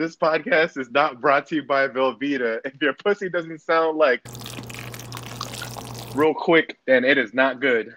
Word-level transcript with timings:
this 0.00 0.16
podcast 0.16 0.78
is 0.78 0.90
not 0.90 1.20
brought 1.20 1.46
to 1.46 1.56
you 1.56 1.62
by 1.62 1.86
Velveeta. 1.86 2.60
If 2.64 2.80
your 2.80 2.94
pussy 2.94 3.28
doesn't 3.28 3.60
sound 3.60 3.98
like 3.98 4.22
real 6.14 6.32
quick, 6.32 6.78
then 6.86 7.04
it 7.04 7.18
is 7.18 7.34
not 7.34 7.60
good. 7.60 7.94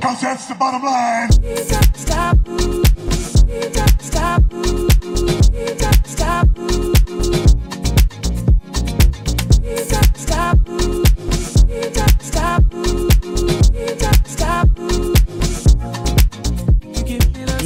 Cause 0.00 0.22
that's 0.22 0.46
the 0.46 0.54
bottom 0.58 0.82
line. 0.82 1.28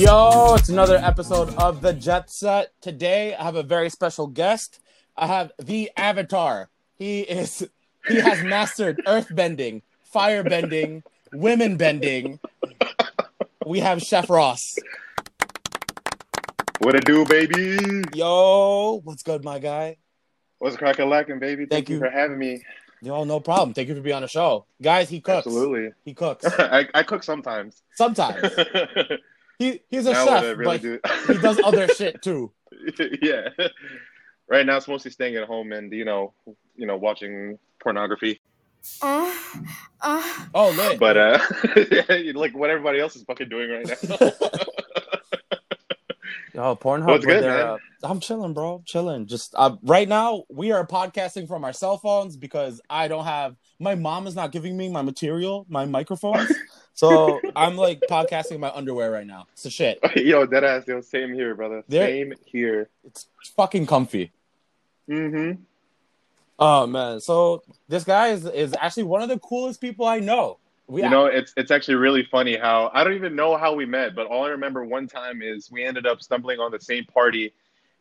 Yo, 0.03 0.55
it's 0.57 0.69
another 0.69 0.97
episode 0.97 1.55
of 1.55 1.81
the 1.81 1.93
Jet 1.93 2.29
Set. 2.29 2.73
Today, 2.81 3.37
I 3.37 3.45
have 3.45 3.55
a 3.55 3.63
very 3.63 3.89
special 3.89 4.27
guest. 4.27 4.81
I 5.17 5.29
have 5.29 5.53
the 5.59 5.91
Avatar. 5.97 6.71
He 6.97 7.21
is 7.21 7.69
he 8.09 8.17
has 8.17 8.43
mastered 8.43 9.01
earth 9.07 9.29
bending, 9.33 9.83
fire 10.03 10.43
bending, 10.43 11.05
women 11.33 11.77
bending. 11.77 12.41
We 13.65 13.79
have 13.79 14.03
Chef 14.03 14.29
Ross. 14.29 14.77
What 16.81 16.97
it 16.97 17.05
do, 17.05 17.25
baby? 17.27 17.79
Yo, 18.13 19.01
what's 19.05 19.23
good, 19.23 19.45
my 19.45 19.61
guy? 19.61 19.99
What's 20.59 20.77
cracking 20.77 21.09
lacking, 21.09 21.39
baby? 21.39 21.67
Thank, 21.67 21.71
Thank 21.71 21.89
you 21.91 21.95
you. 21.97 22.01
for 22.01 22.11
having 22.11 22.39
me. 22.39 22.63
Yo, 23.05 23.25
no 23.25 23.41
problem. 23.41 23.75
Thank 23.75 23.89
you 23.89 23.97
for 23.97 24.01
being 24.01 24.15
on 24.15 24.23
the 24.23 24.29
show, 24.29 24.65
guys. 24.81 25.09
He 25.09 25.21
cooks. 25.21 25.47
Absolutely. 25.47 25.91
He 26.05 26.15
cooks 26.15 26.45
I, 26.59 26.87
I 26.95 27.03
cook 27.03 27.23
sometimes. 27.25 27.83
sometimes. 27.95 28.49
He 29.59 29.81
he's 29.91 30.07
a 30.07 30.13
Now 30.13 30.25
chef, 30.27 30.57
really 30.57 30.65
but 30.65 30.83
do. 30.83 30.99
he 31.29 31.39
does 31.39 31.61
other 31.63 31.87
shit 31.95 32.21
too. 32.23 32.51
yeah. 33.21 33.49
Right 34.49 34.67
now, 34.67 34.77
it's 34.79 34.89
mostly 34.89 35.11
staying 35.13 35.37
at 35.37 35.47
home 35.47 35.71
and 35.73 35.93
you 35.93 36.05
know, 36.05 36.33
you 36.75 36.87
know, 36.87 36.97
watching 36.97 37.59
pornography. 37.81 38.41
Oh, 39.03 40.75
lit. 40.77 40.99
But 40.99 41.17
uh, 41.17 41.39
like 42.35 42.57
what 42.57 42.71
everybody 42.71 42.99
else 42.99 43.15
is 43.15 43.23
fucking 43.23 43.51
doing 43.51 43.71
right 43.71 43.87
now. 44.09 44.31
Yo, 46.55 46.77
Pornhub. 46.77 47.07
What's 47.07 47.25
good, 47.25 47.45
man? 47.45 47.67
uh, 47.67 47.79
I'm 48.03 48.21
chilling, 48.21 48.53
bro. 48.53 48.83
Chilling. 48.85 49.27
Just 49.27 49.55
uh, 49.57 49.77
right 49.83 50.09
now, 50.09 50.45
we 50.51 50.71
are 50.71 50.87
podcasting 50.87 51.49
from 51.49 51.65
our 51.65 51.73
cell 51.73 51.97
phones 51.97 52.37
because 52.37 52.81
I 52.91 53.09
don't 53.09 53.25
have. 53.25 53.57
My 53.79 53.95
mom 53.95 54.27
is 54.27 54.37
not 54.37 54.53
giving 54.53 54.77
me 54.77 54.89
my 54.89 55.03
material, 55.03 55.65
my 55.69 55.87
microphones. 55.87 56.53
so 56.95 57.41
I'm 57.57 57.77
like 57.77 58.01
podcasting 58.01 58.53
in 58.53 58.61
my 58.61 58.71
underwear 58.71 59.11
right 59.11 59.27
now. 59.27 59.47
It's 59.53 59.65
a 59.65 59.71
shit. 59.71 59.99
yo, 60.17 60.45
dead 60.45 60.63
ass, 60.65 60.85
yo, 60.87 61.01
same 61.01 61.33
here, 61.33 61.55
brother. 61.55 61.85
There- 61.89 62.07
Same 62.07 62.35
here. 62.45 62.91
It's 63.05 63.27
fucking 63.57 63.87
comfy. 63.87 64.31
Mm-hmm. 65.09 65.63
Oh 66.59 66.87
man. 66.87 67.21
So 67.21 67.63
this 67.89 68.05
guy 68.05 68.29
is 68.29 68.45
is 68.45 68.75
actually 68.79 69.05
one 69.05 69.23
of 69.23 69.29
the 69.29 69.39
coolest 69.39 69.81
people 69.81 70.07
I 70.07 70.19
know. 70.21 70.59
We 70.93 71.03
You 71.03 71.09
know, 71.09 71.25
it's 71.25 71.55
it's 71.57 71.71
actually 71.71 71.95
really 71.95 72.23
funny 72.31 72.55
how 72.55 72.91
I 72.93 73.03
don't 73.03 73.15
even 73.15 73.35
know 73.35 73.57
how 73.57 73.75
we 73.75 73.87
met, 73.87 74.15
but 74.15 74.27
all 74.27 74.45
I 74.45 74.51
remember 74.51 74.85
one 74.85 75.07
time 75.07 75.41
is 75.41 75.71
we 75.71 75.83
ended 75.83 76.07
up 76.07 76.21
stumbling 76.21 76.61
on 76.61 76.71
the 76.71 76.81
same 76.81 77.07
party, 77.07 77.55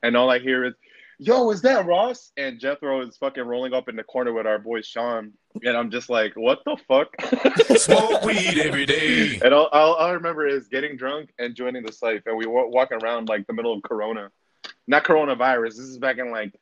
and 0.03 0.17
all 0.17 0.29
I 0.29 0.39
hear 0.39 0.65
is, 0.65 0.73
"Yo, 1.17 1.49
is 1.51 1.61
that 1.61 1.85
Ross?" 1.85 2.33
And 2.35 2.59
Jethro 2.59 2.99
is 3.07 3.15
fucking 3.15 3.45
rolling 3.45 3.73
up 3.73 3.87
in 3.87 3.95
the 3.95 4.03
corner 4.03 4.33
with 4.33 4.45
our 4.45 4.59
boy 4.59 4.81
Sean, 4.81 5.31
and 5.63 5.77
I'm 5.77 5.89
just 5.89 6.09
like, 6.09 6.33
"What 6.35 6.59
the 6.65 6.75
fuck?" 6.85 7.15
Smoke 7.77 8.25
weed 8.25 8.57
every 8.57 8.85
day. 8.85 9.39
and 9.41 9.53
all, 9.53 9.67
all, 9.67 9.93
all 9.93 10.07
I 10.07 10.11
remember 10.11 10.45
is 10.45 10.67
getting 10.67 10.97
drunk 10.97 11.31
and 11.39 11.55
joining 11.55 11.83
the 11.83 11.93
site, 11.93 12.23
and 12.25 12.35
we 12.35 12.45
were 12.45 12.67
walking 12.67 13.01
around 13.01 13.29
like 13.29 13.47
the 13.47 13.53
middle 13.53 13.71
of 13.71 13.83
Corona, 13.83 14.31
not 14.85 15.05
coronavirus. 15.05 15.77
This 15.77 15.79
is 15.79 15.97
back 15.97 16.17
in 16.17 16.29
like. 16.29 16.59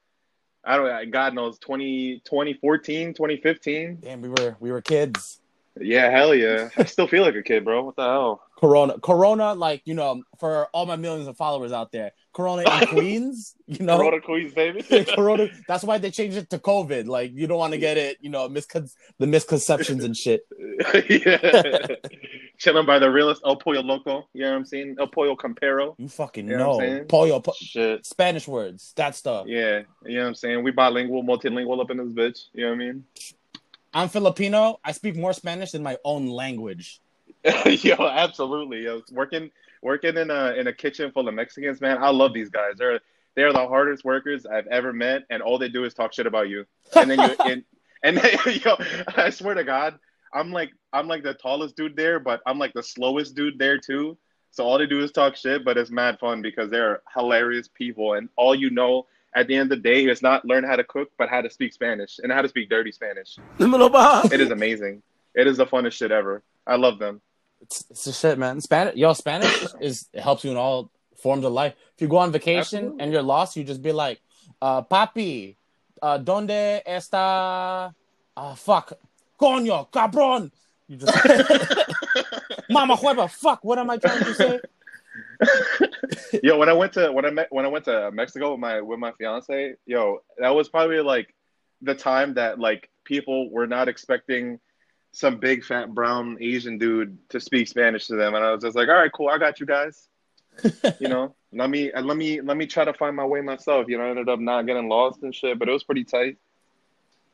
I 0.63 0.75
don't 0.75 0.85
know, 0.85 1.05
God 1.09 1.33
knows 1.33 1.57
20, 1.57 2.21
2014, 2.25 3.13
2015. 3.15 3.97
damn, 4.01 4.21
we 4.21 4.29
were 4.29 4.57
we 4.59 4.71
were 4.71 4.81
kids. 4.81 5.39
Yeah, 5.79 6.09
hell 6.09 6.33
yeah. 6.35 6.69
I 6.77 6.83
still 6.85 7.07
feel 7.07 7.23
like 7.23 7.35
a 7.35 7.43
kid, 7.43 7.65
bro. 7.65 7.83
What 7.83 7.95
the 7.95 8.03
hell? 8.03 8.41
Corona, 8.59 8.99
Corona, 8.99 9.53
like 9.53 9.81
you 9.85 9.93
know, 9.93 10.21
for 10.37 10.67
all 10.73 10.85
my 10.85 10.97
millions 10.97 11.27
of 11.27 11.37
followers 11.37 11.71
out 11.71 11.91
there, 11.93 12.11
Corona 12.33 12.63
in 12.63 12.87
Queens, 12.89 13.55
you 13.67 13.85
know, 13.85 13.97
Corona 13.97 14.19
Queens, 14.19 14.53
baby. 14.53 14.83
Corona. 15.15 15.47
That's 15.67 15.83
why 15.83 15.97
they 15.97 16.11
changed 16.11 16.35
it 16.35 16.49
to 16.49 16.59
COVID. 16.59 17.07
Like 17.07 17.31
you 17.33 17.47
don't 17.47 17.57
want 17.57 17.71
to 17.73 17.79
get 17.79 17.97
it, 17.97 18.17
you 18.19 18.29
know, 18.29 18.49
miscon- 18.49 18.93
the 19.17 19.27
misconceptions 19.27 20.03
and 20.03 20.15
shit. 20.15 20.41
yeah. 21.09 21.87
Chilling 22.57 22.85
by 22.85 22.99
the 22.99 23.09
realest 23.09 23.41
El 23.45 23.55
Pollo 23.55 23.81
Loco. 23.81 24.27
You 24.33 24.43
know 24.43 24.51
what 24.51 24.57
I'm 24.57 24.65
saying? 24.65 24.97
El 24.99 25.07
Pollo 25.07 25.37
Campero. 25.37 25.95
You 25.97 26.09
fucking 26.09 26.47
You 26.49 26.57
know 26.57 26.77
know, 26.79 27.05
pollo, 27.05 27.39
po- 27.39 27.53
Shit. 27.55 28.05
Spanish 28.05 28.47
words, 28.47 28.91
that 28.97 29.15
stuff. 29.15 29.47
Yeah. 29.47 29.83
You 30.05 30.15
know 30.17 30.21
what 30.23 30.27
I'm 30.27 30.35
saying? 30.35 30.63
We 30.63 30.71
bilingual, 30.71 31.23
multilingual 31.23 31.79
up 31.81 31.91
in 31.91 31.97
this 31.97 32.09
bitch. 32.09 32.39
You 32.51 32.65
know 32.65 32.69
what 32.71 32.75
I 32.75 32.77
mean? 32.77 33.05
I'm 33.93 34.09
Filipino. 34.09 34.79
I 34.83 34.91
speak 34.91 35.15
more 35.15 35.33
Spanish 35.33 35.71
than 35.71 35.83
my 35.83 35.97
own 36.03 36.27
language. 36.27 37.01
Yo, 37.65 37.95
absolutely. 37.95 38.83
Yo, 38.83 39.01
working 39.11 39.49
working 39.81 40.17
in 40.17 40.29
a 40.29 40.53
in 40.53 40.67
a 40.67 40.73
kitchen 40.73 41.11
full 41.11 41.27
of 41.27 41.33
Mexicans, 41.33 41.81
man. 41.81 41.97
I 42.01 42.09
love 42.09 42.33
these 42.33 42.49
guys. 42.49 42.73
They're 42.77 42.99
they're 43.35 43.53
the 43.53 43.67
hardest 43.67 44.03
workers 44.03 44.45
I've 44.45 44.67
ever 44.67 44.93
met, 44.93 45.23
and 45.29 45.41
all 45.41 45.57
they 45.57 45.69
do 45.69 45.85
is 45.85 45.93
talk 45.93 46.13
shit 46.13 46.27
about 46.27 46.49
you. 46.49 46.65
And 46.95 47.09
then 47.09 47.19
you 47.19 47.35
and 47.45 47.63
and 48.03 48.21
yo, 48.65 48.75
I 49.15 49.29
swear 49.29 49.55
to 49.55 49.63
God, 49.63 49.97
I'm 50.33 50.51
like 50.51 50.71
I'm 50.93 51.07
like 51.07 51.23
the 51.23 51.33
tallest 51.33 51.75
dude 51.75 51.95
there, 51.95 52.19
but 52.19 52.41
I'm 52.45 52.59
like 52.59 52.73
the 52.73 52.83
slowest 52.83 53.35
dude 53.35 53.57
there 53.57 53.77
too. 53.77 54.17
So 54.51 54.65
all 54.65 54.77
they 54.77 54.87
do 54.87 55.01
is 55.03 55.11
talk 55.11 55.35
shit, 55.35 55.63
but 55.63 55.77
it's 55.77 55.91
mad 55.91 56.19
fun 56.19 56.41
because 56.41 56.69
they're 56.69 57.01
hilarious 57.15 57.67
people, 57.67 58.13
and 58.13 58.29
all 58.35 58.53
you 58.53 58.69
know 58.69 59.07
at 59.35 59.47
the 59.47 59.55
end 59.55 59.71
of 59.71 59.81
the 59.81 59.89
day 59.89 60.05
is 60.05 60.21
not 60.21 60.45
learn 60.45 60.63
how 60.63 60.75
to 60.75 60.83
cook, 60.83 61.09
but 61.17 61.29
how 61.29 61.41
to 61.41 61.49
speak 61.49 61.73
Spanish 61.73 62.19
and 62.19 62.31
how 62.31 62.41
to 62.41 62.49
speak 62.49 62.69
dirty 62.69 62.91
Spanish. 62.91 63.37
It 64.31 64.41
is 64.41 64.51
amazing. 64.51 65.03
It 65.35 65.47
is 65.47 65.57
the 65.57 65.65
funnest 65.65 65.93
shit 65.93 66.11
ever. 66.11 66.43
I 66.65 66.75
love 66.75 66.99
them. 66.99 67.21
It's 67.61 67.85
it's 67.89 68.05
the 68.05 68.13
shit, 68.13 68.39
man. 68.39 68.61
Spanish, 68.61 68.95
yo, 68.95 69.13
Spanish 69.13 69.65
is 69.79 70.07
it 70.13 70.21
helps 70.21 70.43
you 70.43 70.51
in 70.51 70.57
all 70.57 70.89
forms 71.21 71.45
of 71.45 71.51
life. 71.51 71.73
If 71.95 72.01
you 72.01 72.07
go 72.07 72.17
on 72.17 72.31
vacation 72.31 72.79
Absolutely. 72.79 73.03
and 73.03 73.11
you're 73.11 73.21
lost, 73.21 73.57
you 73.57 73.63
just 73.63 73.81
be 73.81 73.91
like, 73.91 74.21
uh, 74.61 74.81
"Papi, 74.83 75.55
uh, 76.01 76.17
donde 76.17 76.81
está? 76.87 77.93
Uh, 78.35 78.55
fuck, 78.55 78.93
coño, 79.39 79.89
cabrón." 79.91 80.51
You 80.87 80.97
just, 80.97 81.13
mama 82.69 82.95
hueva, 82.95 83.29
fuck. 83.29 83.63
What 83.63 83.77
am 83.77 83.89
I 83.89 83.97
trying 83.97 84.23
to 84.23 84.33
say? 84.33 84.59
Yo, 86.43 86.57
when 86.57 86.69
I 86.69 86.73
went 86.73 86.93
to 86.93 87.11
when 87.11 87.25
I 87.25 87.29
met 87.29 87.47
when 87.49 87.65
I 87.65 87.69
went 87.69 87.85
to 87.85 88.11
Mexico 88.11 88.51
with 88.51 88.59
my 88.59 88.81
with 88.81 88.99
my 88.99 89.11
fiance, 89.13 89.75
yo, 89.85 90.19
that 90.37 90.49
was 90.49 90.69
probably 90.69 90.99
like 91.01 91.33
the 91.81 91.95
time 91.95 92.33
that 92.35 92.59
like 92.59 92.89
people 93.05 93.49
were 93.49 93.67
not 93.67 93.87
expecting 93.87 94.59
some 95.11 95.37
big 95.37 95.63
fat 95.63 95.93
brown 95.93 96.37
Asian 96.41 96.77
dude 96.77 97.17
to 97.29 97.39
speak 97.39 97.67
Spanish 97.67 98.07
to 98.07 98.15
them, 98.15 98.35
and 98.35 98.43
I 98.43 98.51
was 98.51 98.63
just 98.63 98.75
like, 98.75 98.89
all 98.89 98.95
right, 98.95 99.11
cool, 99.11 99.29
I 99.29 99.37
got 99.37 99.59
you 99.59 99.65
guys. 99.65 100.07
you 100.99 101.07
know, 101.07 101.35
let 101.53 101.69
me 101.69 101.91
let 101.95 102.17
me 102.17 102.41
let 102.41 102.57
me 102.57 102.65
try 102.65 102.85
to 102.85 102.93
find 102.93 103.15
my 103.15 103.25
way 103.25 103.41
myself. 103.41 103.87
You 103.87 103.97
know, 103.97 104.05
I 104.05 104.09
ended 104.09 104.29
up 104.29 104.39
not 104.39 104.65
getting 104.65 104.89
lost 104.89 105.23
and 105.23 105.33
shit, 105.33 105.57
but 105.57 105.69
it 105.69 105.71
was 105.71 105.83
pretty 105.83 106.03
tight. 106.03 106.37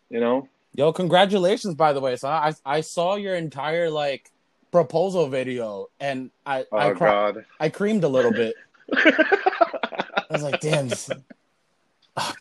You 0.09 0.19
know, 0.19 0.47
Yo, 0.75 0.91
congratulations, 0.91 1.73
by 1.73 1.93
the 1.93 2.01
way. 2.01 2.17
So 2.17 2.27
I 2.27 2.53
I 2.65 2.81
saw 2.81 3.15
your 3.15 3.35
entire 3.35 3.89
like 3.89 4.31
proposal 4.75 5.29
video, 5.29 5.87
and 6.01 6.31
I 6.45 6.65
oh 6.69 6.77
I 6.77 6.91
cr- 6.91 7.05
god. 7.05 7.45
I 7.61 7.69
creamed 7.69 8.03
a 8.03 8.09
little 8.09 8.33
bit. 8.33 8.55
I 8.93 10.25
was 10.29 10.43
like, 10.43 10.59
damn. 10.59 10.89
This... 10.89 11.09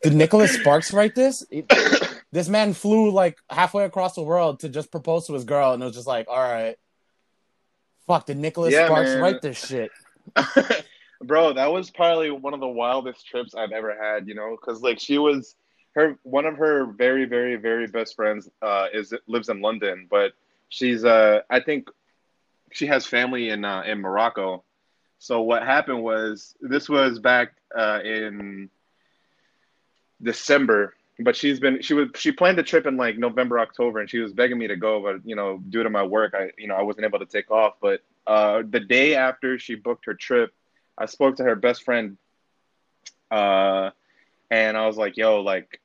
Did 0.02 0.14
Nicholas 0.14 0.52
Sparks 0.52 0.92
write 0.92 1.14
this? 1.14 1.46
It- 1.48 1.70
this 2.32 2.48
man 2.48 2.72
flew 2.72 3.12
like 3.12 3.38
halfway 3.48 3.84
across 3.84 4.16
the 4.16 4.22
world 4.22 4.58
to 4.60 4.68
just 4.68 4.90
propose 4.90 5.28
to 5.28 5.34
his 5.34 5.44
girl, 5.44 5.72
and 5.72 5.80
it 5.80 5.86
was 5.86 5.94
just 5.94 6.08
like, 6.08 6.26
all 6.28 6.36
right. 6.36 6.76
Fuck, 8.08 8.26
did 8.26 8.38
Nicholas 8.38 8.72
Yeah, 8.72 8.87
Sparks 8.87 9.10
man. 9.10 9.20
write 9.20 9.40
this 9.40 9.64
shit? 9.64 9.92
Bro, 11.22 11.52
that 11.52 11.72
was 11.72 11.92
probably 11.92 12.32
one 12.32 12.52
of 12.52 12.58
the 12.58 12.66
wildest 12.66 13.25
trips 13.28 13.54
I've 13.54 13.70
ever 13.70 13.96
had, 13.96 14.26
you 14.26 14.34
know, 14.34 14.56
because 14.60 14.82
like 14.82 14.98
she 14.98 15.19
was 15.19 15.54
her 15.94 16.19
one 16.25 16.44
of 16.46 16.56
her 16.56 16.87
very, 16.87 17.26
very, 17.26 17.54
very 17.54 17.87
best 17.87 18.16
friends 18.16 18.50
uh 18.60 18.87
is 18.92 19.14
lives 19.28 19.48
in 19.48 19.60
London, 19.60 20.08
but 20.10 20.32
she's 20.69 21.04
uh 21.04 21.42
I 21.48 21.60
think 21.60 21.88
she 22.75 22.87
has 22.88 23.06
family 23.06 23.50
in 23.50 23.65
uh 23.65 23.82
in 23.87 24.00
Morocco. 24.00 24.65
So 25.19 25.41
what 25.43 25.62
happened 25.62 26.03
was 26.03 26.55
this 26.61 26.88
was 26.88 27.21
back 27.21 27.55
uh 27.76 28.00
in 28.05 28.69
December, 30.23 30.94
but 31.21 31.37
she's 31.37 31.61
been 31.61 31.81
she 31.82 31.94
was 31.94 32.09
she 32.17 32.32
planned 32.32 32.59
the 32.59 32.62
trip 32.65 32.87
in 32.87 32.97
like 32.97 33.17
November, 33.17 33.61
October, 33.61 34.00
and 34.00 34.11
she 34.11 34.19
was 34.19 34.32
begging 34.32 34.59
me 34.59 34.67
to 34.69 34.76
go, 34.76 35.00
but 35.00 35.26
you 35.26 35.37
know, 35.37 35.62
due 35.69 35.85
to 35.85 35.91
my 35.91 36.03
work, 36.03 36.35
I 36.35 36.50
you 36.59 36.67
know 36.67 36.75
I 36.75 36.82
wasn't 36.82 37.06
able 37.06 37.21
to 37.21 37.26
take 37.26 37.50
off. 37.50 37.75
But 37.81 38.03
uh, 38.26 38.62
the 38.69 38.81
day 38.81 39.15
after 39.15 39.59
she 39.59 39.76
booked 39.76 40.06
her 40.06 40.15
trip, 40.15 40.53
I 40.99 41.06
spoke 41.06 41.37
to 41.37 41.44
her 41.44 41.55
best 41.55 41.85
friend, 41.85 42.19
uh, 43.31 43.91
and 44.50 44.76
I 44.76 44.87
was 44.87 44.97
like, 44.97 45.17
"Yo, 45.17 45.41
like, 45.43 45.81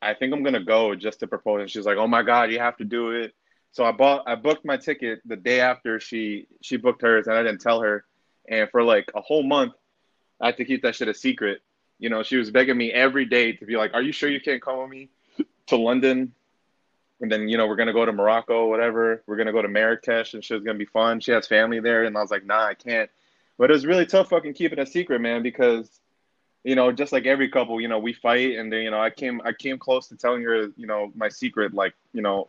I 0.00 0.14
think 0.14 0.32
I'm 0.32 0.44
gonna 0.44 0.64
go 0.64 0.94
just 0.94 1.20
to 1.20 1.26
propose." 1.26 1.62
And 1.62 1.70
she's 1.70 1.86
like, 1.86 1.98
"Oh 1.98 2.06
my 2.06 2.22
god, 2.22 2.52
you 2.52 2.60
have 2.60 2.76
to 2.76 2.84
do 2.84 3.10
it." 3.10 3.34
So 3.72 3.84
I 3.84 3.92
bought 3.92 4.24
I 4.26 4.34
booked 4.34 4.64
my 4.64 4.76
ticket 4.76 5.20
the 5.24 5.36
day 5.36 5.60
after 5.60 5.98
she 5.98 6.46
she 6.60 6.76
booked 6.76 7.02
hers, 7.02 7.26
and 7.26 7.36
I 7.36 7.42
didn't 7.42 7.60
tell 7.62 7.80
her. 7.80 8.04
And 8.48 8.68
for 8.70 8.82
like 8.82 9.10
a 9.14 9.20
whole 9.20 9.42
month, 9.42 9.72
I 10.40 10.46
had 10.46 10.58
to 10.58 10.64
keep 10.64 10.82
that 10.82 10.94
shit 10.94 11.08
a 11.08 11.14
secret. 11.14 11.62
You 11.98 12.10
know, 12.10 12.22
she 12.22 12.36
was 12.36 12.50
begging 12.50 12.76
me 12.76 12.92
every 12.92 13.24
day 13.24 13.52
to 13.52 13.64
be 13.64 13.76
like, 13.76 13.94
"Are 13.94 14.02
you 14.02 14.12
sure 14.12 14.28
you 14.28 14.40
can't 14.40 14.60
come 14.60 14.78
with 14.78 14.90
me 14.90 15.08
to 15.68 15.76
London?" 15.76 16.34
And 17.20 17.32
then 17.32 17.48
you 17.48 17.56
know 17.56 17.66
we're 17.66 17.76
gonna 17.76 17.94
go 17.94 18.04
to 18.04 18.12
Morocco, 18.12 18.68
whatever. 18.68 19.22
We're 19.26 19.36
gonna 19.36 19.52
go 19.52 19.62
to 19.62 19.68
Marrakesh, 19.68 20.34
and 20.34 20.44
shit's 20.44 20.64
gonna 20.64 20.78
be 20.78 20.84
fun. 20.84 21.20
She 21.20 21.30
has 21.32 21.46
family 21.46 21.80
there, 21.80 22.04
and 22.04 22.16
I 22.16 22.20
was 22.20 22.30
like, 22.30 22.44
"Nah, 22.44 22.66
I 22.66 22.74
can't." 22.74 23.10
But 23.56 23.70
it 23.70 23.74
was 23.74 23.86
really 23.86 24.04
tough 24.06 24.28
fucking 24.28 24.54
keeping 24.54 24.80
a 24.80 24.86
secret, 24.86 25.20
man, 25.20 25.42
because 25.42 26.00
you 26.64 26.74
know, 26.76 26.92
just 26.92 27.12
like 27.12 27.26
every 27.26 27.48
couple, 27.48 27.80
you 27.80 27.88
know, 27.88 27.98
we 27.98 28.12
fight, 28.12 28.56
and 28.58 28.70
then 28.70 28.82
you 28.82 28.90
know, 28.90 29.00
I 29.00 29.08
came 29.10 29.40
I 29.44 29.52
came 29.52 29.78
close 29.78 30.08
to 30.08 30.16
telling 30.16 30.42
her, 30.42 30.66
you 30.76 30.86
know, 30.86 31.10
my 31.14 31.30
secret, 31.30 31.72
like 31.72 31.94
you 32.12 32.20
know, 32.22 32.48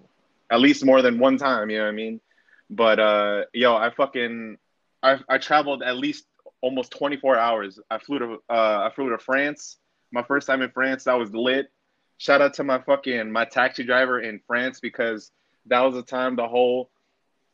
at 0.53 0.59
least 0.59 0.85
more 0.85 1.01
than 1.01 1.17
one 1.17 1.38
time. 1.38 1.71
You 1.71 1.79
know 1.79 1.85
what 1.85 1.89
I 1.89 1.95
mean? 1.95 2.21
But 2.69 3.00
uh, 3.00 3.44
yo, 3.53 3.75
I 3.75 3.89
fucking 3.89 4.57
I 5.01 5.17
I 5.27 5.39
traveled 5.39 5.81
at 5.81 5.97
least 5.97 6.25
almost 6.61 6.91
24 6.91 7.38
hours. 7.38 7.79
I 7.89 7.97
flew 7.97 8.19
to 8.19 8.33
uh, 8.50 8.88
I 8.88 8.91
flew 8.95 9.09
to 9.09 9.17
France. 9.17 9.77
My 10.11 10.21
first 10.21 10.45
time 10.45 10.61
in 10.61 10.69
France, 10.69 11.05
that 11.05 11.17
was 11.17 11.33
lit. 11.33 11.71
Shout 12.19 12.41
out 12.41 12.53
to 12.55 12.63
my 12.63 12.79
fucking 12.79 13.31
my 13.31 13.45
taxi 13.45 13.83
driver 13.83 14.21
in 14.21 14.39
France 14.45 14.79
because 14.79 15.31
that 15.65 15.81
was 15.81 15.95
the 15.95 16.03
time 16.03 16.35
the 16.35 16.47
whole 16.47 16.91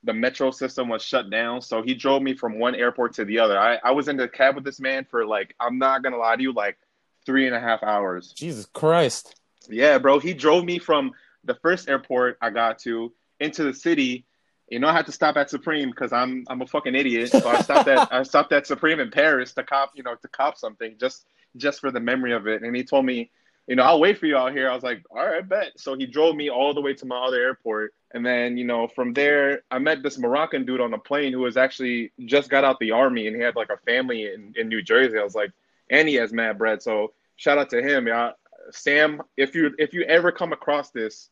the 0.03 0.13
metro 0.13 0.51
system 0.51 0.89
was 0.89 1.01
shut 1.01 1.29
down. 1.29 1.61
So 1.61 1.81
he 1.81 1.93
drove 1.93 2.21
me 2.21 2.33
from 2.35 2.59
one 2.59 2.75
airport 2.75 3.13
to 3.13 3.25
the 3.25 3.39
other. 3.39 3.57
I, 3.57 3.79
I 3.83 3.91
was 3.91 4.09
in 4.09 4.17
the 4.17 4.27
cab 4.27 4.55
with 4.55 4.65
this 4.65 4.81
man 4.81 5.05
for 5.09 5.25
like 5.25 5.55
I'm 5.57 5.77
not 5.77 6.03
gonna 6.03 6.17
lie 6.17 6.35
to 6.35 6.41
you, 6.41 6.51
like 6.51 6.77
three 7.25 7.47
and 7.47 7.55
a 7.55 7.61
half 7.61 7.81
hours. 7.81 8.33
Jesus 8.33 8.65
Christ. 8.65 9.35
Yeah, 9.69 9.99
bro. 9.99 10.19
He 10.19 10.33
drove 10.33 10.65
me 10.65 10.79
from 10.79 11.13
the 11.43 11.55
first 11.55 11.89
airport 11.89 12.37
I 12.41 12.49
got 12.49 12.79
to 12.79 13.11
into 13.39 13.63
the 13.63 13.73
city. 13.73 14.25
You 14.69 14.79
know, 14.79 14.87
I 14.87 14.93
had 14.93 15.07
to 15.07 15.11
stop 15.11 15.35
at 15.37 15.49
Supreme 15.49 15.89
because 15.89 16.13
I'm 16.13 16.45
I'm 16.47 16.61
a 16.61 16.67
fucking 16.67 16.95
idiot. 16.95 17.31
So 17.31 17.47
I 17.47 17.61
stopped 17.61 17.87
at 17.87 18.11
I 18.11 18.23
stopped 18.23 18.51
at 18.53 18.67
Supreme 18.67 18.99
in 18.99 19.09
Paris 19.09 19.53
to 19.53 19.63
cop, 19.63 19.91
you 19.95 20.03
know, 20.03 20.15
to 20.15 20.27
cop 20.27 20.57
something 20.57 20.95
just 20.99 21.25
just 21.57 21.79
for 21.79 21.91
the 21.91 21.99
memory 21.99 22.33
of 22.33 22.47
it. 22.47 22.61
And 22.61 22.75
he 22.75 22.83
told 22.83 23.05
me, 23.05 23.31
you 23.67 23.75
know, 23.75 23.83
I'll 23.83 23.99
wait 23.99 24.17
for 24.17 24.25
you 24.25 24.37
out 24.37 24.51
here. 24.51 24.69
I 24.69 24.73
was 24.73 24.83
like, 24.83 25.03
all 25.11 25.25
right, 25.25 25.47
bet. 25.47 25.73
So 25.77 25.95
he 25.95 26.05
drove 26.05 26.35
me 26.35 26.49
all 26.49 26.73
the 26.73 26.81
way 26.81 26.93
to 26.95 27.05
my 27.05 27.17
other 27.17 27.41
airport. 27.41 27.93
And 28.11 28.25
then, 28.25 28.57
you 28.57 28.65
know, 28.65 28.87
from 28.87 29.13
there, 29.13 29.61
I 29.69 29.77
met 29.77 30.01
this 30.01 30.17
Moroccan 30.17 30.65
dude 30.65 30.81
on 30.81 30.89
the 30.89 30.97
plane 30.97 31.33
who 31.33 31.39
was 31.39 31.57
actually 31.57 32.11
just 32.25 32.49
got 32.49 32.63
out 32.63 32.79
the 32.79 32.91
army 32.91 33.27
and 33.27 33.35
he 33.35 33.41
had 33.41 33.55
like 33.55 33.69
a 33.69 33.77
family 33.77 34.25
in, 34.33 34.53
in 34.57 34.69
New 34.69 34.81
Jersey. 34.81 35.19
I 35.19 35.23
was 35.23 35.35
like, 35.35 35.51
and 35.91 36.07
he 36.07 36.15
has 36.15 36.33
mad 36.33 36.57
bread. 36.57 36.81
So 36.81 37.13
shout 37.35 37.59
out 37.59 37.69
to 37.69 37.81
him. 37.81 38.07
Yeah. 38.07 38.31
Sam, 38.71 39.21
if 39.37 39.55
you 39.55 39.73
if 39.77 39.93
you 39.93 40.03
ever 40.03 40.31
come 40.31 40.53
across 40.53 40.91
this, 40.91 41.29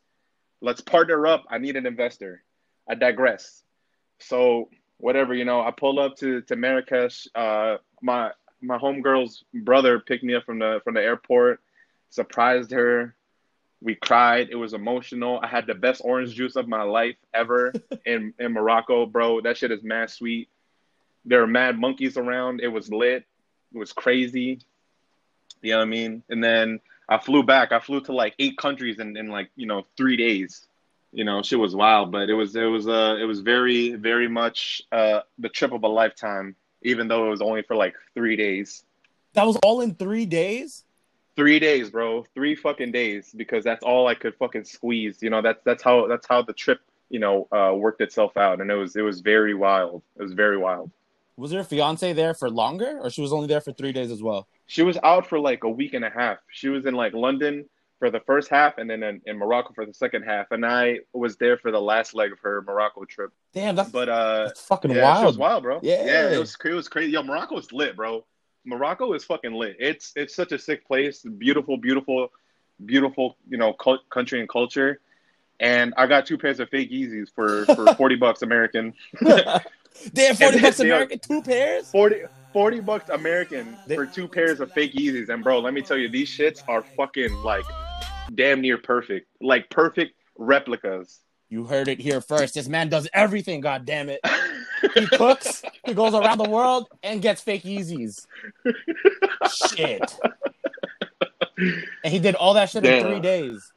let's 0.60 0.80
partner 0.80 1.26
up. 1.26 1.44
I 1.50 1.58
need 1.58 1.76
an 1.76 1.86
investor. 1.86 2.42
I 2.88 2.94
digress. 2.94 3.62
So 4.18 4.68
whatever, 4.98 5.34
you 5.34 5.44
know, 5.44 5.60
I 5.60 5.70
pull 5.70 5.98
up 6.00 6.16
to 6.16 6.42
to 6.42 6.56
Marrakesh. 6.56 7.28
Uh, 7.34 7.76
my 8.02 8.32
my 8.60 8.78
homegirl's 8.78 9.44
brother 9.54 10.00
picked 10.00 10.24
me 10.24 10.34
up 10.34 10.44
from 10.44 10.58
the 10.58 10.80
from 10.84 10.94
the 10.94 11.02
airport, 11.02 11.60
surprised 12.10 12.72
her. 12.72 13.14
We 13.80 13.94
cried. 13.94 14.48
It 14.50 14.56
was 14.56 14.74
emotional. 14.74 15.38
I 15.40 15.46
had 15.46 15.68
the 15.68 15.74
best 15.74 16.02
orange 16.04 16.34
juice 16.34 16.56
of 16.56 16.66
my 16.66 16.82
life 16.82 17.16
ever 17.32 17.72
in 18.06 18.34
in 18.38 18.52
Morocco, 18.52 19.06
bro. 19.06 19.40
That 19.40 19.56
shit 19.56 19.70
is 19.70 19.82
mad 19.82 20.10
sweet. 20.10 20.48
There 21.24 21.40
were 21.40 21.46
mad 21.46 21.78
monkeys 21.78 22.16
around. 22.16 22.60
It 22.60 22.68
was 22.68 22.90
lit. 22.90 23.24
It 23.74 23.78
was 23.78 23.92
crazy. 23.92 24.60
You 25.62 25.72
know 25.72 25.78
what 25.78 25.84
I 25.84 25.86
mean? 25.86 26.22
And 26.28 26.42
then 26.42 26.80
I 27.08 27.18
flew 27.18 27.42
back. 27.42 27.72
I 27.72 27.80
flew 27.80 28.00
to 28.02 28.12
like 28.12 28.34
eight 28.38 28.58
countries 28.58 28.98
in, 28.98 29.16
in 29.16 29.28
like, 29.28 29.50
you 29.56 29.66
know, 29.66 29.86
three 29.96 30.16
days. 30.16 30.66
You 31.12 31.24
know, 31.24 31.42
shit 31.42 31.58
was 31.58 31.74
wild, 31.74 32.12
but 32.12 32.28
it 32.28 32.34
was 32.34 32.54
it 32.54 32.64
was 32.64 32.86
uh 32.86 33.16
it 33.18 33.24
was 33.24 33.40
very, 33.40 33.94
very 33.94 34.28
much 34.28 34.82
uh 34.92 35.20
the 35.38 35.48
trip 35.48 35.72
of 35.72 35.82
a 35.82 35.88
lifetime, 35.88 36.54
even 36.82 37.08
though 37.08 37.26
it 37.26 37.30
was 37.30 37.40
only 37.40 37.62
for 37.62 37.76
like 37.76 37.94
three 38.14 38.36
days. 38.36 38.84
That 39.32 39.46
was 39.46 39.56
all 39.62 39.80
in 39.80 39.94
three 39.94 40.26
days? 40.26 40.84
Three 41.34 41.58
days, 41.58 41.88
bro. 41.88 42.26
Three 42.34 42.54
fucking 42.54 42.92
days 42.92 43.32
because 43.34 43.64
that's 43.64 43.82
all 43.82 44.06
I 44.06 44.14
could 44.14 44.34
fucking 44.34 44.64
squeeze. 44.64 45.22
You 45.22 45.30
know, 45.30 45.40
that's 45.40 45.62
that's 45.64 45.82
how 45.82 46.06
that's 46.08 46.26
how 46.26 46.42
the 46.42 46.52
trip, 46.52 46.80
you 47.08 47.20
know, 47.20 47.48
uh 47.52 47.74
worked 47.74 48.02
itself 48.02 48.36
out. 48.36 48.60
And 48.60 48.70
it 48.70 48.74
was 48.74 48.94
it 48.94 49.02
was 49.02 49.20
very 49.22 49.54
wild. 49.54 50.02
It 50.18 50.22
was 50.22 50.34
very 50.34 50.58
wild. 50.58 50.90
Was 51.38 51.52
your 51.52 51.64
fiance 51.64 52.12
there 52.12 52.34
for 52.34 52.50
longer 52.50 52.98
or 53.00 53.08
she 53.08 53.22
was 53.22 53.32
only 53.32 53.46
there 53.46 53.62
for 53.62 53.72
three 53.72 53.92
days 53.92 54.10
as 54.10 54.22
well? 54.22 54.46
She 54.68 54.82
was 54.82 54.98
out 55.02 55.26
for 55.26 55.40
like 55.40 55.64
a 55.64 55.68
week 55.68 55.94
and 55.94 56.04
a 56.04 56.10
half. 56.10 56.38
She 56.50 56.68
was 56.68 56.84
in 56.86 56.94
like 56.94 57.14
London 57.14 57.64
for 57.98 58.10
the 58.10 58.20
first 58.20 58.48
half 58.48 58.76
and 58.76 58.88
then 58.88 59.02
in, 59.02 59.20
in 59.26 59.38
Morocco 59.38 59.72
for 59.74 59.84
the 59.86 59.94
second 59.94 60.22
half. 60.22 60.50
And 60.50 60.64
I 60.64 60.98
was 61.12 61.36
there 61.38 61.56
for 61.56 61.72
the 61.72 61.80
last 61.80 62.14
leg 62.14 62.32
of 62.32 62.38
her 62.40 62.62
Morocco 62.62 63.04
trip. 63.06 63.32
Damn, 63.54 63.74
that's, 63.76 63.90
But 63.90 64.10
uh 64.10 64.44
that's 64.44 64.60
fucking 64.60 64.90
yeah, 64.90 65.02
wild. 65.02 65.24
It 65.24 65.26
was 65.26 65.38
wild, 65.38 65.62
bro. 65.62 65.80
Yeah. 65.82 66.04
yeah, 66.04 66.30
it 66.30 66.38
was 66.38 66.56
it 66.62 66.72
was 66.74 66.86
crazy. 66.86 67.12
Yo, 67.12 67.22
Morocco 67.22 67.56
is 67.58 67.72
lit, 67.72 67.96
bro. 67.96 68.24
Morocco 68.66 69.14
is 69.14 69.24
fucking 69.24 69.52
lit. 69.54 69.76
It's 69.80 70.12
it's 70.14 70.34
such 70.34 70.52
a 70.52 70.58
sick 70.58 70.86
place. 70.86 71.22
Beautiful, 71.22 71.78
beautiful, 71.78 72.28
beautiful. 72.84 73.38
You 73.48 73.56
know, 73.56 73.72
cult, 73.72 74.08
country 74.10 74.38
and 74.40 74.48
culture. 74.48 75.00
And 75.60 75.94
I 75.96 76.06
got 76.06 76.26
two 76.26 76.36
pairs 76.38 76.60
of 76.60 76.68
fake 76.68 76.92
Yeezys 76.92 77.28
for 77.34 77.64
for 77.74 77.94
forty 77.96 78.16
bucks 78.16 78.42
American. 78.42 78.92
Damn, 80.12 80.36
40 80.36 80.60
bucks 80.60 80.78
American, 80.78 81.18
two 81.18 81.42
pairs? 81.42 81.90
40, 81.90 82.22
40 82.58 82.80
bucks 82.80 83.08
American 83.10 83.76
They- 83.86 83.94
for 83.94 84.04
two 84.04 84.26
pairs 84.26 84.58
of 84.58 84.72
fake 84.72 84.92
Yeezys. 84.92 85.28
And 85.28 85.44
bro, 85.44 85.60
let 85.60 85.72
me 85.72 85.80
tell 85.80 85.96
you, 85.96 86.08
these 86.08 86.28
shits 86.28 86.60
are 86.66 86.82
fucking 86.96 87.32
like 87.44 87.64
damn 88.34 88.60
near 88.60 88.78
perfect. 88.78 89.28
Like 89.40 89.70
perfect 89.70 90.16
replicas. 90.36 91.20
You 91.50 91.62
heard 91.66 91.86
it 91.86 92.00
here 92.00 92.20
first. 92.20 92.54
This 92.54 92.66
man 92.66 92.88
does 92.88 93.08
everything, 93.14 93.60
god 93.60 93.84
damn 93.84 94.08
it. 94.08 94.20
He 94.94 95.06
cooks, 95.06 95.62
he 95.86 95.92
goes 95.92 96.14
around 96.14 96.38
the 96.38 96.48
world 96.48 96.86
and 97.02 97.20
gets 97.20 97.40
fake 97.40 97.62
Yeezys. 97.64 98.26
Shit. 99.70 100.16
And 102.04 102.12
he 102.12 102.20
did 102.20 102.36
all 102.36 102.54
that 102.54 102.70
shit 102.70 102.84
in 102.84 103.02
three 103.02 103.18
days. 103.18 103.72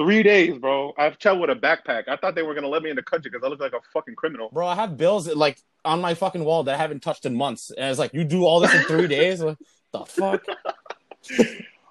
Three 0.00 0.22
days, 0.22 0.56
bro. 0.56 0.94
I've 0.96 1.18
traveled 1.18 1.46
with 1.46 1.58
a 1.58 1.60
backpack. 1.60 2.04
I 2.08 2.16
thought 2.16 2.34
they 2.34 2.42
were 2.42 2.54
gonna 2.54 2.68
let 2.68 2.82
me 2.82 2.88
in 2.88 2.96
the 2.96 3.02
country 3.02 3.30
because 3.30 3.44
I 3.44 3.48
look 3.50 3.60
like 3.60 3.74
a 3.74 3.80
fucking 3.92 4.14
criminal. 4.14 4.48
Bro, 4.50 4.66
I 4.66 4.74
have 4.74 4.96
bills 4.96 5.28
like 5.28 5.60
on 5.84 6.00
my 6.00 6.14
fucking 6.14 6.42
wall 6.42 6.62
that 6.62 6.74
I 6.74 6.78
haven't 6.78 7.02
touched 7.02 7.26
in 7.26 7.36
months. 7.36 7.70
And 7.70 7.90
it's 7.90 7.98
like, 7.98 8.14
you 8.14 8.24
do 8.24 8.46
all 8.46 8.60
this 8.60 8.72
in 8.72 8.82
three 8.84 9.06
days? 9.18 9.44
What 9.44 9.58
the 9.92 10.06
fuck? 10.06 10.42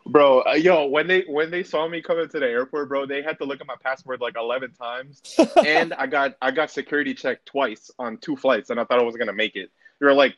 Bro, 0.08 0.42
uh, 0.42 0.54
yo, 0.54 0.88
when 0.88 1.06
they 1.06 1.22
when 1.28 1.52
they 1.52 1.62
saw 1.62 1.88
me 1.88 2.02
coming 2.02 2.28
to 2.30 2.40
the 2.40 2.48
airport, 2.48 2.90
bro, 2.90 3.06
they 3.06 3.22
had 3.22 3.38
to 3.38 3.46
look 3.46 3.62
at 3.62 3.68
my 3.68 3.76
passport 3.84 4.20
like 4.22 4.36
eleven 4.38 4.74
times, 4.74 5.22
and 5.64 5.94
I 5.94 6.08
got 6.08 6.34
I 6.42 6.50
got 6.50 6.72
security 6.72 7.14
checked 7.14 7.46
twice 7.46 7.92
on 8.00 8.18
two 8.18 8.36
flights, 8.36 8.72
and 8.72 8.80
I 8.80 8.86
thought 8.86 8.98
I 8.98 9.04
was 9.04 9.18
gonna 9.18 9.34
make 9.34 9.56
it. 9.56 9.70
They 10.00 10.08
were 10.08 10.16
like, 10.16 10.34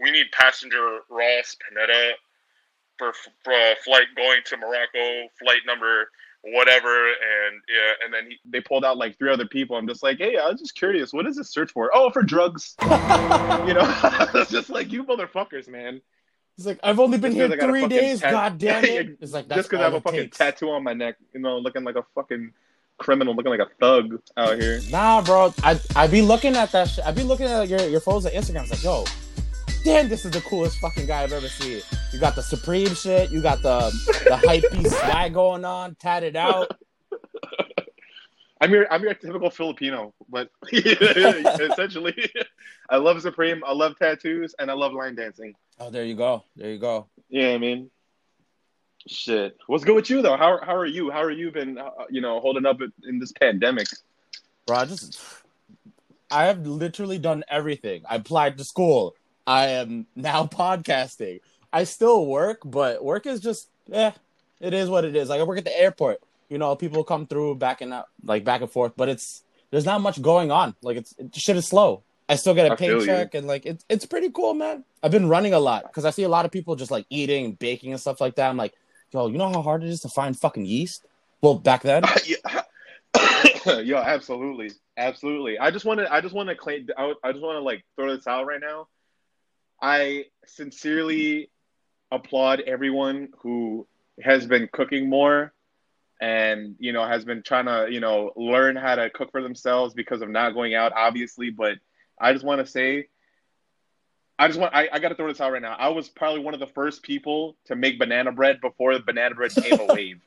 "We 0.00 0.10
need 0.10 0.26
passenger 0.32 1.02
Ross 1.08 1.56
Panetta 1.62 2.14
for, 2.98 3.12
for 3.44 3.52
a 3.52 3.76
flight 3.84 4.06
going 4.16 4.40
to 4.46 4.56
Morocco, 4.56 5.28
flight 5.38 5.60
number 5.66 6.08
whatever," 6.42 7.06
and 7.08 7.60
yeah, 7.68 8.04
and 8.04 8.12
then 8.14 8.30
he, 8.30 8.38
they 8.44 8.60
pulled 8.60 8.84
out 8.84 8.96
like 8.96 9.18
three 9.18 9.30
other 9.32 9.46
people. 9.46 9.76
I'm 9.76 9.86
just 9.88 10.02
like, 10.02 10.18
"Hey, 10.18 10.36
I 10.36 10.48
was 10.50 10.60
just 10.60 10.74
curious, 10.74 11.12
what 11.12 11.26
is 11.26 11.36
this 11.36 11.50
search 11.50 11.72
for? 11.72 11.90
Oh, 11.94 12.10
for 12.10 12.22
drugs." 12.22 12.74
you 12.82 12.88
know, 12.88 13.94
it's 14.34 14.50
just 14.50 14.70
like 14.70 14.92
you 14.92 15.04
motherfuckers, 15.04 15.68
man. 15.68 16.00
He's 16.56 16.66
like, 16.66 16.80
I've 16.82 17.00
only 17.00 17.16
been 17.16 17.30
Just 17.32 17.36
here 17.38 17.48
'cause 17.48 17.52
I 17.54 17.60
got 17.60 17.68
a 17.68 17.72
three 17.72 17.88
days. 17.88 18.20
tat- 18.20 18.32
God 18.32 18.58
damn 18.58 18.84
it! 18.84 19.16
It's 19.20 19.32
like 19.32 19.48
that's 19.48 19.60
just 19.60 19.70
because 19.70 19.80
I 19.80 19.84
have 19.84 19.94
a 19.94 20.00
fucking 20.00 20.20
takes. 20.24 20.36
tattoo 20.38 20.70
on 20.70 20.82
my 20.84 20.92
neck, 20.92 21.16
you 21.32 21.40
know, 21.40 21.56
looking 21.58 21.84
like 21.84 21.96
a 21.96 22.04
fucking 22.14 22.52
criminal, 22.98 23.34
looking 23.34 23.50
like 23.50 23.60
a 23.60 23.70
thug 23.80 24.20
out 24.36 24.58
here. 24.60 24.80
Nah, 24.90 25.22
bro. 25.22 25.54
I 25.62 25.80
I 25.96 26.06
be 26.06 26.20
looking 26.20 26.56
at 26.56 26.70
that. 26.72 26.88
Sh- 26.88 26.98
I 27.04 27.12
be 27.12 27.22
looking 27.22 27.46
at 27.46 27.66
your 27.68 27.80
your 27.88 28.00
photos 28.00 28.26
on 28.26 28.32
Instagram. 28.32 28.62
It's 28.64 28.72
like, 28.72 28.84
yo, 28.84 29.04
damn, 29.84 30.08
this 30.08 30.24
is 30.24 30.32
the 30.32 30.40
coolest 30.42 30.78
fucking 30.78 31.06
guy 31.06 31.22
I've 31.22 31.32
ever 31.32 31.48
seen. 31.48 31.82
You 32.12 32.18
got 32.18 32.34
the 32.34 32.42
Supreme 32.42 32.94
shit. 32.94 33.30
You 33.30 33.40
got 33.40 33.62
the 33.62 33.90
the 34.26 34.36
hype 34.36 34.64
piece 34.72 34.96
swag 35.00 35.34
going 35.34 35.64
on, 35.64 35.94
tatted 35.96 36.36
out. 36.36 36.70
I'm 38.60 38.70
your 38.70 38.92
I'm 38.92 39.02
your 39.02 39.14
typical 39.14 39.50
Filipino, 39.50 40.12
but 40.28 40.50
essentially, 40.72 42.14
I 42.90 42.96
love 42.96 43.20
Supreme, 43.22 43.62
I 43.66 43.72
love 43.72 43.98
tattoos, 43.98 44.54
and 44.58 44.70
I 44.70 44.74
love 44.74 44.92
line 44.92 45.14
dancing. 45.14 45.54
Oh, 45.78 45.90
there 45.90 46.04
you 46.04 46.14
go. 46.14 46.44
There 46.56 46.70
you 46.70 46.78
go. 46.78 47.06
Yeah, 47.30 47.50
I 47.50 47.58
mean, 47.58 47.90
shit. 49.08 49.56
What's 49.66 49.84
good 49.84 49.94
with 49.94 50.10
you 50.10 50.20
though? 50.20 50.36
How 50.36 50.60
how 50.62 50.76
are 50.76 50.86
you? 50.86 51.10
How 51.10 51.22
are 51.22 51.30
you 51.30 51.50
been? 51.50 51.78
Uh, 51.78 51.90
you 52.10 52.20
know, 52.20 52.40
holding 52.40 52.66
up 52.66 52.78
in 53.04 53.18
this 53.18 53.32
pandemic? 53.32 53.86
bro. 54.70 54.78
I 54.78 54.84
just, 54.84 55.20
I 56.30 56.44
have 56.44 56.66
literally 56.66 57.18
done 57.18 57.44
everything. 57.48 58.02
I 58.08 58.16
applied 58.16 58.58
to 58.58 58.64
school. 58.64 59.14
I 59.46 59.68
am 59.68 60.06
now 60.16 60.46
podcasting. 60.52 61.40
I 61.72 61.84
still 61.84 62.26
work, 62.26 62.60
but 62.64 63.04
work 63.04 63.26
is 63.26 63.40
just, 63.40 63.68
eh, 63.92 64.12
it 64.60 64.74
is 64.74 64.88
what 64.88 65.04
it 65.04 65.16
is. 65.16 65.28
Like 65.28 65.40
I 65.40 65.44
work 65.44 65.58
at 65.58 65.64
the 65.64 65.78
airport. 65.78 66.20
You 66.48 66.58
know, 66.58 66.74
people 66.74 67.04
come 67.04 67.26
through 67.26 67.56
back 67.56 67.80
and 67.80 67.92
out, 67.92 68.08
like 68.24 68.44
back 68.44 68.60
and 68.60 68.70
forth, 68.70 68.92
but 68.96 69.08
it's 69.08 69.44
there's 69.70 69.84
not 69.84 70.00
much 70.00 70.20
going 70.20 70.50
on. 70.50 70.74
Like 70.82 70.96
it's 70.96 71.14
it, 71.16 71.34
shit 71.34 71.56
is 71.56 71.68
slow. 71.68 72.02
I 72.28 72.34
still 72.36 72.54
get 72.54 72.66
a 72.66 72.72
I 72.72 72.76
paycheck, 72.76 73.34
and 73.34 73.46
like 73.46 73.66
it's 73.66 73.84
it's 73.88 74.04
pretty 74.04 74.30
cool, 74.30 74.54
man. 74.54 74.84
I've 75.02 75.12
been 75.12 75.28
running 75.28 75.54
a 75.54 75.60
lot 75.60 75.84
because 75.84 76.04
I 76.04 76.10
see 76.10 76.24
a 76.24 76.28
lot 76.28 76.44
of 76.44 76.50
people 76.50 76.74
just 76.74 76.90
like 76.90 77.06
eating 77.08 77.44
and 77.44 77.58
baking 77.58 77.92
and 77.92 78.00
stuff 78.00 78.20
like 78.20 78.34
that. 78.34 78.50
I'm 78.50 78.56
like, 78.56 78.74
yo, 79.12 79.28
you 79.28 79.38
know 79.38 79.48
how 79.48 79.62
hard 79.62 79.84
it 79.84 79.88
is 79.88 80.00
to 80.00 80.08
find 80.08 80.36
fucking 80.36 80.66
yeast? 80.66 81.04
Well, 81.40 81.54
back 81.54 81.82
then, 81.82 82.02
yeah. 82.26 82.62
Yo, 83.82 83.96
absolutely, 83.96 84.70
absolutely. 84.96 85.58
I 85.58 85.70
just 85.70 85.84
want 85.84 86.00
to, 86.00 86.12
I 86.12 86.20
just 86.20 86.34
want 86.34 86.48
to 86.48 86.54
claim, 86.54 86.88
I, 86.96 87.12
I 87.24 87.32
just 87.32 87.42
want 87.42 87.56
to 87.56 87.60
like 87.60 87.84
throw 87.96 88.14
this 88.14 88.26
out 88.26 88.46
right 88.46 88.60
now. 88.60 88.88
I 89.80 90.26
sincerely 90.46 91.50
applaud 92.12 92.60
everyone 92.60 93.28
who 93.38 93.86
has 94.22 94.46
been 94.46 94.68
cooking 94.72 95.08
more 95.08 95.52
and 96.20 96.76
you 96.78 96.92
know 96.92 97.06
has 97.06 97.24
been 97.24 97.42
trying 97.42 97.64
to 97.64 97.86
you 97.90 98.00
know 98.00 98.32
learn 98.36 98.76
how 98.76 98.94
to 98.94 99.08
cook 99.10 99.30
for 99.30 99.42
themselves 99.42 99.94
because 99.94 100.20
of 100.20 100.28
not 100.28 100.54
going 100.54 100.74
out 100.74 100.92
obviously. 100.94 101.50
But 101.50 101.78
i 102.20 102.32
just 102.32 102.44
want 102.44 102.64
to 102.64 102.70
say 102.70 103.08
i 104.38 104.46
just 104.46 104.60
want 104.60 104.74
i, 104.74 104.88
I 104.92 104.98
got 104.98 105.10
to 105.10 105.14
throw 105.14 105.28
this 105.28 105.40
out 105.40 105.52
right 105.52 105.62
now. 105.62 105.76
I 105.78 105.88
was 105.88 106.08
probably 106.08 106.40
one 106.40 106.52
of 106.52 106.60
the 106.60 106.66
first 106.66 107.02
people 107.02 107.56
to 107.66 107.76
make 107.76 107.98
banana 107.98 108.32
bread 108.32 108.60
before 108.60 108.94
the 108.94 109.00
banana 109.00 109.34
bread 109.34 109.54
came 109.54 109.80
a 109.80 109.86
wave. 109.94 110.20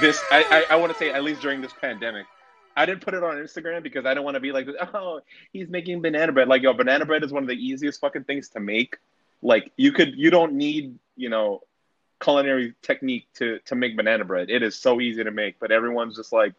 This 0.00 0.22
i 0.30 0.64
i, 0.70 0.74
I 0.74 0.76
want 0.76 0.92
to 0.92 0.98
say 0.98 1.10
at 1.10 1.22
least 1.22 1.42
during 1.42 1.60
this 1.60 1.72
pandemic 1.78 2.26
i 2.76 2.86
didn't 2.86 3.00
put 3.00 3.14
it 3.14 3.24
on 3.24 3.36
instagram 3.36 3.82
because 3.82 4.06
i 4.06 4.14
don't 4.14 4.24
want 4.24 4.34
to 4.34 4.40
be 4.40 4.52
like 4.52 4.68
oh 4.94 5.20
he's 5.52 5.68
making 5.68 6.00
banana 6.00 6.32
bread 6.32 6.48
like 6.48 6.62
yo 6.62 6.72
banana 6.72 7.04
bread 7.04 7.24
is 7.24 7.32
one 7.32 7.42
of 7.42 7.48
the 7.48 7.54
easiest 7.54 8.00
fucking 8.00 8.24
things 8.24 8.48
to 8.48 8.60
make 8.60 8.98
like 9.42 9.72
you 9.76 9.92
could 9.92 10.14
you 10.16 10.30
don't 10.30 10.52
need 10.52 10.98
you 11.16 11.28
know 11.28 11.62
culinary 12.20 12.74
technique 12.82 13.26
to 13.34 13.58
to 13.60 13.74
make 13.74 13.96
banana 13.96 14.24
bread. 14.24 14.50
It 14.50 14.62
is 14.62 14.76
so 14.76 15.00
easy 15.00 15.24
to 15.24 15.30
make, 15.30 15.58
but 15.58 15.70
everyone's 15.70 16.16
just 16.16 16.32
like, 16.32 16.54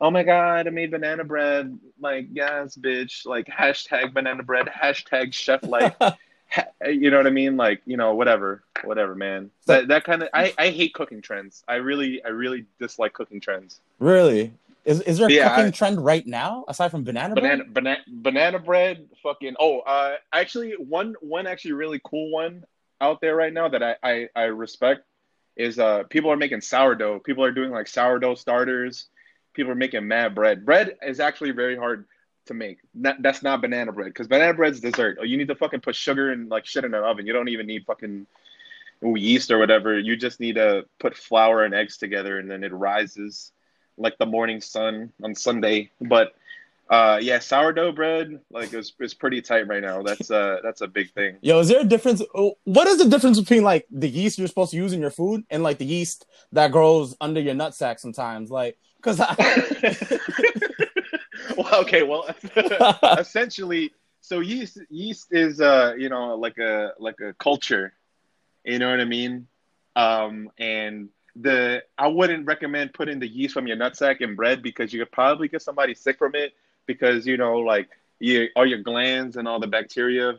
"Oh 0.00 0.10
my 0.10 0.22
god, 0.22 0.66
I 0.66 0.70
made 0.70 0.90
banana 0.90 1.24
bread!" 1.24 1.78
Like, 2.00 2.28
yes, 2.32 2.76
bitch. 2.76 3.26
Like 3.26 3.46
hashtag 3.46 4.12
banana 4.12 4.42
bread, 4.42 4.66
hashtag 4.66 5.32
chef 5.32 5.62
life. 5.62 5.94
you 6.86 7.10
know 7.10 7.16
what 7.16 7.26
I 7.26 7.30
mean? 7.30 7.56
Like, 7.56 7.82
you 7.86 7.96
know, 7.96 8.14
whatever, 8.14 8.62
whatever, 8.84 9.14
man. 9.14 9.50
That 9.66 9.88
that 9.88 10.04
kind 10.04 10.22
of 10.22 10.28
I 10.32 10.52
I 10.58 10.70
hate 10.70 10.94
cooking 10.94 11.22
trends. 11.22 11.64
I 11.66 11.76
really 11.76 12.24
I 12.24 12.28
really 12.28 12.66
dislike 12.78 13.12
cooking 13.12 13.40
trends. 13.40 13.80
Really? 13.98 14.52
Is 14.84 15.00
is 15.02 15.18
there 15.18 15.28
a 15.28 15.32
Yeah, 15.32 15.48
cooking 15.48 15.66
I- 15.66 15.70
trend 15.70 16.04
right 16.04 16.26
now 16.26 16.64
aside 16.68 16.90
from 16.90 17.04
banana, 17.04 17.34
Banana 17.34 17.64
bread? 17.64 17.74
banana 17.74 18.00
banana 18.08 18.58
bread. 18.58 19.08
Fucking 19.22 19.56
oh, 19.58 19.80
uh, 19.80 20.16
actually 20.32 20.72
one 20.72 21.14
one 21.20 21.46
actually 21.46 21.72
really 21.72 22.00
cool 22.04 22.30
one 22.30 22.64
out 23.00 23.20
there 23.20 23.34
right 23.34 23.52
now 23.52 23.68
that 23.68 23.82
I 23.82 23.96
I, 24.02 24.28
I 24.36 24.42
respect 24.44 25.02
is 25.56 25.78
uh 25.78 26.02
people 26.04 26.30
are 26.30 26.36
making 26.36 26.60
sourdough. 26.60 27.20
People 27.20 27.44
are 27.44 27.52
doing 27.52 27.70
like 27.70 27.86
sourdough 27.88 28.34
starters. 28.34 29.06
People 29.54 29.72
are 29.72 29.76
making 29.76 30.06
mad 30.06 30.34
bread. 30.34 30.64
Bread 30.66 30.96
is 31.02 31.20
actually 31.20 31.52
very 31.52 31.76
hard 31.76 32.06
to 32.46 32.54
make. 32.54 32.78
That, 32.96 33.22
that's 33.22 33.42
not 33.42 33.62
banana 33.62 33.90
bread 33.92 34.08
because 34.08 34.26
banana 34.26 34.52
bread's 34.52 34.80
dessert. 34.80 35.18
You 35.22 35.38
need 35.38 35.48
to 35.48 35.54
fucking 35.54 35.80
put 35.80 35.94
sugar 35.96 36.30
and 36.32 36.50
like 36.50 36.66
shit 36.66 36.84
in 36.84 36.92
an 36.92 37.02
oven. 37.04 37.26
You 37.26 37.32
don't 37.32 37.48
even 37.48 37.66
need 37.66 37.86
fucking 37.86 38.26
yeast 39.02 39.50
or 39.50 39.58
whatever. 39.58 39.98
You 39.98 40.16
just 40.16 40.40
need 40.40 40.56
to 40.56 40.84
put 40.98 41.16
flour 41.16 41.64
and 41.64 41.72
eggs 41.74 41.96
together 41.96 42.38
and 42.38 42.50
then 42.50 42.64
it 42.64 42.72
rises 42.72 43.52
like 43.96 44.18
the 44.18 44.26
morning 44.26 44.60
sun 44.60 45.12
on 45.22 45.34
Sunday. 45.34 45.90
But 46.00 46.34
uh 46.90 47.18
yeah, 47.22 47.38
sourdough 47.38 47.92
bread 47.92 48.40
like 48.50 48.74
is 48.74 48.92
is 49.00 49.14
pretty 49.14 49.40
tight 49.40 49.66
right 49.66 49.82
now. 49.82 50.02
That's 50.02 50.30
uh 50.30 50.58
that's 50.62 50.82
a 50.82 50.86
big 50.86 51.10
thing. 51.12 51.36
Yo, 51.40 51.58
is 51.60 51.68
there 51.68 51.80
a 51.80 51.84
difference? 51.84 52.22
oh, 52.34 52.58
What 52.64 52.86
is 52.88 52.98
the 52.98 53.08
difference 53.08 53.40
between 53.40 53.62
like 53.62 53.86
the 53.90 54.08
yeast 54.08 54.38
you're 54.38 54.48
supposed 54.48 54.72
to 54.72 54.76
use 54.76 54.92
in 54.92 55.00
your 55.00 55.10
food 55.10 55.44
and 55.50 55.62
like 55.62 55.78
the 55.78 55.86
yeast 55.86 56.26
that 56.52 56.72
grows 56.72 57.16
under 57.20 57.40
your 57.40 57.54
nutsack 57.54 58.00
sometimes? 58.00 58.50
Like, 58.50 58.76
cause 59.00 59.18
I, 59.18 59.34
well, 61.56 61.80
okay, 61.82 62.02
well, 62.02 62.28
essentially, 63.18 63.92
so 64.20 64.40
yeast 64.40 64.78
yeast 64.90 65.28
is 65.30 65.62
uh 65.62 65.94
you 65.96 66.10
know 66.10 66.34
like 66.34 66.58
a 66.58 66.92
like 66.98 67.20
a 67.20 67.32
culture, 67.34 67.94
you 68.64 68.78
know 68.78 68.90
what 68.90 69.00
I 69.00 69.04
mean? 69.04 69.46
Um, 69.96 70.50
and 70.58 71.08
the 71.36 71.82
I 71.98 72.06
wouldn't 72.08 72.46
recommend 72.46 72.94
putting 72.94 73.18
the 73.18 73.26
yeast 73.28 73.54
from 73.54 73.66
your 73.66 73.76
nutsack 73.76 74.20
in 74.20 74.34
bread 74.36 74.62
because 74.62 74.92
you 74.92 75.00
could 75.00 75.10
probably 75.12 75.48
get 75.48 75.62
somebody 75.62 75.94
sick 75.94 76.18
from 76.18 76.34
it 76.34 76.52
because 76.86 77.26
you 77.26 77.36
know 77.36 77.56
like 77.58 77.88
you 78.20 78.48
all 78.54 78.64
your 78.66 78.78
glands 78.82 79.36
and 79.36 79.48
all 79.48 79.58
the 79.58 79.66
bacteria 79.66 80.38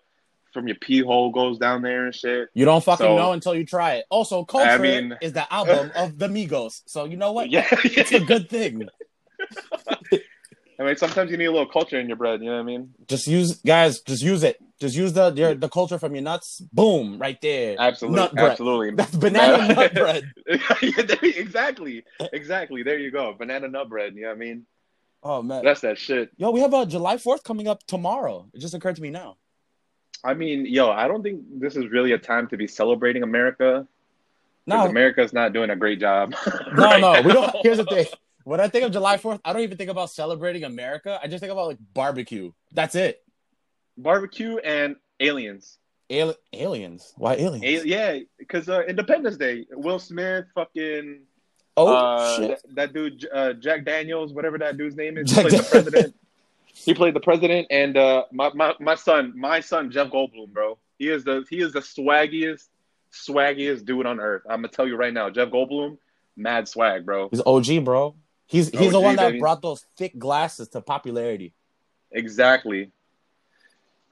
from 0.54 0.68
your 0.70 0.78
pee 0.78 1.02
hole 1.02 1.32
goes 1.32 1.58
down 1.58 1.82
there 1.82 2.06
and 2.06 2.16
shit. 2.16 2.48
you 2.54 2.64
don't 2.64 2.82
fucking 2.82 3.06
So- 3.06 3.18
know 3.18 3.34
until 3.34 3.54
you 3.56 3.66
try 3.66 3.96
it. 3.96 4.06
Also, 4.10 4.46
Culture 4.46 4.70
I 4.70 4.78
mean- 4.78 5.18
is 5.22 5.34
the 5.34 5.52
album 5.54 5.92
of 5.98 6.18
the 6.18 6.30
Migos, 6.30 6.82
so 6.86 7.04
you 7.04 7.18
know 7.18 7.34
what? 7.34 7.50
Yeah, 7.50 7.68
It's 7.84 8.14
a 8.14 8.22
good 8.22 8.50
thing. 8.50 8.88
I 10.80 10.84
mean 10.84 10.96
sometimes 10.98 11.32
you 11.32 11.38
need 11.38 11.46
a 11.46 11.52
little 11.52 11.68
culture 11.68 12.00
in 12.00 12.08
your 12.08 12.18
bread. 12.18 12.42
You 12.42 12.48
know 12.48 12.56
what 12.56 12.62
I 12.62 12.64
mean? 12.66 12.94
Just 13.08 13.28
use, 13.28 13.56
guys. 13.62 14.02
Just 14.02 14.22
use 14.24 14.44
it. 14.44 14.58
Just 14.80 14.96
use 14.96 15.14
the 15.14 15.32
your, 15.34 15.54
the 15.56 15.70
culture 15.70 15.98
from 15.98 16.14
your 16.16 16.24
nuts. 16.24 16.62
Boom, 16.74 17.18
right 17.18 17.40
there. 17.42 17.76
Absolutely, 17.80 18.20
Nut 18.22 18.34
bread. 18.34 18.52
absolutely. 18.52 18.92
That's 18.96 19.16
banana 19.16 19.74
nut 19.74 19.94
bread. 19.96 20.32
exactly, 20.82 22.04
exactly. 22.34 22.84
There 22.84 23.00
you 23.00 23.12
go, 23.12 23.34
banana 23.34 23.68
nut 23.70 23.88
bread. 23.90 24.16
You 24.16 24.24
know 24.24 24.28
what 24.30 24.36
I 24.36 24.40
mean? 24.40 24.66
Oh 25.24 25.42
man, 25.42 25.64
That's 25.64 25.82
that 25.82 25.98
shit. 25.98 26.30
yo, 26.38 26.52
we 26.52 26.60
have 26.60 26.74
a 26.74 26.86
July 26.86 27.18
Fourth 27.18 27.44
coming 27.44 27.68
up 27.68 27.84
tomorrow. 27.88 28.48
It 28.54 28.60
just 28.60 28.74
occurred 28.74 28.98
to 28.98 29.02
me 29.02 29.10
now. 29.10 29.38
I 30.24 30.34
mean, 30.34 30.66
yo, 30.66 30.90
I 30.92 31.08
don't 31.08 31.24
think 31.24 31.42
this 31.60 31.76
is 31.76 31.90
really 31.92 32.12
a 32.12 32.18
time 32.18 32.48
to 32.50 32.58
be 32.58 32.68
celebrating 32.68 33.24
America 33.24 33.88
No, 34.68 34.86
America's 34.88 35.34
not 35.34 35.54
doing 35.54 35.70
a 35.70 35.76
great 35.76 36.00
job. 36.00 36.34
no, 36.76 36.84
right 36.84 37.00
no. 37.02 37.22
We 37.22 37.32
don't. 37.34 37.56
Here's 37.64 37.78
the 37.78 37.86
thing. 37.86 38.06
When 38.46 38.60
I 38.60 38.68
think 38.68 38.86
of 38.86 38.92
July 38.92 39.18
Fourth, 39.18 39.42
I 39.44 39.54
don't 39.54 39.64
even 39.64 39.76
think 39.76 39.90
about 39.90 40.12
celebrating 40.12 40.64
America. 40.64 41.20
I 41.22 41.28
just 41.28 41.42
think 41.42 41.52
about 41.52 41.66
like 41.66 41.80
barbecue. 41.96 42.52
That's 42.72 42.94
it. 42.94 43.24
Barbecue 43.98 44.58
and 44.58 44.98
aliens. 45.20 45.80
Ali- 46.12 46.36
aliens. 46.54 47.12
Why 47.18 47.34
aliens? 47.34 47.64
A- 47.84 47.88
yeah, 47.88 48.20
because 48.38 48.70
uh, 48.70 48.84
Independence 48.84 49.38
Day, 49.38 49.66
Will 49.72 49.98
Smith, 49.98 50.46
fucking 50.54 51.22
oh 51.76 51.88
uh, 51.88 52.38
shit. 52.38 52.50
that, 52.50 52.76
that 52.76 52.94
dude, 52.94 53.28
uh, 53.34 53.54
Jack 53.54 53.84
Daniels, 53.84 54.32
whatever 54.32 54.60
that 54.60 54.78
dude's 54.78 54.96
name 54.96 55.18
is, 55.18 55.32
Jack 55.32 55.48
played 55.48 55.60
the 55.60 55.64
president. 55.64 56.16
he 56.76 56.94
played 56.94 57.16
the 57.16 57.22
president, 57.22 57.66
and 57.72 57.98
uh, 57.98 58.26
my, 58.32 58.52
my 58.54 58.76
my 58.80 58.94
son, 58.94 59.34
my 59.36 59.60
son 59.60 59.90
Jeff 59.90 60.12
Goldblum, 60.12 60.54
bro. 60.54 60.78
He 61.00 61.10
is 61.10 61.24
the 61.24 61.44
he 61.50 61.62
is 61.62 61.74
the 61.74 61.80
swaggiest, 61.80 62.68
swaggiest 63.12 63.86
dude 63.86 64.06
on 64.06 64.20
earth. 64.20 64.44
I'm 64.48 64.58
gonna 64.58 64.68
tell 64.68 64.88
you 64.88 64.98
right 64.98 65.12
now, 65.14 65.32
Jeff 65.32 65.50
Goldblum, 65.50 65.98
mad 66.38 66.68
swag, 66.68 67.08
bro. 67.08 67.30
He's 67.30 67.42
OG, 67.44 67.84
bro. 67.84 68.14
He's 68.48 68.70
he's 68.70 68.92
the 68.92 69.00
one 69.02 69.16
that 69.16 69.28
baby. 69.30 69.40
brought 69.40 69.62
those 69.62 69.86
thick 69.98 70.18
glasses 70.20 70.68
to 70.70 70.82
popularity, 70.82 71.54
Exactly. 72.12 72.92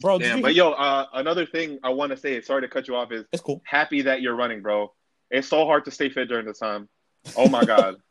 bro. 0.00 0.18
Damn, 0.18 0.38
you- 0.38 0.42
but 0.42 0.54
yo, 0.54 0.72
uh, 0.72 1.06
another 1.12 1.46
thing 1.46 1.78
I 1.82 1.90
want 1.90 2.10
to 2.10 2.16
say, 2.16 2.40
sorry 2.40 2.62
to 2.62 2.68
cut 2.68 2.88
you 2.88 2.96
off, 2.96 3.12
is 3.12 3.24
it's 3.32 3.42
cool. 3.42 3.62
happy 3.64 4.02
that 4.02 4.20
you're 4.20 4.34
running, 4.34 4.62
bro. 4.62 4.92
It's 5.30 5.48
so 5.48 5.64
hard 5.64 5.84
to 5.86 5.90
stay 5.90 6.08
fit 6.08 6.28
during 6.28 6.46
this 6.46 6.58
time. 6.58 6.88
Oh 7.36 7.48
my 7.48 7.64
god. 7.64 7.96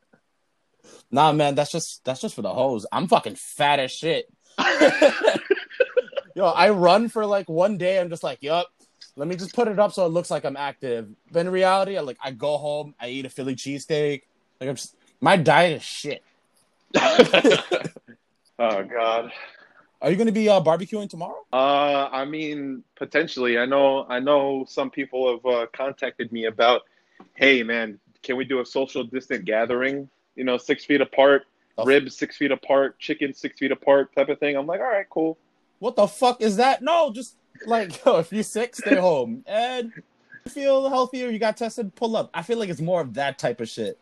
Nah, 1.10 1.31
man, 1.31 1.55
that's 1.55 1.72
just 1.72 2.03
that's 2.03 2.19
just 2.19 2.36
for 2.36 2.41
the 2.41 2.53
hoes. 2.53 2.86
I'm 2.91 3.07
fucking 3.07 3.36
fat 3.36 3.79
as 3.79 3.89
shit. 3.91 4.25
Yo, 6.36 6.45
I 6.45 6.72
run 6.72 7.07
for 7.07 7.25
like 7.25 7.48
one 7.48 7.77
day. 7.77 8.00
I'm 8.01 8.10
just 8.10 8.24
like, 8.24 8.39
yup. 8.41 8.67
Let 9.15 9.27
me 9.27 9.36
just 9.36 9.53
put 9.55 9.67
it 9.67 9.77
up 9.79 9.93
so 9.93 10.05
it 10.05 10.10
looks 10.10 10.29
like 10.31 10.43
I'm 10.43 10.57
active. 10.57 11.07
But 11.31 11.41
in 11.41 11.51
reality, 11.51 11.98
I 11.98 12.01
like 12.01 12.17
I 12.22 12.31
go 12.31 12.57
home, 12.57 12.95
I 13.00 13.10
eat 13.10 13.25
a 13.25 13.29
Philly 13.29 13.55
cheesesteak. 13.55 14.24
Like 14.63 14.70
I'm 14.70 14.75
just 14.75 14.96
my 15.20 15.36
diet 15.36 15.74
is 15.77 15.84
shit. 15.84 16.24
oh 16.96 17.60
god. 18.60 19.32
Are 20.01 20.10
you 20.10 20.15
gonna 20.15 20.32
be 20.32 20.48
uh, 20.48 20.62
barbecuing 20.62 21.10
tomorrow? 21.10 21.43
Uh, 21.51 22.08
I 22.12 22.24
mean, 22.24 22.82
potentially. 22.96 23.58
I 23.58 23.65
know. 23.65 24.05
I 24.08 24.20
know 24.22 24.65
some 24.70 24.89
people 24.89 25.32
have 25.34 25.46
uh, 25.46 25.65
contacted 25.74 26.32
me 26.32 26.46
about, 26.46 26.84
hey, 27.34 27.62
man, 27.63 28.00
can 28.22 28.38
we 28.38 28.46
do 28.46 28.62
a 28.62 28.65
social 28.65 29.03
distant 29.03 29.43
gathering? 29.43 30.10
You 30.38 30.46
know, 30.46 30.58
six 30.58 30.86
feet 30.86 31.01
apart, 31.01 31.43
Oh. 31.77 31.84
ribs 31.86 32.15
six 32.15 32.38
feet 32.38 32.51
apart, 32.51 33.00
chicken 33.00 33.34
six 33.34 33.60
feet 33.60 33.72
apart, 33.72 34.15
type 34.15 34.29
of 34.29 34.39
thing. 34.39 34.55
I'm 34.55 34.65
like, 34.67 34.79
all 34.79 34.86
right, 34.88 35.10
cool. 35.10 35.38
What 35.79 35.96
the 35.98 36.08
fuck 36.08 36.39
is 36.41 36.55
that? 36.58 36.82
No, 36.82 37.12
just 37.12 37.36
like 37.65 38.05
yo, 38.05 38.20
if 38.20 38.32
you're 38.32 38.43
sick, 38.43 38.75
stay 38.77 38.96
home. 38.96 39.43
And 39.46 39.91
you 40.46 40.51
feel 40.51 40.88
healthier, 40.89 41.29
you 41.29 41.39
got 41.39 41.58
tested, 41.58 41.96
pull 41.96 42.15
up. 42.15 42.29
I 42.34 42.43
feel 42.43 42.58
like 42.60 42.70
it's 42.70 42.79
more 42.82 43.01
of 43.01 43.15
that 43.15 43.39
type 43.39 43.60
of 43.60 43.67
shit. 43.67 43.98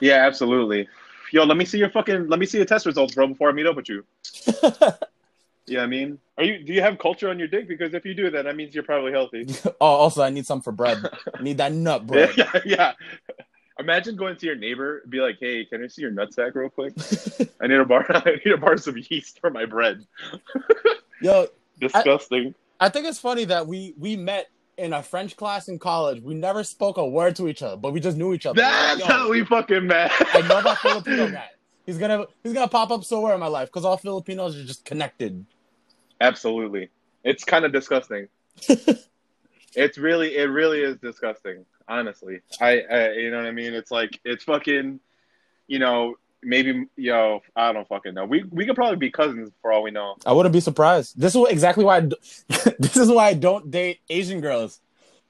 Yeah, 0.00 0.26
absolutely. 0.26 0.88
Yo, 1.32 1.44
let 1.44 1.56
me 1.56 1.64
see 1.64 1.78
your 1.78 1.90
fucking. 1.90 2.28
Let 2.28 2.40
me 2.40 2.46
see 2.46 2.58
your 2.58 2.66
test 2.66 2.86
results, 2.86 3.14
bro, 3.14 3.28
before 3.28 3.50
I 3.50 3.52
meet 3.52 3.66
up 3.66 3.76
with 3.76 3.88
you. 3.88 4.04
Yeah, 5.70 5.82
I 5.82 5.86
mean, 5.86 6.18
are 6.36 6.42
you? 6.42 6.64
Do 6.64 6.72
you 6.72 6.82
have 6.82 6.98
culture 6.98 7.28
on 7.30 7.38
your 7.38 7.46
dick? 7.46 7.68
Because 7.68 7.94
if 7.94 8.04
you 8.04 8.12
do, 8.12 8.28
then 8.28 8.46
that 8.46 8.56
means 8.56 8.74
you're 8.74 8.82
probably 8.82 9.12
healthy. 9.12 9.46
oh, 9.80 9.86
also 9.86 10.20
I 10.20 10.30
need 10.30 10.44
some 10.44 10.60
for 10.60 10.72
bread. 10.72 10.98
I 11.32 11.42
need 11.42 11.58
that 11.58 11.72
nut 11.72 12.08
bread. 12.08 12.36
Yeah, 12.36 12.50
yeah. 12.64 12.92
Imagine 13.78 14.16
going 14.16 14.36
to 14.36 14.46
your 14.46 14.56
neighbor, 14.56 14.98
and 14.98 15.10
be 15.12 15.20
like, 15.20 15.36
"Hey, 15.38 15.64
can 15.64 15.84
I 15.84 15.86
see 15.86 16.02
your 16.02 16.10
nutsack 16.10 16.56
real 16.56 16.70
quick? 16.70 16.94
I 17.60 17.68
need 17.68 17.76
a 17.76 17.84
bar. 17.84 18.04
I 18.08 18.40
need 18.44 18.52
a 18.52 18.56
bar 18.56 18.72
of 18.72 18.82
some 18.82 18.96
yeast 19.10 19.38
for 19.38 19.50
my 19.50 19.64
bread." 19.64 20.04
Yo, 21.22 21.46
Disgusting. 21.78 22.54
I 22.80 22.88
think 22.88 23.06
it's 23.06 23.20
funny 23.20 23.44
that 23.44 23.68
we 23.68 23.94
we 23.96 24.16
met 24.16 24.50
in 24.80 24.94
a 24.94 25.02
French 25.02 25.36
class 25.36 25.68
in 25.68 25.78
college. 25.78 26.22
We 26.22 26.34
never 26.34 26.64
spoke 26.64 26.96
a 26.96 27.06
word 27.06 27.36
to 27.36 27.48
each 27.48 27.62
other, 27.62 27.76
but 27.76 27.92
we 27.92 28.00
just 28.00 28.16
knew 28.16 28.32
each 28.32 28.46
other. 28.46 28.60
That's 28.60 29.00
Yo, 29.00 29.06
how 29.06 29.30
we 29.30 29.44
fucking 29.44 29.86
met. 29.86 30.10
I 30.34 30.40
know 30.40 30.62
that 30.62 30.78
Filipino 30.78 31.30
guy. 31.30 31.50
He's 31.86 31.98
gonna 31.98 32.26
he's 32.42 32.52
gonna 32.52 32.68
pop 32.68 32.90
up 32.90 33.04
somewhere 33.04 33.34
in 33.34 33.40
my 33.40 33.46
life 33.46 33.68
because 33.68 33.84
all 33.84 33.96
Filipinos 33.96 34.58
are 34.58 34.64
just 34.64 34.84
connected. 34.84 35.44
Absolutely, 36.20 36.88
it's 37.24 37.44
kind 37.44 37.64
of 37.64 37.72
disgusting. 37.72 38.28
it's 39.74 39.98
really, 39.98 40.36
it 40.36 40.44
really 40.44 40.80
is 40.80 40.96
disgusting. 40.98 41.64
Honestly, 41.88 42.40
I, 42.60 42.80
I, 42.80 43.12
you 43.12 43.30
know 43.30 43.38
what 43.38 43.46
I 43.46 43.52
mean. 43.52 43.74
It's 43.74 43.90
like 43.90 44.20
it's 44.24 44.44
fucking, 44.44 45.00
you 45.66 45.78
know, 45.78 46.14
maybe 46.42 46.86
yo, 46.96 47.42
I 47.54 47.72
don't 47.72 47.86
fucking 47.88 48.14
know. 48.14 48.24
We 48.24 48.44
we 48.50 48.66
could 48.66 48.76
probably 48.76 48.96
be 48.96 49.10
cousins 49.10 49.50
for 49.62 49.72
all 49.72 49.82
we 49.82 49.90
know. 49.90 50.16
I 50.26 50.32
wouldn't 50.32 50.52
be 50.52 50.60
surprised. 50.60 51.18
This 51.18 51.34
is 51.34 51.46
exactly 51.48 51.84
why. 51.84 51.96
I 51.96 52.00
d- 52.00 52.16
this 52.78 52.96
is 52.96 53.08
why 53.10 53.28
I 53.28 53.34
don't 53.34 53.70
date 53.70 54.00
Asian 54.08 54.40
girls, 54.40 54.80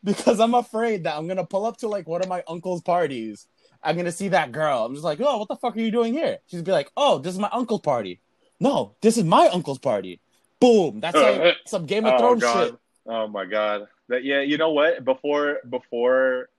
because 0.05 0.41
I'm 0.41 0.55
afraid 0.55 1.05
that 1.05 1.17
I'm 1.17 1.27
gonna 1.29 1.47
pull 1.47 1.67
up 1.67 1.79
to 1.79 1.89
like 1.89 2.07
one 2.09 2.23
of 2.23 2.29
my 2.29 2.43
uncle's 2.49 2.83
parties. 2.83 3.47
I'm 3.83 3.97
gonna 3.97 4.13
see 4.13 4.29
that 4.29 4.53
girl. 4.53 4.85
I'm 4.85 4.95
just 4.95 5.05
like, 5.05 5.21
oh, 5.21 5.39
what 5.39 5.49
the 5.49 5.57
fuck 5.57 5.77
are 5.77 5.81
you 5.81 5.91
doing 5.91 6.13
here? 6.13 6.39
She's 6.47 6.63
be 6.63 6.73
like, 6.73 6.91
oh, 6.97 7.19
this 7.19 7.33
is 7.33 7.39
my 7.39 7.51
uncle's 7.53 7.81
party. 7.81 8.21
No, 8.61 8.95
this 9.01 9.17
is 9.17 9.25
my 9.25 9.49
uncle's 9.49 9.79
party. 9.79 10.21
Boom. 10.61 11.01
That's 11.01 11.17
like 11.17 11.57
some 11.67 11.87
Game 11.87 12.05
of 12.05 12.15
Oh 12.15 12.19
Thrones 12.19 12.43
god. 12.43 12.67
shit. 12.71 12.79
Oh 13.07 13.27
my 13.27 13.47
god. 13.47 13.89
That 14.09 14.25
yeah, 14.25 14.41
you 14.43 14.59
know 14.59 14.71
what? 14.73 15.05
Before 15.05 15.59
before 15.69 16.51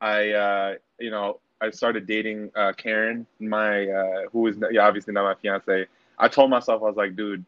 I 0.00 0.30
uh 0.32 0.74
you 1.00 1.10
know, 1.10 1.40
I 1.60 1.70
started 1.70 2.06
dating 2.06 2.50
uh 2.54 2.72
Karen, 2.76 3.26
my 3.40 3.88
uh 3.88 4.22
who 4.32 4.46
is 4.46 4.56
yeah, 4.70 4.86
obviously 4.86 5.12
not 5.12 5.24
my 5.24 5.34
fiance. 5.34 5.86
I 6.18 6.28
told 6.28 6.50
myself 6.50 6.82
I 6.82 6.86
was 6.86 6.96
like, 6.96 7.16
dude, 7.16 7.44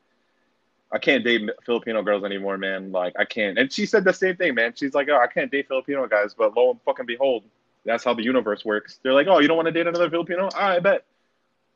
I 0.93 0.99
can't 0.99 1.25
date 1.25 1.49
Filipino 1.65 2.03
girls 2.03 2.25
anymore, 2.25 2.59
man. 2.59 2.93
Like 2.93 3.15
I 3.19 3.25
can't. 3.25 3.59
And 3.59 3.73
she 3.73 3.87
said 3.87 4.05
the 4.05 4.13
same 4.13 4.37
thing, 4.37 4.55
man. 4.55 4.73
She's 4.75 4.95
like, 4.95 5.09
"Oh, 5.11 5.19
I 5.19 5.27
can't 5.27 5.51
date 5.51 5.69
Filipino 5.69 6.07
guys." 6.07 6.35
But 6.35 6.57
lo 6.57 6.71
and 6.71 6.81
fucking 6.83 7.07
behold, 7.07 7.45
that's 7.85 8.05
how 8.05 8.15
the 8.15 8.23
universe 8.23 8.65
works. 8.65 9.01
They're 9.03 9.13
like, 9.13 9.27
"Oh, 9.27 9.41
you 9.41 9.49
don't 9.49 9.57
want 9.57 9.67
to 9.67 9.73
date 9.73 9.87
another 9.87 10.09
Filipino? 10.09 10.45
All 10.45 10.51
right, 10.61 10.77
I 10.77 10.81
bet. 10.81 11.05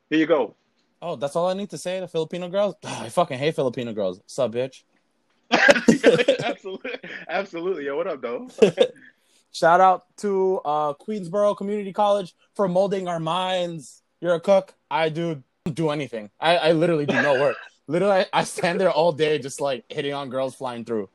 Here 0.09 0.19
you 0.19 0.27
go." 0.27 0.55
Oh, 1.03 1.17
that's 1.17 1.35
all 1.35 1.49
I 1.49 1.55
need 1.55 1.71
to 1.71 1.79
say 1.79 1.99
to 1.99 2.07
Filipino 2.07 2.49
girls. 2.49 2.77
I 2.85 3.09
fucking 3.09 3.39
hate 3.39 3.57
Filipino 3.57 3.93
girls. 3.93 4.21
Sup, 4.27 4.53
bitch. 4.53 4.83
absolutely, 6.45 6.93
absolutely. 7.29 7.85
Yo, 7.87 7.97
what 7.97 8.07
up, 8.07 8.23
though? 8.23 8.49
Shout 9.53 9.81
out 9.81 10.05
to 10.19 10.61
uh, 10.65 10.93
Queensborough 10.95 11.55
Community 11.57 11.93
College 11.93 12.35
for 12.55 12.69
molding 12.69 13.09
our 13.09 13.21
minds. 13.21 14.03
You're 14.21 14.35
a 14.35 14.41
cook. 14.41 14.75
I 14.91 15.09
do 15.09 15.43
do 15.73 15.91
anything. 15.91 16.31
I, 16.41 16.57
I 16.57 16.73
literally 16.73 17.07
do 17.07 17.21
no 17.21 17.41
work. 17.41 17.57
literally, 17.87 18.21
I, 18.21 18.27
I 18.33 18.45
stand 18.45 18.81
there 18.81 18.91
all 18.91 19.13
day 19.13 19.39
just 19.39 19.61
like 19.61 19.85
hitting 19.89 20.15
on 20.15 20.31
girls 20.31 20.55
flying 20.55 20.85
through. 20.85 21.09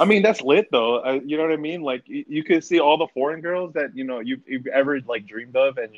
I 0.00 0.04
mean, 0.04 0.22
that's 0.22 0.42
lit 0.42 0.68
though. 0.70 0.98
Uh, 0.98 1.20
you 1.24 1.36
know 1.36 1.44
what 1.44 1.52
I 1.52 1.56
mean? 1.56 1.82
Like 1.82 2.02
you, 2.06 2.24
you 2.28 2.44
could 2.44 2.64
see 2.64 2.80
all 2.80 2.98
the 2.98 3.06
foreign 3.14 3.40
girls 3.40 3.72
that 3.74 3.96
you 3.96 4.04
know 4.04 4.20
you've, 4.20 4.40
you've 4.46 4.66
ever 4.66 5.00
like 5.06 5.26
dreamed 5.26 5.56
of, 5.56 5.78
and 5.78 5.92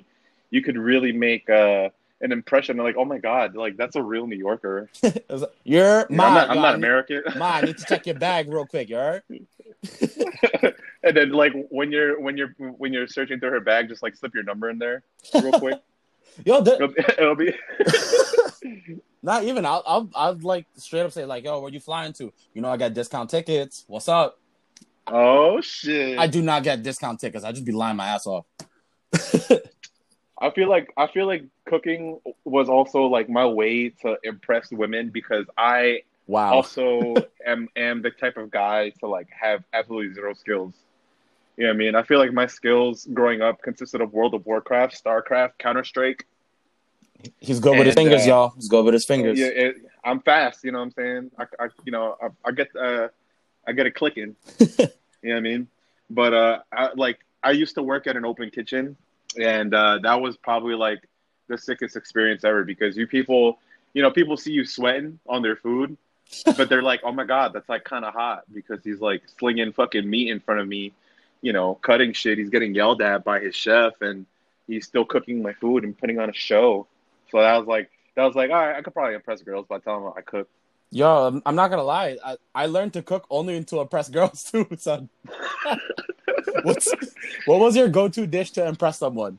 you 0.51 0.63
could 0.63 0.77
really 0.77 1.13
make 1.13 1.49
uh, 1.51 1.89
an 2.21 2.33
impression. 2.33 2.77
Like, 2.77 2.97
oh 2.97 3.05
my 3.05 3.19
god, 3.19 3.57
like 3.57 3.77
that's 3.77 3.97
a 3.97 4.03
real 4.03 4.27
New 4.27 4.37
Yorker. 4.37 4.89
It 5.03 5.25
was 5.29 5.43
like, 5.43 5.55
You're 5.65 6.07
I'm 6.09 6.17
my. 6.17 6.35
not, 6.35 6.51
I'm 6.51 6.57
not 6.57 6.75
American. 6.77 7.23
Ma, 7.37 7.47
I 7.47 7.61
need 7.63 7.79
to 7.79 7.85
check 7.85 8.07
your 8.07 8.19
bag 8.19 8.49
real 8.49 8.67
quick. 8.67 8.89
You 8.91 8.99
alright? 8.99 9.23
and 11.03 11.17
then 11.17 11.31
like 11.31 11.53
when 11.71 11.93
you're 11.93 12.21
when 12.21 12.37
you're 12.37 12.55
when 12.59 12.93
you're 12.93 13.07
searching 13.07 13.41
through 13.41 13.51
her 13.51 13.61
bag, 13.61 13.89
just 13.89 14.03
like 14.03 14.17
slip 14.17 14.35
your 14.35 14.45
number 14.45 14.71
in 14.71 14.79
there 14.79 15.03
real 15.35 15.53
quick. 15.59 15.81
Yo, 16.45 16.61
the, 16.61 16.75
it'll, 16.75 16.95
it'll 17.19 17.35
be. 17.35 17.53
not 19.23 19.43
even. 19.43 19.67
I'll, 19.67 19.83
I'll, 19.87 20.11
I'll 20.15 20.39
like 20.39 20.67
straight 20.77 21.01
up 21.01 21.11
say 21.11 21.25
like, 21.25 21.43
yo, 21.43 21.61
where 21.61 21.73
you 21.73 21.81
flying 21.81 22.13
to? 22.13 22.33
You 22.55 22.63
know, 22.63 22.69
I 22.71 22.77
got 22.77 22.95
discount 22.95 23.29
tickets. 23.31 23.85
What's 23.89 24.09
up? 24.09 24.39
oh 25.09 25.61
shit! 25.61 26.17
I 26.19 26.29
do 26.29 26.41
not 26.43 26.63
get 26.63 26.83
discount 26.85 27.19
tickets. 27.19 27.45
I 27.45 27.51
just 27.51 27.65
be 27.65 27.73
lying 27.73 27.97
my 27.97 28.07
ass 28.07 28.27
off. 28.27 28.45
I 30.41 30.51
feel 30.51 30.69
like 30.69 30.93
I 30.97 31.09
feel 31.09 31.27
like 31.27 31.45
cooking 31.67 32.21
was 32.45 32.69
also 32.69 33.07
like 33.07 33.29
my 33.29 33.47
way 33.47 33.89
to 34.03 34.17
impress 34.23 34.71
women 34.71 35.11
because 35.11 35.47
I 35.57 36.03
Wow. 36.29 36.53
also 36.53 37.17
am 37.45 37.69
am 37.75 38.03
the 38.03 38.11
type 38.11 38.37
of 38.37 38.51
guy 38.51 38.91
to 39.01 39.09
like 39.09 39.29
have 39.31 39.65
absolutely 39.73 40.15
zero 40.15 40.35
skills. 40.35 40.75
You 41.59 41.65
know 41.65 41.71
what 41.71 41.75
I 41.75 41.79
mean? 41.79 41.95
I 41.97 42.05
feel 42.05 42.21
like 42.21 42.33
my 42.33 42.47
skills 42.47 43.09
growing 43.13 43.43
up 43.43 43.63
consisted 43.63 44.01
of 44.01 44.13
World 44.13 44.33
of 44.33 44.47
Warcraft, 44.47 45.05
StarCraft, 45.05 45.59
Counter 45.59 45.83
Strike. 45.83 46.25
He's 47.41 47.59
good 47.59 47.77
with 47.77 47.85
his 47.85 47.97
fingers, 47.97 48.23
uh, 48.23 48.29
y'all. 48.29 48.53
He's 48.55 48.69
good 48.69 48.85
with 48.85 48.95
his 48.95 49.05
fingers. 49.05 49.41
Yeah, 49.41 49.47
it, 49.49 49.77
I'm 50.05 50.21
fast. 50.21 50.63
You 50.63 50.71
know 50.71 50.79
what 50.79 50.85
I'm 50.85 50.91
saying? 50.93 51.31
I, 51.37 51.65
I 51.65 51.69
you 51.85 51.91
know, 51.91 52.17
I, 52.23 52.29
I 52.45 52.53
get 52.53 52.69
uh, 52.77 53.09
I 53.67 53.73
get 53.73 53.87
it 53.87 53.97
clicking. 53.97 54.37
you 54.61 54.67
know 54.79 54.87
what 55.23 55.37
I 55.37 55.41
mean? 55.41 55.67
But 56.09 56.33
uh, 56.33 56.59
I, 56.73 56.91
like 56.95 57.19
I 57.43 57.51
used 57.51 57.75
to 57.75 57.83
work 57.83 58.07
at 58.07 58.17
an 58.17 58.25
open 58.25 58.51
kitchen, 58.51 58.97
and 59.37 59.75
uh, 59.75 59.99
that 60.05 60.21
was 60.21 60.37
probably 60.37 60.77
like 60.77 61.01
the 61.49 61.59
sickest 61.59 61.97
experience 61.97 62.45
ever 62.45 62.63
because 62.63 62.97
you 62.97 63.09
people, 63.09 63.59
you 63.95 64.03
know, 64.03 64.13
people 64.13 64.37
see 64.37 64.53
you 64.53 64.65
sweating 64.65 65.19
on 65.29 65.43
their 65.43 65.57
food, 65.57 65.97
but 66.57 66.69
they're 66.69 66.83
like, 66.83 67.01
oh 67.03 67.11
my 67.11 67.25
god, 67.25 67.53
that's 67.53 67.69
like 67.69 67.83
kind 67.83 68.05
of 68.05 68.15
hot 68.15 68.45
because 68.55 68.79
he's 68.85 69.01
like 69.01 69.23
slinging 69.41 69.73
fucking 69.73 70.09
meat 70.09 70.31
in 70.31 70.39
front 70.39 70.61
of 70.61 70.69
me, 70.69 70.93
you 71.43 71.53
know, 71.53 71.75
cutting 71.77 72.13
shit. 72.13 72.39
He's 72.39 72.51
getting 72.51 72.75
yelled 72.75 73.03
at 73.03 73.25
by 73.25 73.41
his 73.41 73.55
chef, 73.55 74.01
and 74.01 74.27
he's 74.67 74.87
still 74.87 75.05
cooking 75.05 75.43
my 75.43 75.53
food 75.55 75.85
and 75.85 75.97
putting 75.97 76.19
on 76.19 76.31
a 76.31 76.35
show. 76.35 76.87
So 77.31 77.41
that 77.41 77.57
was 77.57 77.67
like, 77.67 77.91
that 78.15 78.25
was 78.25 78.35
like, 78.35 78.51
all 78.51 78.57
right, 78.57 78.77
I 78.77 78.83
could 78.83 78.95
probably 78.95 79.15
impress 79.15 79.43
girls 79.43 79.67
by 79.69 79.79
telling 79.79 80.05
them 80.05 80.13
I 80.17 80.23
cook. 80.23 80.49
Yo, 80.91 81.27
I'm, 81.27 81.43
I'm 81.45 81.55
not 81.55 81.69
gonna 81.69 81.83
lie. 81.83 82.17
I, 82.25 82.37
I 82.55 82.67
learned 82.67 82.95
to 82.95 83.03
cook 83.03 83.27
only 83.31 83.63
to 83.63 83.81
impress 83.81 84.09
girls 84.19 84.45
too, 84.45 84.67
son. 84.79 85.09
What's 86.63 86.91
what 87.45 87.61
was 87.61 87.77
your 87.77 87.89
go-to 87.89 88.27
dish 88.27 88.53
to 88.53 88.67
impress 88.67 88.99
someone 88.99 89.39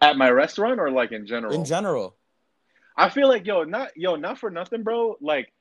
At 0.00 0.16
my 0.16 0.30
restaurant 0.30 0.80
or 0.80 0.90
like 0.90 1.12
in 1.12 1.26
general? 1.26 1.54
in 1.54 1.64
general? 1.64 2.14
I 2.96 3.10
feel 3.10 3.28
like 3.28 3.46
yo, 3.46 3.64
not 3.64 3.96
yo, 3.96 4.16
not 4.16 4.38
for 4.38 4.50
nothing, 4.50 4.82
bro. 4.82 5.16
Like 5.20 5.52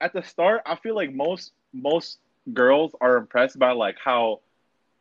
at 0.00 0.12
the 0.12 0.22
start, 0.22 0.62
I 0.64 0.76
feel 0.76 0.94
like 0.94 1.12
most 1.12 1.52
most 1.72 2.18
girls 2.52 2.92
are 3.00 3.16
impressed 3.16 3.58
by 3.58 3.72
like 3.72 3.96
how 4.02 4.40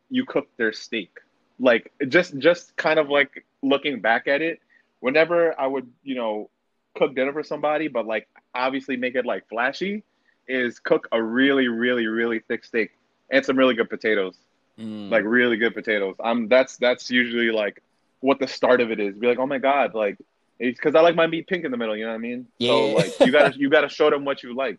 you 0.10 0.26
cook 0.26 0.48
their 0.58 0.74
steak. 0.74 1.12
Like 1.60 1.92
just 2.08 2.38
just 2.38 2.76
kind 2.76 3.00
of 3.00 3.10
like 3.10 3.46
looking 3.62 4.00
back 4.00 4.28
at 4.28 4.42
it, 4.42 4.60
whenever 5.00 5.60
I 5.60 5.68
would, 5.68 5.90
you 6.04 6.16
know, 6.16 6.50
cook 6.96 7.16
dinner 7.16 7.34
for 7.34 7.44
somebody, 7.44 7.88
but 7.88 8.06
like 8.06 8.28
obviously 8.54 8.98
make 8.98 9.16
it 9.16 9.26
like 9.26 9.48
flashy, 9.50 10.04
is 10.48 10.80
cook 10.80 11.08
a 11.12 11.22
really, 11.22 11.68
really, 11.68 12.08
really 12.08 12.40
thick 12.40 12.64
steak 12.64 12.92
and 13.30 13.44
some 13.46 13.58
really 13.58 13.74
good 13.74 13.90
potatoes. 13.90 14.38
Mm. 14.80 15.10
Like 15.10 15.24
really 15.26 15.58
good 15.58 15.74
potatoes. 15.74 16.16
I'm 16.24 16.48
that's 16.48 16.78
that's 16.78 17.10
usually 17.10 17.52
like 17.52 17.82
what 18.20 18.40
the 18.40 18.48
start 18.48 18.80
of 18.82 18.92
it 18.92 19.00
is. 19.00 19.18
Be 19.18 19.28
like, 19.28 19.40
oh 19.40 19.48
my 19.48 19.58
god, 19.58 19.96
like 19.96 20.18
because 20.60 20.94
I 20.96 21.02
like 21.02 21.16
my 21.16 21.28
meat 21.28 21.48
pink 21.48 21.66
in 21.66 21.72
the 21.72 21.78
middle. 21.78 21.96
You 21.98 22.06
know 22.06 22.12
what 22.12 22.16
I 22.16 22.20
mean? 22.20 22.48
So 22.62 22.88
Yeah. 22.90 22.94
like 22.94 23.20
you 23.20 23.32
gotta 23.32 23.54
you 23.58 23.70
gotta 23.70 23.90
show 23.90 24.10
them 24.12 24.26
what 24.26 24.44
you 24.44 24.56
like. 24.56 24.78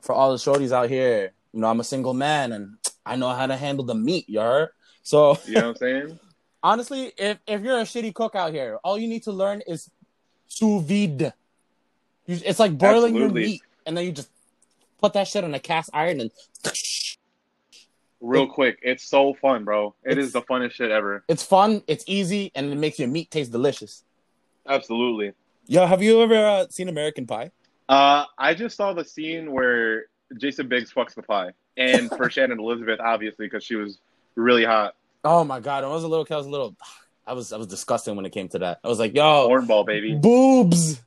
for 0.00 0.14
all 0.14 0.30
the 0.32 0.38
shorties 0.38 0.72
out 0.72 0.88
here, 0.88 1.32
you 1.54 1.60
know, 1.60 1.68
I'm 1.68 1.78
a 1.78 1.84
single 1.84 2.14
man 2.14 2.52
and 2.52 2.76
I 3.06 3.14
know 3.14 3.30
how 3.30 3.46
to 3.46 3.56
handle 3.56 3.84
the 3.84 3.94
meat, 3.94 4.28
you 4.28 4.40
heard? 4.40 4.70
So 5.02 5.38
You 5.46 5.54
know 5.54 5.60
what 5.60 5.68
I'm 5.68 5.76
saying? 5.76 6.18
honestly, 6.62 7.12
if 7.16 7.38
if 7.46 7.62
you're 7.62 7.78
a 7.78 7.82
shitty 7.84 8.12
cook 8.12 8.34
out 8.34 8.52
here, 8.52 8.78
all 8.82 8.98
you 8.98 9.06
need 9.06 9.22
to 9.24 9.32
learn 9.32 9.62
is 9.66 9.88
sous 10.48 10.82
vide. 10.82 11.32
You, 12.26 12.40
it's 12.44 12.58
like 12.58 12.76
boiling 12.76 13.14
Absolutely. 13.14 13.42
your 13.42 13.48
meat, 13.50 13.62
and 13.86 13.96
then 13.96 14.04
you 14.04 14.12
just 14.12 14.28
put 15.00 15.12
that 15.12 15.28
shit 15.28 15.44
on 15.44 15.54
a 15.54 15.60
cast 15.60 15.90
iron 15.94 16.20
and 16.20 16.30
Real 18.20 18.46
quick, 18.46 18.78
it's 18.82 19.04
so 19.04 19.34
fun, 19.34 19.64
bro. 19.64 19.94
It's- 20.02 20.32
the 20.32 20.40
funnest 20.40 20.72
shit 20.72 20.90
ever. 20.90 21.24
it's 21.28 21.44
fun, 21.44 21.82
it's 21.86 22.04
easy, 22.08 22.50
and 22.54 22.72
it 22.72 22.76
makes 22.76 22.98
your 22.98 23.08
meat 23.08 23.30
taste 23.30 23.52
delicious. 23.52 24.02
Absolutely. 24.66 25.32
Yo, 25.66 25.84
have 25.86 26.02
you 26.02 26.22
ever 26.22 26.34
uh, 26.46 26.66
seen 26.70 26.88
American 26.88 27.26
Pie? 27.26 27.50
Uh, 27.86 28.24
I 28.38 28.54
just 28.54 28.78
saw 28.78 28.94
the 28.94 29.04
scene 29.04 29.52
where 29.52 30.06
Jason 30.36 30.68
Biggs 30.68 30.92
fucks 30.92 31.14
the 31.14 31.22
pie, 31.22 31.52
and 31.76 32.08
for 32.10 32.30
Shannon 32.30 32.58
Elizabeth, 32.58 33.00
obviously, 33.00 33.46
because 33.46 33.64
she 33.64 33.76
was 33.76 33.98
really 34.34 34.64
hot. 34.64 34.94
Oh 35.24 35.44
my 35.44 35.60
god, 35.60 35.84
I 35.84 35.88
was 35.88 36.04
a 36.04 36.08
little 36.08 36.26
I 36.30 36.36
was 36.36 36.46
a 36.46 36.50
little, 36.50 36.76
I 37.26 37.32
was 37.32 37.52
I 37.52 37.56
was 37.56 37.66
disgusting 37.66 38.16
when 38.16 38.26
it 38.26 38.30
came 38.32 38.48
to 38.50 38.58
that. 38.60 38.80
I 38.84 38.88
was 38.88 38.98
like, 38.98 39.14
yo, 39.14 39.48
Hornball, 39.48 39.86
baby. 39.86 40.14
boobs, 40.14 41.00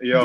Yo. 0.00 0.22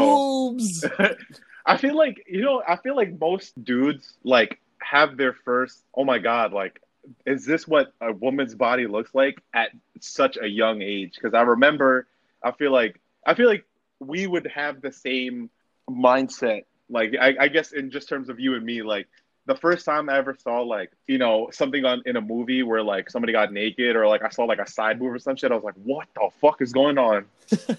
boobs. 0.52 0.86
I 1.66 1.78
feel 1.78 1.96
like 1.98 2.26
you 2.30 2.42
know. 2.42 2.62
I 2.68 2.76
feel 2.78 2.96
like 2.96 3.20
most 3.20 3.62
dudes 3.64 4.14
like 4.24 4.60
have 4.82 5.18
their 5.18 5.34
first. 5.34 5.80
Oh 5.96 6.04
my 6.04 6.20
god! 6.20 6.54
Like, 6.54 6.80
is 7.26 7.46
this 7.46 7.68
what 7.68 7.92
a 8.02 8.14
woman's 8.14 8.54
body 8.54 8.86
looks 8.86 9.16
like 9.16 9.42
at 9.54 9.72
such 10.00 10.38
a 10.40 10.48
young 10.48 10.82
age? 10.84 11.14
Because 11.16 11.34
I 11.34 11.42
remember, 11.42 12.08
I 12.44 12.52
feel 12.52 12.72
like 12.72 13.02
I 13.26 13.34
feel 13.34 13.48
like 13.48 13.66
we 14.00 14.28
would 14.28 14.46
have 14.48 14.82
the 14.82 14.92
same 14.92 15.50
mindset. 15.90 16.66
Like, 16.90 17.16
I, 17.20 17.36
I 17.40 17.48
guess 17.48 17.72
in 17.72 17.92
just 17.92 18.08
terms 18.08 18.30
of 18.30 18.40
you 18.40 18.56
and 18.56 18.66
me, 18.66 18.82
like 18.84 19.08
the 19.46 19.56
first 19.56 19.86
time 19.86 20.10
I 20.10 20.18
ever 20.18 20.36
saw 20.42 20.62
like 20.62 20.92
you 21.08 21.18
know 21.18 21.50
something 21.52 21.86
on 21.86 22.02
in 22.06 22.16
a 22.16 22.22
movie 22.22 22.64
where 22.64 22.84
like 22.84 23.10
somebody 23.10 23.34
got 23.34 23.54
naked 23.54 23.96
or 23.96 24.08
like 24.08 24.24
I 24.24 24.30
saw 24.30 24.44
like 24.46 24.60
a 24.60 24.68
side 24.68 25.00
boob 25.00 25.14
or 25.14 25.20
some 25.20 25.36
shit. 25.36 25.52
I 25.52 25.56
was 25.56 25.64
like, 25.64 25.76
what 25.76 26.08
the 26.16 26.30
fuck 26.42 26.62
is 26.62 26.72
going 26.74 26.98
on? 26.98 27.26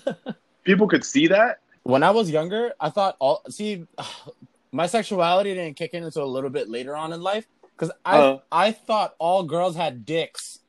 People 0.64 0.88
could 0.88 1.04
see 1.04 1.26
that. 1.28 1.60
when 1.82 2.02
I 2.02 2.10
was 2.10 2.30
younger, 2.30 2.72
I 2.80 2.90
thought 2.90 3.16
all 3.18 3.42
see 3.48 3.86
my 4.72 4.86
sexuality 4.86 5.54
didn't 5.54 5.76
kick 5.76 5.94
in 5.94 6.04
until 6.04 6.24
a 6.24 6.26
little 6.26 6.50
bit 6.50 6.68
later 6.68 6.96
on 6.96 7.12
in 7.12 7.20
life 7.20 7.46
because 7.76 7.90
I 8.04 8.18
Uh. 8.18 8.38
I 8.50 8.72
thought 8.72 9.14
all 9.18 9.42
girls 9.42 9.76
had 9.76 10.04
dicks. 10.04 10.60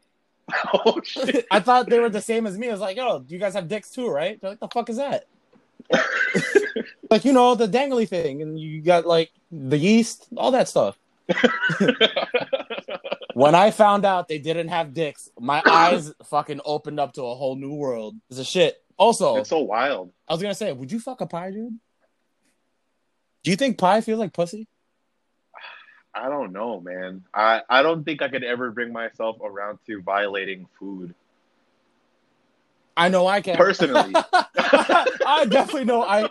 oh 0.74 1.02
shit! 1.04 1.46
I 1.52 1.60
thought 1.60 1.90
they 1.90 2.00
were 2.00 2.10
the 2.10 2.22
same 2.22 2.48
as 2.48 2.58
me. 2.58 2.70
I 2.70 2.72
was 2.72 2.80
like, 2.80 2.98
oh, 2.98 3.26
you 3.28 3.38
guys 3.38 3.54
have 3.54 3.68
dicks 3.68 3.92
too, 3.92 4.10
right? 4.10 4.40
They're 4.40 4.52
like, 4.52 4.60
the 4.62 4.70
fuck 4.70 4.90
is 4.90 4.98
that? 4.98 5.26
like 7.10 7.26
you 7.26 7.34
know 7.34 7.56
the 7.56 7.68
dangly 7.68 8.08
thing, 8.08 8.42
and 8.42 8.60
you 8.60 8.82
got 8.82 9.06
like 9.06 9.32
the 9.52 9.78
yeast, 9.78 10.28
all 10.36 10.52
that 10.52 10.68
stuff. 10.68 10.98
when 13.34 13.54
I 13.54 13.72
found 13.72 14.06
out 14.06 14.28
they 14.28 14.40
didn't 14.40 14.70
have 14.70 14.94
dicks, 14.94 15.30
my 15.40 15.62
eyes 15.70 16.14
fucking 16.26 16.62
opened 16.66 17.00
up 17.00 17.14
to 17.14 17.24
a 17.24 17.36
whole 17.36 17.56
new 17.56 17.74
world. 17.74 18.16
It's 18.30 18.40
a 18.40 18.46
shit. 18.46 18.84
Also, 18.98 19.38
It's 19.38 19.50
so 19.50 19.60
wild. 19.60 20.12
I 20.28 20.34
was 20.34 20.42
gonna 20.42 20.56
say, 20.56 20.72
would 20.72 20.92
you 20.92 21.00
fuck 21.00 21.22
a 21.22 21.28
pie, 21.28 21.52
dude? 21.52 21.78
Do 23.44 23.52
you 23.52 23.58
think 23.58 23.78
pie 23.78 24.02
feels 24.02 24.20
like 24.20 24.34
pussy? 24.34 24.68
I 26.14 26.30
don't 26.30 26.52
know, 26.52 26.82
man. 26.82 27.24
I, 27.34 27.62
I 27.70 27.84
don't 27.84 28.04
think 28.04 28.24
I 28.24 28.28
could 28.28 28.44
ever 28.44 28.72
bring 28.72 28.92
myself 28.92 29.38
around 29.40 29.78
to 29.86 30.02
violating 30.02 30.66
food. 30.80 31.14
I 32.98 33.10
know 33.10 33.28
I 33.28 33.42
can. 33.42 33.56
Personally. 33.56 34.12
I 34.58 35.46
definitely 35.48 35.86
know. 35.86 36.02
I 36.02 36.28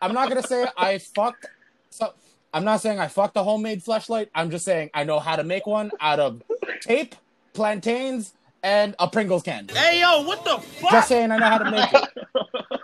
I'm 0.00 0.14
not 0.14 0.30
gonna 0.30 0.42
say 0.42 0.66
I 0.76 0.98
fucked. 0.98 1.46
So 1.90 2.12
I'm 2.54 2.64
not 2.64 2.80
saying 2.80 2.98
I 2.98 3.08
fucked 3.08 3.36
a 3.36 3.42
homemade 3.42 3.82
flashlight. 3.82 4.30
I'm 4.34 4.50
just 4.50 4.64
saying 4.64 4.90
I 4.94 5.04
know 5.04 5.20
how 5.20 5.36
to 5.36 5.44
make 5.44 5.66
one 5.66 5.90
out 6.00 6.18
of 6.18 6.42
tape, 6.80 7.14
plantains, 7.52 8.32
and 8.62 8.96
a 8.98 9.08
Pringles 9.08 9.42
can. 9.42 9.68
Hey 9.68 10.00
yo, 10.00 10.22
what 10.22 10.42
the 10.42 10.58
fuck? 10.58 10.90
Just 10.90 11.08
saying 11.08 11.30
I 11.30 11.36
know 11.36 11.46
how 11.46 11.58
to 11.58 11.70
make 11.70 11.92
it. 11.92 12.28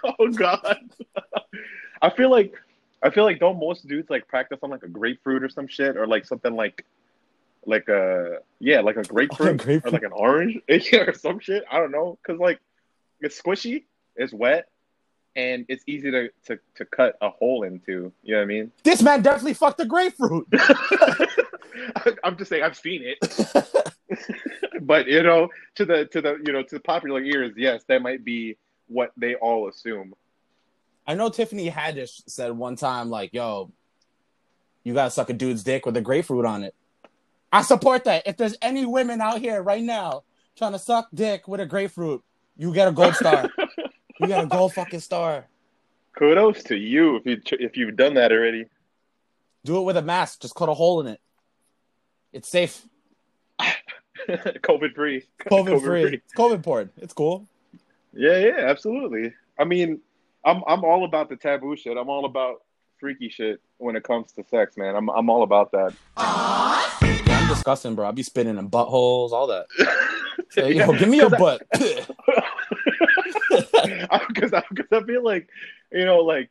oh 0.18 0.29
god. 0.29 0.90
I 2.03 2.11
feel 2.11 2.31
like 2.31 2.55
I 3.03 3.09
feel 3.09 3.25
like 3.25 3.40
don't 3.40 3.59
most 3.59 3.88
dudes 3.88 4.11
like 4.11 4.29
practice 4.29 4.59
on 4.62 4.68
like 4.68 4.83
a 4.83 4.88
grapefruit 4.88 5.42
or 5.42 5.49
some 5.49 5.66
shit 5.66 5.97
or 5.97 6.07
like 6.07 6.27
something 6.27 6.55
like 6.55 6.85
like 7.64 7.88
a 7.88 8.40
yeah 8.59 8.81
like 8.81 8.97
a 8.97 9.05
grapefruit, 9.05 9.57
grapefruit. 9.62 9.87
or 9.87 9.90
like 9.90 10.03
an 10.03 10.12
orange 10.12 10.59
or 10.92 11.14
some 11.14 11.38
shit. 11.38 11.64
I 11.71 11.79
don't 11.79 11.92
know 11.92 12.18
because 12.21 12.38
like 12.38 12.61
it's 13.23 13.41
squishy, 13.41 13.85
it's 14.17 14.33
wet, 14.33 14.69
and 15.37 15.65
it's 15.69 15.85
easy 15.87 16.11
to, 16.11 16.29
to 16.47 16.59
to 16.77 16.85
cut 16.85 17.17
a 17.21 17.31
hole 17.31 17.63
into. 17.63 18.13
You 18.23 18.35
know 18.35 18.39
what 18.39 18.43
I 18.43 18.47
mean? 18.47 18.73
This 18.83 19.03
man 19.03 19.23
definitely 19.23 19.55
fucked 19.55 19.81
a 19.81 19.87
grapefruit. 19.87 20.47
I'm 22.25 22.37
just 22.37 22.51
saying 22.51 22.63
I've 22.63 22.77
seen 22.77 23.03
it, 23.05 24.37
but 24.83 25.07
you 25.07 25.23
know 25.23 25.49
to 25.77 25.85
the 25.85 26.07
to 26.07 26.21
the 26.21 26.39
you 26.45 26.53
know 26.53 26.63
to 26.63 26.75
the 26.75 26.81
popular 26.81 27.23
ears, 27.23 27.55
yes, 27.57 27.83
that 27.89 28.03
might 28.03 28.25
be 28.25 28.57
what 28.89 29.13
they 29.17 29.35
all 29.37 29.69
assume. 29.69 30.15
I 31.07 31.15
know 31.15 31.31
Tiffany 31.31 31.69
Haddish 31.69 32.23
said 32.29 32.53
one 32.53 32.77
time, 32.77 33.11
like, 33.11 33.33
yo, 33.33 33.73
you 34.85 34.95
gotta 34.95 35.11
suck 35.11 35.31
a 35.31 35.33
dude's 35.33 35.65
dick 35.65 35.87
with 35.87 35.97
a 35.97 36.01
grapefruit 36.01 36.45
on 36.45 36.63
it. 36.63 36.75
I 37.53 37.63
support 37.63 38.05
that. 38.05 38.27
If 38.27 38.37
there's 38.37 38.57
any 38.63 38.87
women 38.87 39.21
out 39.21 39.41
here 39.41 39.63
right 39.63 39.83
now 39.83 40.23
trying 40.57 40.73
to 40.73 40.79
suck 40.79 41.09
dick 41.13 41.49
with 41.49 41.61
a 41.61 41.67
grapefruit, 41.67 42.23
you 42.57 42.73
get 42.73 42.88
a 42.88 42.93
gold 42.93 43.15
star. 43.15 43.51
you 44.21 44.27
get 44.27 44.45
a 44.45 44.47
gold 44.47 44.75
fucking 44.75 45.01
star. 45.01 45.47
Kudos 46.17 46.62
to 46.65 46.77
you 46.77 47.17
if 47.17 47.27
you 47.27 47.41
if 47.59 47.77
you've 47.77 47.97
done 47.97 48.15
that 48.15 48.33
already. 48.33 48.67
Do 49.65 49.79
it 49.79 49.83
with 49.83 49.97
a 49.97 50.03
mask. 50.03 50.43
Just 50.43 50.55
cut 50.55 50.69
a 50.69 50.75
hole 50.75 51.01
in 51.01 51.07
it. 51.07 51.21
It's 52.33 52.49
safe. 52.49 52.87
COVID 54.29 54.95
free. 54.95 55.25
COVID, 55.41 55.83
free. 55.83 56.15
It's 56.15 56.35
COVID 56.35 56.62
porn. 56.62 56.91
It's 56.97 57.12
cool. 57.12 57.47
Yeah, 58.12 58.38
yeah, 58.38 58.57
absolutely. 58.59 59.33
I 59.59 59.65
mean, 59.65 60.01
I'm 60.45 60.62
I'm 60.67 60.85
all 60.85 61.05
about 61.05 61.29
the 61.29 61.37
taboo 61.37 61.77
shit. 61.77 61.97
I'm 61.97 62.09
all 62.09 62.25
about 62.25 62.62
freaky 62.99 63.29
shit 63.29 63.61
when 63.79 63.97
it 63.97 64.05
comes 64.05 64.33
to 64.33 64.45
sex, 64.45 64.77
man. 64.77 64.95
I'm 64.95 65.09
I'm 65.11 65.31
all 65.31 65.43
about 65.43 65.73
that. 65.73 65.95
I'm 66.17 67.49
disgusting, 67.49 67.95
bro. 67.95 68.07
I'll 68.07 68.12
be 68.12 68.23
spitting 68.23 68.59
in 68.59 68.71
buttholes, 68.71 69.33
all 69.33 69.47
that. 69.49 69.67
Say, 70.51 70.73
Yeah, 70.75 70.87
yo, 70.87 70.99
give 70.99 71.09
me 71.09 71.19
your 71.19 71.31
butt. 71.31 71.62
I, 71.75 72.07
because 74.29 74.53
I 74.53 74.62
I 74.92 75.03
feel 75.03 75.25
like 75.25 75.49
you 75.90 76.05
know, 76.05 76.18
like 76.18 76.51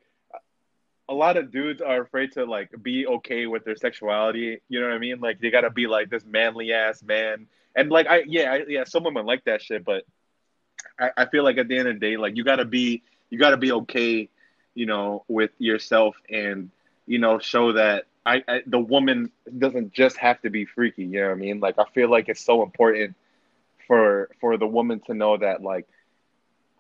a 1.10 1.13
lot 1.13 1.38
of 1.38 1.52
dudes 1.52 1.82
are 1.82 2.02
afraid 2.02 2.32
to 2.34 2.46
like 2.46 2.70
be 2.82 3.06
okay 3.06 3.46
with 3.46 3.65
their 3.65 3.76
sexuality. 3.76 4.62
You 4.70 4.80
know 4.80 4.88
what 4.88 4.96
I 4.96 5.00
mean? 5.00 5.20
Like 5.20 5.39
they 5.39 5.50
gotta 5.50 5.70
be 5.70 5.88
like 5.88 6.10
this 6.10 6.24
manly 6.26 6.74
ass 6.74 7.04
man, 7.04 7.48
and 7.76 7.89
like 7.89 8.08
I 8.08 8.24
yeah 8.26 8.52
I, 8.54 8.63
yeah 8.67 8.84
some 8.86 9.04
women 9.04 9.26
like 9.26 9.44
that 9.46 9.62
shit, 9.62 9.84
but 9.84 10.06
I, 11.00 11.12
I 11.17 11.26
feel 11.26 11.44
like 11.44 11.58
at 11.58 11.67
the 11.67 11.78
end 11.78 11.88
of 11.88 11.96
the 11.96 12.00
day, 12.00 12.17
like 12.17 12.38
you 12.38 12.44
gotta 12.44 12.65
be 12.65 13.04
you 13.30 13.38
gotta 13.38 13.58
be 13.58 13.72
okay, 13.72 14.30
you 14.74 14.86
know, 14.86 15.26
with 15.28 15.52
yourself 15.58 16.15
and 16.30 16.72
you 17.08 17.20
know 17.20 17.39
show 17.39 17.74
that 17.74 18.06
I, 18.26 18.44
I 18.48 18.62
the 18.65 18.80
woman 18.80 19.32
doesn't 19.58 19.94
just 19.94 20.17
have 20.17 20.41
to 20.41 20.50
be 20.50 20.65
freaky. 20.65 21.04
You 21.04 21.22
know 21.22 21.28
what 21.28 21.34
I 21.34 21.39
mean? 21.39 21.60
Like 21.60 21.76
I 21.80 21.86
feel 21.94 22.10
like 22.10 22.30
it's 22.30 22.44
so 22.44 22.63
important 22.63 23.15
for 23.88 24.30
for 24.39 24.58
the 24.58 24.67
woman 24.67 25.02
to 25.08 25.13
know 25.13 25.38
that 25.38 25.62
like 25.62 25.88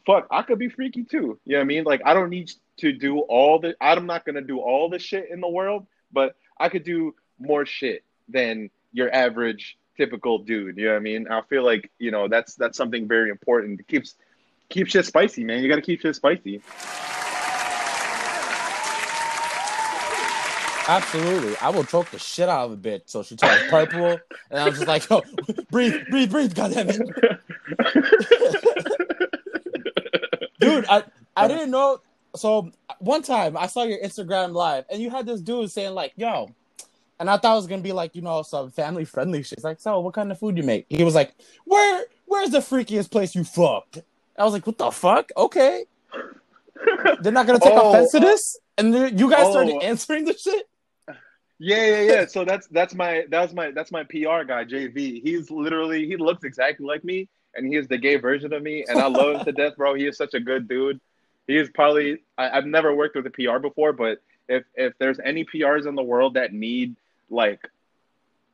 fuck 0.05 0.27
i 0.31 0.41
could 0.41 0.59
be 0.59 0.69
freaky 0.69 1.03
too 1.03 1.39
you 1.45 1.53
know 1.53 1.57
what 1.57 1.61
i 1.61 1.65
mean 1.65 1.83
like 1.83 2.01
i 2.05 2.13
don't 2.13 2.29
need 2.29 2.51
to 2.77 2.91
do 2.91 3.19
all 3.19 3.59
the 3.59 3.75
i'm 3.81 4.05
not 4.05 4.25
gonna 4.25 4.41
do 4.41 4.59
all 4.59 4.89
the 4.89 4.99
shit 4.99 5.29
in 5.29 5.41
the 5.41 5.47
world 5.47 5.85
but 6.11 6.35
i 6.57 6.69
could 6.69 6.83
do 6.83 7.13
more 7.39 7.65
shit 7.65 8.03
than 8.29 8.69
your 8.93 9.13
average 9.13 9.77
typical 9.97 10.39
dude 10.39 10.77
you 10.77 10.85
know 10.85 10.91
what 10.91 10.97
i 10.97 10.99
mean 10.99 11.27
i 11.29 11.41
feel 11.41 11.63
like 11.63 11.91
you 11.99 12.11
know 12.11 12.27
that's 12.27 12.55
that's 12.55 12.77
something 12.77 13.07
very 13.07 13.29
important 13.29 13.79
it 13.79 13.87
keeps 13.87 14.15
keep 14.69 14.87
shit 14.87 15.05
spicy 15.05 15.43
man 15.43 15.61
you 15.61 15.69
gotta 15.69 15.81
keep 15.81 16.01
shit 16.01 16.15
spicy 16.15 16.61
Absolutely. 20.87 21.55
I 21.57 21.69
will 21.69 21.83
choke 21.83 22.09
the 22.09 22.19
shit 22.19 22.49
out 22.49 22.65
of 22.65 22.71
a 22.73 22.77
bitch. 22.77 23.03
So 23.05 23.23
she 23.23 23.35
turns 23.35 23.69
purple. 23.69 24.19
And 24.49 24.59
I'm 24.59 24.73
just 24.73 24.87
like, 24.87 25.09
yo, 25.09 25.21
oh, 25.21 25.53
breathe, 25.71 26.07
breathe, 26.09 26.31
breathe, 26.31 26.53
goddammit. 26.53 27.39
Dude, 30.81 30.89
I, 30.89 31.03
I 31.35 31.47
didn't 31.47 31.71
know. 31.71 32.01
So 32.35 32.71
one 32.99 33.23
time 33.23 33.57
I 33.57 33.67
saw 33.67 33.83
your 33.83 33.99
Instagram 33.99 34.53
live 34.53 34.85
and 34.89 35.01
you 35.01 35.09
had 35.09 35.25
this 35.25 35.41
dude 35.41 35.69
saying, 35.69 35.93
like, 35.93 36.13
yo, 36.15 36.49
and 37.19 37.29
I 37.29 37.37
thought 37.37 37.53
it 37.53 37.57
was 37.57 37.67
gonna 37.67 37.81
be 37.81 37.91
like, 37.91 38.15
you 38.15 38.21
know, 38.21 38.41
some 38.41 38.71
family 38.71 39.05
friendly 39.05 39.43
shit. 39.43 39.53
It's 39.53 39.63
like, 39.63 39.79
so 39.79 39.99
what 39.99 40.13
kind 40.13 40.31
of 40.31 40.39
food 40.39 40.57
you 40.57 40.63
make? 40.63 40.85
He 40.89 41.03
was 41.03 41.15
like, 41.15 41.35
Where 41.65 42.05
where's 42.25 42.49
the 42.49 42.59
freakiest 42.59 43.11
place 43.11 43.35
you 43.35 43.43
fucked? 43.43 43.99
I 44.37 44.43
was 44.43 44.53
like, 44.53 44.65
What 44.65 44.77
the 44.77 44.91
fuck? 44.91 45.29
Okay. 45.37 45.85
They're 47.21 47.31
not 47.31 47.45
gonna 47.45 47.59
take 47.59 47.73
Oh, 47.73 47.91
offense 47.91 48.11
to 48.11 48.17
uh, 48.17 48.21
this? 48.21 48.57
And 48.77 49.19
you 49.19 49.29
guys 49.29 49.45
oh. 49.47 49.51
started 49.51 49.83
answering 49.83 50.25
the 50.25 50.35
shit? 50.35 50.67
Yeah, 51.63 51.85
yeah, 51.85 52.01
yeah. 52.01 52.25
So 52.25 52.43
that's 52.43 52.65
that's 52.67 52.95
my 52.95 53.25
that's 53.29 53.53
my 53.53 53.69
that's 53.69 53.91
my 53.91 54.03
PR 54.05 54.43
guy, 54.43 54.65
JV. 54.65 55.21
He's 55.21 55.51
literally 55.51 56.07
he 56.07 56.17
looks 56.17 56.43
exactly 56.43 56.87
like 56.87 57.03
me, 57.03 57.29
and 57.55 57.67
he 57.67 57.75
is 57.75 57.87
the 57.87 57.97
gay 57.97 58.15
version 58.15 58.53
of 58.53 58.63
me, 58.63 58.85
and 58.87 58.99
I 58.99 59.07
love 59.07 59.37
him 59.37 59.45
to 59.45 59.51
death, 59.63 59.77
bro. 59.77 59.93
He 59.93 60.05
is 60.05 60.17
such 60.17 60.33
a 60.33 60.39
good 60.39 60.67
dude. 60.67 60.99
He 61.47 61.57
is 61.57 61.69
probably 61.69 62.23
I, 62.37 62.57
I've 62.57 62.65
never 62.65 62.95
worked 62.95 63.15
with 63.15 63.25
a 63.27 63.29
PR 63.29 63.59
before, 63.59 63.93
but 63.93 64.21
if 64.47 64.63
if 64.75 64.93
there's 64.99 65.19
any 65.19 65.45
PRs 65.45 65.87
in 65.87 65.95
the 65.95 66.03
world 66.03 66.35
that 66.35 66.53
need 66.53 66.95
like 67.29 67.61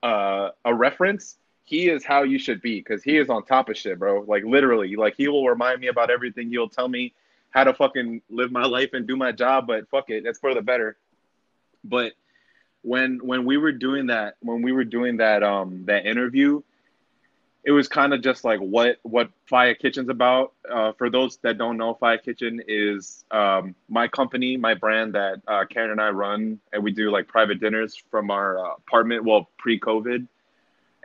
uh, 0.04 0.50
a 0.66 0.74
reference, 0.74 1.38
he 1.64 1.90
is 1.90 2.06
how 2.06 2.24
you 2.24 2.40
should 2.40 2.62
be 2.62 2.80
because 2.80 3.04
he 3.04 3.18
is 3.18 3.30
on 3.30 3.44
top 3.44 3.70
of 3.70 3.78
shit, 3.78 4.00
bro. 4.00 4.22
Like 4.28 4.44
literally, 4.44 4.96
like 4.96 5.16
he 5.16 5.28
will 5.28 5.48
remind 5.48 5.82
me 5.82 5.88
about 5.88 6.10
everything. 6.10 6.50
He'll 6.50 6.70
tell 6.70 6.88
me 6.88 7.14
how 7.50 7.64
to 7.64 7.74
fucking 7.74 8.22
live 8.30 8.52
my 8.52 8.66
life 8.66 8.92
and 8.94 9.08
do 9.08 9.16
my 9.16 9.32
job, 9.32 9.68
but 9.68 9.90
fuck 9.90 10.10
it, 10.10 10.26
it's 10.26 10.40
for 10.40 10.54
the 10.54 10.62
better. 10.62 10.98
But 11.84 12.14
when 12.84 13.20
when 13.22 13.46
we 13.46 13.58
were 13.58 13.72
doing 13.72 14.08
that 14.08 14.36
when 14.40 14.62
we 14.62 14.72
were 14.72 14.86
doing 14.86 15.18
that 15.18 15.44
um 15.44 15.84
that 15.86 16.06
interview 16.06 16.62
it 17.68 17.72
was 17.72 17.90
kind 17.90 18.14
of 18.14 18.22
just 18.22 18.46
like 18.46 18.62
what 18.62 18.98
what 19.04 19.30
fire 19.46 19.76
kitchen's 19.76 20.08
about. 20.08 20.54
Uh, 20.72 20.94
for 20.94 21.10
those 21.10 21.36
that 21.44 21.58
don't 21.58 21.76
know 21.76 21.94
fire 21.94 22.18
kitchen 22.18 22.62
is 22.66 23.26
um, 23.30 23.76
my 23.90 24.08
company 24.08 24.56
my 24.56 24.74
brand 24.74 25.14
that 25.14 25.42
uh, 25.50 25.66
karen 25.66 25.92
and 25.92 26.00
i 26.00 26.10
run 26.10 26.60
and 26.72 26.82
we 26.82 26.92
do 26.92 27.12
like 27.12 27.28
private 27.28 27.60
dinners 27.60 28.02
from 28.10 28.32
our 28.32 28.58
uh, 28.58 28.76
apartment 28.78 29.26
well 29.26 29.50
pre-covid. 29.58 30.26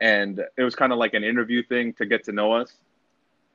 And 0.01 0.41
it 0.57 0.63
was 0.63 0.77
kind 0.77 0.93
of 0.93 0.99
like 0.99 1.15
an 1.15 1.25
interview 1.25 1.65
thing 1.65 1.95
to 1.95 2.07
get 2.07 2.25
to 2.25 2.33
know 2.33 2.53
us. 2.53 2.73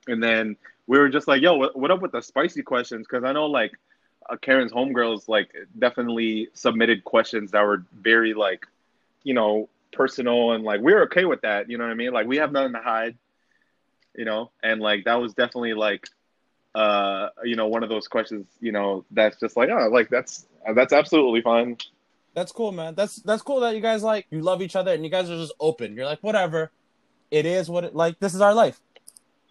And 0.08 0.22
then 0.22 0.58
we 0.86 1.00
were 1.00 1.08
just 1.08 1.30
like 1.30 1.42
yo 1.42 1.56
what, 1.56 1.80
what 1.80 1.92
up 1.92 2.02
with 2.02 2.12
the 2.12 2.22
spicy 2.22 2.62
questions? 2.62 3.08
Because 3.08 3.24
i 3.24 3.32
know 3.32 3.46
like 3.46 3.72
uh, 4.30 4.36
Karen's 4.36 4.74
homegirls 4.74 5.30
like 5.30 5.56
definitely 5.80 6.50
submitted 6.54 7.06
questions 7.06 7.52
that 7.52 7.62
were 7.62 7.86
very 8.02 8.34
like, 8.34 8.68
you 9.24 9.34
know, 9.34 9.70
personal 9.92 10.52
and 10.52 10.64
like 10.64 10.82
we 10.82 10.94
are 10.94 11.04
okay 11.04 11.26
with 11.26 11.42
that. 11.42 11.70
You 11.70 11.78
know 11.78 11.86
what 11.86 11.92
I 11.92 11.96
mean? 11.96 12.12
Like 12.12 12.28
we 12.28 12.38
have 12.38 12.52
nothing 12.52 12.74
to 12.74 12.80
hide, 12.80 13.18
you 14.16 14.26
know, 14.26 14.52
and 14.64 14.82
like 14.82 15.06
that 15.06 15.16
was 15.16 15.34
definitely 15.34 15.74
like, 15.74 16.08
uh, 16.76 17.30
you 17.44 17.56
know, 17.56 17.68
one 17.68 17.84
of 17.84 17.90
those 17.90 18.08
questions. 18.08 18.48
You 18.60 18.72
know, 18.72 19.06
that's 19.12 19.40
just 19.40 19.58
like, 19.58 19.70
oh, 19.70 19.90
like 19.90 20.10
that's 20.10 20.46
that's 20.74 20.94
absolutely 20.94 21.42
fine. 21.42 21.78
That's 22.34 22.52
cool, 22.52 22.72
man. 22.72 22.94
That's 22.94 23.16
that's 23.18 23.42
cool 23.42 23.62
that 23.62 23.76
you 23.76 23.82
guys 23.82 24.04
like 24.04 24.28
you 24.30 24.42
love 24.42 24.62
each 24.62 24.76
other 24.76 24.94
and 24.94 25.04
you 25.04 25.10
guys 25.10 25.30
are 25.30 25.38
just 25.38 25.54
open. 25.60 25.96
You're 25.96 26.06
like, 26.06 26.22
whatever. 26.22 26.72
It 27.32 27.46
is 27.46 27.70
what 27.70 27.84
it 27.84 27.96
like 27.96 28.20
this 28.20 28.34
is 28.34 28.42
our 28.42 28.54
life. 28.54 28.80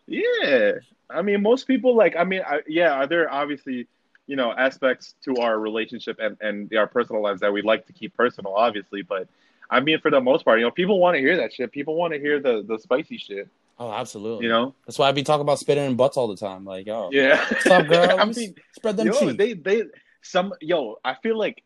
Yeah, 0.07 0.73
I 1.11 1.23
mean, 1.23 1.43
most 1.43 1.67
people 1.67 1.97
like. 1.97 2.17
I 2.17 2.25
mean, 2.25 2.43
I, 2.47 2.61
yeah, 2.67 2.93
are 2.93 3.07
there 3.07 3.31
obviously, 3.31 3.89
you 4.27 4.37
know, 4.37 4.53
aspects 4.53 5.15
to 5.25 5.37
our 5.37 5.59
relationship 5.59 6.19
and 6.21 6.37
and 6.41 6.73
our 6.75 6.87
personal 6.87 7.23
lives 7.23 7.41
that 7.41 7.53
we 7.53 7.63
like 7.63 7.87
to 7.87 7.93
keep 7.93 8.17
personal, 8.17 8.55
obviously. 8.55 9.03
But 9.03 9.29
I 9.71 9.81
mean, 9.81 10.01
for 10.01 10.11
the 10.11 10.21
most 10.21 10.45
part, 10.45 10.59
you 10.59 10.65
know, 10.65 10.71
people 10.71 10.99
want 11.01 11.17
to 11.17 11.21
hear 11.21 11.37
that 11.39 11.53
shit. 11.53 11.73
People 11.73 11.97
want 11.97 12.13
to 12.13 12.21
hear 12.21 12.41
the 12.41 12.65
the 12.67 12.79
spicy 12.79 13.19
shit. 13.19 13.49
Oh, 13.79 13.93
absolutely. 13.93 14.45
You 14.47 14.53
know? 14.53 14.75
That's 14.87 14.99
why 14.99 15.09
I 15.09 15.13
be 15.13 15.23
talking 15.23 15.43
about 15.43 15.59
spitting 15.59 15.85
in 15.85 15.97
butts 15.97 16.17
all 16.17 16.29
the 16.29 16.37
time. 16.37 16.65
Like, 16.65 16.89
oh, 16.89 17.11
Yeah. 17.13 17.45
what's 17.51 17.67
up, 17.67 17.87
girl? 17.89 18.19
I 18.19 18.25
mean, 18.25 18.55
spread 18.73 18.97
them 18.97 19.09
yo, 19.09 19.33
they 19.33 19.53
they 19.53 19.85
some 20.23 20.55
yo. 20.61 20.99
I 21.05 21.15
feel 21.15 21.37
like 21.39 21.63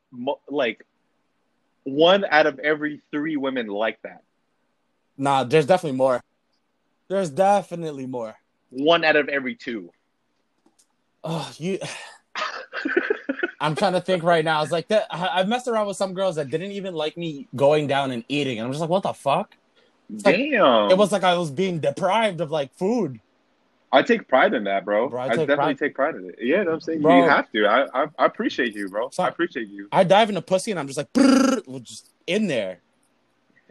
like 0.48 0.84
one 1.84 2.24
out 2.24 2.46
of 2.46 2.58
every 2.58 3.00
three 3.10 3.36
women 3.36 3.68
like 3.68 4.00
that. 4.02 4.22
Nah, 5.16 5.44
there's 5.44 5.66
definitely 5.66 5.98
more. 5.98 6.22
There's 7.08 7.30
definitely 7.30 8.06
more. 8.06 8.34
One 8.70 9.04
out 9.04 9.16
of 9.16 9.28
every 9.28 9.54
two. 9.54 9.90
Oh, 11.22 11.50
you. 11.58 11.78
I'm 13.61 13.75
trying 13.75 13.92
to 13.92 14.01
think 14.01 14.23
right 14.23 14.44
now. 14.44 14.62
It's 14.62 14.73
like 14.73 14.88
that. 14.88 15.07
I- 15.11 15.40
I've 15.40 15.49
messed 15.49 15.68
around 15.68 15.87
with 15.87 15.96
some 15.96 16.14
girls 16.14 16.37
that 16.37 16.51
didn't 16.51 16.73
even 16.73 16.94
like 16.94 17.16
me 17.16 17.46
going 17.55 17.87
down 17.87 18.11
and 18.11 18.25
eating, 18.29 18.59
and 18.59 18.66
I'm 18.66 18.73
just 18.73 18.81
like, 18.81 18.90
what 18.90 19.03
the 19.03 19.12
fuck? 19.12 19.55
like- 20.25 20.37
Damn. 20.37 20.90
It 20.90 20.96
was 20.99 21.12
like 21.12 21.23
I 21.25 21.37
was 21.37 21.51
being 21.51 21.79
deprived 21.79 22.40
of 22.40 22.51
like 22.51 22.73
food. 22.75 23.20
I 23.92 24.03
take 24.03 24.29
pride 24.29 24.55
in 24.55 24.64
that, 24.64 24.85
bro. 24.85 25.09
Bro, 25.09 25.20
I 25.20 25.25
I, 25.25 25.29
take 25.31 25.38
definitely 25.49 25.75
pride- 25.75 25.79
take 25.79 25.94
pride 25.94 26.14
in 26.14 26.29
it. 26.31 26.37
Yeah, 26.38 26.44
you 26.44 26.57
know 26.59 26.70
what 26.70 26.75
I'm 26.75 26.81
saying 26.81 27.03
Bro. 27.03 27.16
you 27.25 27.29
have 27.29 27.51
to. 27.53 27.66
I, 27.66 28.03
I 28.03 28.07
I 28.20 28.27
appreciate 28.27 28.75
you, 28.75 28.88
bro. 28.88 29.11
So- 29.11 29.25
I 29.25 29.29
appreciate 29.29 29.68
you. 29.68 29.88
I 29.92 30.05
dive 30.05 30.29
into 30.29 30.42
pussy, 30.42 30.70
and 30.70 30.79
I'm 30.81 30.87
just 30.87 30.96
like, 30.96 31.12
just 31.83 32.09
in 32.27 32.46
there. 32.46 32.79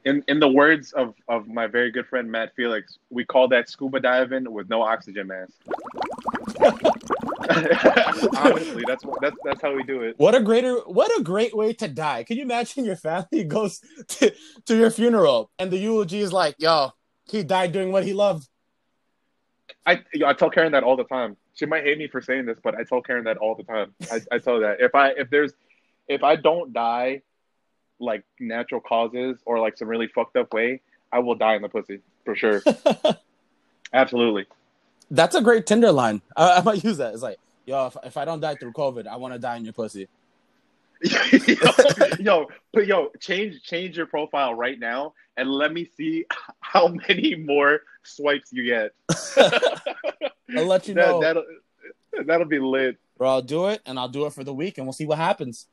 In 0.06 0.24
in 0.28 0.40
the 0.40 0.48
words 0.50 0.92
of 0.94 1.14
of 1.28 1.48
my 1.48 1.68
very 1.68 1.92
good 1.92 2.06
friend 2.08 2.30
Matt 2.32 2.54
Felix, 2.56 3.00
we 3.10 3.26
call 3.26 3.48
that 3.50 3.70
scuba 3.70 4.00
diving 4.00 4.50
with 4.52 4.70
no 4.70 4.82
oxygen 4.82 5.28
mask. 5.28 5.54
Honestly, 8.38 8.84
that's 8.88 9.04
that's 9.22 9.36
that's 9.44 9.62
how 9.62 9.74
we 9.76 9.84
do 9.84 10.02
it. 10.02 10.16
What 10.18 10.36
a 10.36 10.42
greater, 10.42 10.76
what 10.82 11.10
a 11.20 11.24
great 11.24 11.56
way 11.56 11.74
to 11.74 11.88
die. 11.88 12.24
Can 12.24 12.38
you 12.38 12.44
imagine 12.44 12.86
your 12.86 12.96
family 12.96 13.44
goes 13.48 13.82
to, 14.08 14.34
to 14.66 14.78
your 14.78 14.92
funeral 14.92 15.50
and 15.58 15.72
the 15.72 15.78
eulogy 15.78 16.20
is 16.20 16.32
like, 16.32 16.56
yo, 16.60 16.92
he 17.28 17.44
died 17.44 17.72
doing 17.72 17.92
what 17.92 18.04
he 18.04 18.14
loved. 18.14 18.48
I 19.86 20.04
I 20.26 20.34
tell 20.34 20.50
Karen 20.50 20.74
that 20.74 20.84
all 20.84 20.96
the 20.96 21.06
time. 21.06 21.38
She 21.56 21.66
might 21.66 21.84
hate 21.84 21.98
me 21.98 22.08
for 22.08 22.22
saying 22.22 22.46
this, 22.46 22.60
but 22.64 22.76
I 22.76 22.84
tell 22.84 23.02
Karen 23.02 23.24
that 23.26 23.38
all 23.38 23.56
the 23.56 23.64
time. 23.64 23.94
I, 24.12 24.22
I 24.32 24.38
tell 24.38 24.56
her 24.56 24.62
that 24.62 24.82
if 24.82 24.94
I 24.94 25.10
if 25.10 25.30
there's 25.30 25.54
if 26.08 26.24
I 26.24 26.36
don't 26.36 26.72
die 26.72 27.24
like 28.00 28.24
natural 28.40 28.80
causes 28.80 29.40
or 29.46 29.60
like 29.60 29.78
some 29.78 29.88
really 29.88 30.08
fucked 30.08 30.38
up 30.38 30.54
way, 30.54 30.82
I 31.12 31.20
will 31.20 31.36
die 31.36 31.56
in 31.56 31.62
the 31.62 31.70
pussy 31.70 32.02
for 32.26 32.36
sure. 32.36 32.62
Absolutely. 33.94 34.46
That's 35.12 35.36
a 35.36 35.42
great 35.42 35.66
Tinder 35.66 35.92
line. 35.92 36.22
I, 36.36 36.58
I 36.58 36.62
might 36.62 36.84
use 36.84 36.98
that. 36.98 37.14
It's 37.14 37.24
like, 37.24 37.38
yo, 37.66 37.88
if, 37.88 37.98
if 38.04 38.18
I 38.18 38.26
don't 38.26 38.40
die 38.40 38.56
through 38.56 38.74
COVID, 38.74 39.08
I 39.08 39.16
want 39.18 39.34
to 39.34 39.40
die 39.40 39.58
in 39.58 39.64
your 39.64 39.74
pussy. 39.74 40.08
yo, 42.20 42.48
but 42.74 42.86
yo, 42.86 43.10
change 43.22 43.64
change 43.64 43.96
your 43.96 44.06
profile 44.06 44.54
right 44.54 44.78
now 44.78 45.14
and 45.38 45.50
let 45.50 45.72
me 45.72 45.90
see 45.96 46.26
how 46.60 46.90
many 46.90 47.36
more 47.36 47.82
swipes 48.04 48.52
you 48.52 48.66
get. 48.66 48.92
I'll 50.58 50.66
let 50.66 50.88
you 50.88 50.96
That, 50.96 51.08
know. 51.10 51.22
that'll 51.22 51.46
that'll 52.26 52.48
be 52.48 52.60
lit. 52.60 52.98
Bro, 53.18 53.30
I'll 53.30 53.42
do 53.42 53.68
it 53.68 53.82
and 53.86 53.98
I'll 53.98 54.10
do 54.10 54.26
it 54.26 54.34
for 54.34 54.44
the 54.44 54.54
week 54.54 54.78
and 54.78 54.86
we'll 54.86 54.94
see 54.94 55.06
what 55.06 55.18
happens. 55.18 55.68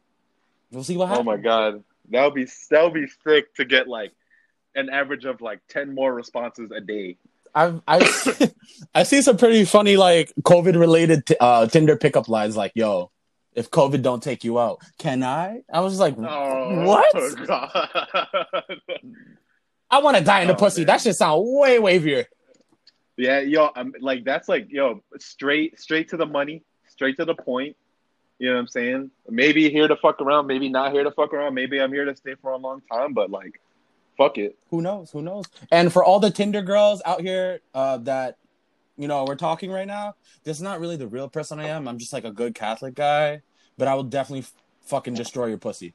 We'll 0.71 0.85
see 0.85 0.97
what 0.97 1.09
happens. 1.09 1.27
Oh 1.27 1.31
my 1.31 1.37
god, 1.39 1.83
that 2.11 2.25
would 2.25 2.35
be 2.35 2.47
that 2.71 2.83
would 2.85 2.95
be 2.95 3.07
sick 3.25 3.53
to 3.57 3.65
get 3.65 3.89
like 3.89 4.13
an 4.77 4.89
average 4.91 5.25
of 5.25 5.41
like 5.41 5.59
ten 5.69 5.93
more 5.95 6.15
responses 6.15 6.71
a 6.71 6.81
day. 6.81 7.17
I've 7.57 7.81
I've 7.89 8.53
I've 8.95 9.07
seen 9.09 9.23
some 9.23 9.37
pretty 9.39 9.65
funny 9.65 9.97
like 9.97 10.33
COVID 10.43 10.79
related 10.79 11.27
t- 11.27 11.37
uh, 11.41 11.67
Tinder 11.67 11.97
pickup 11.97 12.29
lines 12.29 12.57
like, 12.57 12.73
"Yo, 12.77 13.11
if 13.55 13.71
COVID 13.71 14.03
don't 14.03 14.23
take 14.23 14.45
you 14.45 14.61
out, 14.61 14.81
can 14.99 15.23
I?" 15.25 15.63
I 15.73 15.81
was 15.81 15.95
just 15.95 16.01
like, 16.01 16.17
Oh 16.19 16.85
"What? 16.85 17.13
God. 17.47 18.69
I 19.91 20.01
want 20.01 20.17
to 20.17 20.23
die 20.25 20.43
in 20.43 20.49
the 20.49 20.55
Oh, 20.55 20.59
pussy." 20.59 20.83
man. 20.83 20.87
That 20.89 21.01
should 21.01 21.15
sound 21.17 21.43
way 21.45 21.79
wavier. 21.79 22.27
yeah, 23.17 23.41
yo, 23.41 23.71
I'm 23.75 23.95
like 24.01 24.25
that's 24.25 24.49
like 24.49 24.67
yo 24.71 25.03
straight 25.19 25.81
straight 25.81 26.09
to 26.11 26.17
the 26.17 26.27
money, 26.27 26.63
straight 26.89 27.17
to 27.17 27.25
the 27.25 27.35
point. 27.35 27.77
You 28.39 28.49
know 28.49 28.57
what 28.57 28.61
I'm 28.61 28.69
saying? 28.69 29.11
Maybe 29.31 29.71
here 29.71 29.89
to 29.89 29.97
fuck 29.97 30.21
around, 30.21 30.47
maybe 30.47 30.69
not 30.69 30.93
here 30.93 31.05
to 31.05 31.11
fuck 31.11 31.33
around. 31.33 31.55
Maybe 31.55 31.81
I'm 31.81 31.91
here 31.91 32.05
to 32.05 32.15
stay 32.15 32.35
for 32.43 32.51
a 32.51 32.59
long 32.59 32.83
time, 32.93 33.15
but 33.15 33.31
like, 33.31 33.59
fuck 34.17 34.39
it. 34.39 34.57
Who 34.71 34.83
knows? 34.83 35.11
Who 35.11 35.23
knows? 35.23 35.47
And 35.71 35.93
for 35.93 36.05
all 36.05 36.21
the 36.21 36.31
Tinder 36.31 36.63
girls 36.63 37.03
out 37.05 37.21
here 37.21 37.61
uh, 37.75 37.99
that 37.99 38.39
you 38.97 39.09
know 39.09 39.25
we're 39.25 39.37
talking 39.37 39.71
right 39.71 39.87
now, 39.87 40.15
this 40.45 40.57
is 40.57 40.63
not 40.63 40.81
really 40.81 40.97
the 40.97 41.09
real 41.09 41.29
person 41.29 41.61
I 41.61 41.69
am. 41.69 41.87
I'm 41.89 41.99
just 41.99 42.13
like 42.13 42.25
a 42.25 42.31
good 42.33 42.55
Catholic 42.55 42.95
guy, 42.95 43.43
but 43.79 43.89
I 43.89 43.95
will 43.95 44.05
definitely 44.05 44.41
f- 44.41 44.55
fucking 44.83 45.15
destroy 45.15 45.47
your 45.47 45.59
pussy. 45.59 45.95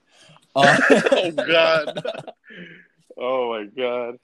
Uh, 0.55 0.77
oh 0.89 1.31
god. 1.35 2.03
oh 3.17 3.49
my 3.49 3.65
god. 3.65 4.17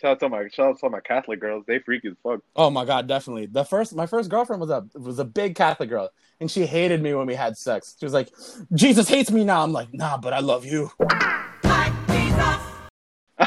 Shout 0.00 0.10
out 0.10 0.20
to 0.20 0.28
my 0.28 0.48
shout 0.48 0.66
out 0.66 0.78
to 0.80 0.90
my 0.90 1.00
Catholic 1.00 1.40
girls. 1.40 1.64
They 1.66 1.78
freaky 1.78 2.08
as 2.08 2.14
fuck. 2.22 2.40
Oh 2.56 2.68
my 2.68 2.84
god, 2.84 3.06
definitely. 3.06 3.46
The 3.46 3.64
first 3.64 3.94
my 3.94 4.06
first 4.06 4.28
girlfriend 4.28 4.60
was 4.60 4.70
a 4.70 4.86
was 4.94 5.18
a 5.18 5.24
big 5.24 5.54
Catholic 5.54 5.88
girl, 5.88 6.10
and 6.40 6.50
she 6.50 6.66
hated 6.66 7.00
me 7.00 7.14
when 7.14 7.26
we 7.26 7.34
had 7.34 7.56
sex. 7.56 7.96
She 7.98 8.04
was 8.04 8.12
like, 8.12 8.30
"Jesus 8.74 9.08
hates 9.08 9.30
me 9.30 9.44
now." 9.44 9.62
I'm 9.62 9.72
like, 9.72 9.94
"Nah, 9.94 10.18
but 10.18 10.34
I 10.34 10.40
love 10.40 10.66
you." 10.66 10.90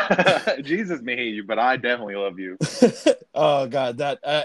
Jesus 0.63 1.01
may 1.01 1.15
hate 1.15 1.33
you, 1.35 1.43
but 1.43 1.59
I 1.59 1.77
definitely 1.77 2.15
love 2.15 2.39
you. 2.39 2.57
oh 3.35 3.67
god, 3.67 3.97
that 3.97 4.19
uh, 4.23 4.43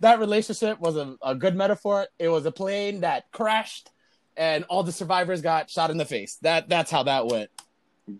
that 0.00 0.18
relationship 0.18 0.80
was 0.80 0.96
a, 0.96 1.16
a 1.22 1.34
good 1.34 1.54
metaphor. 1.54 2.06
It 2.18 2.28
was 2.28 2.46
a 2.46 2.52
plane 2.52 3.00
that 3.00 3.30
crashed, 3.32 3.90
and 4.36 4.64
all 4.64 4.82
the 4.82 4.92
survivors 4.92 5.40
got 5.42 5.70
shot 5.70 5.90
in 5.90 5.96
the 5.96 6.04
face. 6.04 6.38
That 6.42 6.68
that's 6.68 6.90
how 6.90 7.04
that 7.04 7.26
went. 7.26 7.50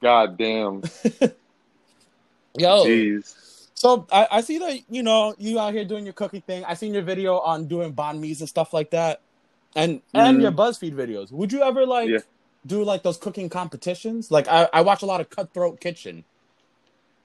God 0.01 0.39
damn. 0.39 0.83
Yo, 2.57 2.85
Jeez. 2.87 3.69
so 3.75 4.07
I, 4.13 4.29
I 4.31 4.41
see 4.41 4.59
that 4.59 4.79
you 4.89 5.03
know 5.03 5.35
you 5.39 5.59
out 5.59 5.75
here 5.75 5.85
doing 5.85 6.05
your 6.05 6.13
cooking 6.13 6.43
thing. 6.43 6.65
I 6.65 6.75
seen 6.75 6.95
your 6.95 7.03
video 7.03 7.39
on 7.39 7.67
doing 7.67 7.93
banh 7.93 8.21
mi's 8.21 8.41
and 8.41 8.49
stuff 8.49 8.73
like 8.73 8.91
that, 8.91 9.21
and 9.75 10.01
and 10.15 10.41
your 10.41 10.53
BuzzFeed 10.53 10.95
videos. 10.95 11.33
Would 11.33 11.53
you 11.53 11.63
ever 11.63 11.85
like 11.85 12.11
Yeah. 12.11 12.19
do 12.65 12.85
like 12.85 13.03
those 13.03 13.17
cooking 13.17 13.49
competitions? 13.49 14.31
Like 14.31 14.47
I, 14.49 14.69
I 14.73 14.83
watch 14.83 15.03
a 15.03 15.07
lot 15.07 15.21
of 15.21 15.31
Cutthroat 15.31 15.81
Kitchen. 15.81 16.25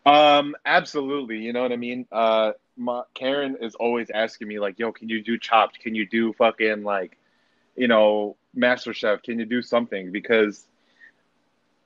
Um, 0.05 0.55
absolutely. 0.65 1.37
You 1.39 1.53
know 1.53 1.61
what 1.61 1.71
I 1.71 1.77
mean? 1.77 2.05
Uh, 2.11 2.53
my 2.77 3.03
Karen 3.13 3.57
is 3.61 3.75
always 3.75 4.09
asking 4.09 4.47
me 4.47 4.59
like, 4.59 4.79
"Yo, 4.79 4.91
can 4.91 5.09
you 5.09 5.21
do 5.21 5.37
Chopped? 5.37 5.79
Can 5.79 5.95
you 5.95 6.07
do 6.07 6.33
fucking 6.33 6.83
like, 6.83 7.17
you 7.75 7.87
know, 7.87 8.37
Master 8.53 8.93
Chef? 8.93 9.21
Can 9.23 9.39
you 9.39 9.45
do 9.45 9.61
something?" 9.61 10.11
Because 10.11 10.65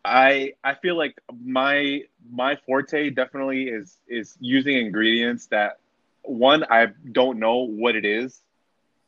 I 0.06 0.54
I 0.64 0.76
feel 0.76 0.98
like 0.98 1.20
my 1.44 2.02
my 2.32 2.56
forte 2.66 3.10
definitely 3.10 3.64
is 3.70 3.98
is 4.08 4.38
using 4.40 4.78
ingredients 4.78 5.48
that 5.48 5.80
one 6.24 6.64
I 6.70 6.88
don't 7.12 7.40
know 7.40 7.60
what 7.68 7.96
it 7.96 8.06
is, 8.06 8.42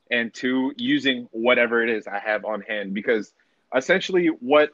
and 0.10 0.34
two 0.34 0.74
using 0.78 1.28
whatever 1.32 1.84
it 1.84 1.89
is 1.89 2.08
I 2.08 2.20
have 2.20 2.46
on 2.46 2.62
hand. 2.62 2.94
Because 2.94 3.34
essentially, 3.76 4.28
what 4.28 4.72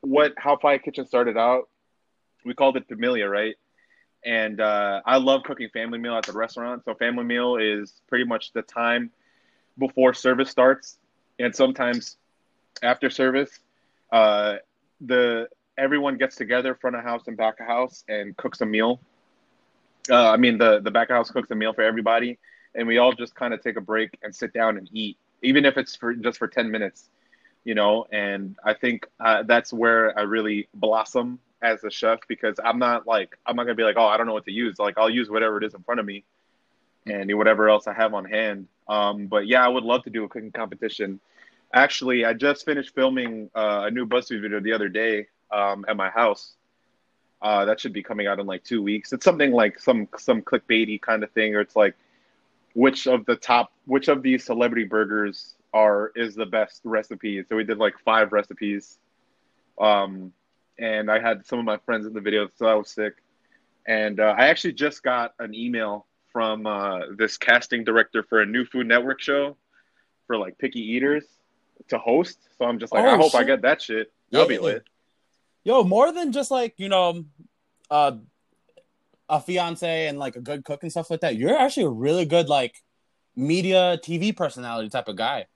what 0.00 0.32
How 0.36 0.56
Fire 0.56 0.78
Kitchen 0.78 1.06
started 1.06 1.36
out 1.36 1.68
we 2.44 2.54
called 2.54 2.76
it 2.76 2.86
familia, 2.88 3.28
right? 3.28 3.56
And 4.24 4.60
uh, 4.60 5.00
I 5.04 5.16
love 5.16 5.42
cooking 5.44 5.68
family 5.70 5.98
meal 5.98 6.16
at 6.16 6.24
the 6.24 6.32
restaurant. 6.32 6.84
So 6.84 6.94
family 6.94 7.24
meal 7.24 7.56
is 7.56 8.00
pretty 8.08 8.24
much 8.24 8.52
the 8.52 8.62
time 8.62 9.10
before 9.78 10.14
service 10.14 10.50
starts, 10.50 10.98
and 11.38 11.54
sometimes 11.54 12.16
after 12.82 13.10
service. 13.10 13.58
Uh, 14.12 14.56
the 15.00 15.48
everyone 15.78 16.16
gets 16.18 16.36
together, 16.36 16.74
front 16.74 16.96
of 16.96 17.02
house 17.02 17.26
and 17.26 17.36
back 17.36 17.60
of 17.60 17.66
house, 17.66 18.04
and 18.08 18.36
cooks 18.36 18.60
a 18.60 18.66
meal. 18.66 19.00
Uh, 20.10 20.30
I 20.30 20.36
mean, 20.36 20.58
the 20.58 20.80
the 20.80 20.90
back 20.90 21.10
of 21.10 21.16
house 21.16 21.30
cooks 21.30 21.50
a 21.50 21.54
meal 21.54 21.72
for 21.72 21.82
everybody, 21.82 22.38
and 22.74 22.86
we 22.86 22.98
all 22.98 23.12
just 23.12 23.34
kind 23.34 23.54
of 23.54 23.62
take 23.62 23.76
a 23.76 23.80
break 23.80 24.18
and 24.22 24.34
sit 24.34 24.52
down 24.52 24.76
and 24.76 24.88
eat, 24.92 25.16
even 25.42 25.64
if 25.64 25.76
it's 25.76 25.96
for 25.96 26.14
just 26.14 26.38
for 26.38 26.48
ten 26.48 26.70
minutes, 26.70 27.10
you 27.64 27.74
know. 27.74 28.06
And 28.12 28.56
I 28.64 28.74
think 28.74 29.06
uh, 29.20 29.44
that's 29.44 29.72
where 29.72 30.16
I 30.18 30.22
really 30.22 30.68
blossom 30.74 31.38
as 31.62 31.84
a 31.84 31.90
chef 31.90 32.20
because 32.28 32.56
I'm 32.62 32.78
not 32.78 33.06
like 33.06 33.36
I'm 33.46 33.56
not 33.56 33.64
gonna 33.64 33.74
be 33.74 33.84
like, 33.84 33.96
oh, 33.98 34.06
I 34.06 34.16
don't 34.16 34.26
know 34.26 34.32
what 34.32 34.44
to 34.46 34.52
use. 34.52 34.78
Like 34.78 34.98
I'll 34.98 35.10
use 35.10 35.30
whatever 35.30 35.58
it 35.58 35.64
is 35.64 35.74
in 35.74 35.82
front 35.82 36.00
of 36.00 36.06
me, 36.06 36.24
and 37.06 37.36
whatever 37.36 37.68
else 37.68 37.86
I 37.86 37.94
have 37.94 38.14
on 38.14 38.24
hand. 38.24 38.68
Um, 38.88 39.26
but 39.26 39.46
yeah, 39.46 39.64
I 39.64 39.68
would 39.68 39.84
love 39.84 40.02
to 40.04 40.10
do 40.10 40.24
a 40.24 40.28
cooking 40.28 40.52
competition. 40.52 41.20
Actually, 41.74 42.24
I 42.24 42.34
just 42.34 42.64
finished 42.64 42.94
filming 42.94 43.48
uh, 43.54 43.84
a 43.86 43.90
new 43.90 44.06
BuzzFeed 44.06 44.42
video 44.42 44.60
the 44.60 44.72
other 44.72 44.88
day 44.88 45.28
um, 45.50 45.84
at 45.88 45.96
my 45.96 46.10
house. 46.10 46.54
Uh, 47.40 47.64
that 47.64 47.80
should 47.80 47.92
be 47.92 48.02
coming 48.02 48.26
out 48.26 48.38
in 48.38 48.46
like 48.46 48.62
two 48.62 48.82
weeks. 48.82 49.12
It's 49.12 49.24
something 49.24 49.52
like 49.52 49.80
some 49.80 50.08
some 50.18 50.42
clickbaity 50.42 51.00
kind 51.00 51.24
of 51.24 51.30
thing, 51.32 51.54
or 51.54 51.60
it's 51.60 51.76
like 51.76 51.94
which 52.74 53.06
of 53.06 53.24
the 53.26 53.36
top, 53.36 53.72
which 53.86 54.08
of 54.08 54.22
these 54.22 54.44
celebrity 54.44 54.84
burgers 54.84 55.54
are 55.74 56.12
is 56.14 56.34
the 56.34 56.46
best 56.46 56.80
recipe. 56.84 57.42
So 57.48 57.56
we 57.56 57.64
did 57.64 57.78
like 57.78 57.94
five 58.04 58.32
recipes, 58.32 58.98
um, 59.80 60.32
and 60.78 61.10
I 61.10 61.20
had 61.20 61.46
some 61.46 61.58
of 61.58 61.64
my 61.64 61.76
friends 61.78 62.06
in 62.06 62.12
the 62.12 62.20
video, 62.20 62.48
so 62.56 62.66
I 62.66 62.74
was 62.74 62.90
sick. 62.90 63.14
And 63.86 64.20
uh, 64.20 64.34
I 64.36 64.46
actually 64.46 64.74
just 64.74 65.02
got 65.02 65.34
an 65.38 65.54
email 65.54 66.06
from 66.32 66.66
uh, 66.66 67.00
this 67.16 67.36
casting 67.36 67.84
director 67.84 68.22
for 68.22 68.40
a 68.40 68.46
new 68.46 68.64
Food 68.64 68.86
Network 68.86 69.20
show 69.20 69.56
for 70.26 70.36
like 70.36 70.56
picky 70.58 70.80
eaters 70.80 71.24
to 71.88 71.98
host. 71.98 72.38
So 72.58 72.64
I'm 72.64 72.78
just 72.78 72.92
like, 72.92 73.04
Oh, 73.04 73.08
I 73.08 73.16
hope 73.16 73.34
I 73.34 73.44
get 73.44 73.62
that 73.62 73.82
shit. 73.82 74.12
That'll 74.30 74.46
be 74.48 74.54
Yeah. 74.54 74.60
lit. 74.60 74.84
Yo, 75.64 75.84
more 75.84 76.12
than 76.12 76.32
just 76.32 76.50
like 76.50 76.74
you 76.78 76.88
know, 76.88 77.24
uh, 77.90 78.12
a 79.28 79.40
fiance 79.40 80.06
and 80.08 80.18
like 80.18 80.36
a 80.36 80.40
good 80.40 80.64
cook 80.64 80.82
and 80.82 80.90
stuff 80.90 81.10
like 81.10 81.20
that. 81.20 81.36
You're 81.36 81.56
actually 81.58 81.84
a 81.84 81.90
really 81.90 82.24
good 82.24 82.48
like 82.48 82.74
media 83.36 83.98
TV 84.02 84.36
personality 84.36 84.88
type 84.88 85.08
of 85.08 85.16
guy. 85.16 85.46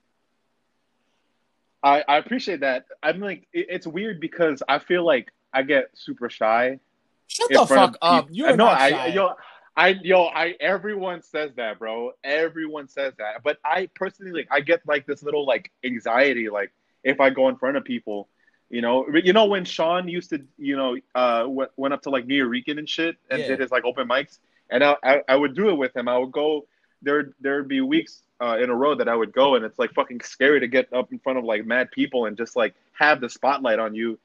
I, 1.86 2.04
I 2.08 2.16
appreciate 2.18 2.60
that. 2.60 2.86
I'm 3.02 3.20
like, 3.20 3.46
it, 3.52 3.66
it's 3.70 3.86
weird 3.86 4.20
because 4.20 4.62
I 4.68 4.78
feel 4.78 5.04
like 5.04 5.32
I 5.52 5.62
get 5.62 5.90
super 5.94 6.28
shy 6.28 6.80
Shut 7.28 7.48
the 7.50 7.66
fuck 7.66 7.96
up. 8.02 8.28
You're 8.30 8.56
no, 8.56 8.66
not 8.66 8.80
I 8.80 8.90
shy. 8.90 9.06
yo, 9.08 9.34
I 9.76 9.88
yo, 10.02 10.24
I 10.26 10.54
everyone 10.60 11.22
says 11.22 11.52
that, 11.56 11.78
bro. 11.78 12.12
Everyone 12.24 12.88
says 12.88 13.14
that, 13.18 13.42
but 13.42 13.58
I 13.64 13.88
personally 13.94 14.32
like 14.32 14.48
I 14.50 14.60
get 14.60 14.80
like 14.86 15.06
this 15.06 15.22
little 15.22 15.44
like 15.46 15.70
anxiety, 15.84 16.48
like 16.48 16.72
if 17.04 17.20
I 17.20 17.30
go 17.30 17.48
in 17.48 17.56
front 17.56 17.76
of 17.76 17.84
people, 17.84 18.28
you 18.70 18.80
know, 18.80 19.06
you 19.22 19.32
know 19.32 19.46
when 19.46 19.64
Sean 19.64 20.08
used 20.08 20.30
to, 20.30 20.42
you 20.56 20.76
know, 20.76 20.96
uh, 21.14 21.42
w- 21.42 21.68
went 21.76 21.94
up 21.94 22.02
to 22.02 22.10
like 22.10 22.26
Nuyorican 22.26 22.78
and 22.78 22.88
shit 22.88 23.16
and 23.30 23.40
Yeah. 23.40 23.48
did 23.48 23.60
his 23.60 23.70
like 23.70 23.84
open 23.84 24.08
mics, 24.08 24.38
and 24.70 24.82
I, 24.84 24.96
I 25.02 25.22
I 25.28 25.36
would 25.36 25.54
do 25.54 25.68
it 25.68 25.74
with 25.74 25.96
him. 25.96 26.08
I 26.08 26.18
would 26.18 26.32
go 26.32 26.66
there. 27.02 27.32
There'd 27.40 27.68
be 27.68 27.80
weeks 27.80 28.22
uh, 28.40 28.58
in 28.60 28.70
a 28.70 28.74
row 28.74 28.94
that 28.94 29.08
I 29.08 29.14
would 29.14 29.32
go, 29.32 29.54
and 29.54 29.64
it's 29.64 29.78
like 29.78 29.92
fucking 29.94 30.20
scary 30.20 30.60
to 30.60 30.68
get 30.68 30.92
up 30.92 31.12
in 31.12 31.18
front 31.18 31.38
of 31.38 31.44
like 31.44 31.64
mad 31.64 31.90
people 31.90 32.26
and 32.26 32.36
just 32.36 32.56
like 32.56 32.74
have 32.92 33.20
the 33.20 33.28
spotlight 33.28 33.78
on 33.78 33.94
you. 33.94 34.18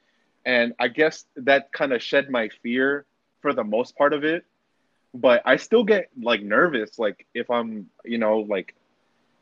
And 0.46 0.74
I 0.80 0.88
guess 0.88 1.26
that 1.36 1.72
kind 1.72 1.94
of 1.94 2.02
shed 2.02 2.30
my 2.30 2.50
fear 2.64 3.06
for 3.42 3.54
the 3.54 3.64
most 3.64 3.96
part 3.98 4.14
of 4.14 4.24
it. 4.24 4.46
But 5.14 5.42
I 5.46 5.58
still 5.58 5.84
get 5.84 6.10
like 6.22 6.42
nervous, 6.42 6.98
like 6.98 7.26
if 7.34 7.50
I'm, 7.50 7.90
you 8.06 8.18
know, 8.18 8.40
like 8.40 8.76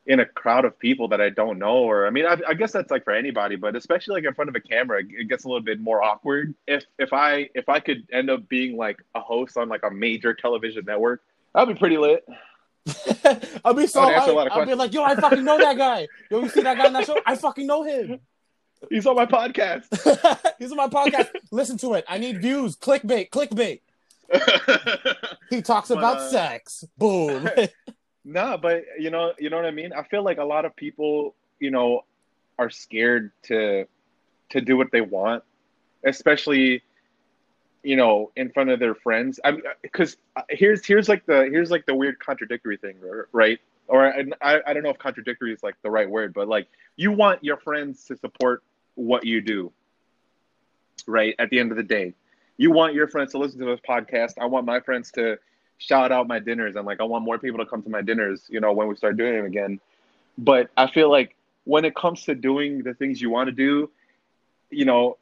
in 0.07 0.19
a 0.19 0.25
crowd 0.25 0.65
of 0.65 0.79
people 0.79 1.09
that 1.09 1.21
I 1.21 1.29
don't 1.29 1.59
know, 1.59 1.77
or 1.77 2.07
I 2.07 2.09
mean, 2.09 2.25
I, 2.25 2.37
I 2.47 2.53
guess 2.55 2.71
that's 2.71 2.89
like 2.89 3.03
for 3.03 3.13
anybody, 3.13 3.55
but 3.55 3.75
especially 3.75 4.15
like 4.15 4.23
in 4.25 4.33
front 4.33 4.49
of 4.49 4.55
a 4.55 4.59
camera, 4.59 5.01
it 5.07 5.29
gets 5.29 5.43
a 5.43 5.47
little 5.47 5.61
bit 5.61 5.79
more 5.79 6.01
awkward. 6.01 6.55
If 6.65 6.85
if 6.97 7.13
I 7.13 7.49
if 7.53 7.69
I 7.69 7.79
could 7.79 8.07
end 8.11 8.31
up 8.31 8.49
being 8.49 8.75
like 8.75 8.97
a 9.13 9.19
host 9.19 9.57
on 9.57 9.69
like 9.69 9.83
a 9.83 9.91
major 9.91 10.33
television 10.33 10.85
network, 10.85 11.21
that'd 11.53 11.73
be 11.73 11.79
pretty 11.79 11.99
lit. 11.99 12.27
I'll 13.65 13.73
be 13.73 13.87
so 13.87 14.01
I 14.01 14.05
would 14.05 14.13
answer 14.15 14.31
a 14.31 14.33
hyped. 14.33 14.35
lot 14.35 14.47
of 14.47 14.53
I'll 14.53 14.65
be 14.65 14.73
like, 14.73 14.93
yo, 14.93 15.03
I 15.03 15.15
fucking 15.15 15.43
know 15.43 15.57
that 15.57 15.77
guy. 15.77 16.07
Yo, 16.29 16.41
you 16.41 16.49
see 16.49 16.61
that 16.61 16.77
guy 16.77 16.85
on 16.87 16.93
that 16.93 17.05
show? 17.05 17.19
I 17.25 17.35
fucking 17.35 17.65
know 17.67 17.83
him. 17.83 18.19
He's 18.89 19.05
on 19.05 19.15
my 19.15 19.25
podcast. 19.25 19.85
He's 20.59 20.71
on 20.71 20.77
my 20.77 20.87
podcast. 20.87 21.29
Listen 21.51 21.77
to 21.79 21.95
it. 21.95 22.05
I 22.07 22.17
need 22.17 22.41
views. 22.41 22.77
Clickbait. 22.77 23.29
Clickbait. 23.29 23.81
He 25.49 25.61
talks 25.61 25.89
But, 25.89 25.97
about 25.97 26.17
uh, 26.17 26.29
sex. 26.29 26.85
Boom. 26.97 27.49
No, 28.23 28.57
but 28.61 28.83
you 28.99 29.09
know, 29.09 29.33
you 29.39 29.49
know 29.49 29.57
what 29.57 29.65
I 29.65 29.71
mean. 29.71 29.91
I 29.91 30.03
feel 30.03 30.23
like 30.23 30.37
a 30.37 30.43
lot 30.45 30.63
of 30.65 30.75
people, 30.75 31.35
you 31.59 31.71
know, 31.71 32.05
are 32.57 32.69
scared 32.69 33.31
to 33.43 33.85
to 34.49 34.61
do 34.61 34.77
what 34.77 34.91
they 34.91 35.01
want, 35.01 35.43
especially, 36.05 36.83
you 37.83 37.95
know, 37.95 38.31
in 38.35 38.49
front 38.51 38.69
of 38.69 38.79
their 38.79 38.95
friends. 38.95 39.39
I 39.43 39.51
mean, 39.51 39.63
because 39.81 40.17
uh, 40.35 40.41
here's 40.49 40.85
here's 40.85 41.07
like 41.07 41.25
the 41.25 41.45
here's 41.51 41.71
like 41.71 41.85
the 41.85 41.95
weird 41.95 42.19
contradictory 42.19 42.77
thing, 42.77 42.95
right? 43.31 43.59
Or 43.87 44.05
I 44.05 44.61
I 44.65 44.73
don't 44.73 44.83
know 44.83 44.89
if 44.89 44.99
contradictory 44.99 45.53
is 45.53 45.63
like 45.63 45.75
the 45.81 45.89
right 45.89 46.09
word, 46.09 46.33
but 46.33 46.47
like 46.47 46.67
you 46.95 47.11
want 47.11 47.43
your 47.43 47.57
friends 47.57 48.05
to 48.05 48.17
support 48.17 48.63
what 48.95 49.25
you 49.25 49.41
do, 49.41 49.71
right? 51.07 51.35
At 51.39 51.49
the 51.49 51.59
end 51.59 51.71
of 51.71 51.77
the 51.77 51.83
day, 51.83 52.13
you 52.57 52.71
want 52.71 52.93
your 52.93 53.07
friends 53.07 53.31
to 53.31 53.37
listen 53.37 53.59
to 53.59 53.65
this 53.65 53.79
podcast. 53.87 54.33
I 54.39 54.45
want 54.45 54.65
my 54.65 54.79
friends 54.81 55.11
to 55.13 55.39
shout 55.77 56.11
out 56.11 56.27
my 56.27 56.39
dinners 56.39 56.75
and 56.75 56.85
like 56.85 56.99
I 56.99 57.05
want 57.05 57.23
more 57.23 57.39
people 57.39 57.59
to 57.59 57.65
come 57.65 57.81
to 57.83 57.89
my 57.89 58.01
dinners, 58.01 58.45
you 58.49 58.59
know, 58.59 58.73
when 58.73 58.87
we 58.87 58.95
start 58.97 59.17
doing 59.17 59.33
them 59.33 59.45
again. 59.45 59.79
But 60.37 60.69
I 60.75 60.87
feel 60.87 61.09
like 61.09 61.35
when 61.63 61.85
it 61.85 61.95
comes 61.95 62.25
to 62.25 62.35
doing 62.35 62.83
the 62.83 62.93
things 62.93 63.21
you 63.21 63.29
want 63.29 63.47
to 63.47 63.51
do, 63.53 63.89
you 64.69 64.85
know, 64.85 65.17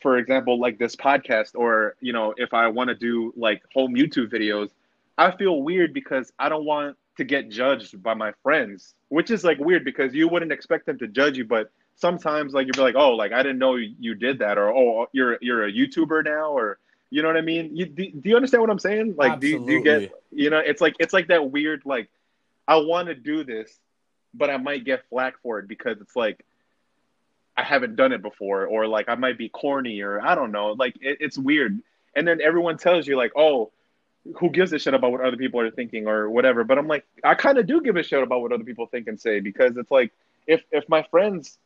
for 0.00 0.18
example, 0.18 0.58
like 0.58 0.78
this 0.78 0.96
podcast, 0.96 1.50
or 1.54 1.96
you 2.00 2.12
know, 2.12 2.34
if 2.36 2.54
I 2.54 2.68
want 2.68 2.88
to 2.88 2.94
do 2.94 3.32
like 3.36 3.62
home 3.72 3.94
YouTube 3.94 4.32
videos, 4.32 4.70
I 5.18 5.30
feel 5.32 5.62
weird 5.62 5.92
because 5.92 6.32
I 6.38 6.48
don't 6.48 6.64
want 6.64 6.96
to 7.16 7.24
get 7.24 7.50
judged 7.50 8.02
by 8.02 8.14
my 8.14 8.32
friends, 8.42 8.94
which 9.08 9.30
is 9.30 9.44
like 9.44 9.58
weird 9.58 9.84
because 9.84 10.14
you 10.14 10.28
wouldn't 10.28 10.52
expect 10.52 10.86
them 10.86 10.98
to 10.98 11.06
judge 11.06 11.36
you, 11.36 11.44
but 11.44 11.70
sometimes 11.96 12.54
like 12.54 12.66
you'd 12.66 12.76
be 12.76 12.82
like, 12.82 12.94
oh, 12.96 13.12
like 13.12 13.32
I 13.32 13.42
didn't 13.42 13.58
know 13.58 13.76
you 13.76 14.14
did 14.14 14.38
that, 14.38 14.58
or 14.58 14.74
oh, 14.74 15.06
you're 15.12 15.38
you're 15.40 15.66
a 15.66 15.72
YouTuber 15.72 16.24
now, 16.24 16.50
or 16.52 16.78
you 17.10 17.22
know 17.22 17.28
what 17.28 17.36
I 17.36 17.42
mean? 17.42 17.76
You, 17.76 17.86
do, 17.86 18.10
do 18.10 18.28
you 18.28 18.36
understand 18.36 18.62
what 18.62 18.70
I'm 18.70 18.78
saying? 18.78 19.16
Like, 19.16 19.40
do 19.40 19.48
you, 19.48 19.66
do 19.66 19.72
you 19.72 19.82
get 19.82 20.12
you 20.30 20.50
know? 20.50 20.58
It's 20.58 20.80
like 20.80 20.94
it's 20.98 21.12
like 21.12 21.28
that 21.28 21.50
weird 21.50 21.82
like 21.84 22.08
I 22.66 22.76
want 22.76 23.08
to 23.08 23.14
do 23.14 23.44
this, 23.44 23.78
but 24.32 24.48
I 24.48 24.56
might 24.56 24.84
get 24.84 25.04
flack 25.10 25.34
for 25.42 25.58
it 25.58 25.68
because 25.68 26.00
it's 26.00 26.16
like 26.16 26.44
I 27.60 27.62
haven't 27.62 27.94
done 27.96 28.12
it 28.12 28.22
before, 28.22 28.66
or 28.66 28.86
like 28.86 29.08
I 29.08 29.16
might 29.16 29.36
be 29.36 29.50
corny, 29.50 30.00
or 30.00 30.20
I 30.20 30.34
don't 30.34 30.50
know. 30.50 30.72
Like 30.72 30.96
it, 31.00 31.18
it's 31.20 31.36
weird. 31.36 31.78
And 32.16 32.26
then 32.26 32.40
everyone 32.40 32.78
tells 32.78 33.06
you 33.06 33.16
like, 33.16 33.32
oh, 33.36 33.70
who 34.38 34.50
gives 34.50 34.72
a 34.72 34.78
shit 34.78 34.94
about 34.94 35.12
what 35.12 35.20
other 35.20 35.36
people 35.36 35.60
are 35.60 35.70
thinking 35.70 36.06
or 36.06 36.30
whatever. 36.30 36.64
But 36.64 36.78
I'm 36.78 36.88
like, 36.88 37.04
I 37.22 37.34
kind 37.34 37.58
of 37.58 37.66
do 37.66 37.82
give 37.82 37.96
a 37.96 38.02
shit 38.02 38.22
about 38.22 38.40
what 38.40 38.52
other 38.52 38.64
people 38.64 38.86
think 38.86 39.08
and 39.08 39.20
say 39.20 39.40
because 39.40 39.76
it's 39.76 39.90
like 39.90 40.10
if 40.46 40.62
if 40.70 40.88
my 40.88 41.02
friends, 41.10 41.58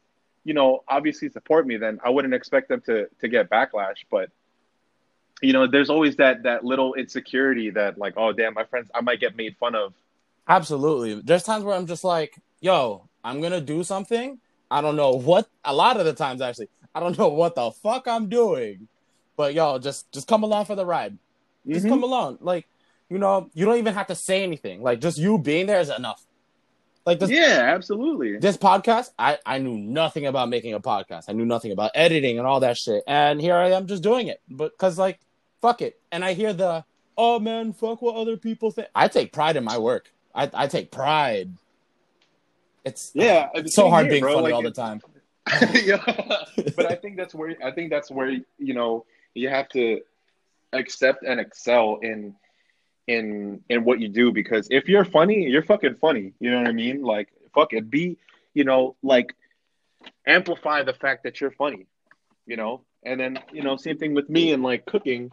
you 0.43 0.53
know, 0.53 0.83
obviously 0.89 1.29
support 1.29 1.65
me, 1.65 1.77
then 1.77 2.01
I 2.05 2.11
wouldn't 2.11 2.35
expect 2.35 2.69
them 2.69 2.81
to 2.87 3.09
to 3.21 3.29
get 3.29 3.49
backlash. 3.49 4.05
But 4.11 4.31
you 5.43 5.53
know, 5.53 5.69
there's 5.69 5.91
always 5.91 6.17
that 6.17 6.43
that 6.43 6.65
little 6.65 6.95
insecurity 6.95 7.71
that 7.71 7.99
like, 7.99 8.15
oh 8.17 8.33
damn, 8.33 8.55
my 8.55 8.65
friends, 8.65 8.91
I 8.93 9.01
might 9.01 9.21
get 9.21 9.37
made 9.37 9.57
fun 9.59 9.77
of. 9.77 9.95
Absolutely. 10.49 11.21
There's 11.21 11.45
times 11.45 11.65
where 11.65 11.77
I'm 11.77 11.87
just 11.87 12.03
like, 12.03 12.37
yo, 12.61 13.09
I'm 13.23 13.41
gonna 13.41 13.61
do 13.61 13.85
something. 13.85 14.41
I 14.71 14.81
don't 14.81 14.97
know 14.97 15.11
what. 15.13 15.49
A 15.65 15.75
lot 15.75 15.99
of 15.99 16.05
the 16.07 16.13
times, 16.13 16.41
actually, 16.41 16.69
I 16.95 17.01
don't 17.01 17.17
know 17.19 17.29
what 17.29 17.55
the 17.55 17.71
fuck 17.71 18.07
I'm 18.09 18.29
doing. 18.29 18.89
But 19.37 19.55
y'all 19.55 19.79
just 19.79 20.11
just 20.13 20.29
come 20.29 20.43
along 20.45 20.67
for 20.67 20.75
the 20.77 20.87
ride. 20.87 21.19
Just 21.67 21.87
Mhm. 21.87 21.89
come 21.89 22.03
along. 22.05 22.39
Like, 22.41 22.67
you 23.11 23.19
know, 23.19 23.51
you 23.55 23.65
don't 23.65 23.79
even 23.79 23.95
have 23.95 24.07
to 24.09 24.15
say 24.15 24.43
anything. 24.45 24.83
Like, 24.83 25.01
just 25.01 25.19
you 25.19 25.39
being 25.39 25.67
there 25.67 25.81
is 25.81 25.91
enough. 25.91 26.25
Like 27.07 27.19
this 27.19 27.31
Yeah, 27.31 27.73
absolutely. 27.75 28.39
this 28.39 28.57
podcast, 28.57 29.11
I 29.19 29.39
I 29.45 29.59
knew 29.59 29.77
nothing 29.77 30.27
about 30.27 30.49
making 30.49 30.73
a 30.73 30.81
podcast. 30.81 31.25
I 31.29 31.33
knew 31.33 31.45
nothing 31.45 31.73
about 31.73 31.91
editing 31.95 32.39
and 32.39 32.47
all 32.47 32.61
that 32.61 32.79
shit. 32.79 33.03
And 33.07 33.41
here 33.41 33.57
I 33.57 33.71
am 33.73 33.87
just 33.87 34.03
doing 34.03 34.29
it. 34.29 34.41
But 34.49 34.77
cuz 34.79 34.99
like 34.99 35.19
fuck 35.61 35.83
it. 35.83 36.01
And 36.13 36.25
I 36.25 36.33
hear 36.35 36.53
the 36.55 36.85
oh 37.19 37.39
man, 37.41 37.73
fuck 37.75 38.01
what 38.01 38.15
other 38.17 38.37
people 38.39 38.71
think. 38.71 38.89
I 38.95 39.09
take 39.09 39.33
pride 39.33 39.57
in 39.57 39.65
my 39.65 39.77
work. 39.79 40.13
I 40.35 40.49
I 40.55 40.67
take 40.67 40.91
pride. 40.91 41.51
It's 42.85 43.11
Yeah, 43.15 43.49
it's 43.55 43.75
so 43.75 43.89
hard 43.89 44.07
here, 44.07 44.13
being 44.13 44.23
bro. 44.23 44.35
funny 44.35 44.45
Like, 44.45 44.55
all 44.55 44.63
the 44.63 44.71
time. 44.71 45.01
yeah, 45.75 46.03
but 46.75 46.91
I 46.91 46.95
think 46.95 47.17
that's 47.17 47.35
where 47.35 47.55
I 47.63 47.71
think 47.71 47.91
that's 47.91 48.11
where 48.11 48.31
you 48.31 48.75
know 48.75 49.05
you 49.35 49.51
have 49.51 49.69
to 49.71 50.01
accept 50.73 51.23
and 51.23 51.39
excel 51.39 51.99
in 52.03 52.35
in 53.07 53.63
in 53.69 53.85
what 53.85 54.01
you 54.01 54.09
do 54.09 54.33
because 54.33 54.69
if 54.71 54.89
you're 54.89 55.05
funny, 55.05 55.45
you're 55.45 55.63
fucking 55.63 55.97
funny. 55.97 56.33
You 56.41 56.51
know 56.51 56.59
what 56.59 56.69
I 56.69 56.73
mean? 56.73 57.03
Like 57.03 57.29
fuck 57.55 57.75
it, 57.75 57.91
be 57.91 58.17
you 58.55 58.65
know 58.65 58.97
like 59.03 59.35
amplify 60.27 60.83
the 60.83 60.95
fact 60.95 61.25
that 61.25 61.41
you're 61.41 61.51
funny. 61.51 61.87
You 62.47 62.57
know, 62.57 62.83
and 63.03 63.21
then 63.21 63.39
you 63.53 63.63
know 63.63 63.77
same 63.77 63.99
thing 63.99 64.15
with 64.15 64.29
me 64.31 64.53
and 64.53 64.63
like 64.63 64.87
cooking. 64.87 65.31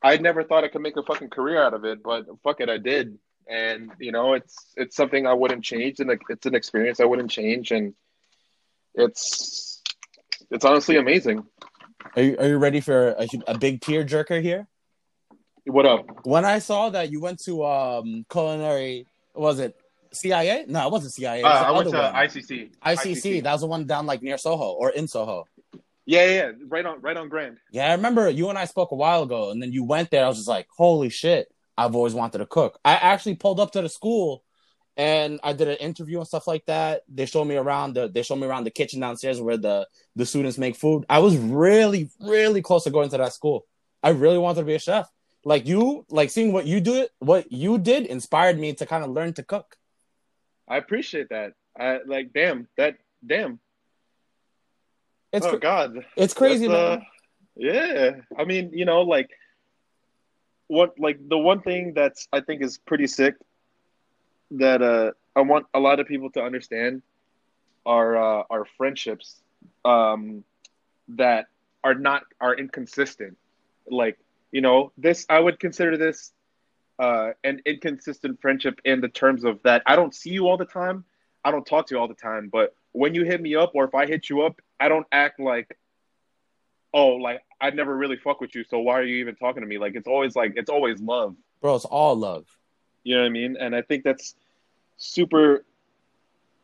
I 0.00 0.16
never 0.16 0.42
thought 0.42 0.64
I 0.64 0.68
could 0.68 0.82
make 0.82 0.96
a 0.96 1.02
fucking 1.02 1.30
career 1.30 1.62
out 1.62 1.74
of 1.74 1.84
it, 1.84 2.02
but 2.02 2.26
fuck 2.42 2.60
it, 2.60 2.68
I 2.68 2.78
did. 2.78 3.18
And 3.48 3.92
you 3.98 4.12
know, 4.12 4.34
it's 4.34 4.72
it's 4.76 4.96
something 4.96 5.26
I 5.26 5.34
wouldn't 5.34 5.64
change, 5.64 6.00
and 6.00 6.10
it's 6.28 6.46
an 6.46 6.54
experience 6.54 7.00
I 7.00 7.04
wouldn't 7.04 7.30
change, 7.30 7.70
and 7.70 7.94
it's 8.94 9.82
it's 10.50 10.64
honestly 10.64 10.96
amazing. 10.96 11.44
Are 12.16 12.22
you, 12.22 12.36
are 12.38 12.48
you 12.48 12.58
ready 12.58 12.80
for 12.80 13.10
a, 13.10 13.26
a 13.46 13.58
big 13.58 13.80
tear 13.80 14.04
jerker 14.04 14.42
here? 14.42 14.68
What 15.64 15.86
up? 15.86 16.26
When 16.26 16.44
I 16.44 16.58
saw 16.58 16.90
that 16.90 17.10
you 17.10 17.20
went 17.20 17.42
to 17.44 17.64
um 17.64 18.26
culinary 18.30 19.06
was 19.34 19.58
it 19.60 19.76
CIA? 20.12 20.64
No, 20.68 20.86
it 20.86 20.92
wasn't 20.92 21.12
CIA. 21.14 21.40
It 21.40 21.44
Uh, 21.44 21.48
I 21.48 21.70
went 21.70 21.90
to 21.90 21.96
one. 21.96 22.14
ICC. 22.14 22.70
ICC. 22.84 23.42
That 23.42 23.52
was 23.52 23.62
the 23.62 23.66
one 23.66 23.86
down 23.86 24.06
like 24.06 24.22
near 24.22 24.36
Soho 24.38 24.72
or 24.72 24.90
in 24.90 25.08
Soho. 25.08 25.46
Yeah, 26.04 26.24
yeah, 26.24 26.32
yeah, 26.32 26.50
right 26.66 26.84
on, 26.84 27.00
right 27.00 27.16
on 27.16 27.28
Grand. 27.28 27.58
Yeah, 27.70 27.88
I 27.88 27.92
remember 27.94 28.28
you 28.28 28.48
and 28.48 28.58
I 28.58 28.64
spoke 28.64 28.90
a 28.90 28.96
while 28.96 29.22
ago, 29.22 29.50
and 29.50 29.62
then 29.62 29.72
you 29.72 29.84
went 29.84 30.10
there. 30.10 30.24
I 30.24 30.28
was 30.28 30.36
just 30.36 30.48
like, 30.48 30.66
"Holy 30.76 31.08
shit! 31.10 31.48
I've 31.76 31.94
always 31.94 32.14
wanted 32.14 32.38
to 32.38 32.46
cook." 32.46 32.78
I 32.84 32.94
actually 32.94 33.36
pulled 33.36 33.60
up 33.60 33.72
to 33.72 33.82
the 33.82 33.88
school, 33.88 34.44
and 34.96 35.40
I 35.42 35.52
did 35.52 35.68
an 35.68 35.76
interview 35.76 36.18
and 36.18 36.26
stuff 36.26 36.46
like 36.46 36.66
that. 36.66 37.02
They 37.08 37.26
showed 37.26 37.44
me 37.44 37.56
around 37.56 37.94
the 37.94 38.08
they 38.08 38.22
showed 38.22 38.36
me 38.36 38.46
around 38.46 38.64
the 38.64 38.70
kitchen 38.70 39.00
downstairs 39.00 39.40
where 39.40 39.56
the 39.56 39.88
the 40.16 40.26
students 40.26 40.58
make 40.58 40.76
food. 40.76 41.04
I 41.08 41.20
was 41.20 41.36
really 41.36 42.10
really 42.20 42.62
close 42.62 42.84
to 42.84 42.90
going 42.90 43.10
to 43.10 43.18
that 43.18 43.32
school. 43.32 43.66
I 44.02 44.10
really 44.10 44.38
wanted 44.38 44.60
to 44.60 44.66
be 44.66 44.74
a 44.74 44.78
chef. 44.78 45.08
Like 45.44 45.66
you, 45.66 46.06
like 46.08 46.30
seeing 46.30 46.52
what 46.52 46.66
you 46.66 46.80
do, 46.80 47.08
what 47.18 47.50
you 47.50 47.78
did 47.78 48.06
inspired 48.06 48.58
me 48.58 48.74
to 48.74 48.86
kind 48.86 49.04
of 49.04 49.10
learn 49.10 49.32
to 49.34 49.42
cook. 49.42 49.76
I 50.68 50.76
appreciate 50.76 51.30
that. 51.30 51.52
I 51.78 51.98
like, 52.06 52.32
damn, 52.32 52.68
that, 52.76 52.96
damn. 53.26 53.58
It's 55.32 55.46
oh 55.46 55.50
cra- 55.50 55.58
God, 55.58 56.06
it's 56.16 56.34
crazy, 56.34 56.68
uh, 56.68 56.70
man. 56.70 57.02
yeah, 57.56 58.10
I 58.38 58.44
mean, 58.44 58.70
you 58.72 58.84
know, 58.84 59.00
like 59.00 59.30
what, 60.72 60.98
like 60.98 61.18
the 61.28 61.38
one 61.38 61.60
thing 61.60 61.92
that's 61.94 62.28
I 62.32 62.40
think 62.40 62.62
is 62.62 62.78
pretty 62.78 63.06
sick 63.06 63.34
that 64.52 64.82
uh 64.82 65.12
I 65.36 65.40
want 65.42 65.66
a 65.74 65.80
lot 65.80 66.00
of 66.00 66.06
people 66.06 66.30
to 66.30 66.42
understand 66.42 67.02
are 67.84 68.16
uh, 68.16 68.44
are 68.50 68.64
friendships 68.78 69.42
um 69.84 70.44
that 71.08 71.46
are 71.84 71.94
not 71.94 72.22
are 72.40 72.54
inconsistent. 72.54 73.36
Like 73.88 74.18
you 74.52 74.60
know, 74.60 74.92
this 74.96 75.26
I 75.28 75.40
would 75.40 75.58
consider 75.60 75.96
this 75.96 76.32
uh 76.98 77.30
an 77.44 77.60
inconsistent 77.66 78.40
friendship 78.40 78.80
in 78.84 79.00
the 79.00 79.08
terms 79.08 79.44
of 79.44 79.62
that 79.64 79.82
I 79.86 79.96
don't 79.96 80.14
see 80.14 80.30
you 80.30 80.48
all 80.48 80.56
the 80.56 80.64
time, 80.66 81.04
I 81.44 81.50
don't 81.50 81.66
talk 81.66 81.86
to 81.88 81.94
you 81.94 82.00
all 82.00 82.08
the 82.08 82.14
time, 82.30 82.48
but 82.52 82.74
when 82.92 83.14
you 83.14 83.24
hit 83.24 83.40
me 83.40 83.54
up 83.56 83.72
or 83.74 83.84
if 83.84 83.94
I 83.94 84.06
hit 84.06 84.30
you 84.30 84.42
up, 84.42 84.60
I 84.80 84.88
don't 84.88 85.06
act 85.12 85.40
like 85.40 85.76
oh, 86.94 87.08
like 87.08 87.42
I 87.60 87.70
never 87.70 87.96
really 87.96 88.16
fuck 88.16 88.40
with 88.40 88.54
you, 88.54 88.64
so 88.64 88.78
why 88.80 88.94
are 88.98 89.04
you 89.04 89.16
even 89.16 89.36
talking 89.36 89.62
to 89.62 89.66
me? 89.66 89.78
Like 89.78 89.94
it's 89.94 90.08
always 90.08 90.36
like 90.36 90.54
it's 90.56 90.70
always 90.70 91.00
love. 91.00 91.34
Bro, 91.60 91.76
it's 91.76 91.84
all 91.84 92.16
love. 92.16 92.46
You 93.04 93.16
know 93.16 93.22
what 93.22 93.28
I 93.28 93.30
mean? 93.30 93.56
And 93.58 93.74
I 93.74 93.82
think 93.82 94.04
that's 94.04 94.34
super, 94.96 95.64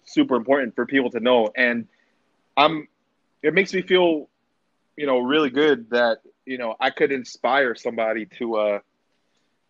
super 0.04 0.36
important 0.36 0.74
for 0.74 0.86
people 0.86 1.10
to 1.10 1.20
know. 1.20 1.50
And 1.56 1.88
I'm, 2.56 2.88
it 3.42 3.54
makes 3.54 3.72
me 3.72 3.82
feel, 3.82 4.28
you 4.96 5.06
know, 5.06 5.18
really 5.18 5.50
good 5.50 5.90
that 5.90 6.18
you 6.44 6.58
know 6.58 6.74
I 6.80 6.90
could 6.90 7.12
inspire 7.12 7.74
somebody 7.74 8.26
to, 8.38 8.56
uh, 8.56 8.78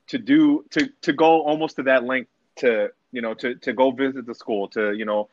to 0.09 0.19
do 0.19 0.65
to 0.71 0.89
to 1.03 1.13
go 1.13 1.43
almost 1.43 1.77
to 1.77 1.83
that 1.85 2.05
length 2.05 2.31
to 2.57 2.89
you 3.13 3.23
know 3.23 3.35
to 3.35 3.55
to 3.57 3.73
go 3.73 3.91
visit 3.91 4.27
the 4.27 4.35
school 4.35 4.69
to 4.69 4.93
you 4.93 5.05
know, 5.05 5.29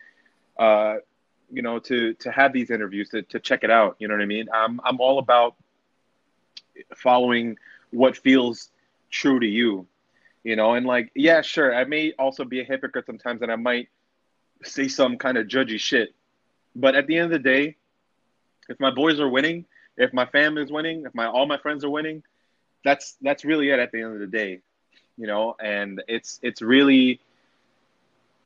uh, 0.58 0.96
you 1.52 1.62
know 1.62 1.80
to 1.80 2.14
to 2.16 2.32
have 2.32 2.54
these 2.54 2.72
interviews 2.72 3.10
to 3.10 3.22
to 3.24 3.40
check 3.40 3.64
it 3.64 3.72
out. 3.72 3.96
You 4.00 4.08
know 4.08 4.16
what 4.16 4.22
I 4.22 4.28
mean? 4.28 4.48
I'm 4.54 4.80
I'm 4.84 5.00
all 5.00 5.20
about 5.20 5.56
following 6.96 7.58
what 7.92 8.18
feels 8.18 8.70
true 9.10 9.40
to 9.40 9.46
you 9.48 9.88
you 10.44 10.56
know 10.56 10.74
and 10.74 10.86
like 10.86 11.12
yeah 11.16 11.42
sure 11.42 11.76
i 11.76 11.84
may 11.84 12.14
also 12.20 12.46
be 12.46 12.62
a 12.62 12.64
hypocrite 12.64 13.06
sometimes 13.06 13.42
and 13.42 13.52
i 13.52 13.56
might 13.56 13.90
say 14.64 14.88
some 14.88 15.18
kind 15.18 15.38
of 15.38 15.48
judgy 15.48 15.80
shit 15.80 16.14
but 16.76 16.96
at 16.96 17.08
the 17.08 17.18
end 17.18 17.26
of 17.26 17.32
the 17.32 17.40
day 17.40 17.76
if 18.70 18.80
my 18.80 18.92
boys 18.92 19.20
are 19.20 19.30
winning 19.30 19.66
if 19.98 20.14
my 20.14 20.26
family 20.26 20.62
is 20.62 20.72
winning 20.72 21.04
if 21.06 21.14
my 21.14 21.26
all 21.26 21.46
my 21.46 21.58
friends 21.58 21.84
are 21.84 21.90
winning 21.90 22.24
that's 22.84 23.18
that's 23.22 23.44
really 23.44 23.70
it 23.70 23.80
at 23.80 23.92
the 23.92 24.02
end 24.02 24.14
of 24.14 24.20
the 24.20 24.28
day 24.28 24.60
you 25.18 25.28
know 25.28 25.56
and 25.62 26.02
it's 26.08 26.40
it's 26.44 26.62
really 26.62 27.20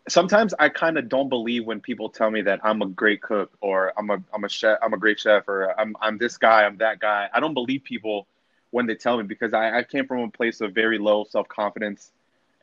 sometimes 0.08 0.54
i 0.60 0.70
kind 0.70 0.98
of 0.98 1.10
don't 1.10 1.30
believe 1.30 1.66
when 1.66 1.80
people 1.80 2.10
tell 2.10 2.32
me 2.32 2.42
that 2.42 2.60
i'm 2.64 2.82
a 2.82 2.88
great 2.88 3.22
cook 3.22 3.52
or 3.62 3.94
i'm 3.98 4.10
a 4.10 4.18
i'm 4.34 4.44
a 4.44 4.50
chef 4.50 4.78
i'm 4.82 4.94
a 4.94 4.98
great 4.98 5.20
chef 5.20 5.48
or 5.48 5.78
i'm 5.80 5.96
i'm 6.02 6.18
this 6.18 6.38
guy 6.38 6.64
i'm 6.64 6.78
that 6.78 7.00
guy. 7.00 7.28
I 7.34 7.40
don't 7.40 7.54
believe 7.54 7.84
people 7.84 8.28
when 8.72 8.86
they 8.86 8.96
tell 8.96 9.18
me 9.18 9.24
because 9.24 9.54
I, 9.54 9.80
I 9.80 9.84
came 9.84 10.06
from 10.06 10.20
a 10.20 10.30
place 10.30 10.62
of 10.62 10.74
very 10.74 10.98
low 10.98 11.24
self 11.24 11.48
confidence, 11.48 12.12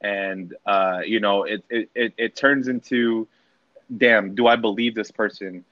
and 0.00 0.54
uh, 0.66 1.00
you 1.04 1.20
know 1.20 1.44
it, 1.44 1.64
it 1.68 1.90
it 1.94 2.12
it 2.16 2.36
turns 2.36 2.68
into, 2.68 3.26
damn, 3.96 4.34
do 4.34 4.46
I 4.46 4.56
believe 4.56 4.94
this 4.94 5.10
person, 5.10 5.64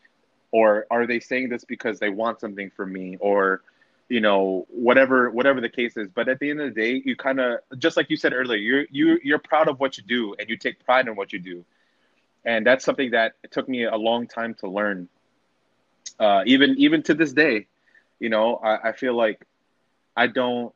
or 0.51 0.87
are 0.91 1.07
they 1.07 1.21
saying 1.21 1.49
this 1.51 1.65
because 1.65 1.99
they 1.99 2.09
want 2.09 2.41
something 2.41 2.71
from 2.71 2.93
me, 2.93 3.17
or 3.21 3.63
you 4.09 4.21
know 4.21 4.67
whatever 4.69 5.31
whatever 5.31 5.61
the 5.61 5.69
case 5.69 5.97
is. 5.97 6.09
But 6.09 6.29
at 6.29 6.39
the 6.39 6.51
end 6.51 6.61
of 6.61 6.75
the 6.75 6.81
day, 6.81 7.03
you 7.05 7.17
kind 7.17 7.41
of 7.41 7.61
just 7.79 7.97
like 7.97 8.11
you 8.11 8.17
said 8.17 8.33
earlier, 8.33 8.59
you're 8.59 8.87
you 8.91 9.21
you're 9.23 9.39
proud 9.39 9.69
of 9.69 9.81
what 9.81 9.97
you 9.99 10.05
do 10.05 10.35
and 10.39 10.49
you 10.49 10.57
take 10.57 10.85
pride 10.85 11.09
in 11.09 11.17
what 11.17 11.33
you 11.33 11.39
do, 11.39 11.65
and 12.45 12.67
that's 12.67 12.85
something 12.85 13.11
that 13.13 13.35
took 13.51 13.69
me 13.69 13.85
a 13.85 13.97
long 13.97 14.27
time 14.27 14.55
to 14.55 14.69
learn. 14.69 15.09
Uh, 16.19 16.43
even 16.47 16.75
even 16.79 17.03
to 17.03 17.15
this 17.15 17.33
day, 17.33 17.67
you 18.21 18.29
know, 18.29 18.57
I, 18.57 18.89
I 18.89 18.93
feel 18.93 19.15
like 19.15 19.45
I 20.17 20.27
don't. 20.27 20.73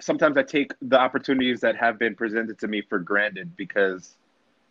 Sometimes 0.00 0.36
I 0.38 0.42
take 0.42 0.72
the 0.80 0.98
opportunities 0.98 1.60
that 1.60 1.76
have 1.76 1.98
been 1.98 2.14
presented 2.14 2.58
to 2.60 2.68
me 2.68 2.80
for 2.80 2.98
granted 2.98 3.54
because 3.56 4.16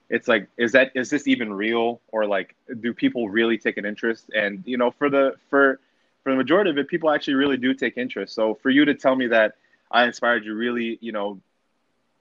it's 0.09 0.28
like, 0.28 0.47
is 0.57 0.72
that 0.72 0.91
is 0.95 1.09
this 1.09 1.28
even 1.28 1.53
real, 1.53 2.01
or 2.11 2.26
like, 2.26 2.55
do 2.80 2.93
people 2.93 3.30
really 3.30 3.57
take 3.57 3.78
an 3.78 3.86
interest? 3.86 4.32
And 4.36 4.63
you 4.65 4.78
know, 4.78 4.89
for 4.89 5.09
the 5.09 5.36
for 5.49 5.80
for 6.24 6.32
the 6.32 6.38
majority 6.38 6.70
of 6.70 6.78
it, 6.78 6.88
people 6.88 7.09
actually 7.09 7.36
really 7.36 7.57
do 7.57 7.74
take 7.74 7.97
interest. 7.97 8.36
So 8.36 8.55
for 8.55 8.70
you 8.70 8.86
to 8.86 8.93
tell 8.93 9.15
me 9.15 9.28
that 9.28 9.55
I 9.91 10.05
inspired 10.05 10.45
you, 10.45 10.53
really, 10.53 10.97
you 11.01 11.11
know, 11.11 11.39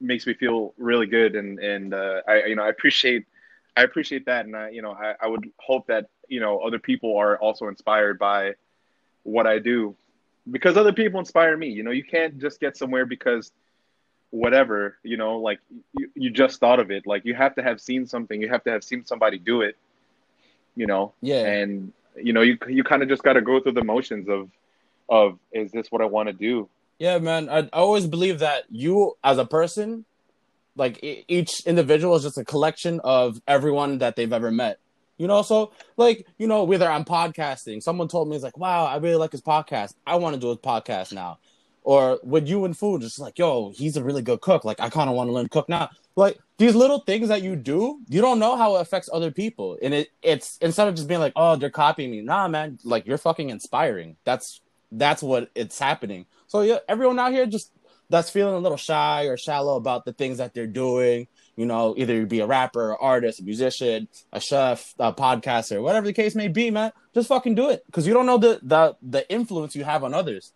makes 0.01 0.27
me 0.27 0.35
feel 0.35 0.75
really 0.79 1.07
good, 1.07 1.35
and 1.37 1.59
and 1.59 1.95
uh, 1.95 2.23
I 2.27 2.45
you 2.45 2.57
know 2.57 2.63
I 2.63 2.69
appreciate 2.69 3.27
I 3.77 3.83
appreciate 3.83 4.27
that, 4.27 4.47
and 4.47 4.57
I 4.57 4.71
you 4.71 4.83
know 4.83 4.93
I, 4.93 5.15
I 5.21 5.27
would 5.27 5.51
hope 5.59 5.87
that 5.89 6.09
you 6.29 6.41
know 6.41 6.61
other 6.61 6.79
people 6.79 7.17
are 7.17 7.37
also 7.39 7.69
inspired 7.69 8.19
by 8.19 8.55
what 9.25 9.47
I 9.47 9.59
do 9.59 9.97
because 10.51 10.77
other 10.77 10.93
people 10.93 11.21
inspire 11.21 11.57
me. 11.57 11.69
You 11.69 11.83
know, 11.83 11.91
you 11.91 12.05
can't 12.05 12.39
just 12.39 12.61
get 12.61 12.77
somewhere 12.77 13.07
because 13.07 13.53
whatever, 14.31 14.99
you 15.03 15.17
know, 15.17 15.39
like 15.39 15.61
you, 15.99 16.11
you 16.15 16.31
just 16.31 16.61
thought 16.61 16.81
of 16.81 16.91
it. 16.91 17.07
Like 17.07 17.25
you 17.25 17.35
have 17.35 17.55
to 17.57 17.63
have 17.63 17.81
seen 17.81 18.07
something, 18.07 18.41
you 18.41 18.49
have 18.49 18.65
to 18.65 18.71
have 18.71 18.85
seen 18.85 19.05
somebody 19.05 19.39
do 19.39 19.63
it, 19.63 19.77
you 20.77 20.87
know? 20.87 21.13
Yeah. 21.21 21.47
And 21.47 21.93
you 22.23 22.33
know, 22.33 22.43
you 22.43 22.59
you 22.69 22.85
kind 22.85 23.03
of 23.03 23.09
just 23.09 23.23
got 23.23 23.35
to 23.35 23.41
go 23.41 23.61
through 23.61 23.73
the 23.73 23.85
motions 23.85 24.29
of 24.29 24.51
of 25.09 25.39
is 25.53 25.73
this 25.73 25.91
what 25.91 26.03
I 26.03 26.07
want 26.07 26.29
to 26.29 26.33
do? 26.33 26.69
Yeah, 26.99 27.19
man. 27.19 27.49
I, 27.49 27.59
I 27.59 27.69
always 27.73 28.07
believe 28.07 28.41
that 28.41 28.65
you 28.71 29.17
as 29.23 29.39
a 29.39 29.45
person, 29.45 30.05
like 30.77 30.99
each 31.03 31.65
individual 31.67 32.17
is 32.17 32.23
just 32.25 32.39
a 32.39 32.45
collection 32.45 33.01
of 33.05 33.41
everyone 33.47 33.99
that 33.99 34.17
they've 34.17 34.33
ever 34.33 34.51
met. 34.51 34.79
You 35.17 35.27
know, 35.27 35.43
so 35.43 35.73
like, 35.97 36.27
you 36.39 36.47
know, 36.47 36.65
whether 36.65 36.89
I'm 36.89 37.05
podcasting, 37.05 37.83
someone 37.83 38.07
told 38.07 38.29
me 38.29 38.37
it's 38.37 38.45
like, 38.45 38.57
wow, 38.57 38.87
I 38.87 38.97
really 38.99 39.17
like 39.17 39.33
his 39.33 39.43
podcast. 39.43 39.95
I 40.07 40.17
want 40.17 40.35
to 40.35 40.41
do 40.41 40.49
his 40.49 40.59
podcast 40.59 41.13
now. 41.13 41.39
Or 41.89 42.21
with 42.23 42.47
you 42.47 42.67
and 42.67 42.77
food, 42.77 43.01
just 43.01 43.19
like, 43.19 43.39
yo, 43.39 43.73
he's 43.75 43.97
a 43.97 44.05
really 44.05 44.21
good 44.21 44.43
cook. 44.43 44.63
Like, 44.63 44.79
I 44.79 44.91
kind 44.91 45.09
of 45.09 45.17
want 45.17 45.29
to 45.29 45.33
learn 45.33 45.49
cook 45.49 45.71
now. 45.71 45.89
Like 46.17 46.39
these 46.59 46.75
little 46.75 46.99
things 46.99 47.29
that 47.29 47.41
you 47.41 47.57
do, 47.57 48.01
you 48.11 48.21
don't 48.21 48.39
know 48.39 48.57
how 48.59 48.77
it 48.77 48.83
affects 48.83 49.09
other 49.11 49.31
people. 49.31 49.79
And 49.81 49.95
it 49.95 50.11
it's 50.21 50.59
instead 50.61 50.87
of 50.87 50.97
just 50.97 51.09
being 51.09 51.21
like, 51.21 51.33
oh, 51.35 51.57
they're 51.57 51.71
copying 51.71 52.11
me. 52.11 52.21
Nah, 52.21 52.47
man, 52.47 52.79
like 52.85 53.07
you're 53.07 53.17
fucking 53.17 53.49
inspiring. 53.49 54.17
That's 54.25 54.61
that's 54.93 55.23
what 55.23 55.51
it's 55.55 55.79
happening. 55.79 56.27
So 56.47 56.61
yeah, 56.61 56.81
everyone 56.91 57.19
out 57.19 57.33
here 57.33 57.47
just 57.47 57.73
that's 58.11 58.29
feeling 58.29 58.55
a 58.55 58.59
little 58.59 58.77
shy 58.77 59.25
or 59.25 59.39
shallow 59.39 59.77
about 59.77 60.05
the 60.05 60.13
things 60.13 60.37
that 60.37 60.53
they're 60.53 60.67
doing 60.67 61.27
you 61.59 61.67
know, 61.67 61.93
either 61.97 62.15
you 62.15 62.25
be 62.25 62.39
a 62.39 62.47
rapper, 62.47 62.95
artist, 62.95 63.41
a 63.41 63.43
musician, 63.43 64.07
a 64.33 64.39
chef, 64.39 64.95
a 65.01 65.13
podcaster, 65.13 65.83
whatever 65.83 66.07
the 66.07 66.13
case 66.13 66.37
may 66.37 66.47
be, 66.47 66.71
man, 66.71 66.93
just 67.13 67.27
fucking 67.27 67.57
do 67.57 67.69
it 67.69 67.85
because 67.87 68.07
you 68.07 68.15
don't 68.15 68.27
know 68.27 68.39
the 68.39 68.61
the 68.63 68.97
the 69.03 69.29
influence 69.29 69.75
you 69.75 69.83
have 69.83 70.05
on 70.05 70.15
others. 70.15 70.53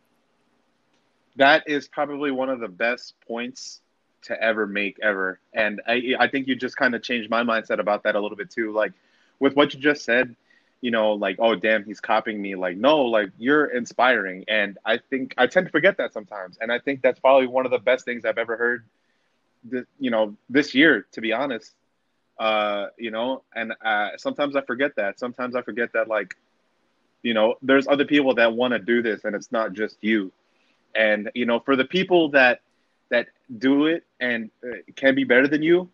That 1.37 1.64
is 1.66 1.89
probably 1.89 2.30
one 2.30 2.49
of 2.49 2.61
the 2.61 2.68
best 2.68 3.14
points 3.26 3.80
to 4.22 4.41
ever 4.41 4.66
make 4.66 4.99
ever, 5.03 5.41
and 5.53 5.80
I 5.87 6.14
I 6.18 6.28
think 6.28 6.47
you 6.47 6.55
just 6.55 6.76
kind 6.76 6.95
of 6.95 7.03
changed 7.03 7.30
my 7.30 7.43
mindset 7.43 7.80
about 7.80 8.05
that 8.05 8.14
a 8.14 8.20
little 8.20 8.37
bit 8.37 8.51
too. 8.51 8.72
Like 8.72 8.93
with 9.41 9.57
what 9.57 9.74
you 9.74 9.80
just 9.80 10.05
said, 10.05 10.37
you 10.80 10.91
know, 10.91 11.12
like 11.14 11.37
oh 11.39 11.55
damn, 11.55 11.85
he's 11.85 12.01
copying 12.01 12.41
me. 12.41 12.55
Like 12.55 12.76
no, 12.76 13.03
like 13.03 13.30
you're 13.39 13.66
inspiring, 13.66 14.45
and 14.49 14.78
I 14.85 14.99
think 14.99 15.35
I 15.39 15.47
tend 15.47 15.66
to 15.66 15.72
forget 15.72 15.97
that 15.97 16.12
sometimes, 16.12 16.59
and 16.61 16.70
I 16.70 16.78
think 16.78 17.03
that's 17.03 17.18
probably 17.18 17.47
one 17.47 17.64
of 17.64 17.72
the 17.72 17.78
best 17.78 18.05
things 18.05 18.24
I've 18.24 18.39
ever 18.39 18.57
heard 18.57 18.85
you 19.99 20.11
know, 20.11 20.37
this 20.49 20.74
year, 20.74 21.07
to 21.12 21.20
be 21.20 21.33
honest. 21.33 21.72
Uh, 22.39 22.89
you 22.99 23.11
know, 23.11 23.43
and 23.55 23.74
uh, 23.85 24.11
sometimes 24.16 24.57
I 24.57 24.62
forget 24.62 24.97
that. 24.97 25.18
Sometimes 25.18 25.55
I 25.55 25.62
forget 25.62 25.93
that, 25.93 26.09
like, 26.09 26.35
you 27.22 27.35
know, 27.35 27.55
there's 27.62 27.87
other 27.87 28.05
people 28.05 28.35
that 28.35 28.53
want 28.53 28.72
to 28.72 28.78
do 28.80 29.03
this, 29.03 29.24
and 29.24 29.37
it's 29.37 29.53
not 29.53 29.74
just 29.74 29.97
you. 30.01 30.33
And 30.95 31.30
you 31.34 31.47
know, 31.47 31.61
for 31.61 31.76
the 31.76 31.84
people 31.84 32.30
that 32.30 32.61
that 33.11 33.28
do 33.59 33.86
it 33.86 34.05
and 34.20 34.51
uh, 34.64 34.76
can 34.97 35.14
be 35.14 35.24
better 35.24 35.47
than 35.47 35.62
you, 35.62 35.90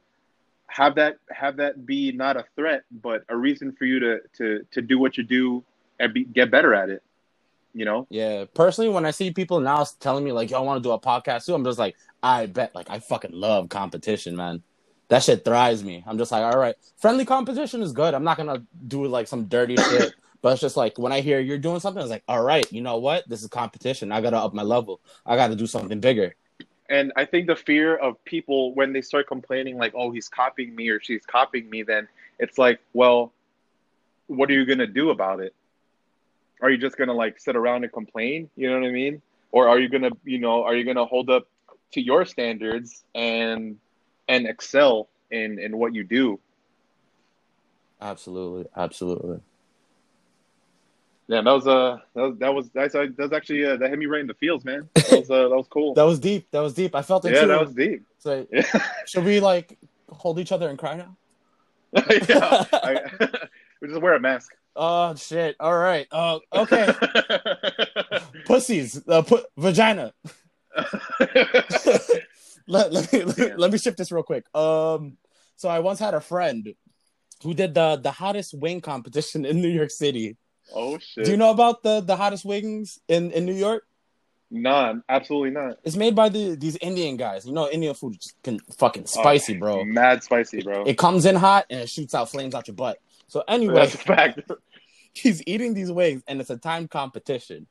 have 0.68 0.94
that 0.96 1.18
have 1.30 1.56
that 1.56 1.86
be 1.86 2.12
not 2.12 2.36
a 2.36 2.44
threat, 2.56 2.84
but 3.02 3.24
a 3.28 3.36
reason 3.36 3.72
for 3.72 3.84
you 3.84 3.98
to 4.00 4.20
to 4.38 4.66
to 4.72 4.82
do 4.82 4.98
what 4.98 5.16
you 5.16 5.24
do 5.24 5.64
and 6.00 6.14
be, 6.14 6.24
get 6.24 6.50
better 6.50 6.74
at 6.74 6.90
it 6.90 7.02
you 7.74 7.84
know? 7.84 8.06
Yeah. 8.10 8.44
Personally, 8.54 8.90
when 8.90 9.06
I 9.06 9.12
see 9.12 9.30
people 9.30 9.60
now 9.60 9.84
telling 10.00 10.24
me 10.24 10.32
like, 10.32 10.50
"Yo, 10.50 10.58
I 10.58 10.60
want 10.60 10.82
to 10.82 10.86
do 10.86 10.92
a 10.92 10.98
podcast 10.98 11.46
too," 11.46 11.54
I'm 11.54 11.64
just 11.64 11.78
like, 11.78 11.96
I 12.22 12.46
bet. 12.46 12.74
Like, 12.74 12.90
I 12.90 12.98
fucking 12.98 13.32
love 13.32 13.68
competition, 13.68 14.36
man. 14.36 14.62
That 15.08 15.22
shit 15.22 15.44
thrives 15.44 15.82
me. 15.82 16.04
I'm 16.06 16.18
just 16.18 16.30
like, 16.32 16.42
all 16.42 16.58
right, 16.58 16.74
friendly 16.98 17.24
competition 17.24 17.80
is 17.82 17.92
good. 17.92 18.14
I'm 18.14 18.24
not 18.24 18.36
gonna 18.36 18.62
do 18.86 19.06
like 19.06 19.26
some 19.28 19.44
dirty 19.44 19.76
shit. 19.76 20.14
But 20.40 20.52
it's 20.52 20.60
just 20.60 20.76
like 20.76 20.98
when 20.98 21.12
I 21.12 21.20
hear 21.20 21.40
you're 21.40 21.58
doing 21.58 21.80
something, 21.80 22.00
it's 22.00 22.10
like, 22.10 22.22
all 22.28 22.42
right, 22.42 22.70
you 22.72 22.80
know 22.80 22.98
what? 22.98 23.28
This 23.28 23.42
is 23.42 23.48
competition. 23.48 24.12
I 24.12 24.20
gotta 24.20 24.38
up 24.38 24.54
my 24.54 24.62
level. 24.62 25.00
I 25.26 25.36
gotta 25.36 25.56
do 25.56 25.66
something 25.66 26.00
bigger. 26.00 26.34
And 26.88 27.12
I 27.16 27.24
think 27.24 27.48
the 27.48 27.56
fear 27.56 27.96
of 27.96 28.22
people 28.24 28.72
when 28.74 28.92
they 28.92 29.02
start 29.02 29.26
complaining, 29.26 29.76
like, 29.76 29.92
oh, 29.94 30.10
he's 30.10 30.28
copying 30.28 30.74
me 30.74 30.88
or 30.88 31.00
she's 31.00 31.26
copying 31.26 31.68
me, 31.68 31.82
then 31.82 32.08
it's 32.38 32.56
like, 32.56 32.80
well, 32.94 33.32
what 34.28 34.50
are 34.50 34.54
you 34.54 34.64
gonna 34.64 34.86
do 34.86 35.10
about 35.10 35.40
it? 35.40 35.54
are 36.60 36.70
you 36.70 36.78
just 36.78 36.96
gonna 36.96 37.12
like 37.12 37.38
sit 37.38 37.56
around 37.56 37.84
and 37.84 37.92
complain? 37.92 38.50
You 38.56 38.70
know 38.70 38.80
what 38.80 38.88
I 38.88 38.92
mean? 38.92 39.22
Or 39.52 39.68
are 39.68 39.78
you 39.78 39.88
gonna, 39.88 40.10
you 40.24 40.38
know, 40.38 40.64
are 40.64 40.74
you 40.74 40.84
gonna 40.84 41.06
hold 41.06 41.30
up 41.30 41.46
to 41.92 42.00
your 42.00 42.24
standards 42.24 43.04
and 43.14 43.78
and 44.28 44.46
excel 44.46 45.08
in 45.30 45.58
in 45.58 45.76
what 45.76 45.94
you 45.94 46.04
do? 46.04 46.38
Absolutely, 48.00 48.66
absolutely. 48.76 49.40
Yeah, 51.28 51.42
that 51.42 51.52
was 51.52 51.66
uh 51.66 51.98
that 52.14 52.22
was 52.22 52.38
that 52.38 52.54
was 52.54 52.70
that's 52.70 52.94
that 52.94 53.18
was 53.18 53.32
actually 53.34 53.64
uh, 53.66 53.76
that 53.76 53.90
hit 53.90 53.98
me 53.98 54.06
right 54.06 54.22
in 54.22 54.26
the 54.26 54.34
feels, 54.34 54.64
man. 54.64 54.88
That 54.94 55.10
was 55.10 55.30
uh, 55.30 55.48
that 55.48 55.56
was 55.56 55.66
cool. 55.68 55.92
that 55.94 56.04
was 56.04 56.18
deep. 56.18 56.50
That 56.52 56.60
was 56.60 56.72
deep. 56.72 56.94
I 56.94 57.02
felt 57.02 57.26
it 57.26 57.28
too. 57.28 57.34
yeah, 57.34 57.40
too. 57.42 57.48
that 57.48 57.60
was 57.60 57.74
deep. 57.74 58.06
So 58.18 58.46
Yeah, 58.50 58.62
should 59.06 59.24
we 59.24 59.38
like 59.40 59.78
hold 60.08 60.38
each 60.38 60.52
other 60.52 60.70
and 60.70 60.78
cry 60.78 60.96
now? 60.96 61.16
yeah. 62.28 62.64
I, 62.72 63.00
we 63.82 63.88
just 63.88 64.00
wear 64.00 64.14
a 64.14 64.20
mask. 64.20 64.52
Oh 64.74 65.14
shit! 65.16 65.56
All 65.60 65.76
right. 65.76 66.06
Uh, 66.10 66.38
okay. 66.52 66.94
Pussies. 68.46 69.02
Uh, 69.06 69.20
put 69.20 69.44
vagina. 69.58 70.14
let, 72.68 72.92
let, 72.92 73.12
me, 73.12 73.24
let, 73.24 73.58
let 73.58 73.72
me 73.72 73.78
shift 73.78 73.98
this 73.98 74.12
real 74.12 74.22
quick. 74.22 74.44
Um, 74.54 75.18
so 75.56 75.68
I 75.68 75.80
once 75.80 75.98
had 75.98 76.14
a 76.14 76.20
friend 76.20 76.74
who 77.42 77.52
did 77.52 77.74
the 77.74 77.96
the 78.02 78.12
hottest 78.12 78.54
wing 78.54 78.80
competition 78.80 79.44
in 79.44 79.60
New 79.60 79.68
York 79.68 79.90
City. 79.90 80.38
Oh 80.74 80.98
shit. 80.98 81.24
Do 81.24 81.30
you 81.30 81.36
know 81.36 81.50
about 81.50 81.82
the 81.82 82.00
the 82.00 82.16
hottest 82.16 82.44
wings 82.44 82.98
in 83.08 83.30
in 83.32 83.44
New 83.46 83.54
York? 83.54 83.84
None. 84.50 85.02
Absolutely 85.08 85.50
not. 85.50 85.78
It's 85.84 85.96
made 85.96 86.14
by 86.14 86.28
the 86.30 86.56
these 86.56 86.76
Indian 86.76 87.16
guys. 87.16 87.46
You 87.46 87.52
know, 87.52 87.68
Indian 87.68 87.94
food 87.94 88.16
is 88.20 88.34
can 88.42 88.58
fucking 88.78 89.02
Oh, 89.04 89.20
spicy, 89.20 89.56
bro. 89.58 89.84
Mad 89.84 90.22
spicy, 90.22 90.62
bro. 90.62 90.84
It 90.84 90.96
comes 90.96 91.26
in 91.26 91.36
hot 91.36 91.66
and 91.68 91.80
it 91.80 91.90
shoots 91.90 92.14
out 92.14 92.30
flames 92.30 92.54
out 92.54 92.66
your 92.66 92.74
butt. 92.74 92.98
So 93.26 93.44
anyway, 93.46 93.74
That's 93.74 93.94
a 93.94 93.98
fact. 93.98 94.40
he's 95.12 95.42
eating 95.46 95.74
these 95.74 95.92
wings 95.92 96.22
and 96.26 96.40
it's 96.40 96.50
a 96.50 96.56
time 96.56 96.88
competition. 96.88 97.66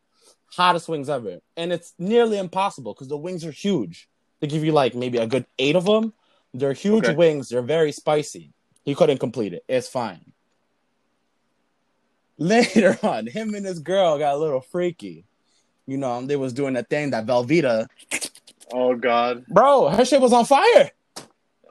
Hottest 0.51 0.87
wings 0.87 1.09
ever. 1.09 1.39
And 1.55 1.73
it's 1.73 1.93
nearly 1.97 2.37
impossible 2.37 2.93
because 2.93 3.07
the 3.07 3.17
wings 3.17 3.43
are 3.43 3.51
huge. 3.51 4.07
They 4.39 4.47
give 4.47 4.63
you 4.63 4.71
like 4.71 4.93
maybe 4.93 5.17
a 5.17 5.25
good 5.25 5.45
eight 5.57 5.75
of 5.75 5.85
them. 5.85 6.13
They're 6.53 6.73
huge 6.73 7.05
Okay. 7.05 7.15
wings. 7.15 7.49
They're 7.49 7.61
very 7.63 7.91
spicy. 7.91 8.53
He 8.83 8.93
couldn't 8.93 9.17
complete 9.17 9.53
it. 9.53 9.63
It's 9.67 9.89
fine. 9.89 10.31
Later 12.37 12.97
on, 13.03 13.27
him 13.27 13.53
and 13.55 13.65
his 13.65 13.79
girl 13.79 14.17
got 14.17 14.35
a 14.35 14.37
little 14.37 14.61
freaky. 14.61 15.25
You 15.85 15.97
know, 15.97 16.25
they 16.25 16.35
was 16.35 16.53
doing 16.53 16.73
that 16.73 16.89
thing 16.89 17.11
that 17.11 17.25
Velveeta. 17.25 17.87
Oh 18.73 18.95
god. 18.95 19.45
Bro, 19.47 19.89
her 19.89 20.05
shit 20.05 20.21
was 20.21 20.33
on 20.33 20.45
fire. 20.45 20.91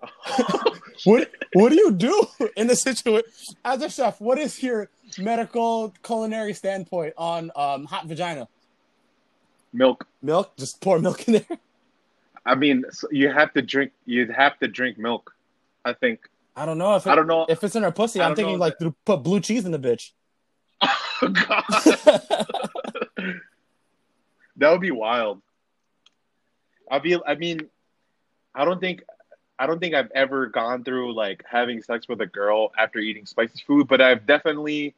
What 1.05 1.31
what 1.53 1.71
do 1.71 1.77
you 1.77 1.93
do 1.93 2.27
in 2.57 2.67
the 2.67 2.77
situation 2.77 3.31
as 3.65 3.83
a 3.83 3.91
chef? 3.91 4.21
What 4.21 4.39
is 4.39 4.63
your 4.63 4.89
medical 5.19 5.93
culinary 6.03 6.55
standpoint 6.55 7.15
on 7.17 7.51
um, 7.55 7.85
hot 7.85 8.07
vagina? 8.07 8.49
Milk. 9.73 10.07
Milk, 10.23 10.57
just 10.57 10.81
pour 10.81 10.99
milk 10.99 11.29
in 11.29 11.35
there. 11.35 11.59
I 12.45 12.55
mean, 12.55 12.85
so 12.91 13.09
you 13.11 13.31
have 13.31 13.53
to 13.55 13.63
drink. 13.63 13.93
You'd 14.07 14.31
have 14.31 14.59
to 14.61 14.69
drink 14.69 14.99
milk. 14.99 15.35
I 15.85 15.93
think. 15.93 16.29
I 16.57 16.65
don't 16.65 16.79
know 16.79 16.97
if 16.97 17.07
it, 17.07 17.11
I 17.11 17.15
don't 17.15 17.27
know. 17.27 17.45
if 17.49 17.63
it's 17.63 17.77
in 17.77 17.83
her 17.83 17.93
pussy. 17.93 18.21
I'm 18.21 18.35
thinking 18.35 18.55
know 18.55 18.61
like 18.61 18.79
to 18.79 18.95
put 19.05 19.23
blue 19.23 19.41
cheese 19.41 19.65
in 19.67 19.73
the 19.73 19.79
bitch. 19.79 20.13
Oh 20.83 21.29
god. 21.29 21.65
that 24.57 24.71
would 24.71 24.81
be 24.81 24.91
wild. 24.91 25.41
I'll 26.91 27.01
be. 27.01 27.19
I 27.27 27.35
mean, 27.37 27.69
I 28.55 28.65
don't 28.65 28.81
think. 28.81 29.03
I 29.59 29.67
don't 29.67 29.81
think 29.81 29.95
I've 29.95 30.11
ever 30.15 30.47
gone 30.47 30.85
through 30.85 31.15
like 31.15 31.43
having 31.51 31.83
sex 31.83 32.07
with 32.09 32.21
a 32.21 32.27
girl 32.27 32.73
after 32.79 32.99
eating 32.99 33.25
spicy 33.25 33.65
food, 33.67 33.89
but 33.89 34.03
I've 34.03 34.27
definitely 34.27 34.95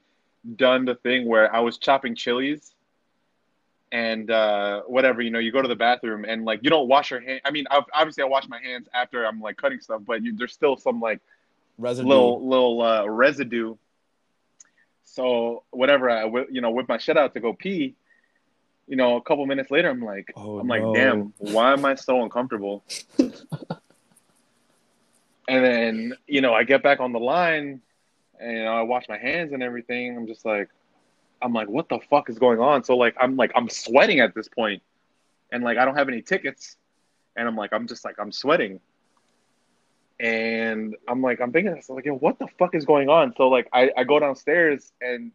done 0.56 0.84
the 0.84 0.96
thing 0.96 1.26
where 1.26 1.54
I 1.54 1.60
was 1.60 1.78
chopping 1.78 2.16
chilies 2.16 2.74
and 3.92 4.30
uh, 4.30 4.82
whatever, 4.82 5.22
you 5.22 5.30
know, 5.30 5.38
you 5.38 5.52
go 5.52 5.62
to 5.62 5.68
the 5.68 5.76
bathroom 5.76 6.24
and 6.24 6.44
like 6.44 6.60
you 6.62 6.70
don't 6.70 6.88
wash 6.88 7.10
your 7.10 7.20
hand. 7.20 7.40
I 7.44 7.50
mean, 7.50 7.66
ob- 7.70 7.88
obviously 7.94 8.22
I 8.22 8.26
wash 8.26 8.48
my 8.48 8.60
hands 8.60 8.88
after 8.92 9.24
I'm 9.24 9.40
like 9.40 9.56
cutting 9.56 9.80
stuff, 9.80 10.02
but 10.06 10.22
you, 10.22 10.36
there's 10.36 10.52
still 10.52 10.76
some 10.76 11.00
like 11.00 11.20
Residue. 11.78 12.08
little 12.08 12.46
little 12.46 12.82
uh, 12.82 13.08
residue. 13.08 13.76
So 15.14 15.64
whatever, 15.70 16.10
I 16.10 16.24
you 16.50 16.60
know 16.60 16.70
whip 16.70 16.88
my 16.88 16.98
shit 16.98 17.16
out 17.16 17.34
to 17.34 17.40
go 17.40 17.52
pee. 17.52 17.94
You 18.86 18.96
know, 18.96 19.16
a 19.16 19.22
couple 19.22 19.44
minutes 19.46 19.70
later, 19.70 19.90
I'm 19.90 20.02
like, 20.02 20.32
Oh, 20.36 20.58
I'm 20.58 20.68
like, 20.68 20.82
damn, 20.94 21.32
why 21.38 21.72
am 21.72 21.84
I 21.84 21.94
so 21.94 22.22
uncomfortable? 22.22 22.84
and 23.18 23.34
then 25.48 26.14
you 26.26 26.40
know, 26.40 26.54
I 26.54 26.64
get 26.64 26.82
back 26.82 27.00
on 27.00 27.12
the 27.12 27.18
line, 27.20 27.80
and 28.38 28.56
you 28.56 28.64
know, 28.64 28.72
I 28.72 28.82
wash 28.82 29.08
my 29.08 29.18
hands 29.18 29.52
and 29.52 29.62
everything. 29.62 30.16
I'm 30.16 30.26
just 30.26 30.44
like, 30.44 30.68
I'm 31.42 31.52
like, 31.52 31.68
what 31.68 31.88
the 31.88 31.98
fuck 32.10 32.30
is 32.30 32.38
going 32.38 32.60
on? 32.60 32.84
So 32.84 32.96
like, 32.96 33.14
I'm 33.18 33.36
like, 33.36 33.52
I'm 33.54 33.68
sweating 33.68 34.20
at 34.20 34.34
this 34.34 34.48
point, 34.48 34.82
and 35.52 35.64
like, 35.64 35.78
I 35.78 35.84
don't 35.84 35.96
have 35.96 36.08
any 36.08 36.22
tickets, 36.22 36.76
and 37.36 37.48
I'm 37.48 37.56
like, 37.56 37.72
I'm 37.72 37.86
just 37.86 38.04
like, 38.04 38.16
I'm 38.18 38.32
sweating 38.32 38.80
and 40.20 40.96
I'm 41.06 41.22
like, 41.22 41.40
I'm 41.40 41.52
thinking, 41.52 41.80
so 41.82 41.94
like, 41.94 42.04
yo, 42.04 42.14
what 42.14 42.38
the 42.38 42.48
fuck 42.58 42.74
is 42.74 42.84
going 42.84 43.08
on? 43.08 43.34
So 43.36 43.48
like, 43.48 43.68
I, 43.72 43.90
I 43.96 44.04
go 44.04 44.18
downstairs 44.18 44.92
and 45.00 45.32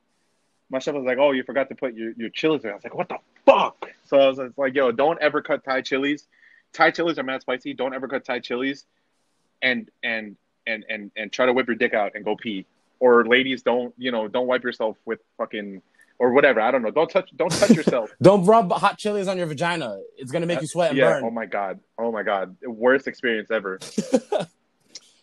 my 0.70 0.80
chef 0.80 0.96
was 0.96 1.06
like, 1.06 1.20
oh, 1.20 1.32
you 1.32 1.44
forgot 1.44 1.70
to 1.70 1.76
put 1.76 1.94
your, 1.94 2.12
your 2.18 2.30
chilies 2.30 2.64
there. 2.64 2.72
I 2.72 2.76
was 2.76 2.84
like, 2.84 2.96
what 2.96 3.08
the 3.08 3.20
fuck? 3.46 3.90
So 4.06 4.20
I 4.20 4.28
was 4.28 4.40
like, 4.58 4.74
yo, 4.74 4.92
don't 4.92 5.22
ever 5.22 5.42
cut 5.42 5.64
Thai 5.64 5.82
chilies. 5.82 6.28
Thai 6.74 6.92
chilies 6.92 7.18
are 7.20 7.24
mad 7.24 7.42
spicy. 7.42 7.74
Don't 7.74 7.94
ever 7.94 8.08
cut 8.08 8.26
Thai 8.26 8.40
chilies, 8.40 8.86
and 9.62 9.90
and 10.04 10.36
and 10.66 10.84
and 10.90 11.12
and 11.16 11.32
try 11.32 11.46
to 11.46 11.54
whip 11.54 11.68
your 11.68 11.76
dick 11.76 11.94
out 11.94 12.14
and 12.16 12.26
go 12.26 12.36
pee. 12.36 12.66
Or 13.00 13.26
ladies, 13.26 13.62
don't 13.62 13.94
you 13.98 14.12
know, 14.12 14.28
don't 14.28 14.48
wipe 14.48 14.64
yourself 14.64 14.98
with 15.06 15.20
fucking 15.38 15.84
or 16.18 16.32
whatever. 16.34 16.62
I 16.62 16.72
don't 16.72 16.82
know. 16.82 16.90
Don't 16.90 17.10
touch 17.10 17.30
don't 17.36 17.52
touch 17.52 17.72
yourself. 17.72 18.12
Don't 18.22 18.46
rub 18.46 18.72
hot 18.72 18.98
chilies 18.98 19.28
on 19.28 19.38
your 19.38 19.48
vagina. 19.48 20.00
It's 20.18 20.32
gonna 20.32 20.46
make 20.46 20.62
you 20.62 20.68
sweat 20.68 20.90
and 20.90 20.98
yeah. 20.98 21.14
burn. 21.14 21.26
Oh 21.26 21.32
my 21.32 21.46
god. 21.46 21.80
Oh 21.98 22.12
my 22.12 22.24
god. 22.24 22.56
Worst 22.64 23.08
experience 23.08 23.52
ever. 23.52 23.80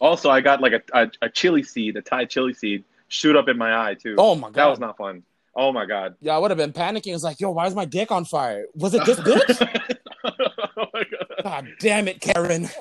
also, 0.00 0.30
I 0.30 0.40
got 0.40 0.60
like 0.60 0.72
a, 0.72 0.82
a 0.92 1.10
a 1.22 1.28
chili 1.28 1.62
seed, 1.62 1.96
a 1.96 2.02
Thai 2.02 2.24
chili 2.24 2.54
seed, 2.54 2.84
shoot 3.08 3.36
up 3.36 3.48
in 3.48 3.58
my 3.58 3.88
eye 3.88 3.94
too. 3.94 4.14
Oh 4.18 4.34
my 4.34 4.48
god. 4.48 4.54
that 4.54 4.66
was 4.66 4.80
not 4.80 4.96
fun. 4.96 5.22
Oh 5.54 5.72
my 5.72 5.84
god. 5.84 6.14
Yeah, 6.20 6.36
I 6.36 6.38
would 6.38 6.50
have 6.50 6.58
been 6.58 6.72
panicking. 6.72 7.14
It's 7.14 7.24
like, 7.24 7.40
yo, 7.40 7.50
why 7.50 7.66
is 7.66 7.74
my 7.74 7.84
dick 7.84 8.10
on 8.10 8.24
fire? 8.24 8.66
Was 8.74 8.94
it 8.94 9.04
this 9.04 9.20
bitch? 9.20 9.98
oh 10.76 10.86
my 10.94 11.02
god. 11.10 11.42
God 11.42 11.68
damn 11.78 12.08
it, 12.08 12.20
Karen. 12.20 12.68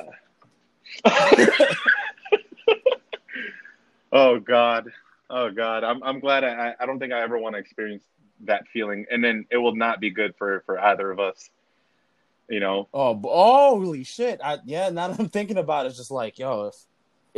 Oh 4.11 4.39
god. 4.39 4.91
Oh 5.29 5.51
god. 5.51 5.83
I'm 5.83 6.01
I'm 6.03 6.19
glad 6.19 6.43
I 6.43 6.73
I 6.79 6.85
don't 6.85 6.99
think 6.99 7.13
I 7.13 7.21
ever 7.21 7.37
want 7.37 7.53
to 7.55 7.59
experience 7.59 8.03
that 8.41 8.67
feeling, 8.67 9.05
and 9.11 9.23
then 9.23 9.45
it 9.51 9.57
will 9.57 9.75
not 9.75 9.99
be 9.99 10.09
good 10.09 10.35
for 10.37 10.63
for 10.65 10.79
either 10.79 11.11
of 11.11 11.19
us. 11.19 11.49
You 12.49 12.59
know. 12.59 12.87
Oh, 12.93 13.13
holy 13.21 14.03
shit! 14.03 14.39
I, 14.43 14.57
yeah, 14.65 14.89
now 14.89 15.09
that 15.09 15.19
I'm 15.19 15.29
thinking 15.29 15.57
about 15.57 15.85
it, 15.85 15.89
it's 15.89 15.97
just 15.97 16.09
like, 16.09 16.39
yo, 16.39 16.67
if 16.67 16.75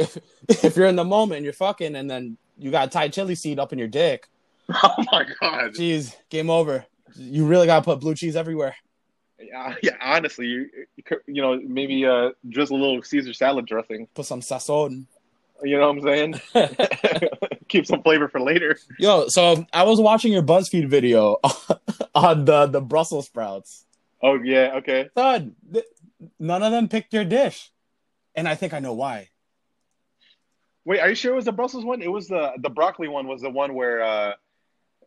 if 0.01 0.17
if 0.65 0.75
you're 0.75 0.87
in 0.87 0.95
the 0.95 1.03
moment 1.03 1.37
and 1.37 1.43
you're 1.45 1.53
fucking, 1.53 1.95
and 1.95 2.09
then 2.09 2.37
you 2.57 2.71
got 2.71 2.91
Thai 2.91 3.07
chili 3.09 3.35
seed 3.35 3.59
up 3.59 3.71
in 3.73 3.79
your 3.79 3.87
dick, 3.87 4.27
Oh 4.69 4.95
my 5.11 5.25
god. 5.39 5.73
jeez, 5.73 6.15
game 6.29 6.49
over. 6.49 6.85
You 7.15 7.45
really 7.45 7.65
gotta 7.67 7.83
put 7.83 7.99
blue 7.99 8.15
cheese 8.15 8.35
everywhere. 8.35 8.75
Yeah, 9.39 9.75
yeah 9.83 9.95
honestly, 10.01 10.45
you, 10.47 10.69
you 10.95 11.03
could- 11.03 11.21
you 11.27 11.41
know, 11.41 11.59
maybe 11.65 12.05
uh, 12.05 12.29
just 12.49 12.71
a 12.71 12.75
little 12.75 13.01
Caesar 13.03 13.33
salad 13.33 13.65
dressing. 13.65 14.07
Put 14.13 14.25
some 14.25 14.41
sazon. 14.41 15.05
You 15.63 15.77
know 15.79 15.91
what 15.93 15.97
I'm 15.97 16.41
saying? 16.53 16.79
Keep 17.67 17.85
some 17.85 18.01
flavor 18.01 18.27
for 18.27 18.39
later. 18.41 18.77
Yo, 18.97 19.27
so 19.27 19.65
I 19.71 19.83
was 19.83 19.99
watching 20.01 20.33
your 20.33 20.41
BuzzFeed 20.43 20.87
video 20.87 21.37
on 22.15 22.45
the 22.45 22.65
the 22.67 22.81
Brussels 22.81 23.27
sprouts. 23.27 23.85
Oh 24.23 24.35
yeah, 24.41 24.73
okay. 24.77 25.09
Thud, 25.15 25.53
th- 25.71 25.85
none 26.39 26.63
of 26.63 26.71
them 26.71 26.87
picked 26.87 27.13
your 27.13 27.25
dish, 27.25 27.71
and 28.35 28.47
I 28.47 28.55
think 28.55 28.73
I 28.73 28.79
know 28.79 28.93
why. 28.93 29.29
Wait, 30.86 30.99
are 30.99 31.09
you 31.09 31.15
sure 31.15 31.34
it 31.34 31.36
was 31.36 31.45
the 31.45 31.51
Brussels 31.51 31.86
one? 31.86 32.01
It 32.01 32.11
was 32.11 32.27
the 32.27 32.53
the 32.57 32.69
broccoli 32.69 33.07
one. 33.07 33.27
Was 33.27 33.41
the 33.41 33.49
one 33.49 33.73
where 33.75 34.01
uh, 34.01 34.34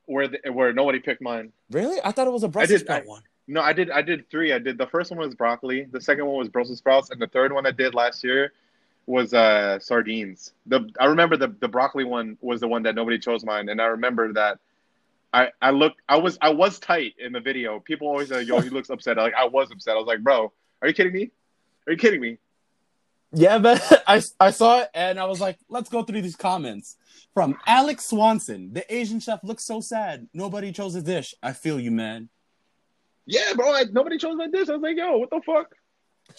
where 0.07 0.29
the, 0.29 0.39
where 0.53 0.73
nobody 0.73 1.01
picked 1.01 1.21
mine. 1.23 1.53
Really? 1.71 1.99
I 2.05 2.13
thought 2.13 2.27
it 2.27 2.33
was 2.33 2.45
a 2.45 2.49
Brussels 2.49 2.81
did- 2.81 2.87
sprout 2.87 3.03
I- 3.03 3.07
one. 3.09 3.23
No, 3.47 3.61
I 3.61 3.75
did. 3.75 3.91
I 3.91 4.01
did 4.01 4.31
three. 4.31 4.53
I 4.55 4.59
did 4.59 4.79
the 4.79 4.87
first 4.87 5.11
one 5.11 5.21
was 5.21 5.35
broccoli. 5.35 5.85
The 5.91 6.01
second 6.01 6.25
one 6.25 6.39
was 6.39 6.49
Brussels 6.49 6.79
sprouts, 6.79 7.11
and 7.11 7.21
the 7.21 7.27
third 7.27 7.53
one 7.53 7.67
I 7.67 7.73
did 7.73 7.95
last 7.95 8.25
year 8.25 8.55
was 9.07 9.35
uh 9.35 9.79
sardines. 9.81 10.55
The 10.65 10.89
I 10.99 11.07
remember 11.07 11.37
the 11.37 11.49
the 11.61 11.69
broccoli 11.69 12.05
one 12.05 12.39
was 12.41 12.61
the 12.63 12.69
one 12.69 12.85
that 12.85 12.95
nobody 12.95 13.19
chose 13.19 13.45
mine, 13.45 13.69
and 13.69 13.83
I 13.83 13.87
remember 13.87 14.33
that. 14.33 14.61
I, 15.35 15.49
I 15.61 15.73
looked 15.73 16.01
I 16.09 16.17
was 16.19 16.39
I 16.41 16.51
was 16.51 16.79
tight 16.79 17.15
in 17.19 17.33
the 17.33 17.41
video. 17.41 17.81
People 17.81 18.07
always 18.09 18.29
say, 18.29 18.43
"Yo, 18.43 18.61
he 18.61 18.71
looks 18.71 18.89
upset." 18.89 19.17
Like 19.19 19.35
I 19.35 19.45
was 19.47 19.71
upset. 19.73 19.95
I 19.95 19.99
was 19.99 20.07
like, 20.07 20.21
"Bro, 20.23 20.53
are 20.81 20.89
you 20.89 20.95
kidding 20.95 21.13
me? 21.13 21.31
Are 21.87 21.93
you 21.93 21.99
kidding 21.99 22.21
me?" 22.21 22.39
Yeah, 23.35 23.59
but 23.59 24.03
I, 24.07 24.23
I 24.41 24.51
saw 24.51 24.81
it 24.81 24.89
and 24.95 25.19
I 25.19 25.25
was 25.27 25.41
like, 25.41 25.59
let's 25.69 25.89
go 25.89 26.03
through 26.03 26.23
these 26.23 26.37
comments. 26.37 26.97
From 27.33 27.57
Alex 27.67 28.07
Swanson, 28.07 28.73
the 28.73 28.95
Asian 28.95 29.19
chef 29.19 29.41
looks 29.43 29.65
so 29.67 29.81
sad. 29.81 30.29
Nobody 30.33 30.71
chose 30.73 30.95
a 30.95 31.03
dish. 31.03 31.35
I 31.43 31.53
feel 31.53 31.81
you, 31.81 31.91
man. 31.91 32.29
Yeah, 33.27 33.55
bro. 33.57 33.73
I, 33.73 33.85
nobody 33.91 34.19
chose 34.19 34.37
my 34.37 34.47
dish. 34.49 34.69
I 34.69 34.73
was 34.77 34.83
like, 34.83 34.97
"Yo, 34.97 35.17
what 35.17 35.31
the 35.31 35.41
fuck?" 35.45 35.75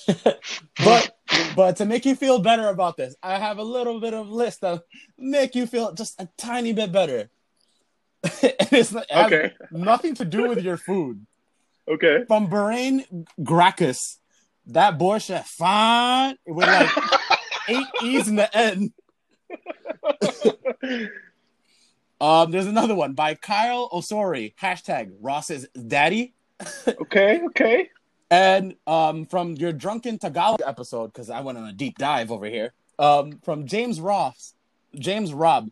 But 0.84 1.18
but 1.56 1.76
to 1.78 1.86
make 1.86 2.06
you 2.06 2.16
feel 2.16 2.40
better 2.40 2.70
about 2.70 2.96
this, 2.96 3.16
I 3.22 3.40
have 3.40 3.58
a 3.58 3.64
little 3.64 4.00
bit 4.00 4.14
of 4.14 4.30
list 4.30 4.64
of 4.64 4.84
make 5.18 5.56
you 5.56 5.68
feel 5.68 5.94
just 5.94 6.20
a 6.22 6.30
tiny 6.38 6.74
bit 6.74 6.92
better. 6.92 7.30
and 8.24 8.54
it's 8.72 8.92
not, 8.92 9.06
Okay. 9.12 9.52
nothing 9.72 10.16
to 10.16 10.26
do 10.26 10.48
with 10.48 10.64
your 10.64 10.78
food. 10.78 11.26
Okay. 11.88 12.24
From 12.28 12.48
Bahrain 12.50 13.26
Gracchus, 13.44 14.20
that 14.68 14.98
borscht 14.98 15.44
fine 15.46 16.38
with 16.46 16.68
like 16.68 16.90
eight 17.70 17.88
E's 18.04 18.28
in 18.28 18.36
the 18.36 18.58
end. 18.58 18.94
Um, 22.22 22.52
there's 22.52 22.66
another 22.66 22.96
one 22.96 23.14
by 23.14 23.36
Kyle 23.36 23.90
Osori, 23.90 24.54
hashtag 24.56 25.12
Ross's 25.22 25.68
daddy. 25.88 26.34
okay. 26.88 27.42
Okay. 27.48 27.90
And 28.32 28.76
um, 28.88 29.26
from 29.26 29.56
your 29.56 29.72
drunken 29.72 30.18
Tagalog 30.18 30.62
episode, 30.66 31.08
because 31.08 31.30
I 31.30 31.42
went 31.42 31.58
on 31.58 31.66
a 31.66 31.74
deep 31.74 31.98
dive 31.98 32.32
over 32.32 32.46
here. 32.46 32.74
Um, 32.98 33.40
from 33.44 33.68
James 33.68 34.00
Ross, 34.00 34.54
James 34.96 35.34
Robb, 35.34 35.70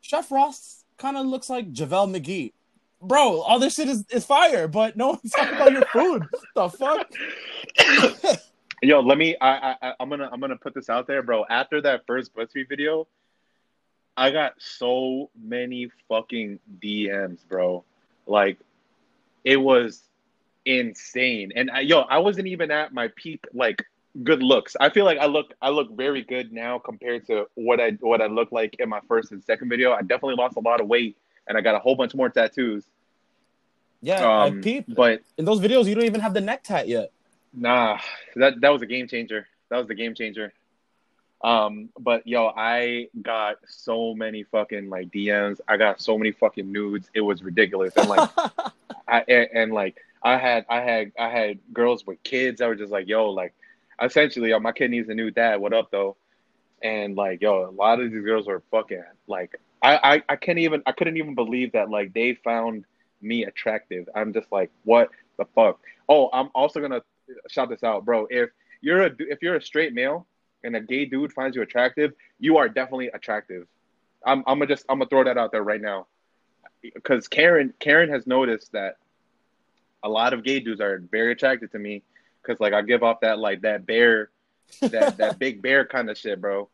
Chef 0.00 0.30
Ross 0.30 0.84
kind 0.98 1.16
of 1.16 1.26
looks 1.26 1.48
like 1.48 1.72
JaVale 1.72 2.16
McGee. 2.16 2.52
Bro, 3.00 3.40
all 3.40 3.58
this 3.58 3.74
shit 3.74 3.88
is, 3.88 4.04
is 4.10 4.26
fire, 4.26 4.66
but 4.66 4.96
no 4.96 5.08
one's 5.08 5.30
talking 5.30 5.54
about 5.54 5.72
your 5.72 5.84
food. 5.86 6.24
the 6.54 6.68
fuck? 6.68 7.10
Yo, 8.82 9.00
let 9.00 9.18
me. 9.18 9.36
I, 9.40 9.76
I, 9.80 9.92
I'm 10.00 10.08
gonna, 10.08 10.28
I'm 10.32 10.40
gonna 10.40 10.56
put 10.56 10.74
this 10.74 10.88
out 10.88 11.06
there, 11.06 11.22
bro. 11.22 11.44
After 11.48 11.80
that 11.82 12.06
first 12.06 12.34
BuzzFeed 12.34 12.68
video, 12.68 13.06
I 14.16 14.30
got 14.30 14.54
so 14.58 15.30
many 15.40 15.90
fucking 16.08 16.58
DMs, 16.80 17.38
bro. 17.48 17.84
Like, 18.26 18.58
it 19.44 19.56
was 19.56 20.02
insane. 20.64 21.52
And 21.54 21.70
I, 21.70 21.80
yo, 21.80 22.00
I 22.00 22.18
wasn't 22.18 22.48
even 22.48 22.70
at 22.70 22.92
my 22.92 23.10
peak, 23.16 23.44
like 23.52 23.84
good 24.22 24.42
looks. 24.42 24.76
I 24.80 24.90
feel 24.90 25.04
like 25.04 25.18
I 25.18 25.26
look, 25.26 25.54
I 25.62 25.70
look 25.70 25.96
very 25.96 26.22
good 26.22 26.52
now 26.52 26.78
compared 26.78 27.26
to 27.28 27.46
what 27.54 27.80
I 27.80 27.92
what 28.00 28.20
I 28.20 28.26
looked 28.26 28.52
like 28.52 28.76
in 28.78 28.88
my 28.88 29.00
first 29.08 29.32
and 29.32 29.42
second 29.42 29.68
video. 29.68 29.92
I 29.92 30.02
definitely 30.02 30.36
lost 30.36 30.56
a 30.56 30.60
lot 30.60 30.80
of 30.80 30.88
weight, 30.88 31.16
and 31.48 31.58
I 31.58 31.60
got 31.60 31.74
a 31.74 31.78
whole 31.78 31.96
bunch 31.96 32.14
more 32.14 32.28
tattoos. 32.28 32.84
Yeah, 34.00 34.24
I 34.24 34.46
Um, 34.48 34.60
peeped. 34.62 34.94
but 34.94 35.22
In 35.38 35.44
those 35.44 35.60
videos, 35.60 35.86
you 35.86 35.94
don't 35.94 36.04
even 36.04 36.20
have 36.20 36.34
the 36.34 36.40
neck 36.40 36.62
tat 36.62 36.86
yet. 36.86 37.10
Nah, 37.52 37.98
that 38.36 38.60
that 38.60 38.68
was 38.70 38.82
a 38.82 38.86
game 38.86 39.08
changer. 39.08 39.48
That 39.70 39.78
was 39.78 39.88
the 39.88 39.94
game 39.94 40.14
changer. 40.14 40.52
Um, 41.42 41.88
but 41.98 42.26
yo, 42.26 42.52
I 42.56 43.08
got 43.22 43.58
so 43.66 44.14
many 44.14 44.42
fucking 44.44 44.90
like 44.90 45.10
DMs. 45.10 45.60
I 45.68 45.76
got 45.76 46.00
so 46.00 46.18
many 46.18 46.32
fucking 46.32 46.70
nudes. 46.70 47.10
It 47.14 47.20
was 47.20 47.42
ridiculous. 47.42 47.92
And 47.96 48.08
like, 48.08 48.28
I 49.08 49.24
and, 49.28 49.48
and 49.54 49.72
like 49.72 49.96
I 50.22 50.36
had 50.36 50.66
I 50.68 50.80
had 50.80 51.12
I 51.18 51.28
had 51.30 51.58
girls 51.72 52.06
with 52.06 52.22
kids 52.22 52.58
that 52.58 52.66
were 52.68 52.74
just 52.74 52.92
like, 52.92 53.08
yo, 53.08 53.30
like, 53.30 53.54
essentially, 54.02 54.50
yo, 54.50 54.58
my 54.60 54.72
kid 54.72 54.90
needs 54.90 55.08
a 55.08 55.14
new 55.14 55.30
dad. 55.30 55.56
What 55.60 55.72
up 55.72 55.90
though? 55.90 56.16
And 56.82 57.16
like, 57.16 57.40
yo, 57.40 57.68
a 57.68 57.70
lot 57.70 58.00
of 58.00 58.10
these 58.12 58.22
girls 58.24 58.46
were 58.46 58.62
fucking 58.70 59.02
like, 59.26 59.58
I 59.82 60.14
I, 60.14 60.22
I 60.28 60.36
can't 60.36 60.58
even 60.58 60.82
I 60.86 60.92
couldn't 60.92 61.16
even 61.16 61.34
believe 61.34 61.72
that 61.72 61.90
like 61.90 62.12
they 62.12 62.34
found 62.34 62.84
me 63.20 63.44
attractive. 63.44 64.08
I'm 64.14 64.32
just 64.32 64.50
like, 64.52 64.70
what 64.84 65.10
the 65.38 65.44
fuck? 65.54 65.80
Oh, 66.08 66.30
I'm 66.32 66.50
also 66.54 66.80
gonna 66.80 67.02
shout 67.48 67.68
this 67.68 67.82
out, 67.82 68.04
bro. 68.04 68.26
If 68.30 68.50
you're 68.80 69.02
a 69.02 69.10
if 69.18 69.42
you're 69.42 69.56
a 69.56 69.62
straight 69.62 69.92
male 69.92 70.26
and 70.64 70.76
a 70.76 70.80
gay 70.80 71.04
dude 71.04 71.32
finds 71.32 71.56
you 71.56 71.62
attractive, 71.62 72.12
you 72.38 72.56
are 72.56 72.68
definitely 72.68 73.08
attractive. 73.08 73.66
I'm 74.24 74.38
I'm 74.46 74.58
gonna 74.58 74.66
just 74.66 74.84
I'm 74.88 74.98
gonna 74.98 75.08
throw 75.08 75.24
that 75.24 75.38
out 75.38 75.52
there 75.52 75.62
right 75.62 75.80
now, 75.80 76.06
because 76.82 77.28
Karen 77.28 77.72
Karen 77.78 78.10
has 78.10 78.26
noticed 78.26 78.72
that 78.72 78.96
a 80.02 80.08
lot 80.08 80.32
of 80.32 80.44
gay 80.44 80.60
dudes 80.60 80.80
are 80.80 81.02
very 81.10 81.32
attracted 81.32 81.72
to 81.72 81.78
me 81.78 82.02
because 82.42 82.60
like 82.60 82.72
I 82.72 82.82
give 82.82 83.02
off 83.02 83.20
that 83.20 83.38
like 83.38 83.62
that 83.62 83.86
bear, 83.86 84.30
that 84.80 85.16
that 85.18 85.38
big 85.38 85.62
bear 85.62 85.84
kind 85.84 86.10
of 86.10 86.16
shit, 86.16 86.40
bro. 86.40 86.68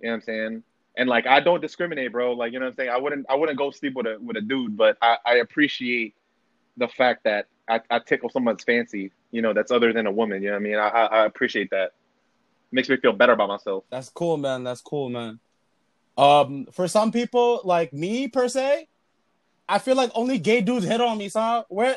You 0.00 0.06
know 0.06 0.10
what 0.10 0.14
I'm 0.14 0.22
saying? 0.22 0.62
And 0.96 1.08
like 1.08 1.26
I 1.26 1.40
don't 1.40 1.60
discriminate, 1.60 2.12
bro. 2.12 2.32
Like 2.32 2.52
you 2.52 2.58
know 2.58 2.66
what 2.66 2.72
I'm 2.72 2.76
saying? 2.76 2.90
I 2.90 2.98
wouldn't 2.98 3.26
I 3.28 3.34
wouldn't 3.34 3.58
go 3.58 3.70
sleep 3.70 3.94
with 3.94 4.06
a 4.06 4.18
with 4.20 4.36
a 4.36 4.40
dude, 4.40 4.76
but 4.76 4.96
I, 5.02 5.16
I 5.24 5.34
appreciate 5.36 6.14
the 6.76 6.88
fact 6.88 7.24
that 7.24 7.46
I, 7.68 7.80
I 7.90 7.98
tickle 7.98 8.28
someone's 8.28 8.64
fancy, 8.64 9.12
you 9.30 9.42
know, 9.42 9.52
that's 9.52 9.70
other 9.70 9.92
than 9.92 10.06
a 10.06 10.12
woman. 10.12 10.42
You 10.42 10.48
know 10.48 10.54
what 10.54 10.60
I 10.60 10.62
mean? 10.62 10.76
I, 10.76 10.88
I, 10.88 11.04
I 11.04 11.26
appreciate 11.26 11.70
that. 11.70 11.92
Makes 12.72 12.88
me 12.88 12.96
feel 12.96 13.12
better 13.12 13.32
about 13.32 13.48
myself. 13.48 13.84
That's 13.90 14.08
cool, 14.08 14.36
man. 14.36 14.64
That's 14.64 14.80
cool, 14.80 15.08
man. 15.08 15.38
Um, 16.18 16.66
for 16.72 16.88
some 16.88 17.12
people, 17.12 17.60
like 17.64 17.92
me 17.92 18.28
per 18.28 18.48
se, 18.48 18.88
I 19.68 19.78
feel 19.78 19.96
like 19.96 20.10
only 20.14 20.38
gay 20.38 20.60
dudes 20.60 20.84
hit 20.84 21.00
on 21.00 21.18
me, 21.18 21.28
son. 21.28 21.64
Where, 21.68 21.96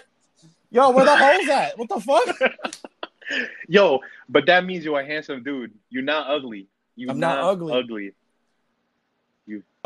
yo, 0.70 0.92
where 0.92 1.06
the 1.06 1.16
hoes 1.18 1.50
at? 1.50 1.78
What 1.78 1.90
the 1.90 2.00
fuck? 2.00 2.54
Yo, 3.68 4.00
but 4.30 4.46
that 4.46 4.66
means 4.66 4.86
you're 4.86 5.02
a 5.02 5.06
handsome 5.06 5.44
dude. 5.44 5.74
You're 5.90 6.02
not 6.02 6.30
ugly. 6.30 6.66
You're 6.96 7.12
I'm 7.12 7.20
not 7.20 7.40
ugly. 7.40 7.74
Ugly. 7.74 8.14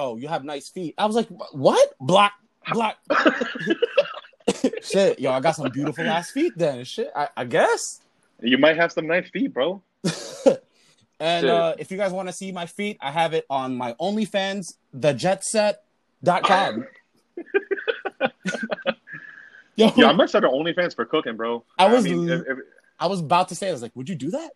Oh, 0.01 0.17
you 0.17 0.27
have 0.27 0.43
nice 0.43 0.67
feet. 0.67 0.95
I 0.97 1.05
was 1.05 1.15
like, 1.15 1.27
what? 1.51 1.93
Block, 1.99 2.31
block. 2.73 2.97
Shit, 4.81 5.19
yo, 5.19 5.31
I 5.31 5.39
got 5.39 5.55
some 5.55 5.69
beautiful 5.71 6.03
ass 6.07 6.31
feet. 6.31 6.53
Then 6.55 6.83
shit, 6.85 7.11
I, 7.15 7.27
I 7.37 7.45
guess. 7.45 8.01
You 8.41 8.57
might 8.57 8.77
have 8.77 8.91
some 8.91 9.05
nice 9.05 9.29
feet, 9.29 9.53
bro. 9.53 9.81
And 11.19 11.45
uh, 11.45 11.75
if 11.77 11.91
you 11.91 11.97
guys 11.97 12.11
want 12.11 12.29
to 12.29 12.33
see 12.33 12.51
my 12.51 12.65
feet, 12.65 12.97
I 12.99 13.11
have 13.11 13.35
it 13.35 13.45
on 13.47 13.77
my 13.77 13.93
OnlyFans, 14.01 14.73
thejetset.com. 14.97 16.87
Yo, 19.75 19.91
Yeah, 19.95 20.07
I 20.07 20.13
might 20.13 20.29
start 20.29 20.45
an 20.45 20.49
OnlyFans 20.49 20.95
for 20.95 21.05
cooking, 21.05 21.37
bro. 21.37 21.63
I 21.77 21.93
was- 21.93 22.05
mean, 22.05 22.27
if- 22.27 22.41
if- 22.47 22.57
I 22.99 23.05
was 23.05 23.19
about 23.19 23.49
to 23.49 23.55
say, 23.55 23.69
I 23.69 23.71
was 23.71 23.83
like, 23.83 23.95
would 23.95 24.09
you 24.09 24.15
do 24.15 24.31
that? 24.31 24.49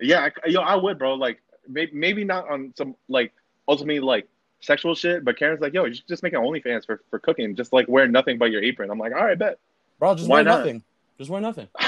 yeah, 0.00 0.28
I, 0.44 0.48
yo, 0.48 0.60
I 0.60 0.76
would, 0.76 1.00
bro. 1.00 1.14
Like, 1.14 1.40
maybe, 1.66 1.90
maybe 1.92 2.22
not 2.22 2.48
on 2.48 2.72
some 2.76 2.94
like 3.08 3.32
ultimately 3.66 3.98
like 3.98 4.28
sexual 4.60 4.94
shit, 4.94 5.24
but 5.24 5.38
Karen's 5.38 5.60
like, 5.60 5.74
yo, 5.74 5.84
you 5.84 5.94
should 5.94 6.08
just 6.08 6.22
make 6.22 6.32
an 6.32 6.40
OnlyFans 6.40 6.86
for 6.86 7.02
for 7.10 7.18
cooking, 7.18 7.54
just 7.54 7.72
like 7.72 7.88
wear 7.88 8.06
nothing 8.06 8.38
but 8.38 8.50
your 8.50 8.62
apron. 8.62 8.90
I'm 8.90 8.98
like, 8.98 9.12
all 9.12 9.24
right, 9.24 9.38
bet. 9.38 9.58
Bro, 9.98 10.16
just 10.16 10.28
Why 10.28 10.36
wear 10.36 10.44
not? 10.44 10.58
nothing. 10.58 10.82
Just 11.18 11.30
wear 11.30 11.40
nothing. 11.40 11.68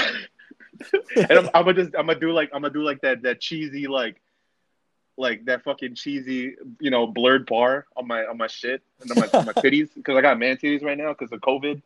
and 1.15 1.31
I'm, 1.31 1.49
I'm 1.53 1.65
gonna 1.65 1.73
just 1.73 1.95
I'm 1.95 2.07
gonna 2.07 2.19
do 2.19 2.31
like 2.31 2.49
I'm 2.53 2.61
gonna 2.61 2.73
do 2.73 2.83
like 2.83 3.01
that 3.01 3.21
that 3.23 3.39
cheesy 3.39 3.87
like 3.87 4.21
like 5.17 5.45
that 5.45 5.63
fucking 5.63 5.95
cheesy 5.95 6.55
you 6.79 6.89
know 6.89 7.05
blurred 7.05 7.45
bar 7.45 7.85
on 7.95 8.07
my 8.07 8.25
on 8.25 8.37
my 8.37 8.47
shit 8.47 8.81
and 9.01 9.11
on 9.11 9.19
my, 9.19 9.39
on 9.39 9.45
my 9.45 9.53
titties 9.61 9.89
because 9.93 10.17
I 10.17 10.21
got 10.21 10.39
man 10.39 10.57
titties 10.57 10.83
right 10.83 10.97
now 10.97 11.13
because 11.13 11.31
of 11.31 11.41
COVID. 11.41 11.81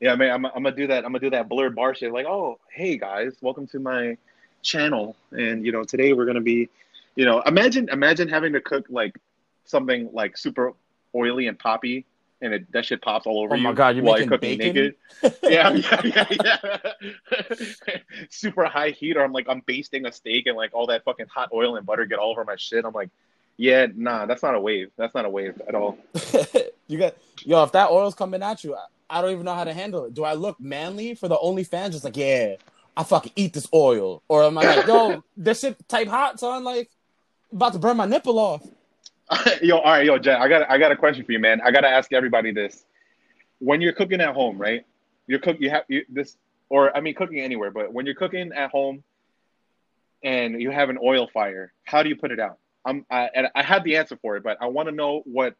Yeah, 0.00 0.16
man, 0.16 0.32
I'm, 0.32 0.46
I'm 0.46 0.64
gonna 0.64 0.72
do 0.72 0.88
that. 0.88 1.04
I'm 1.04 1.12
gonna 1.12 1.20
do 1.20 1.30
that 1.30 1.48
blurred 1.48 1.76
bar 1.76 1.94
shit. 1.94 2.12
Like, 2.12 2.26
oh, 2.26 2.58
hey 2.72 2.98
guys, 2.98 3.34
welcome 3.40 3.68
to 3.68 3.78
my 3.78 4.16
channel, 4.60 5.14
and 5.30 5.64
you 5.64 5.70
know 5.70 5.84
today 5.84 6.12
we're 6.12 6.26
gonna 6.26 6.40
be, 6.40 6.68
you 7.16 7.24
know, 7.24 7.40
imagine 7.42 7.88
imagine 7.90 8.28
having 8.28 8.52
to 8.54 8.60
cook 8.60 8.86
like 8.88 9.16
something 9.64 10.08
like 10.12 10.36
super 10.36 10.72
oily 11.14 11.46
and 11.46 11.58
poppy, 11.58 12.06
and 12.40 12.54
it, 12.54 12.72
that 12.72 12.84
shit 12.86 13.02
pops 13.02 13.26
all 13.26 13.42
over 13.42 13.54
Oh 13.54 13.56
you. 13.56 13.62
my 13.62 13.72
God, 13.72 13.96
you're 13.96 14.04
while 14.04 14.14
making 14.14 14.28
cooking 14.28 14.58
bacon? 14.58 14.94
naked. 15.22 15.38
yeah, 15.42 15.70
yeah, 15.70 16.00
yeah, 16.04 16.66
yeah. 17.34 17.96
super 18.30 18.64
high 18.64 18.90
heat, 18.90 19.16
or 19.16 19.22
I'm 19.24 19.32
like 19.32 19.46
I'm 19.48 19.60
basting 19.66 20.06
a 20.06 20.12
steak 20.12 20.46
and 20.46 20.56
like 20.56 20.70
all 20.74 20.86
that 20.86 21.04
fucking 21.04 21.26
hot 21.26 21.50
oil 21.52 21.76
and 21.76 21.86
butter 21.86 22.06
get 22.06 22.18
all 22.18 22.30
over 22.30 22.44
my 22.44 22.56
shit. 22.56 22.84
I'm 22.84 22.92
like, 22.92 23.10
yeah, 23.56 23.86
nah, 23.94 24.26
that's 24.26 24.42
not 24.42 24.54
a 24.54 24.60
wave. 24.60 24.90
That's 24.96 25.14
not 25.14 25.24
a 25.24 25.30
wave 25.30 25.60
at 25.68 25.74
all. 25.74 25.98
you 26.88 26.98
got 26.98 27.14
yo, 27.44 27.62
if 27.64 27.72
that 27.72 27.90
oil's 27.90 28.14
coming 28.14 28.42
at 28.42 28.64
you, 28.64 28.74
I, 28.74 29.18
I 29.18 29.20
don't 29.22 29.32
even 29.32 29.44
know 29.44 29.54
how 29.54 29.64
to 29.64 29.74
handle 29.74 30.06
it. 30.06 30.14
Do 30.14 30.24
I 30.24 30.34
look 30.34 30.58
manly 30.60 31.14
for 31.14 31.28
the 31.28 31.36
OnlyFans? 31.36 31.92
Just 31.92 32.04
like, 32.04 32.16
yeah, 32.16 32.54
I 32.96 33.04
fucking 33.04 33.32
eat 33.36 33.52
this 33.52 33.68
oil, 33.74 34.22
or 34.28 34.44
am 34.44 34.56
I 34.58 34.62
like, 34.76 34.86
yo, 34.86 35.22
this 35.36 35.60
shit 35.60 35.86
type 35.88 36.08
hot, 36.08 36.40
son? 36.40 36.64
Like, 36.64 36.90
about 37.52 37.72
to 37.74 37.78
burn 37.78 37.96
my 37.96 38.06
nipple 38.06 38.38
off. 38.38 38.66
yo, 39.62 39.78
all 39.78 39.92
right, 39.92 40.04
yo, 40.04 40.18
Jen, 40.18 40.40
I 40.40 40.48
got 40.48 40.70
I 40.70 40.78
got 40.78 40.92
a 40.92 40.96
question 40.96 41.24
for 41.24 41.32
you, 41.32 41.38
man. 41.38 41.60
I 41.64 41.70
gotta 41.70 41.88
ask 41.88 42.12
everybody 42.12 42.52
this: 42.52 42.84
when 43.58 43.80
you're 43.80 43.92
cooking 43.92 44.20
at 44.20 44.34
home, 44.34 44.58
right? 44.58 44.84
You're 45.26 45.38
cook 45.38 45.56
you 45.60 45.70
have 45.70 45.84
you, 45.88 46.04
this, 46.08 46.36
or 46.68 46.94
I 46.96 47.00
mean, 47.00 47.14
cooking 47.14 47.40
anywhere, 47.40 47.70
but 47.70 47.92
when 47.92 48.06
you're 48.06 48.14
cooking 48.14 48.52
at 48.52 48.70
home 48.70 49.04
and 50.22 50.60
you 50.60 50.70
have 50.70 50.90
an 50.90 50.98
oil 51.02 51.28
fire, 51.32 51.72
how 51.84 52.02
do 52.02 52.08
you 52.08 52.16
put 52.16 52.30
it 52.30 52.40
out? 52.40 52.58
I'm 52.84 53.06
I, 53.10 53.30
and 53.34 53.48
I 53.54 53.62
have 53.62 53.84
the 53.84 53.96
answer 53.96 54.18
for 54.20 54.36
it, 54.36 54.42
but 54.42 54.58
I 54.60 54.66
want 54.66 54.88
to 54.88 54.94
know 54.94 55.22
what 55.24 55.54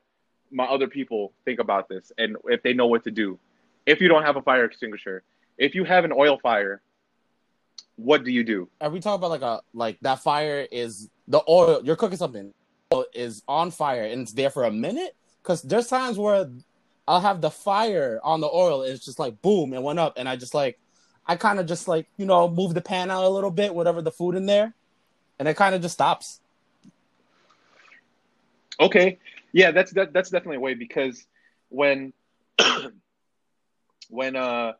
my 0.51 0.65
other 0.65 0.89
people 0.89 1.33
think 1.45 1.61
about 1.61 1.89
this 1.89 2.13
and 2.19 2.37
if 2.45 2.63
they 2.63 2.75
know 2.75 2.87
what 2.87 3.05
to 3.05 3.11
do. 3.11 3.39
If 3.87 4.01
you 4.01 4.09
don't 4.09 4.23
have 4.23 4.37
a 4.37 4.43
fire 4.43 4.65
extinguisher, 4.65 5.23
if 5.59 5.75
you 5.75 5.85
have 5.85 6.05
an 6.05 6.13
oil 6.13 6.39
fire, 6.41 6.83
what 7.97 8.25
do 8.25 8.31
you 8.31 8.45
do? 8.45 8.69
Are 8.81 8.91
we 8.91 9.01
talking 9.01 9.19
about 9.19 9.31
like 9.31 9.43
a 9.43 9.61
like 9.73 9.99
that 10.03 10.21
fire 10.21 10.67
is 10.71 11.09
the 11.33 11.43
oil? 11.49 11.81
You're 11.83 11.97
cooking 11.97 12.19
something 12.19 12.53
is 13.15 13.43
on 13.49 13.71
fire 13.71 14.05
and 14.05 14.23
it's 14.23 14.33
there 14.33 14.51
for 14.51 14.65
a 14.65 14.71
minute. 14.71 15.17
Because 15.43 15.63
there's 15.63 15.89
times 15.89 16.19
where 16.19 16.49
I'll 17.09 17.21
have 17.21 17.41
the 17.41 17.51
fire 17.51 18.21
on 18.23 18.41
the 18.41 18.49
oil. 18.49 18.83
And 18.83 18.93
it's 18.93 19.05
just 19.05 19.19
like 19.19 19.41
boom, 19.43 19.73
it 19.73 19.83
went 19.83 19.99
up, 19.99 20.15
and 20.17 20.29
I 20.29 20.37
just 20.37 20.55
like 20.55 20.79
I 21.27 21.37
kind 21.37 21.59
of 21.59 21.67
just 21.67 21.89
like 21.89 22.07
you 22.17 22.27
know 22.27 22.49
move 22.49 22.75
the 22.75 22.81
pan 22.81 23.11
out 23.11 23.25
a 23.25 23.29
little 23.29 23.51
bit, 23.51 23.75
whatever 23.75 24.03
the 24.03 24.13
food 24.13 24.37
in 24.37 24.47
there, 24.47 24.75
and 25.39 25.49
it 25.49 25.57
kind 25.57 25.75
of 25.75 25.83
just 25.83 25.95
stops. 25.95 26.41
Okay, 28.79 29.19
yeah, 29.53 29.71
that's 29.71 29.93
that, 29.93 30.13
that's 30.13 30.31
definitely 30.31 30.57
a 30.57 30.61
way 30.61 30.75
because 30.75 31.27
when 31.71 32.13
when 34.09 34.37
uh 34.37 34.73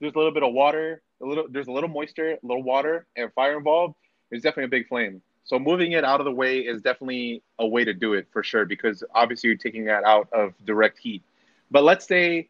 there's 0.00 0.14
a 0.14 0.18
little 0.18 0.32
bit 0.32 0.42
of 0.42 0.52
water, 0.52 1.02
a 1.22 1.26
little 1.26 1.46
there's 1.48 1.68
a 1.68 1.72
little 1.72 1.88
moisture, 1.88 2.32
a 2.32 2.46
little 2.46 2.62
water, 2.62 3.06
and 3.16 3.32
fire 3.32 3.56
involved, 3.56 3.94
there's 4.28 4.42
definitely 4.42 4.64
a 4.64 4.80
big 4.80 4.88
flame. 4.88 5.22
So 5.44 5.58
moving 5.58 5.92
it 5.92 6.04
out 6.04 6.20
of 6.20 6.24
the 6.24 6.32
way 6.32 6.60
is 6.60 6.80
definitely 6.80 7.42
a 7.58 7.66
way 7.66 7.84
to 7.84 7.92
do 7.92 8.14
it 8.14 8.28
for 8.32 8.42
sure 8.42 8.64
because 8.64 9.02
obviously 9.14 9.48
you're 9.48 9.56
taking 9.56 9.84
that 9.86 10.04
out 10.04 10.28
of 10.32 10.54
direct 10.64 10.98
heat. 10.98 11.22
But 11.70 11.82
let's 11.82 12.06
say 12.06 12.48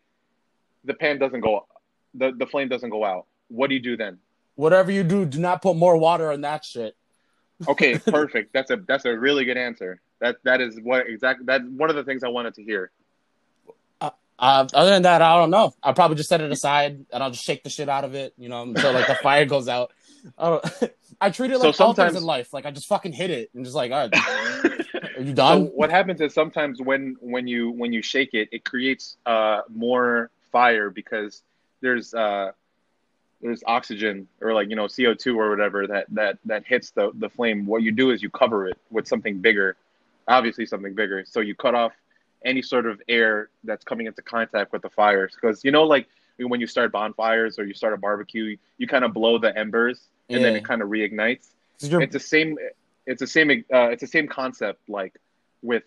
the 0.84 0.94
pan 0.94 1.18
doesn't 1.18 1.40
go, 1.40 1.66
the 2.14 2.32
the 2.32 2.46
flame 2.46 2.68
doesn't 2.68 2.90
go 2.90 3.04
out. 3.04 3.26
What 3.48 3.68
do 3.68 3.74
you 3.74 3.80
do 3.80 3.96
then? 3.96 4.18
Whatever 4.56 4.90
you 4.90 5.02
do, 5.02 5.24
do 5.24 5.38
not 5.38 5.62
put 5.62 5.76
more 5.76 5.96
water 5.96 6.30
on 6.30 6.42
that 6.42 6.64
shit. 6.64 6.94
Okay, 7.66 7.98
perfect. 8.06 8.52
That's 8.52 8.70
a 8.70 8.76
that's 8.76 9.04
a 9.04 9.18
really 9.18 9.44
good 9.44 9.56
answer. 9.56 10.00
That 10.20 10.36
that 10.44 10.60
is 10.60 10.78
what 10.80 11.06
exactly 11.08 11.46
that's 11.46 11.64
one 11.64 11.90
of 11.90 11.96
the 11.96 12.04
things 12.04 12.22
I 12.22 12.28
wanted 12.28 12.54
to 12.54 12.62
hear. 12.62 12.90
Uh, 14.40 14.66
other 14.72 14.90
than 14.90 15.02
that, 15.02 15.20
I 15.20 15.36
don't 15.36 15.50
know. 15.50 15.74
I'll 15.82 15.92
probably 15.92 16.16
just 16.16 16.30
set 16.30 16.40
it 16.40 16.50
aside 16.50 17.04
and 17.12 17.22
I'll 17.22 17.30
just 17.30 17.44
shake 17.44 17.62
the 17.62 17.68
shit 17.68 17.90
out 17.90 18.04
of 18.04 18.14
it, 18.14 18.32
you 18.38 18.48
know, 18.48 18.62
until 18.62 18.94
like 18.94 19.06
the 19.06 19.14
fire 19.16 19.44
goes 19.44 19.68
out. 19.68 19.92
I, 20.38 20.48
don't, 20.50 20.92
I 21.20 21.30
treat 21.30 21.50
it 21.50 21.60
So 21.60 21.68
like 21.68 21.80
all 21.80 21.92
things 21.94 21.96
sometimes- 21.96 22.16
in 22.16 22.24
life. 22.24 22.52
Like 22.52 22.66
I 22.66 22.70
just 22.70 22.86
fucking 22.86 23.12
hit 23.12 23.30
it 23.30 23.50
and 23.54 23.64
just 23.64 23.76
like, 23.76 23.92
all 23.92 24.08
right, 24.08 24.14
are 25.16 25.20
you 25.22 25.28
So 25.28 25.34
done? 25.34 25.64
what 25.74 25.90
happens 25.90 26.20
is 26.20 26.32
sometimes 26.34 26.80
when 26.80 27.16
when 27.20 27.46
you 27.46 27.70
when 27.70 27.92
you 27.92 28.02
shake 28.02 28.34
it, 28.34 28.48
it 28.52 28.64
creates 28.64 29.16
uh, 29.26 29.62
more 29.68 30.30
fire 30.52 30.90
because 30.90 31.42
there's 31.80 32.12
uh, 32.14 32.52
there's 33.40 33.62
oxygen 33.66 34.28
or 34.40 34.52
like 34.52 34.68
you 34.70 34.76
know 34.76 34.88
CO 34.88 35.14
two 35.14 35.38
or 35.38 35.50
whatever 35.50 35.86
that 35.86 36.06
that 36.10 36.38
that 36.44 36.64
hits 36.66 36.90
the 36.90 37.10
the 37.14 37.28
flame. 37.28 37.66
What 37.66 37.82
you 37.82 37.92
do 37.92 38.10
is 38.10 38.22
you 38.22 38.30
cover 38.30 38.68
it 38.68 38.76
with 38.90 39.06
something 39.08 39.38
bigger. 39.38 39.76
obviously 40.28 40.64
something 40.66 40.94
bigger. 40.94 41.24
So 41.26 41.40
you 41.40 41.54
cut 41.54 41.74
off 41.74 41.92
any 42.44 42.62
sort 42.62 42.86
of 42.86 43.00
air 43.08 43.50
that's 43.64 43.84
coming 43.84 44.06
into 44.06 44.22
contact 44.22 44.72
with 44.72 44.82
the 44.82 44.90
fires 44.90 45.32
because 45.34 45.62
you 45.64 45.70
know 45.70 45.84
like 45.84 46.06
when 46.48 46.60
you 46.60 46.66
start 46.66 46.92
bonfires 46.92 47.58
or 47.58 47.64
you 47.64 47.74
start 47.74 47.92
a 47.92 47.96
barbecue, 47.96 48.56
you, 48.78 48.86
kind 48.86 49.04
of 49.04 49.12
blow 49.12 49.38
the 49.38 49.56
embers 49.56 50.00
and 50.28 50.44
then 50.44 50.56
it 50.56 50.64
kind 50.64 50.82
of 50.82 50.88
reignites. 50.88 51.48
It's 52.02 52.12
the 52.12 52.20
same. 52.20 52.56
It's 53.06 53.20
the 53.20 53.26
same. 53.26 53.50
Uh, 53.72 53.88
it's 53.90 54.00
the 54.00 54.06
same 54.06 54.28
concept 54.28 54.80
like 54.88 55.14
with 55.62 55.82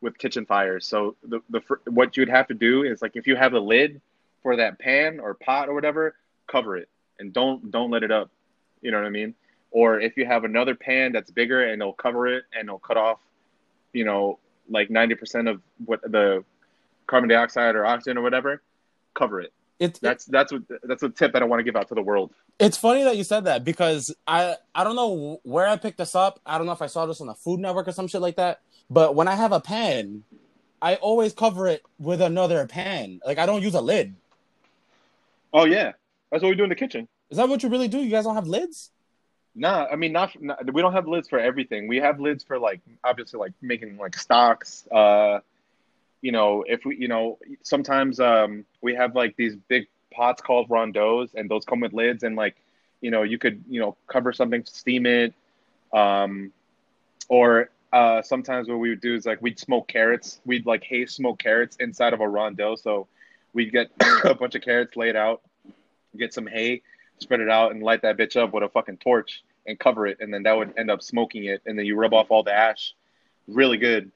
with 0.00 0.18
kitchen 0.18 0.46
fires. 0.46 0.86
So 0.86 1.16
the 1.22 1.40
the 1.50 1.60
what 1.86 2.16
you'd 2.16 2.28
have 2.28 2.48
to 2.48 2.54
do 2.54 2.82
is 2.82 3.02
like 3.02 3.12
if 3.14 3.26
you 3.26 3.36
have 3.36 3.54
a 3.54 3.60
lid 3.60 4.00
for 4.42 4.56
that 4.56 4.78
pan 4.78 5.20
or 5.20 5.34
pot 5.34 5.68
or 5.68 5.74
whatever, 5.74 6.16
cover 6.46 6.76
it 6.76 6.88
and 7.18 7.32
don't 7.32 7.70
don't 7.70 7.90
let 7.90 8.02
it 8.02 8.10
up. 8.10 8.30
You 8.82 8.90
know 8.90 8.98
what 8.98 9.06
I 9.06 9.10
mean? 9.10 9.34
Or 9.70 10.00
if 10.00 10.16
you 10.16 10.26
have 10.26 10.44
another 10.44 10.74
pan 10.74 11.12
that's 11.12 11.30
bigger 11.30 11.64
and 11.64 11.80
it'll 11.80 11.92
cover 11.92 12.26
it 12.28 12.44
and 12.52 12.68
it'll 12.68 12.78
cut 12.78 12.96
off, 12.96 13.18
you 13.92 14.04
know, 14.04 14.38
like 14.68 14.90
ninety 14.90 15.14
percent 15.14 15.48
of 15.48 15.60
what 15.84 16.00
the 16.02 16.44
carbon 17.06 17.28
dioxide 17.28 17.74
or 17.74 17.84
oxygen 17.84 18.18
or 18.18 18.22
whatever, 18.22 18.62
cover 19.14 19.40
it. 19.40 19.52
It's 19.78 19.98
That's 19.98 20.24
that's 20.26 20.52
what 20.52 20.62
that's 20.84 21.02
a 21.02 21.08
tip 21.08 21.32
that 21.32 21.42
I 21.42 21.46
want 21.46 21.60
to 21.60 21.64
give 21.64 21.76
out 21.76 21.88
to 21.88 21.94
the 21.94 22.02
world. 22.02 22.32
It's 22.60 22.76
funny 22.76 23.02
that 23.04 23.16
you 23.16 23.24
said 23.24 23.44
that 23.44 23.64
because 23.64 24.14
I 24.26 24.56
I 24.74 24.84
don't 24.84 24.96
know 24.96 25.40
where 25.42 25.66
I 25.66 25.76
picked 25.76 25.98
this 25.98 26.14
up. 26.14 26.40
I 26.46 26.58
don't 26.58 26.66
know 26.66 26.72
if 26.72 26.82
I 26.82 26.86
saw 26.86 27.06
this 27.06 27.20
on 27.20 27.26
the 27.26 27.34
Food 27.34 27.60
Network 27.60 27.88
or 27.88 27.92
some 27.92 28.06
shit 28.06 28.20
like 28.20 28.36
that. 28.36 28.60
But 28.88 29.14
when 29.14 29.26
I 29.26 29.34
have 29.34 29.52
a 29.52 29.60
pan, 29.60 30.22
I 30.80 30.96
always 30.96 31.32
cover 31.32 31.66
it 31.66 31.82
with 31.98 32.20
another 32.20 32.66
pan. 32.66 33.20
Like 33.26 33.38
I 33.38 33.46
don't 33.46 33.62
use 33.62 33.74
a 33.74 33.80
lid. 33.80 34.14
Oh 35.52 35.64
yeah, 35.64 35.92
that's 36.30 36.42
what 36.42 36.50
we 36.50 36.56
do 36.56 36.64
in 36.64 36.68
the 36.68 36.76
kitchen. 36.76 37.08
Is 37.30 37.38
that 37.38 37.48
what 37.48 37.62
you 37.62 37.68
really 37.68 37.88
do? 37.88 37.98
You 37.98 38.10
guys 38.10 38.24
don't 38.24 38.34
have 38.34 38.46
lids? 38.46 38.90
Nah, 39.56 39.86
I 39.90 39.96
mean 39.96 40.12
not, 40.12 40.40
not. 40.40 40.72
We 40.72 40.82
don't 40.82 40.92
have 40.92 41.08
lids 41.08 41.28
for 41.28 41.38
everything. 41.38 41.88
We 41.88 41.98
have 41.98 42.20
lids 42.20 42.44
for 42.44 42.58
like 42.58 42.80
obviously 43.02 43.40
like 43.40 43.52
making 43.62 43.96
like 43.96 44.16
stocks. 44.16 44.86
Uh, 44.90 45.40
you 46.24 46.32
know, 46.32 46.64
if 46.66 46.86
we, 46.86 46.96
you 46.96 47.06
know, 47.06 47.38
sometimes 47.62 48.18
um 48.18 48.64
we 48.80 48.94
have 48.94 49.14
like 49.14 49.36
these 49.36 49.56
big 49.68 49.84
pots 50.10 50.40
called 50.40 50.70
rondeaus, 50.70 51.34
and 51.34 51.50
those 51.50 51.66
come 51.66 51.80
with 51.80 51.92
lids, 51.92 52.22
and 52.22 52.34
like, 52.34 52.56
you 53.02 53.10
know, 53.10 53.24
you 53.24 53.36
could 53.36 53.62
you 53.68 53.78
know 53.78 53.94
cover 54.06 54.32
something, 54.32 54.64
steam 54.64 55.04
it, 55.04 55.34
um, 55.92 56.50
or 57.28 57.68
uh 57.92 58.22
sometimes 58.22 58.68
what 58.68 58.78
we 58.78 58.88
would 58.88 59.02
do 59.02 59.14
is 59.14 59.26
like 59.26 59.42
we'd 59.42 59.58
smoke 59.58 59.86
carrots. 59.86 60.40
We'd 60.46 60.64
like 60.64 60.82
hay 60.82 61.04
smoke 61.04 61.38
carrots 61.40 61.76
inside 61.78 62.14
of 62.14 62.20
a 62.20 62.26
rondeau, 62.26 62.74
so 62.76 63.06
we'd 63.52 63.70
get 63.70 63.90
a 64.24 64.34
bunch 64.34 64.54
of 64.54 64.62
carrots 64.62 64.96
laid 64.96 65.16
out, 65.16 65.42
get 66.16 66.32
some 66.32 66.46
hay, 66.46 66.80
spread 67.18 67.40
it 67.40 67.50
out, 67.50 67.72
and 67.72 67.82
light 67.82 68.00
that 68.00 68.16
bitch 68.16 68.34
up 68.42 68.54
with 68.54 68.64
a 68.64 68.70
fucking 68.70 68.96
torch 68.96 69.44
and 69.66 69.78
cover 69.78 70.06
it, 70.06 70.16
and 70.20 70.32
then 70.32 70.44
that 70.44 70.56
would 70.56 70.72
end 70.78 70.90
up 70.90 71.02
smoking 71.02 71.44
it, 71.44 71.60
and 71.66 71.78
then 71.78 71.84
you 71.84 71.96
rub 71.96 72.14
off 72.14 72.30
all 72.30 72.42
the 72.42 72.54
ash. 72.54 72.94
Really 73.46 73.76
good. 73.76 74.10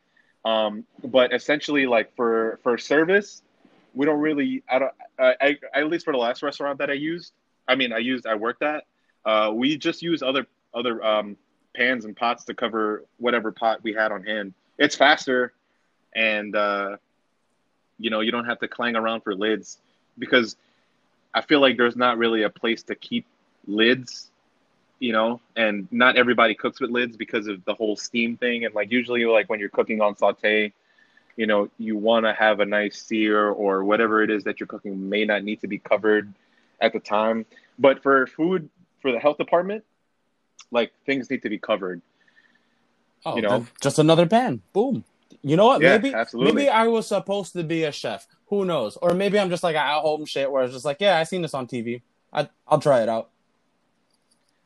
Um, 0.44 0.84
but 1.04 1.32
essentially, 1.32 1.86
like 1.86 2.14
for 2.14 2.58
for 2.62 2.78
service, 2.78 3.42
we 3.94 4.06
don't 4.06 4.20
really. 4.20 4.62
I 4.68 4.78
don't. 4.78 4.92
I, 5.18 5.34
I 5.40 5.80
at 5.80 5.88
least 5.88 6.04
for 6.04 6.12
the 6.12 6.18
last 6.18 6.42
restaurant 6.42 6.78
that 6.78 6.90
I 6.90 6.94
used, 6.94 7.32
I 7.66 7.74
mean, 7.74 7.92
I 7.92 7.98
used 7.98 8.26
I 8.26 8.34
worked 8.34 8.62
at. 8.62 8.84
Uh, 9.24 9.50
we 9.54 9.76
just 9.76 10.02
use 10.02 10.22
other 10.22 10.46
other 10.74 11.04
um, 11.04 11.36
pans 11.74 12.04
and 12.04 12.16
pots 12.16 12.44
to 12.44 12.54
cover 12.54 13.04
whatever 13.18 13.52
pot 13.52 13.82
we 13.82 13.92
had 13.92 14.12
on 14.12 14.24
hand. 14.24 14.54
It's 14.78 14.96
faster, 14.96 15.52
and 16.14 16.54
uh, 16.54 16.96
you 17.98 18.10
know 18.10 18.20
you 18.20 18.30
don't 18.30 18.46
have 18.46 18.60
to 18.60 18.68
clang 18.68 18.96
around 18.96 19.22
for 19.22 19.34
lids 19.34 19.78
because 20.18 20.56
I 21.34 21.42
feel 21.42 21.60
like 21.60 21.76
there's 21.76 21.96
not 21.96 22.18
really 22.18 22.42
a 22.42 22.50
place 22.50 22.82
to 22.84 22.94
keep 22.94 23.26
lids, 23.66 24.27
you 24.98 25.12
know, 25.12 25.40
and 25.56 25.88
not 25.90 26.16
everybody 26.16 26.54
cooks 26.54 26.80
with 26.80 26.90
lids 26.90 27.16
because 27.16 27.46
of 27.46 27.64
the 27.64 27.74
whole 27.74 27.96
steam 27.96 28.36
thing. 28.36 28.64
And 28.64 28.74
like 28.74 28.90
usually, 28.90 29.24
like 29.24 29.48
when 29.48 29.60
you're 29.60 29.68
cooking 29.68 30.00
on 30.00 30.16
saute, 30.16 30.72
you 31.36 31.46
know, 31.46 31.70
you 31.78 31.96
want 31.96 32.26
to 32.26 32.32
have 32.32 32.60
a 32.60 32.66
nice 32.66 33.00
sear 33.00 33.48
or 33.48 33.84
whatever 33.84 34.22
it 34.22 34.30
is 34.30 34.44
that 34.44 34.58
you're 34.58 34.66
cooking 34.66 35.08
may 35.08 35.24
not 35.24 35.44
need 35.44 35.60
to 35.60 35.68
be 35.68 35.78
covered 35.78 36.32
at 36.80 36.92
the 36.92 37.00
time. 37.00 37.46
But 37.78 38.02
for 38.02 38.26
food, 38.26 38.68
for 39.00 39.12
the 39.12 39.20
health 39.20 39.38
department, 39.38 39.84
like 40.70 40.92
things 41.06 41.30
need 41.30 41.42
to 41.42 41.48
be 41.48 41.58
covered. 41.58 42.02
Oh, 43.24 43.36
You 43.36 43.42
know? 43.42 43.66
just 43.80 43.98
another 43.98 44.26
pan. 44.26 44.62
Boom. 44.72 45.04
You 45.42 45.56
know 45.56 45.66
what? 45.66 45.80
Yeah, 45.80 45.98
maybe 45.98 46.14
absolutely. 46.14 46.52
maybe 46.52 46.68
I 46.68 46.88
was 46.88 47.06
supposed 47.06 47.52
to 47.52 47.62
be 47.62 47.84
a 47.84 47.92
chef. 47.92 48.26
Who 48.46 48.64
knows? 48.64 48.96
Or 48.96 49.14
maybe 49.14 49.38
I'm 49.38 49.50
just 49.50 49.62
like 49.62 49.76
at 49.76 50.00
home 50.00 50.24
shit 50.24 50.50
where 50.50 50.64
it's 50.64 50.72
just 50.72 50.84
like, 50.84 50.96
yeah, 51.00 51.18
I 51.18 51.22
seen 51.22 51.42
this 51.42 51.54
on 51.54 51.66
TV. 51.66 52.02
I 52.32 52.48
I'll 52.66 52.80
try 52.80 53.02
it 53.02 53.08
out. 53.08 53.30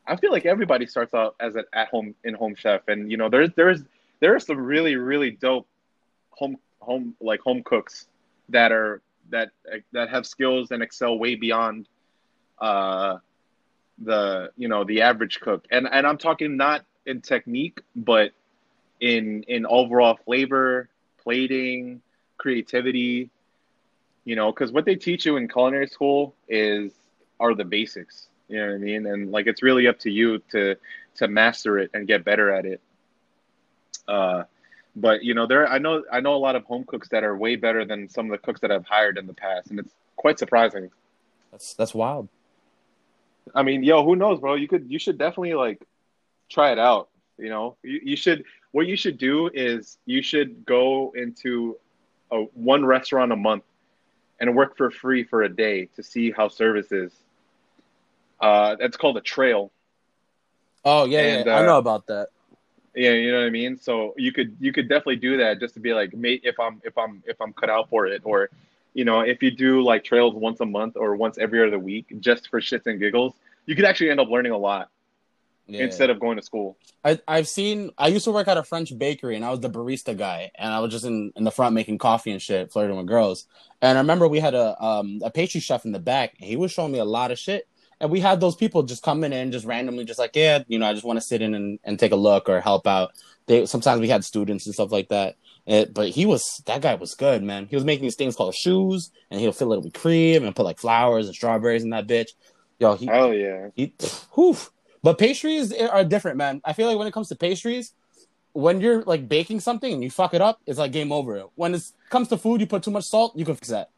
I 0.05 0.15
feel 0.17 0.31
like 0.31 0.45
everybody 0.45 0.85
starts 0.85 1.13
out 1.13 1.35
as 1.39 1.55
an 1.55 1.65
at-home 1.73 2.15
in-home 2.23 2.55
chef, 2.55 2.87
and 2.87 3.09
you 3.09 3.17
know, 3.17 3.29
there's 3.29 3.49
there's 3.55 3.83
there 4.19 4.35
are 4.35 4.39
some 4.39 4.57
really 4.57 4.95
really 4.95 5.31
dope 5.31 5.67
home 6.31 6.57
home 6.79 7.15
like 7.21 7.39
home 7.41 7.63
cooks 7.63 8.07
that 8.49 8.71
are 8.71 9.01
that 9.29 9.51
that 9.93 10.09
have 10.09 10.25
skills 10.25 10.71
and 10.71 10.83
excel 10.83 11.17
way 11.17 11.35
beyond 11.35 11.87
uh 12.59 13.17
the 13.99 14.51
you 14.57 14.67
know 14.67 14.83
the 14.83 15.01
average 15.01 15.39
cook, 15.39 15.65
and 15.71 15.87
and 15.91 16.05
I'm 16.05 16.17
talking 16.17 16.57
not 16.57 16.85
in 17.05 17.21
technique, 17.21 17.81
but 17.95 18.31
in 18.99 19.43
in 19.43 19.65
overall 19.65 20.17
flavor, 20.25 20.89
plating, 21.21 22.01
creativity. 22.37 23.29
You 24.25 24.35
know, 24.35 24.51
because 24.51 24.71
what 24.71 24.85
they 24.85 24.95
teach 24.95 25.25
you 25.25 25.35
in 25.37 25.47
culinary 25.49 25.87
school 25.87 26.33
is 26.47 26.91
are 27.39 27.53
the 27.53 27.65
basics. 27.65 28.27
You 28.47 28.59
know 28.59 28.67
what 28.67 28.75
I 28.75 28.77
mean? 28.77 29.05
And 29.05 29.31
like 29.31 29.47
it's 29.47 29.63
really 29.63 29.87
up 29.87 29.99
to 29.99 30.11
you 30.11 30.39
to 30.51 30.75
to 31.15 31.27
master 31.27 31.79
it 31.79 31.91
and 31.93 32.07
get 32.07 32.23
better 32.23 32.51
at 32.51 32.65
it. 32.65 32.81
Uh, 34.07 34.43
but 34.95 35.23
you 35.23 35.33
know, 35.33 35.47
there 35.47 35.67
I 35.67 35.77
know 35.77 36.03
I 36.11 36.19
know 36.19 36.35
a 36.35 36.37
lot 36.37 36.55
of 36.55 36.63
home 36.65 36.83
cooks 36.83 37.09
that 37.09 37.23
are 37.23 37.35
way 37.37 37.55
better 37.55 37.85
than 37.85 38.09
some 38.09 38.25
of 38.25 38.31
the 38.31 38.37
cooks 38.37 38.61
that 38.61 38.71
I've 38.71 38.85
hired 38.85 39.17
in 39.17 39.27
the 39.27 39.33
past, 39.33 39.69
and 39.69 39.79
it's 39.79 39.93
quite 40.15 40.39
surprising. 40.39 40.89
That's 41.51 41.73
that's 41.73 41.93
wild. 41.93 42.29
I 43.55 43.63
mean, 43.63 43.83
yo, 43.83 44.03
who 44.03 44.15
knows, 44.15 44.39
bro? 44.39 44.55
You 44.55 44.67
could 44.67 44.89
you 44.89 44.99
should 44.99 45.17
definitely 45.17 45.53
like 45.53 45.81
try 46.49 46.71
it 46.71 46.79
out. 46.79 47.09
You 47.37 47.49
know, 47.49 47.77
you, 47.83 47.99
you 48.03 48.15
should 48.15 48.43
what 48.71 48.87
you 48.87 48.95
should 48.95 49.17
do 49.17 49.49
is 49.53 49.97
you 50.05 50.21
should 50.21 50.65
go 50.65 51.13
into 51.15 51.77
a 52.31 52.41
one 52.53 52.85
restaurant 52.85 53.31
a 53.31 53.35
month 53.35 53.63
and 54.39 54.55
work 54.55 54.75
for 54.77 54.91
free 54.91 55.23
for 55.23 55.43
a 55.43 55.49
day 55.49 55.85
to 55.95 56.03
see 56.03 56.31
how 56.31 56.47
service 56.47 56.91
is. 56.91 57.11
Uh, 58.43 58.75
that's 58.75 58.97
called 58.97 59.15
a 59.15 59.21
trail. 59.21 59.71
Oh 60.83 61.05
yeah, 61.05 61.21
And, 61.21 61.45
yeah. 61.45 61.55
I 61.55 61.61
uh, 61.61 61.65
know 61.65 61.77
about 61.77 62.07
that. 62.07 62.27
Yeah, 62.93 63.11
you 63.11 63.31
know 63.31 63.39
what 63.39 63.47
I 63.47 63.49
mean. 63.49 63.77
So 63.77 64.13
you 64.17 64.31
could 64.33 64.55
you 64.59 64.73
could 64.73 64.89
definitely 64.89 65.15
do 65.15 65.37
that 65.37 65.59
just 65.59 65.73
to 65.75 65.79
be 65.79 65.93
like, 65.93 66.13
mate, 66.13 66.41
if 66.43 66.59
I'm 66.59 66.81
if 66.83 66.97
I'm 66.97 67.23
if 67.25 67.39
I'm 67.41 67.53
cut 67.53 67.69
out 67.69 67.89
for 67.89 68.05
it, 68.05 68.21
or 68.25 68.49
you 68.93 69.05
know, 69.05 69.21
if 69.21 69.41
you 69.41 69.49
do 69.49 69.81
like 69.81 70.03
trails 70.03 70.35
once 70.35 70.59
a 70.59 70.65
month 70.65 70.97
or 70.97 71.15
once 71.15 71.37
every 71.37 71.65
other 71.65 71.79
week, 71.79 72.05
just 72.19 72.49
for 72.49 72.59
shits 72.59 72.85
and 72.85 72.99
giggles, 72.99 73.33
you 73.65 73.75
could 73.75 73.85
actually 73.85 74.09
end 74.11 74.19
up 74.19 74.27
learning 74.29 74.51
a 74.51 74.57
lot 74.57 74.89
Yeah. 75.65 75.85
instead 75.85 76.09
of 76.11 76.19
going 76.19 76.35
to 76.37 76.43
school. 76.43 76.77
I, 77.03 77.19
I've 77.27 77.47
seen. 77.47 77.91
I 77.97 78.09
used 78.09 78.25
to 78.25 78.31
work 78.31 78.47
at 78.49 78.57
a 78.57 78.63
French 78.63 78.95
bakery, 78.95 79.37
and 79.37 79.45
I 79.45 79.51
was 79.51 79.61
the 79.61 79.69
barista 79.69 80.15
guy, 80.15 80.51
and 80.55 80.71
I 80.71 80.79
was 80.81 80.91
just 80.91 81.05
in, 81.05 81.31
in 81.37 81.45
the 81.45 81.51
front 81.51 81.73
making 81.73 81.97
coffee 81.97 82.31
and 82.31 82.41
shit, 82.41 82.71
flirting 82.73 82.97
with 82.97 83.07
girls. 83.07 83.47
And 83.81 83.97
I 83.97 84.01
remember 84.01 84.27
we 84.27 84.39
had 84.41 84.53
a 84.53 84.67
um 84.83 85.21
a 85.23 85.31
pastry 85.31 85.61
chef 85.61 85.85
in 85.85 85.93
the 85.93 85.99
back. 85.99 86.35
And 86.39 86.47
he 86.47 86.57
was 86.57 86.71
showing 86.71 86.91
me 86.91 86.99
a 86.99 87.05
lot 87.05 87.31
of 87.31 87.39
shit, 87.39 87.67
and 88.03 88.11
we 88.11 88.19
had 88.19 88.41
those 88.41 88.57
people 88.57 88.83
just 88.83 89.01
coming 89.01 89.31
in, 89.31 89.53
just 89.53 89.65
randomly, 89.65 90.03
just 90.03 90.19
like, 90.19 90.35
yeah, 90.35 90.61
you 90.67 90.77
know, 90.77 90.85
I 90.85 90.91
just 90.91 91.05
want 91.05 91.15
to 91.15 91.25
sit 91.25 91.41
in 91.41 91.53
and, 91.53 91.79
and 91.85 91.97
take 91.97 92.11
a 92.11 92.17
look 92.17 92.49
or 92.49 92.59
help 92.59 92.85
out. 92.85 93.13
They 93.45 93.65
sometimes 93.65 94.01
we 94.01 94.09
had 94.09 94.25
students 94.25 94.65
and 94.65 94.75
stuff 94.75 94.91
like 94.91 95.07
that. 95.07 95.37
It, 95.65 95.93
but 95.93 96.09
he 96.09 96.25
was 96.25 96.61
that 96.65 96.81
guy 96.81 96.95
was 96.95 97.15
good, 97.15 97.43
man. 97.43 97.67
He 97.67 97.77
was 97.77 97.85
making 97.85 98.03
these 98.03 98.17
things 98.17 98.35
called 98.35 98.55
shoes, 98.55 99.09
and 99.31 99.39
he'll 99.39 99.53
fill 99.53 99.71
it 99.71 99.81
with 99.81 99.93
cream 99.93 100.43
and 100.43 100.53
put 100.53 100.65
like 100.65 100.79
flowers 100.79 101.27
and 101.27 101.33
strawberries 101.33 101.83
in 101.83 101.91
that 101.91 102.05
bitch. 102.05 102.31
Yo, 102.77 102.95
he 102.95 103.09
Oh 103.09 103.31
yeah, 103.31 103.69
he, 103.73 103.93
whew. 104.33 104.57
But 105.01 105.17
pastries 105.17 105.71
are 105.71 106.03
different, 106.03 106.35
man. 106.35 106.61
I 106.65 106.73
feel 106.73 106.87
like 106.87 106.97
when 106.97 107.07
it 107.07 107.13
comes 107.13 107.29
to 107.29 107.35
pastries, 107.37 107.93
when 108.51 108.81
you're 108.81 109.03
like 109.03 109.29
baking 109.29 109.61
something 109.61 109.93
and 109.93 110.03
you 110.03 110.11
fuck 110.11 110.33
it 110.33 110.41
up, 110.41 110.59
it's 110.65 110.77
like 110.77 110.91
game 110.91 111.13
over. 111.13 111.41
When 111.55 111.73
it 111.73 111.83
comes 112.09 112.27
to 112.29 112.37
food, 112.37 112.59
you 112.59 112.67
put 112.67 112.83
too 112.83 112.91
much 112.91 113.05
salt, 113.05 113.37
you 113.37 113.45
can 113.45 113.55
fix 113.55 113.69
that. 113.69 113.91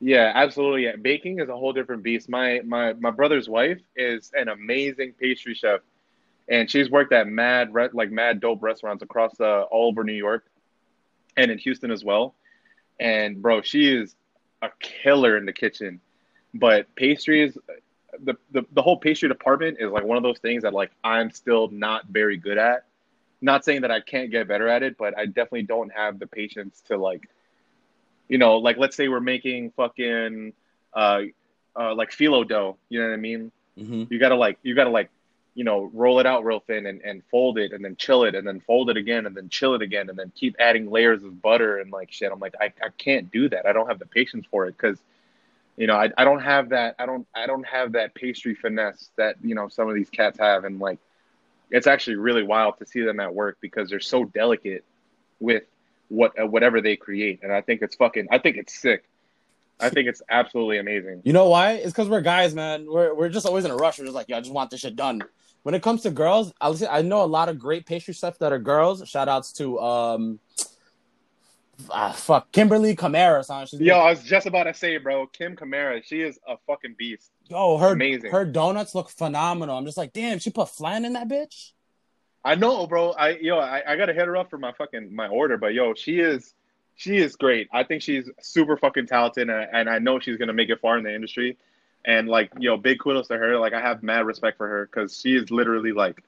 Yeah, 0.00 0.32
absolutely. 0.34 0.84
Yeah, 0.84 0.96
baking 0.96 1.40
is 1.40 1.48
a 1.48 1.56
whole 1.56 1.72
different 1.72 2.02
beast. 2.02 2.28
My 2.28 2.60
my 2.64 2.94
my 2.94 3.10
brother's 3.10 3.48
wife 3.48 3.80
is 3.96 4.30
an 4.34 4.48
amazing 4.48 5.12
pastry 5.20 5.54
chef, 5.54 5.80
and 6.48 6.70
she's 6.70 6.90
worked 6.90 7.12
at 7.12 7.28
mad 7.28 7.70
like 7.92 8.10
mad 8.10 8.40
dope 8.40 8.62
restaurants 8.62 9.02
across 9.02 9.38
uh, 9.40 9.62
all 9.62 9.88
over 9.88 10.04
New 10.04 10.14
York, 10.14 10.46
and 11.36 11.50
in 11.50 11.58
Houston 11.58 11.90
as 11.90 12.04
well. 12.04 12.34
And 12.98 13.40
bro, 13.42 13.62
she 13.62 13.94
is 13.94 14.14
a 14.62 14.70
killer 14.80 15.36
in 15.36 15.46
the 15.46 15.52
kitchen. 15.52 16.00
But 16.54 16.94
pastries, 16.96 17.56
the, 18.24 18.34
the 18.50 18.64
the 18.72 18.82
whole 18.82 18.96
pastry 18.98 19.28
department 19.28 19.78
is 19.80 19.90
like 19.90 20.04
one 20.04 20.16
of 20.16 20.22
those 20.22 20.38
things 20.38 20.62
that 20.62 20.74
like 20.74 20.90
I'm 21.04 21.30
still 21.30 21.68
not 21.68 22.06
very 22.06 22.36
good 22.36 22.58
at. 22.58 22.84
Not 23.42 23.64
saying 23.64 23.82
that 23.82 23.90
I 23.90 24.00
can't 24.00 24.30
get 24.30 24.48
better 24.48 24.68
at 24.68 24.82
it, 24.82 24.98
but 24.98 25.16
I 25.18 25.26
definitely 25.26 25.62
don't 25.62 25.90
have 25.92 26.18
the 26.18 26.26
patience 26.26 26.82
to 26.88 26.98
like, 26.98 27.28
you 28.30 28.38
know, 28.38 28.56
like 28.56 28.78
let's 28.78 28.96
say 28.96 29.08
we're 29.08 29.20
making 29.20 29.72
fucking 29.72 30.54
uh, 30.94 31.22
uh 31.76 31.94
like 31.94 32.10
phyllo 32.10 32.48
dough. 32.48 32.78
You 32.88 33.00
know 33.00 33.08
what 33.08 33.14
I 33.14 33.18
mean? 33.18 33.52
hmm 33.76 34.04
You 34.08 34.18
gotta 34.18 34.36
like 34.36 34.58
you 34.62 34.74
gotta 34.74 34.90
like 34.90 35.10
you 35.54 35.64
know, 35.64 35.90
roll 35.92 36.20
it 36.20 36.26
out 36.26 36.44
real 36.44 36.60
thin 36.60 36.86
and, 36.86 37.02
and 37.02 37.22
fold 37.30 37.58
it 37.58 37.72
and 37.72 37.84
then 37.84 37.96
chill 37.96 38.24
it 38.24 38.34
and 38.34 38.46
then 38.46 38.60
fold 38.60 38.88
it 38.88 38.96
again 38.96 39.26
and 39.26 39.36
then 39.36 39.48
chill 39.48 39.74
it 39.74 39.82
again 39.82 40.08
and 40.08 40.18
then 40.18 40.32
keep 40.34 40.54
adding 40.60 40.88
layers 40.90 41.24
of 41.24 41.42
butter 41.42 41.78
and 41.78 41.90
like 41.90 42.10
shit. 42.12 42.30
I'm 42.32 42.38
like, 42.38 42.54
I, 42.60 42.66
I 42.82 42.88
can't 42.96 43.30
do 43.32 43.48
that. 43.48 43.66
I 43.66 43.72
don't 43.72 43.88
have 43.88 43.98
the 43.98 44.06
patience 44.06 44.46
for 44.50 44.66
it 44.66 44.76
because, 44.76 44.98
you 45.76 45.88
know, 45.88 45.96
I, 45.96 46.10
I 46.16 46.24
don't 46.24 46.40
have 46.40 46.68
that. 46.70 46.94
I 46.98 47.06
don't 47.06 47.26
I 47.34 47.46
don't 47.46 47.66
have 47.66 47.92
that 47.92 48.14
pastry 48.14 48.54
finesse 48.54 49.10
that 49.16 49.36
you 49.42 49.54
know 49.54 49.68
some 49.68 49.88
of 49.88 49.94
these 49.94 50.08
cats 50.08 50.38
have 50.38 50.64
and 50.64 50.78
like, 50.78 50.98
it's 51.70 51.88
actually 51.88 52.16
really 52.16 52.44
wild 52.44 52.78
to 52.78 52.86
see 52.86 53.00
them 53.02 53.18
at 53.20 53.34
work 53.34 53.58
because 53.60 53.90
they're 53.90 54.00
so 54.00 54.24
delicate 54.24 54.84
with 55.40 55.64
what 56.10 56.38
uh, 56.38 56.46
whatever 56.46 56.80
they 56.80 56.96
create 56.96 57.40
and 57.42 57.52
I 57.52 57.62
think 57.62 57.82
it's 57.82 57.94
fucking 57.94 58.28
I 58.30 58.38
think 58.38 58.56
it's 58.56 58.78
sick. 58.78 59.04
I 59.80 59.88
think 59.88 60.08
it's 60.08 60.20
absolutely 60.28 60.78
amazing. 60.78 61.22
You 61.24 61.32
know 61.32 61.48
why? 61.48 61.72
It's 61.72 61.92
because 61.92 62.08
we're 62.08 62.20
guys, 62.20 62.54
man. 62.54 62.86
We're 62.86 63.14
we're 63.14 63.28
just 63.30 63.46
always 63.46 63.64
in 63.64 63.70
a 63.70 63.76
rush. 63.76 63.98
We're 63.98 64.04
just 64.04 64.14
like, 64.14 64.28
yo, 64.28 64.36
I 64.36 64.40
just 64.40 64.52
want 64.52 64.70
this 64.70 64.80
shit 64.80 64.96
done. 64.96 65.22
When 65.62 65.74
it 65.74 65.82
comes 65.82 66.02
to 66.02 66.10
girls, 66.10 66.52
I 66.60 66.74
I 66.90 67.02
know 67.02 67.22
a 67.22 67.26
lot 67.26 67.48
of 67.48 67.58
great 67.58 67.86
pastry 67.86 68.12
stuff 68.12 68.38
that 68.40 68.52
are 68.52 68.58
girls. 68.58 69.08
Shout 69.08 69.28
outs 69.28 69.52
to 69.54 69.78
um, 69.80 70.40
ah, 71.90 72.12
fuck 72.12 72.52
Kimberly 72.52 72.94
Camara. 72.94 73.42
Son. 73.44 73.66
She's 73.66 73.80
Yo, 73.80 73.96
I 73.96 74.10
was 74.10 74.22
just 74.22 74.46
about 74.46 74.64
to 74.64 74.74
say, 74.74 74.98
bro, 74.98 75.26
Kim 75.26 75.56
Kamara, 75.56 76.02
she 76.04 76.20
is 76.22 76.38
a 76.46 76.56
fucking 76.66 76.96
beast. 76.98 77.30
yo, 77.48 77.78
her 77.78 77.92
amazing. 77.92 78.30
her 78.32 78.44
donuts 78.44 78.94
look 78.94 79.08
phenomenal. 79.10 79.76
I'm 79.76 79.84
just 79.84 79.96
like, 79.96 80.12
damn, 80.12 80.38
she 80.38 80.50
put 80.50 80.68
flan 80.68 81.04
in 81.04 81.14
that 81.14 81.28
bitch. 81.28 81.72
I 82.44 82.54
know, 82.54 82.86
bro. 82.86 83.10
I 83.12 83.30
yo, 83.40 83.58
I, 83.58 83.82
I 83.86 83.96
gotta 83.96 84.12
hit 84.14 84.26
her 84.26 84.36
up 84.36 84.50
for 84.50 84.58
my 84.58 84.72
fucking 84.72 85.14
my 85.14 85.28
order, 85.28 85.56
but 85.58 85.74
yo, 85.74 85.94
she 85.94 86.20
is 86.20 86.54
she 86.96 87.16
is 87.16 87.36
great. 87.36 87.68
I 87.72 87.84
think 87.84 88.02
she's 88.02 88.28
super 88.40 88.76
fucking 88.76 89.06
talented, 89.06 89.48
and, 89.50 89.68
and 89.72 89.88
I 89.88 89.98
know 89.98 90.20
she's 90.20 90.36
gonna 90.36 90.52
make 90.52 90.70
it 90.70 90.80
far 90.80 90.98
in 90.98 91.04
the 91.04 91.14
industry. 91.14 91.56
And 92.04 92.28
like, 92.28 92.50
yo, 92.58 92.78
big 92.78 92.98
kudos 92.98 93.28
to 93.28 93.36
her. 93.36 93.58
Like, 93.58 93.74
I 93.74 93.80
have 93.80 94.02
mad 94.02 94.24
respect 94.24 94.56
for 94.56 94.66
her 94.66 94.86
because 94.86 95.20
she 95.20 95.36
is 95.36 95.50
literally 95.50 95.92
like, 95.92 96.22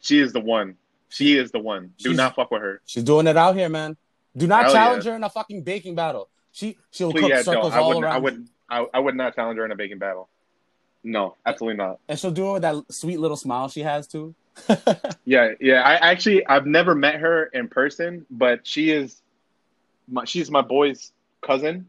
she 0.00 0.18
is 0.18 0.32
the 0.32 0.40
one. 0.40 0.76
She 1.08 1.38
is 1.38 1.52
the 1.52 1.60
one. 1.60 1.92
Do 1.98 2.08
She's- 2.10 2.16
not 2.16 2.34
fuck 2.34 2.50
with 2.50 2.60
her. 2.62 2.80
She's 2.86 3.04
doing 3.04 3.28
it 3.28 3.36
out 3.36 3.54
here, 3.54 3.68
man. 3.68 3.96
Do 4.36 4.48
not 4.48 4.64
Hell 4.64 4.72
challenge 4.72 5.04
yeah. 5.04 5.12
her 5.12 5.16
in 5.16 5.22
a 5.24 5.30
fucking 5.30 5.62
baking 5.62 5.94
battle. 5.94 6.28
She 6.50 6.76
she'll 6.90 7.12
Please, 7.12 7.20
cook 7.20 7.30
yeah, 7.30 7.36
no, 7.36 7.42
circles 7.42 7.72
I 7.72 7.78
all 7.78 7.88
wouldn't. 7.88 8.04
around. 8.04 8.14
I 8.14 8.18
would. 8.18 8.48
I, 8.68 8.86
I 8.94 8.98
would 8.98 9.14
not 9.14 9.34
challenge 9.36 9.58
her 9.58 9.64
in 9.64 9.70
a 9.70 9.76
baking 9.76 9.98
battle. 9.98 10.28
No, 11.04 11.36
absolutely 11.46 11.76
not. 11.76 12.00
And 12.08 12.18
she'll 12.18 12.32
do 12.32 12.48
it 12.50 12.52
with 12.54 12.62
that 12.62 12.84
sweet 12.90 13.20
little 13.20 13.36
smile 13.36 13.68
she 13.68 13.82
has 13.82 14.08
too. 14.08 14.34
Yeah, 15.24 15.52
yeah. 15.60 15.82
I 15.82 15.94
actually 16.10 16.46
I've 16.46 16.66
never 16.66 16.94
met 16.94 17.16
her 17.16 17.46
in 17.46 17.68
person, 17.68 18.26
but 18.30 18.66
she 18.66 18.90
is 18.90 19.22
my 20.08 20.24
she's 20.24 20.50
my 20.50 20.62
boy's 20.62 21.12
cousin. 21.42 21.86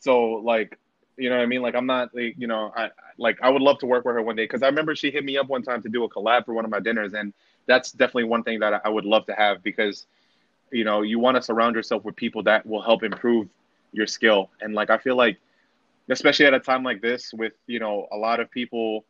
So 0.00 0.22
like, 0.44 0.78
you 1.16 1.30
know 1.30 1.36
what 1.36 1.42
I 1.42 1.46
mean? 1.46 1.62
Like 1.62 1.74
I'm 1.74 1.86
not 1.86 2.14
like, 2.14 2.34
you 2.38 2.46
know, 2.46 2.72
I 2.76 2.90
like 3.18 3.38
I 3.42 3.50
would 3.50 3.62
love 3.62 3.78
to 3.80 3.86
work 3.86 4.04
with 4.04 4.14
her 4.16 4.22
one 4.22 4.36
day 4.36 4.46
cuz 4.46 4.62
I 4.62 4.66
remember 4.68 4.94
she 4.96 5.10
hit 5.10 5.24
me 5.24 5.38
up 5.38 5.48
one 5.48 5.62
time 5.62 5.82
to 5.82 5.88
do 5.88 6.04
a 6.04 6.08
collab 6.10 6.46
for 6.46 6.54
one 6.54 6.64
of 6.64 6.70
my 6.70 6.80
dinners 6.80 7.14
and 7.14 7.32
that's 7.66 7.92
definitely 7.92 8.24
one 8.24 8.42
thing 8.44 8.60
that 8.60 8.82
I 8.84 8.88
would 8.88 9.04
love 9.04 9.26
to 9.26 9.34
have 9.34 9.62
because 9.62 10.06
you 10.72 10.84
know, 10.84 11.02
you 11.02 11.18
want 11.18 11.36
to 11.36 11.42
surround 11.42 11.76
yourself 11.76 12.04
with 12.04 12.16
people 12.16 12.42
that 12.44 12.66
will 12.66 12.82
help 12.82 13.02
improve 13.04 13.48
your 13.92 14.06
skill. 14.06 14.50
And 14.60 14.74
like 14.74 14.90
I 14.90 14.98
feel 14.98 15.16
like 15.16 15.38
especially 16.08 16.46
at 16.46 16.54
a 16.54 16.60
time 16.60 16.82
like 16.82 17.00
this 17.00 17.32
with, 17.32 17.52
you 17.66 17.78
know, 17.78 18.08
a 18.12 18.16
lot 18.16 18.40
of 18.40 18.50
people 18.50 19.04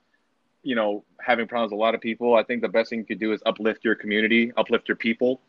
you 0.63 0.75
know, 0.75 1.05
having 1.21 1.47
problems 1.47 1.73
with 1.73 1.79
a 1.79 1.81
lot 1.81 1.95
of 1.95 2.01
people, 2.01 2.35
I 2.35 2.43
think 2.43 2.63
the 2.63 2.69
best 2.69 2.91
thing 2.91 3.01
you 3.01 3.05
could 3.05 3.21
do 3.21 3.33
is 3.33 3.43
uplift 3.47 3.85
your 3.85 3.95
community, 3.95 4.53
uplift 4.57 4.89
your 4.89 4.97
people, 4.97 5.41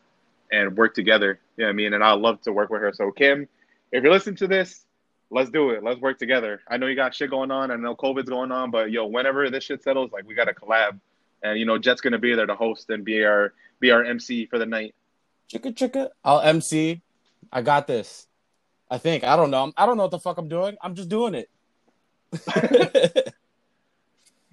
and 0.51 0.75
work 0.77 0.93
together. 0.93 1.39
You 1.57 1.63
know 1.63 1.67
what 1.67 1.71
I 1.71 1.73
mean? 1.73 1.93
And 1.93 2.03
I 2.03 2.13
love 2.13 2.41
to 2.41 2.53
work 2.53 2.69
with 2.69 2.81
her. 2.81 2.93
So, 2.93 3.11
Kim, 3.11 3.47
if 3.91 4.03
you're 4.03 4.11
listening 4.11 4.35
to 4.37 4.47
this, 4.47 4.85
let's 5.29 5.49
do 5.49 5.71
it. 5.71 5.83
Let's 5.83 5.99
work 5.99 6.19
together. 6.19 6.61
I 6.69 6.77
know 6.77 6.87
you 6.87 6.95
got 6.95 7.15
shit 7.15 7.29
going 7.29 7.51
on. 7.51 7.71
I 7.71 7.75
know 7.75 7.95
COVID's 7.95 8.29
going 8.29 8.51
on, 8.51 8.71
but 8.71 8.91
yo, 8.91 9.05
whenever 9.05 9.49
this 9.49 9.63
shit 9.63 9.83
settles, 9.83 10.11
like 10.11 10.27
we 10.27 10.35
got 10.35 10.45
to 10.45 10.53
collab. 10.53 10.99
And 11.43 11.57
you 11.57 11.65
know, 11.65 11.77
Jet's 11.77 12.01
gonna 12.01 12.19
be 12.19 12.35
there 12.35 12.45
to 12.45 12.55
host 12.55 12.89
and 12.91 13.03
be 13.03 13.23
our 13.23 13.53
be 13.79 13.89
our 13.89 14.03
MC 14.03 14.45
for 14.45 14.59
the 14.59 14.65
night. 14.65 14.93
Chicka 15.51 15.73
chicka. 15.73 16.09
I'll 16.23 16.39
MC. 16.39 17.01
I 17.51 17.63
got 17.63 17.87
this. 17.87 18.27
I 18.91 18.99
think. 18.99 19.23
I 19.23 19.35
don't 19.35 19.49
know. 19.49 19.73
I 19.75 19.87
don't 19.87 19.97
know 19.97 20.03
what 20.03 20.11
the 20.11 20.19
fuck 20.19 20.37
I'm 20.37 20.47
doing. 20.47 20.77
I'm 20.81 20.93
just 20.93 21.09
doing 21.09 21.33
it. 21.33 21.49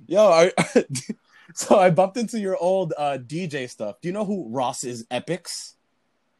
Yo, 0.09 0.26
I, 0.26 0.52
so 1.54 1.78
I 1.78 1.90
bumped 1.90 2.16
into 2.16 2.40
your 2.40 2.56
old 2.56 2.94
uh, 2.96 3.18
DJ 3.20 3.68
stuff. 3.68 4.00
Do 4.00 4.09
you 4.09 4.14
know 4.14 4.24
who 4.24 4.48
Ross 4.48 4.82
is? 4.82 5.06
Epics. 5.11 5.74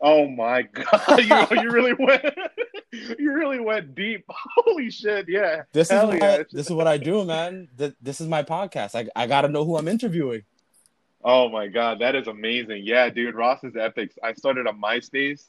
Oh 0.01 0.27
my 0.29 0.63
god, 0.73 1.19
you 1.19 1.61
you 1.63 1.71
really 1.73 1.93
went 1.93 2.25
you 2.93 3.33
really 3.33 3.61
went 3.61 3.95
deep. 3.95 4.25
Holy 4.29 4.91
shit, 4.91 5.29
yeah. 5.29 5.63
This 5.73 5.89
is 5.89 5.93
Hell 5.93 6.09
what 6.09 6.19
yeah. 6.19 6.35
I, 6.41 6.45
this 6.51 6.67
is 6.67 6.73
what 6.73 6.87
I 6.87 6.97
do, 6.97 7.25
man. 7.25 7.69
Th- 7.77 7.95
This 8.01 8.21
is 8.21 8.29
my 8.29 8.43
podcast. 8.43 8.95
I 8.95 9.09
I 9.15 9.27
got 9.27 9.43
to 9.43 9.49
know 9.49 9.65
who 9.65 9.77
I'm 9.77 9.89
interviewing. 9.89 10.45
Oh 11.23 11.49
my 11.49 11.67
god, 11.67 11.99
that 11.99 12.15
is 12.15 12.29
amazing. 12.29 12.83
Yeah, 12.87 13.11
dude, 13.11 13.35
Ross 13.35 13.63
is 13.65 13.77
epics. 13.77 14.15
I 14.23 14.33
started 14.35 14.67
a 14.67 14.73
MySpace 14.73 15.45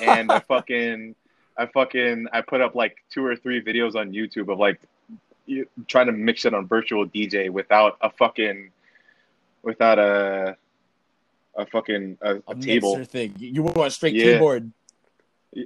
and 0.00 0.30
I 0.30 0.38
fucking 0.40 1.14
I 1.58 1.66
fucking 1.66 2.28
I 2.32 2.40
put 2.42 2.60
up 2.60 2.74
like 2.74 2.96
two 3.12 3.24
or 3.26 3.36
three 3.36 3.62
videos 3.62 3.96
on 3.96 4.12
YouTube 4.12 4.50
of 4.52 4.58
like 4.58 4.80
you, 5.50 5.66
trying 5.88 6.06
to 6.06 6.12
mix 6.12 6.44
it 6.44 6.54
on 6.54 6.66
virtual 6.66 7.06
DJ 7.06 7.50
without 7.50 7.98
a 8.00 8.10
fucking 8.10 8.70
without 9.62 9.98
a 9.98 10.56
a 11.56 11.66
fucking 11.66 12.16
a, 12.22 12.36
a 12.36 12.40
A 12.48 12.54
table. 12.54 13.04
thing. 13.04 13.34
You 13.38 13.62
went 13.64 13.92
straight 13.92 14.14
Yeah. 14.14 14.34
keyboard. 14.34 14.70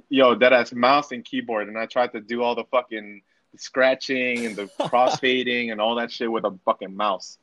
Yo, 0.09 0.33
that 0.35 0.51
ass 0.51 0.73
mouse 0.73 1.11
and 1.11 1.23
keyboard, 1.23 1.67
and 1.67 1.77
I 1.77 1.85
tried 1.85 2.11
to 2.13 2.19
do 2.19 2.41
all 2.41 2.55
the 2.55 2.63
fucking 2.65 3.21
scratching 3.55 4.45
and 4.47 4.55
the 4.55 4.65
crossfading 4.79 5.71
and 5.71 5.79
all 5.79 5.95
that 5.95 6.11
shit 6.11 6.31
with 6.31 6.43
a 6.43 6.57
fucking 6.65 6.95
mouse. 6.95 7.37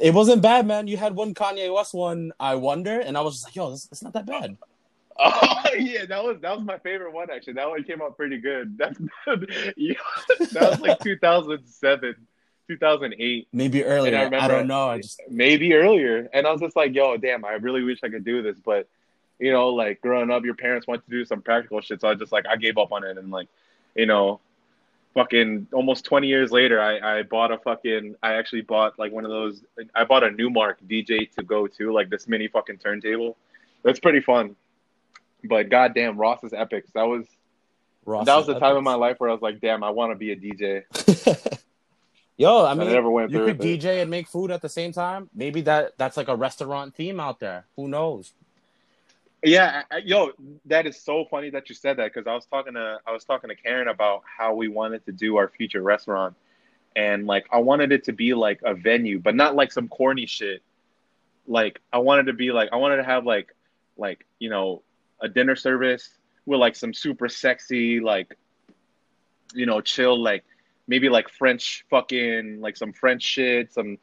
It 0.00 0.12
wasn't 0.14 0.40
bad, 0.42 0.66
man. 0.66 0.88
You 0.88 0.96
had 0.96 1.14
one 1.14 1.34
Kanye 1.34 1.72
West 1.72 1.92
one. 1.94 2.32
I 2.40 2.54
wonder, 2.54 2.98
and 3.00 3.16
I 3.16 3.20
was 3.20 3.34
just 3.34 3.44
like, 3.46 3.54
yo, 3.56 3.70
this, 3.70 3.86
it's 3.92 4.02
not 4.02 4.14
that 4.14 4.26
bad. 4.26 4.56
Oh 5.16 5.62
yeah, 5.78 6.06
that 6.06 6.24
was 6.24 6.38
that 6.40 6.56
was 6.56 6.64
my 6.64 6.78
favorite 6.78 7.12
one 7.12 7.30
actually. 7.30 7.54
That 7.54 7.68
one 7.68 7.84
came 7.84 8.02
out 8.02 8.16
pretty 8.16 8.38
good. 8.38 8.76
That's 8.78 8.98
yeah, 9.76 9.94
that 10.52 10.70
was 10.70 10.80
like 10.80 10.98
2007, 11.00 12.14
2008, 12.68 13.48
Maybe 13.52 13.84
earlier. 13.84 14.16
I 14.16 14.24
I, 14.24 14.48
don't 14.48 14.66
know. 14.66 14.88
I 14.90 14.98
just 14.98 15.20
maybe 15.30 15.72
earlier. 15.74 16.28
And 16.32 16.46
I 16.46 16.52
was 16.52 16.60
just 16.60 16.76
like, 16.76 16.94
yo, 16.94 17.16
damn, 17.16 17.44
I 17.44 17.52
really 17.52 17.82
wish 17.82 18.00
I 18.02 18.08
could 18.08 18.24
do 18.24 18.42
this, 18.42 18.56
but 18.64 18.88
you 19.38 19.52
know, 19.52 19.68
like 19.68 20.00
growing 20.00 20.30
up, 20.30 20.44
your 20.44 20.54
parents 20.54 20.86
want 20.86 21.04
to 21.04 21.10
do 21.10 21.24
some 21.24 21.42
practical 21.42 21.80
shit, 21.80 22.00
so 22.00 22.08
I 22.08 22.14
just 22.14 22.32
like 22.32 22.46
I 22.46 22.56
gave 22.56 22.78
up 22.78 22.92
on 22.92 23.04
it, 23.04 23.16
and 23.18 23.30
like, 23.30 23.48
you 23.94 24.06
know, 24.06 24.40
fucking 25.14 25.68
almost 25.72 26.04
20 26.04 26.26
years 26.26 26.50
later, 26.50 26.80
I 26.80 27.18
I 27.18 27.22
bought 27.22 27.52
a 27.52 27.58
fucking 27.58 28.16
I 28.22 28.34
actually 28.34 28.62
bought 28.62 28.98
like 28.98 29.12
one 29.12 29.24
of 29.24 29.30
those. 29.30 29.62
I 29.94 30.04
bought 30.04 30.24
a 30.24 30.28
Numark 30.28 30.76
DJ 30.88 31.30
to 31.36 31.42
go 31.44 31.68
to 31.68 31.92
like 31.92 32.10
this 32.10 32.26
mini 32.26 32.48
fucking 32.48 32.78
turntable. 32.78 33.36
That's 33.84 34.00
pretty 34.00 34.20
fun. 34.20 34.56
But 35.44 35.68
goddamn, 35.68 36.16
Ross's 36.16 36.52
epics. 36.52 36.90
That 36.94 37.04
was 37.04 37.26
Ross 38.06 38.26
that 38.26 38.36
was 38.36 38.46
the 38.46 38.58
time 38.58 38.76
in 38.76 38.84
my 38.84 38.94
life 38.94 39.16
where 39.18 39.30
I 39.30 39.32
was 39.32 39.42
like, 39.42 39.60
damn, 39.60 39.82
I 39.84 39.90
want 39.90 40.12
to 40.12 40.16
be 40.16 40.32
a 40.32 40.36
DJ. 40.36 40.82
Yo, 42.36 42.64
I 42.64 42.72
I 42.72 42.74
mean, 42.74 42.90
never 42.90 43.10
went 43.10 43.30
you 43.30 43.38
through 43.38 43.46
could 43.54 43.64
it. 43.64 43.80
DJ 43.80 44.02
and 44.02 44.10
make 44.10 44.26
food 44.26 44.50
at 44.50 44.60
the 44.60 44.68
same 44.68 44.92
time. 44.92 45.30
Maybe 45.34 45.60
that 45.62 45.96
that's 45.98 46.16
like 46.16 46.28
a 46.28 46.34
restaurant 46.34 46.94
theme 46.94 47.20
out 47.20 47.38
there. 47.38 47.64
Who 47.76 47.86
knows? 47.88 48.32
Yeah, 49.44 49.82
I, 49.90 49.96
I- 49.96 49.98
yo, 49.98 50.32
that 50.64 50.86
is 50.86 51.00
so 51.00 51.26
funny 51.30 51.50
that 51.50 51.68
you 51.68 51.74
said 51.74 51.98
that 51.98 52.12
because 52.12 52.26
I 52.26 52.34
was 52.34 52.46
talking 52.46 52.74
to 52.74 52.98
I 53.06 53.12
was 53.12 53.24
talking 53.24 53.50
to 53.50 53.56
Karen 53.56 53.88
about 53.88 54.22
how 54.38 54.54
we 54.54 54.68
wanted 54.68 55.04
to 55.06 55.12
do 55.12 55.36
our 55.36 55.48
future 55.48 55.82
restaurant, 55.82 56.34
and 56.96 57.26
like 57.26 57.46
I 57.52 57.58
wanted 57.58 57.92
it 57.92 58.04
to 58.04 58.12
be 58.12 58.34
like 58.34 58.60
a 58.64 58.74
venue, 58.74 59.20
but 59.20 59.36
not 59.36 59.54
like 59.54 59.70
some 59.70 59.86
corny 59.88 60.26
shit. 60.26 60.62
Like 61.46 61.80
I 61.92 61.98
wanted 61.98 62.26
to 62.26 62.32
be 62.32 62.50
like 62.50 62.70
I 62.72 62.76
wanted 62.76 62.96
to 62.96 63.04
have 63.04 63.24
like 63.26 63.54
like 63.96 64.26
you 64.40 64.50
know 64.50 64.82
a 65.24 65.28
dinner 65.28 65.56
service 65.56 66.04
with 66.46 66.60
like 66.60 66.76
some 66.76 66.92
super 66.92 67.28
sexy 67.28 67.98
like 68.00 68.36
you 69.54 69.66
know 69.66 69.80
chill 69.80 70.16
like 70.30 70.44
maybe 70.86 71.08
like 71.08 71.28
French 71.28 71.84
fucking 71.90 72.60
like 72.60 72.76
some 72.76 72.92
French 72.92 73.22
shit 73.22 73.72
some 73.72 73.98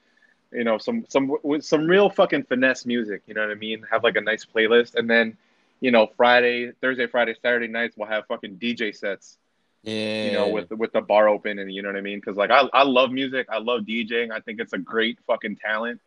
you 0.52 0.64
know 0.64 0.78
some 0.78 1.06
some 1.08 1.26
with 1.44 1.64
some 1.64 1.86
real 1.86 2.10
fucking 2.10 2.44
finesse 2.44 2.86
music 2.86 3.22
you 3.28 3.34
know 3.34 3.42
what 3.42 3.52
i 3.52 3.56
mean? 3.56 3.86
Have 3.90 4.04
like 4.04 4.18
a 4.18 4.22
nice 4.22 4.44
playlist. 4.46 4.96
And 4.96 5.10
then 5.10 5.38
you 5.80 5.92
know 5.92 6.08
friday 6.16 6.72
thursday 6.80 7.08
friday 7.08 7.36
saturday 7.42 7.68
nights 7.68 7.98
we'll 7.98 8.08
have 8.08 8.24
fucking 8.28 8.56
dj 8.58 8.96
sets 8.96 9.40
Yeah, 9.82 10.26
you 10.26 10.32
know 10.32 10.48
with 10.50 10.70
with 10.72 10.92
the 10.92 11.02
bar 11.02 11.28
open 11.28 11.58
and 11.58 11.74
you 11.74 11.82
know 11.82 11.90
what 11.90 11.96
i 11.96 12.02
mean? 12.02 12.20
Because 12.20 12.38
like 12.38 12.52
I, 12.52 12.62
I 12.72 12.84
love 12.84 13.12
music. 13.12 13.48
I 13.50 13.60
love 13.60 13.82
djing 13.82 14.32
i 14.32 14.40
think 14.40 14.60
it's 14.60 14.74
a 14.74 14.78
great 14.78 15.18
fucking 15.28 15.58
talent. 15.58 16.00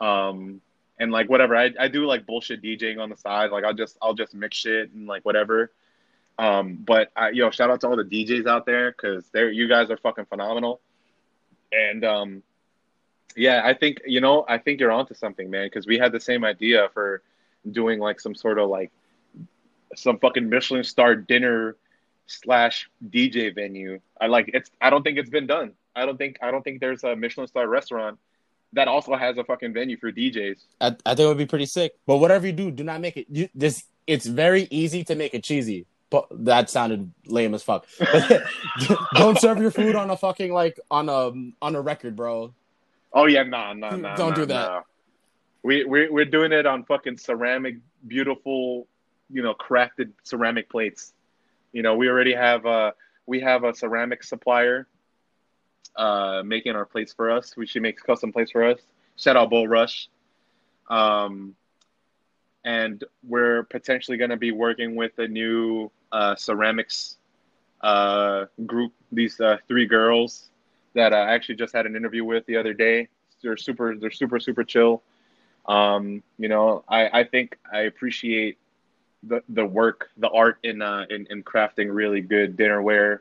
Um 0.00 0.60
and 0.98 1.10
like 1.12 1.28
whatever 1.28 1.56
i, 1.56 1.70
I 1.78 1.88
do 1.88 2.06
like 2.06 2.26
bullshit 2.26 2.62
djing 2.62 3.00
on 3.00 3.10
the 3.10 3.16
side 3.16 3.50
like 3.50 3.64
i'll 3.64 3.74
just 3.74 3.96
i'll 4.00 4.14
just 4.14 4.34
mix 4.34 4.56
shit 4.56 4.92
and 4.92 5.06
like 5.06 5.24
whatever 5.24 5.72
um 6.38 6.78
but 6.84 7.12
I, 7.14 7.30
yo 7.30 7.50
shout 7.50 7.70
out 7.70 7.80
to 7.82 7.88
all 7.88 7.96
the 7.96 8.04
djs 8.04 8.46
out 8.46 8.66
there 8.66 8.90
because 8.90 9.28
they're 9.32 9.50
you 9.50 9.68
guys 9.68 9.90
are 9.90 9.96
fucking 9.96 10.26
phenomenal 10.26 10.80
and 11.72 12.04
um 12.04 12.42
yeah, 13.36 13.62
I 13.64 13.74
think 13.74 14.00
you 14.06 14.20
know, 14.20 14.44
I 14.48 14.58
think 14.58 14.80
you're 14.80 14.92
onto 14.92 15.14
something, 15.14 15.50
man. 15.50 15.66
Because 15.66 15.86
we 15.86 15.98
had 15.98 16.12
the 16.12 16.20
same 16.20 16.44
idea 16.44 16.88
for 16.92 17.22
doing 17.70 17.98
like 17.98 18.20
some 18.20 18.34
sort 18.34 18.58
of 18.58 18.68
like 18.68 18.92
some 19.94 20.18
fucking 20.18 20.48
Michelin 20.48 20.84
star 20.84 21.14
dinner 21.16 21.76
slash 22.26 22.88
DJ 23.08 23.54
venue. 23.54 24.00
I 24.20 24.26
like 24.26 24.50
it's. 24.54 24.70
I 24.80 24.90
don't 24.90 25.02
think 25.02 25.18
it's 25.18 25.30
been 25.30 25.46
done. 25.46 25.72
I 25.96 26.06
don't 26.06 26.16
think. 26.16 26.38
I 26.42 26.50
don't 26.50 26.62
think 26.62 26.80
there's 26.80 27.04
a 27.04 27.16
Michelin 27.16 27.48
star 27.48 27.68
restaurant 27.68 28.18
that 28.74 28.88
also 28.88 29.14
has 29.16 29.38
a 29.38 29.44
fucking 29.44 29.72
venue 29.72 29.96
for 29.96 30.12
DJs. 30.12 30.58
I, 30.80 30.86
I 31.06 31.14
think 31.14 31.20
it 31.20 31.26
would 31.26 31.38
be 31.38 31.46
pretty 31.46 31.66
sick. 31.66 31.94
But 32.06 32.18
whatever 32.18 32.46
you 32.46 32.52
do, 32.52 32.70
do 32.70 32.84
not 32.84 33.00
make 33.00 33.16
it. 33.16 33.26
You, 33.30 33.48
this 33.54 33.84
it's 34.06 34.26
very 34.26 34.68
easy 34.70 35.04
to 35.04 35.14
make 35.14 35.34
it 35.34 35.42
cheesy. 35.42 35.86
But 36.10 36.26
that 36.44 36.70
sounded 36.70 37.12
lame 37.26 37.54
as 37.54 37.62
fuck. 37.62 37.86
Don't 39.14 39.38
serve 39.40 39.58
your 39.58 39.70
food 39.70 39.96
on 39.96 40.10
a 40.10 40.16
fucking 40.16 40.52
like 40.52 40.78
on 40.90 41.08
a 41.08 41.32
on 41.62 41.74
a 41.74 41.80
record, 41.80 42.14
bro. 42.14 42.54
Oh 43.12 43.26
yeah, 43.26 43.44
nah, 43.44 43.72
nah, 43.72 43.90
hmm, 43.90 44.02
nah. 44.02 44.16
Don't 44.16 44.30
nah, 44.30 44.36
do 44.36 44.46
that. 44.46 44.54
nah. 44.54 44.82
We 45.62 45.84
we 45.84 46.08
we're 46.08 46.24
doing 46.24 46.52
it 46.52 46.66
on 46.66 46.84
fucking 46.84 47.16
ceramic, 47.16 47.76
beautiful, 48.06 48.86
you 49.30 49.42
know, 49.42 49.54
crafted 49.54 50.12
ceramic 50.22 50.68
plates. 50.68 51.12
You 51.72 51.82
know, 51.82 51.96
we 51.96 52.08
already 52.08 52.34
have 52.34 52.66
a 52.66 52.92
we 53.26 53.40
have 53.40 53.64
a 53.64 53.74
ceramic 53.74 54.22
supplier 54.22 54.86
uh 55.96 56.42
making 56.44 56.74
our 56.74 56.84
plates 56.84 57.12
for 57.12 57.30
us. 57.30 57.54
She 57.66 57.80
makes 57.80 58.02
custom 58.02 58.32
plates 58.32 58.50
for 58.50 58.64
us. 58.64 58.80
Shout 59.16 59.36
out 59.36 59.50
Bull 59.50 59.68
Rush. 59.68 60.08
Um 60.88 61.54
and 62.64 63.04
we're 63.22 63.64
potentially 63.64 64.16
going 64.16 64.30
to 64.30 64.36
be 64.36 64.50
working 64.50 64.96
with 64.96 65.18
a 65.18 65.28
new 65.28 65.90
uh, 66.12 66.34
ceramics 66.34 67.18
uh, 67.82 68.46
group. 68.64 68.92
These 69.12 69.40
uh, 69.40 69.58
three 69.68 69.86
girls 69.86 70.48
that 70.94 71.12
I 71.12 71.34
actually 71.34 71.56
just 71.56 71.74
had 71.74 71.86
an 71.86 71.94
interview 71.94 72.24
with 72.24 72.46
the 72.46 72.56
other 72.56 72.72
day. 72.72 73.08
They're 73.42 73.56
super. 73.58 73.94
They're 73.94 74.10
super 74.10 74.40
super 74.40 74.64
chill. 74.64 75.02
Um, 75.66 76.22
you 76.38 76.48
know, 76.48 76.84
I, 76.88 77.20
I 77.20 77.24
think 77.24 77.58
I 77.70 77.80
appreciate 77.80 78.56
the 79.22 79.42
the 79.50 79.66
work, 79.66 80.08
the 80.16 80.30
art 80.30 80.58
in 80.62 80.80
uh 80.80 81.04
in, 81.10 81.26
in 81.28 81.42
crafting 81.42 81.94
really 81.94 82.22
good 82.22 82.56
dinnerware. 82.56 83.20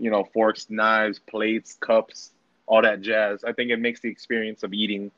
You 0.00 0.10
know, 0.10 0.24
forks, 0.24 0.68
knives, 0.70 1.20
plates, 1.20 1.76
cups, 1.78 2.32
all 2.66 2.82
that 2.82 3.02
jazz. 3.02 3.44
I 3.44 3.52
think 3.52 3.70
it 3.70 3.78
makes 3.78 4.00
the 4.00 4.08
experience 4.08 4.62
of 4.62 4.72
eating 4.72 5.10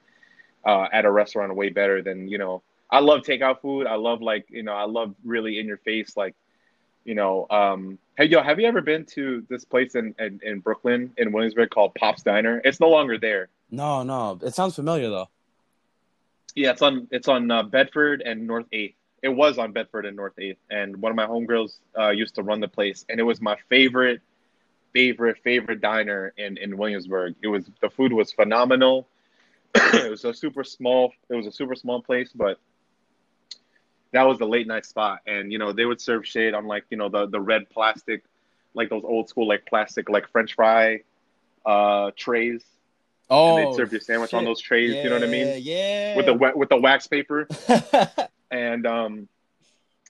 uh, 0.65 0.89
at 0.93 1.05
a 1.05 1.11
restaurant 1.11 1.55
way 1.55 1.71
better 1.71 2.03
than 2.03 2.29
you 2.29 2.39
know 2.39 2.63
I 2.91 3.01
love 3.01 3.21
takeout 3.21 3.61
food. 3.61 3.87
I 3.87 3.95
love 3.95 4.21
like 4.21 4.47
you 4.51 4.63
know 4.63 4.73
I 4.73 4.85
love 4.85 5.15
really 5.25 5.59
in 5.59 5.67
your 5.67 5.79
face 5.79 6.17
like 6.17 6.35
you 7.05 7.15
know 7.15 7.47
um 7.51 7.99
hey 8.17 8.27
yo 8.27 8.43
have 8.43 8.61
you 8.61 8.67
ever 8.67 8.81
been 8.81 9.05
to 9.05 9.45
this 9.49 9.65
place 9.65 9.95
in, 9.95 10.15
in 10.19 10.41
in 10.43 10.61
Brooklyn 10.61 11.13
in 11.17 11.33
Williamsburg 11.33 11.71
called 11.71 11.95
Pop's 11.95 12.23
Diner? 12.23 12.61
It's 12.65 12.81
no 12.81 12.91
longer 12.91 13.19
there. 13.19 13.49
No, 13.71 14.03
no, 14.03 14.39
it 14.43 14.55
sounds 14.55 14.75
familiar 14.75 15.09
though. 15.09 15.29
Yeah, 16.55 16.71
it's 16.73 16.83
on 16.83 17.09
it's 17.11 17.29
on 17.29 17.51
uh, 17.51 17.63
Bedford 17.63 18.23
and 18.23 18.47
North 18.47 18.67
Eighth. 18.73 18.97
It 19.23 19.31
was 19.31 19.57
on 19.57 19.73
Bedford 19.73 20.05
and 20.05 20.17
North 20.17 20.39
Eighth, 20.39 20.59
and 20.71 20.97
one 21.01 21.11
of 21.11 21.17
my 21.17 21.27
homegirls 21.27 21.79
uh, 21.99 22.11
used 22.11 22.35
to 22.35 22.43
run 22.43 22.61
the 22.61 22.69
place, 22.69 23.07
and 23.09 23.19
it 23.19 23.23
was 23.23 23.41
my 23.41 23.57
favorite, 23.69 24.21
favorite, 24.93 25.39
favorite 25.43 25.81
diner 25.81 26.33
in 26.37 26.57
in 26.57 26.77
Williamsburg. 26.77 27.35
It 27.43 27.49
was 27.49 27.71
the 27.81 27.91
food 27.91 28.13
was 28.13 28.33
phenomenal. 28.33 29.09
it 29.75 30.11
was 30.11 30.25
a 30.25 30.35
super 30.35 30.65
small. 30.65 31.13
It 31.29 31.35
was 31.35 31.47
a 31.47 31.53
super 31.53 31.75
small 31.75 32.03
place, 32.03 32.31
but 32.35 32.59
that 34.13 34.23
was 34.25 34.39
the 34.39 34.47
late 34.47 34.67
night 34.67 34.85
spot. 34.85 35.21
And 35.27 35.53
you 35.53 35.59
know 35.59 35.73
they 35.73 35.85
would 35.85 36.01
serve 36.01 36.27
shade 36.27 36.55
on 36.55 36.67
like 36.67 36.85
you 36.91 36.97
know 36.97 37.09
the 37.09 37.27
the 37.27 37.41
red 37.41 37.69
plastic, 37.71 38.25
like 38.75 38.91
those 38.91 39.05
old 39.05 39.29
school 39.29 39.49
like 39.49 39.67
plastic 39.67 40.09
like 40.09 40.29
French 40.31 40.55
fry 40.55 41.01
uh 41.65 42.11
trays. 42.17 42.63
Oh, 43.31 43.57
and 43.57 43.67
they'd 43.67 43.75
serve 43.75 43.93
your 43.93 44.01
sandwich 44.01 44.35
on 44.35 44.45
those 44.45 44.61
trays. 44.61 44.95
You 44.95 45.09
know 45.09 45.17
what 45.17 45.25
I 45.25 45.29
mean? 45.29 45.61
Yeah. 45.63 46.17
With 46.17 46.27
the 46.27 46.53
with 46.55 46.69
the 46.69 46.77
wax 46.77 47.07
paper. 47.07 47.49
and 48.51 48.87
um, 48.87 49.29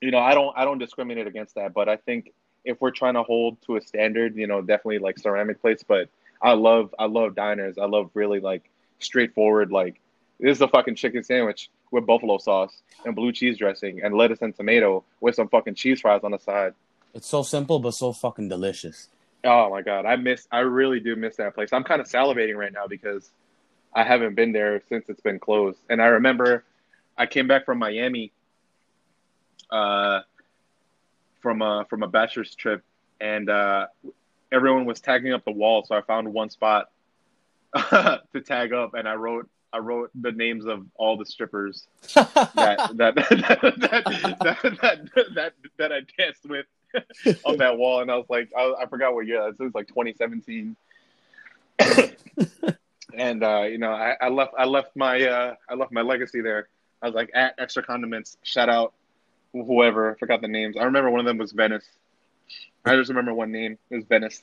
you 0.01 0.11
know, 0.11 0.18
I 0.18 0.35
don't 0.35 0.53
I 0.59 0.64
don't 0.64 0.78
discriminate 0.78 1.28
against 1.28 1.55
that, 1.55 1.72
but 1.72 1.89
I 1.89 1.97
think 1.97 2.33
if 2.65 2.81
we're 2.81 2.91
trying 2.91 3.15
to 3.15 3.23
hold 3.23 3.61
to 3.67 3.77
a 3.77 3.81
standard, 3.81 4.37
you 4.37 4.47
know, 4.47 4.61
definitely 4.61 4.99
like 4.99 5.19
ceramic 5.19 5.61
plates. 5.61 5.83
But 5.87 6.09
I 6.41 6.53
love 6.53 6.95
I 6.99 7.07
love 7.07 7.35
diners. 7.35 7.79
I 7.79 7.87
love 7.87 8.11
really 8.15 8.41
like 8.41 8.69
straightforward. 8.99 9.73
Like 9.73 10.01
this 10.41 10.57
is 10.59 10.63
a 10.63 10.69
fucking 10.69 10.97
chicken 10.97 11.23
sandwich 11.25 11.71
with 11.91 12.07
buffalo 12.07 12.39
sauce 12.39 12.83
and 13.05 13.15
blue 13.15 13.33
cheese 13.33 13.59
dressing 13.59 14.03
and 14.03 14.15
lettuce 14.15 14.41
and 14.43 14.57
tomato 14.57 15.05
with 15.21 15.35
some 15.35 15.49
fucking 15.49 15.75
cheese 15.75 16.01
fries 16.01 16.23
on 16.25 16.31
the 16.31 16.39
side. 16.39 16.73
it's 17.15 17.27
so 17.29 17.43
simple 17.43 17.79
but 17.79 17.93
so 17.93 18.13
fucking 18.13 18.49
delicious. 18.49 19.09
Oh 19.45 19.69
my 19.71 19.83
god, 19.83 20.07
I 20.07 20.17
miss 20.17 20.47
I 20.51 20.61
really 20.61 21.01
do 21.01 21.17
miss 21.17 21.37
that 21.37 21.55
place. 21.55 21.69
I'm 21.73 21.85
kind 21.85 22.01
of 22.01 22.09
salivating 22.09 22.57
right 22.57 22.73
now 22.73 22.87
because 22.87 23.31
I 23.95 24.05
haven't 24.05 24.35
been 24.37 24.53
there 24.53 24.81
since 24.89 25.05
it's 25.09 25.21
been 25.21 25.39
closed. 25.39 25.79
And 25.91 26.01
I 26.01 26.07
remember 26.07 26.65
I 27.19 27.27
came 27.27 27.47
back 27.47 27.65
from 27.67 27.79
Miami 27.79 28.33
uh 29.71 30.21
from 31.43 31.61
a 31.62 31.84
from 31.90 32.03
a 32.03 32.09
bachelor's 32.09 32.55
trip 32.55 32.82
and 33.20 33.51
uh 33.51 33.86
everyone 34.51 34.84
was 34.84 35.01
tagging 35.01 35.32
up 35.32 35.45
the 35.45 35.53
wall, 35.53 35.84
so 35.84 35.95
I 35.95 36.03
found 36.03 36.32
one 36.32 36.51
spot 36.51 36.90
to 37.74 38.40
tag 38.45 38.72
up 38.72 38.95
and 38.95 39.09
I 39.09 39.14
wrote 39.14 39.49
I 39.72 39.78
wrote 39.78 40.11
the 40.14 40.32
names 40.32 40.66
of 40.66 40.86
all 40.97 41.16
the 41.16 41.24
strippers 41.24 41.86
that 42.14 42.34
that 42.95 42.95
that 42.97 43.14
that 43.14 43.26
that, 44.40 45.11
that, 45.16 45.34
that, 45.34 45.55
that 45.78 45.93
I 45.93 46.01
danced 46.18 46.45
with 46.45 46.66
on 47.45 47.57
that 47.59 47.78
wall, 47.78 48.01
and 48.01 48.11
I 48.11 48.16
was 48.16 48.26
like, 48.28 48.51
I, 48.57 48.74
I 48.82 48.86
forgot 48.86 49.14
what 49.14 49.26
year. 49.26 49.49
It 49.49 49.59
was 49.59 49.74
like 49.74 49.88
2017. 49.88 50.76
and 53.14 53.43
uh, 53.43 53.62
you 53.62 53.78
know, 53.78 53.93
I, 53.93 54.16
I 54.20 54.28
left 54.28 54.53
I 54.59 54.64
left 54.64 54.95
my 54.95 55.22
uh, 55.22 55.55
I 55.68 55.74
left 55.74 55.93
my 55.93 56.03
legacy 56.03 56.43
there. 56.43 56.68
I 57.01 57.07
was 57.07 57.14
like 57.14 57.30
at 57.34 57.55
extra 57.59 57.82
condiments. 57.82 58.36
Shout 58.43 58.68
out 58.68 58.93
whoever. 59.53 60.12
I 60.12 60.18
forgot 60.18 60.40
the 60.40 60.48
names. 60.48 60.76
I 60.76 60.84
remember 60.84 61.11
one 61.11 61.20
of 61.20 61.26
them 61.26 61.38
was 61.38 61.53
Venice. 61.53 61.84
I 62.84 62.96
just 62.96 63.09
remember 63.09 63.32
one 63.34 63.53
name. 63.53 63.78
It 63.90 63.96
was 63.96 64.05
Venice. 64.05 64.42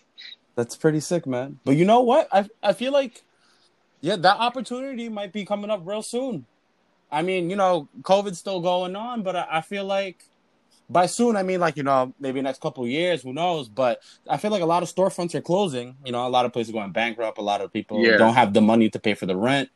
That's 0.55 0.75
pretty 0.75 0.99
sick, 0.99 1.25
man. 1.27 1.59
But 1.65 1.75
you 1.75 1.85
know 1.85 2.01
what? 2.01 2.27
I 2.31 2.47
I 2.63 2.73
feel 2.73 2.91
like 2.93 3.23
yeah, 4.01 4.15
that 4.15 4.37
opportunity 4.37 5.09
might 5.09 5.33
be 5.33 5.45
coming 5.45 5.69
up 5.69 5.81
real 5.83 6.01
soon. 6.01 6.45
I 7.11 7.21
mean, 7.21 7.49
you 7.49 7.55
know, 7.55 7.89
COVID's 8.01 8.37
still 8.39 8.61
going 8.61 8.95
on, 8.95 9.23
but 9.23 9.35
I, 9.35 9.47
I 9.51 9.61
feel 9.61 9.83
like 9.83 10.23
by 10.89 11.05
soon 11.05 11.35
I 11.35 11.43
mean 11.43 11.59
like, 11.59 11.75
you 11.75 11.83
know, 11.83 12.13
maybe 12.19 12.41
next 12.41 12.61
couple 12.61 12.83
of 12.83 12.89
years, 12.89 13.23
who 13.23 13.33
knows? 13.33 13.67
But 13.67 14.01
I 14.29 14.37
feel 14.37 14.51
like 14.51 14.61
a 14.61 14.65
lot 14.67 14.83
of 14.83 14.89
storefronts 14.93 15.35
are 15.35 15.41
closing. 15.41 15.97
You 16.05 16.11
know, 16.11 16.25
a 16.25 16.29
lot 16.29 16.45
of 16.45 16.53
places 16.53 16.69
are 16.69 16.73
going 16.73 16.91
bankrupt, 16.91 17.37
a 17.37 17.41
lot 17.41 17.61
of 17.61 17.73
people 17.73 18.03
Yeah. 18.03 18.17
don't 18.17 18.35
have 18.35 18.53
the 18.53 18.61
money 18.61 18.89
to 18.89 18.99
pay 18.99 19.15
for 19.15 19.25
the 19.25 19.35
rent. 19.35 19.69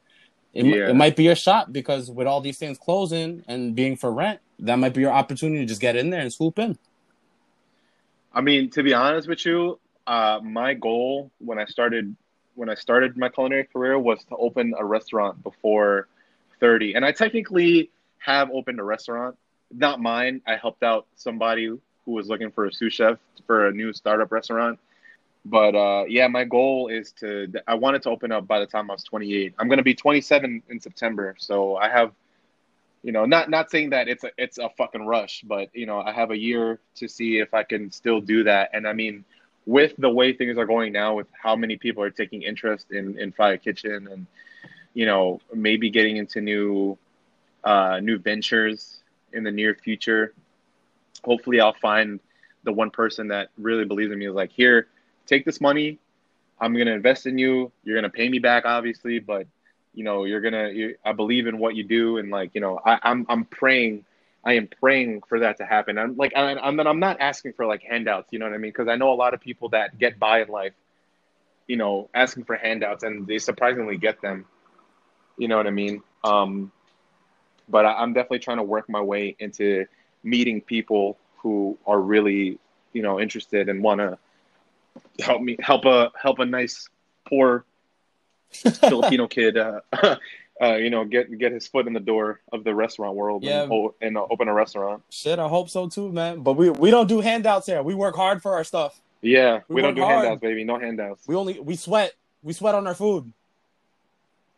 It, 0.54 0.66
Yeah. 0.66 0.90
it 0.90 0.96
might 0.96 1.16
be 1.16 1.24
your 1.24 1.36
shot 1.36 1.74
because 1.74 2.12
with 2.12 2.28
all 2.28 2.42
these 2.42 2.58
things 2.58 2.78
closing 2.78 3.44
and 3.48 3.76
being 3.76 3.96
for 3.96 4.12
rent, 4.12 4.40
that 4.60 4.78
might 4.78 4.94
be 4.94 5.02
your 5.02 5.12
opportunity 5.12 5.62
to 5.62 5.66
just 5.66 5.82
get 5.82 5.96
in 5.96 6.10
there 6.10 6.22
and 6.22 6.32
swoop 6.32 6.60
in. 6.60 6.78
I 8.34 8.42
mean, 8.42 8.70
to 8.72 8.84
be 8.84 8.94
honest 8.94 9.28
with 9.28 9.46
you, 9.46 9.80
uh, 10.08 10.40
my 10.44 10.74
goal 10.74 11.32
when 11.40 11.60
I 11.60 11.66
started 11.66 12.16
when 12.56 12.70
I 12.70 12.76
started 12.76 13.18
my 13.18 13.30
culinary 13.30 13.64
career 13.64 13.98
was 13.98 14.24
to 14.26 14.36
open 14.36 14.76
a 14.78 14.86
restaurant 14.86 15.42
before 15.42 16.08
30. 16.60 16.94
And 16.94 17.04
I 17.04 17.12
technically 17.12 17.90
have 18.20 18.52
opened 18.52 18.80
a 18.80 18.84
restaurant, 18.84 19.38
not 19.72 20.00
mine. 20.00 20.40
I 20.46 20.56
helped 20.56 20.84
out 20.84 21.08
somebody 21.16 21.66
who 21.66 21.80
was 22.06 22.28
looking 22.28 22.52
for 22.52 22.66
a 22.66 22.74
sous 22.74 22.94
chef 22.94 23.18
for 23.48 23.68
a 23.68 23.72
new 23.72 23.92
startup 23.92 24.32
restaurant. 24.32 24.80
But 25.46 25.76
uh, 25.76 26.06
yeah, 26.08 26.28
my 26.28 26.46
goal 26.46 26.88
is 26.88 27.12
to 27.20 27.52
I 27.68 27.76
wanted 27.76 28.04
to 28.04 28.10
open 28.10 28.32
up 28.32 28.48
by 28.48 28.60
the 28.60 28.66
time 28.66 28.90
I 28.90 28.94
was 28.94 29.04
28. 29.04 29.54
I'm 29.60 29.68
to 29.70 29.84
be 29.84 29.94
27 29.94 30.64
in 30.70 30.80
September, 30.80 31.36
so 31.38 31.76
I 31.76 31.90
have 31.90 32.14
you 33.04 33.12
know, 33.12 33.26
not 33.26 33.50
not 33.50 33.70
saying 33.70 33.90
that 33.90 34.08
it's 34.08 34.24
a 34.24 34.32
it's 34.38 34.58
a 34.58 34.70
fucking 34.70 35.06
rush, 35.06 35.44
but 35.46 35.70
you 35.74 35.86
know, 35.86 36.00
I 36.00 36.14
have 36.14 36.32
a 36.32 36.38
year 36.38 36.80
to 36.96 37.08
see 37.10 37.38
if 37.38 37.54
I 37.54 37.64
can 37.64 37.92
still 37.92 38.22
do 38.22 38.46
that. 38.46 38.70
And 38.74 38.88
I 38.88 38.94
mean, 38.94 39.26
with 39.66 39.94
the 39.98 40.10
way 40.10 40.32
things 40.34 40.58
are 40.58 40.66
going 40.66 40.94
now, 40.94 41.16
with 41.16 41.28
how 41.34 41.56
many 41.56 41.76
people 41.76 42.02
are 42.02 42.10
taking 42.10 42.44
interest 42.44 42.92
in 42.92 43.20
in 43.20 43.34
Fire 43.34 43.58
Kitchen, 43.58 44.08
and 44.08 44.26
you 44.94 45.06
know, 45.06 45.42
maybe 45.54 45.90
getting 45.90 46.16
into 46.16 46.40
new 46.40 46.98
uh, 47.66 48.00
new 48.02 48.18
ventures 48.18 49.02
in 49.34 49.44
the 49.44 49.52
near 49.52 49.76
future. 49.76 50.34
Hopefully, 51.26 51.60
I'll 51.60 51.76
find 51.82 52.22
the 52.64 52.72
one 52.72 52.90
person 52.90 53.28
that 53.28 53.50
really 53.58 53.84
believes 53.84 54.14
in 54.14 54.20
me. 54.20 54.28
Is 54.28 54.34
like, 54.34 54.52
here, 54.52 54.88
take 55.26 55.46
this 55.46 55.62
money. 55.62 56.00
I'm 56.60 56.76
gonna 56.76 56.92
invest 56.92 57.26
in 57.26 57.38
you. 57.38 57.72
You're 57.84 57.96
gonna 57.98 58.10
pay 58.10 58.30
me 58.30 58.40
back, 58.40 58.66
obviously, 58.66 59.20
but 59.20 59.48
you 59.94 60.04
know 60.04 60.26
you're 60.26 60.42
gonna 60.42 60.70
you, 60.70 60.96
i 61.06 61.12
believe 61.12 61.48
in 61.48 61.58
what 61.58 61.76
you 61.76 61.84
do 61.84 62.18
and 62.18 62.30
like 62.30 62.52
you 62.54 62.62
know 62.62 62.80
I, 62.86 63.00
i'm 63.04 63.26
i'm 63.30 63.46
praying 63.46 64.06
i 64.44 64.54
am 64.54 64.68
praying 64.68 65.22
for 65.28 65.40
that 65.40 65.58
to 65.58 65.66
happen 65.66 65.98
i'm 65.98 66.16
like 66.18 66.34
I, 66.36 66.54
i'm 66.56 66.80
i'm 66.80 67.00
not 67.00 67.20
asking 67.20 67.54
for 67.54 67.66
like 67.66 67.82
handouts 67.84 68.28
you 68.32 68.40
know 68.40 68.46
what 68.46 68.54
i 68.54 68.58
mean 68.58 68.72
because 68.72 68.88
i 68.88 68.96
know 68.96 69.12
a 69.14 69.16
lot 69.16 69.34
of 69.34 69.42
people 69.42 69.70
that 69.70 69.98
get 69.98 70.20
by 70.20 70.42
in 70.42 70.50
life 70.50 70.74
you 71.68 71.78
know 71.78 72.10
asking 72.14 72.44
for 72.46 72.56
handouts 72.56 73.04
and 73.04 73.28
they 73.28 73.38
surprisingly 73.40 73.98
get 73.98 74.22
them 74.22 74.46
you 75.38 75.48
know 75.48 75.58
what 75.58 75.68
i 75.68 75.72
mean 75.72 76.02
um 76.24 76.72
but 77.70 77.86
I, 77.86 77.94
i'm 77.94 78.14
definitely 78.14 78.40
trying 78.40 78.58
to 78.58 78.64
work 78.64 78.90
my 78.90 79.02
way 79.02 79.36
into 79.40 79.86
meeting 80.24 80.62
people 80.62 81.18
who 81.38 81.78
are 81.86 82.00
really 82.00 82.60
you 82.94 83.02
know 83.02 83.20
interested 83.20 83.70
and 83.70 83.84
want 83.84 84.00
to 84.00 84.18
help 85.20 85.42
me 85.42 85.58
help 85.60 85.86
a 85.86 86.12
help 86.22 86.40
a 86.40 86.46
nice 86.46 86.88
poor 87.28 87.66
Filipino 88.52 89.28
kid, 89.28 89.58
uh, 89.58 89.80
uh, 90.62 90.76
you 90.76 90.90
know, 90.90 91.06
get 91.06 91.38
get 91.38 91.52
his 91.52 91.68
foot 91.68 91.88
in 91.88 91.94
the 91.94 92.00
door 92.00 92.42
of 92.52 92.64
the 92.64 92.74
restaurant 92.74 93.16
world 93.16 93.44
Yeah. 93.44 93.64
and, 93.64 93.90
and 94.02 94.18
uh, 94.18 94.26
open 94.30 94.48
a 94.48 94.54
restaurant. 94.54 95.04
Shit, 95.10 95.40
I 95.40 95.48
hope 95.48 95.70
so 95.70 95.88
too, 95.90 96.12
man. 96.12 96.42
But 96.42 96.54
we 96.54 96.70
we 96.70 96.92
don't 96.92 97.08
do 97.08 97.20
handouts 97.22 97.66
here. 97.66 97.82
We 97.82 97.96
work 97.96 98.16
hard 98.16 98.42
for 98.42 98.54
our 98.54 98.64
stuff. 98.64 99.00
Yeah, 99.22 99.62
We 99.70 99.76
we, 99.76 99.82
don't 99.82 99.96
do 99.96 100.02
hard. 100.02 100.26
handouts, 100.26 100.42
baby. 100.42 100.64
No 100.64 100.78
handouts. 100.78 101.28
We 101.28 101.36
only 101.36 101.60
we 101.60 101.76
sweat. 101.76 102.14
We 102.44 102.54
sweat 102.54 102.76
on 102.76 102.86
our 102.88 102.94
food. 102.96 103.32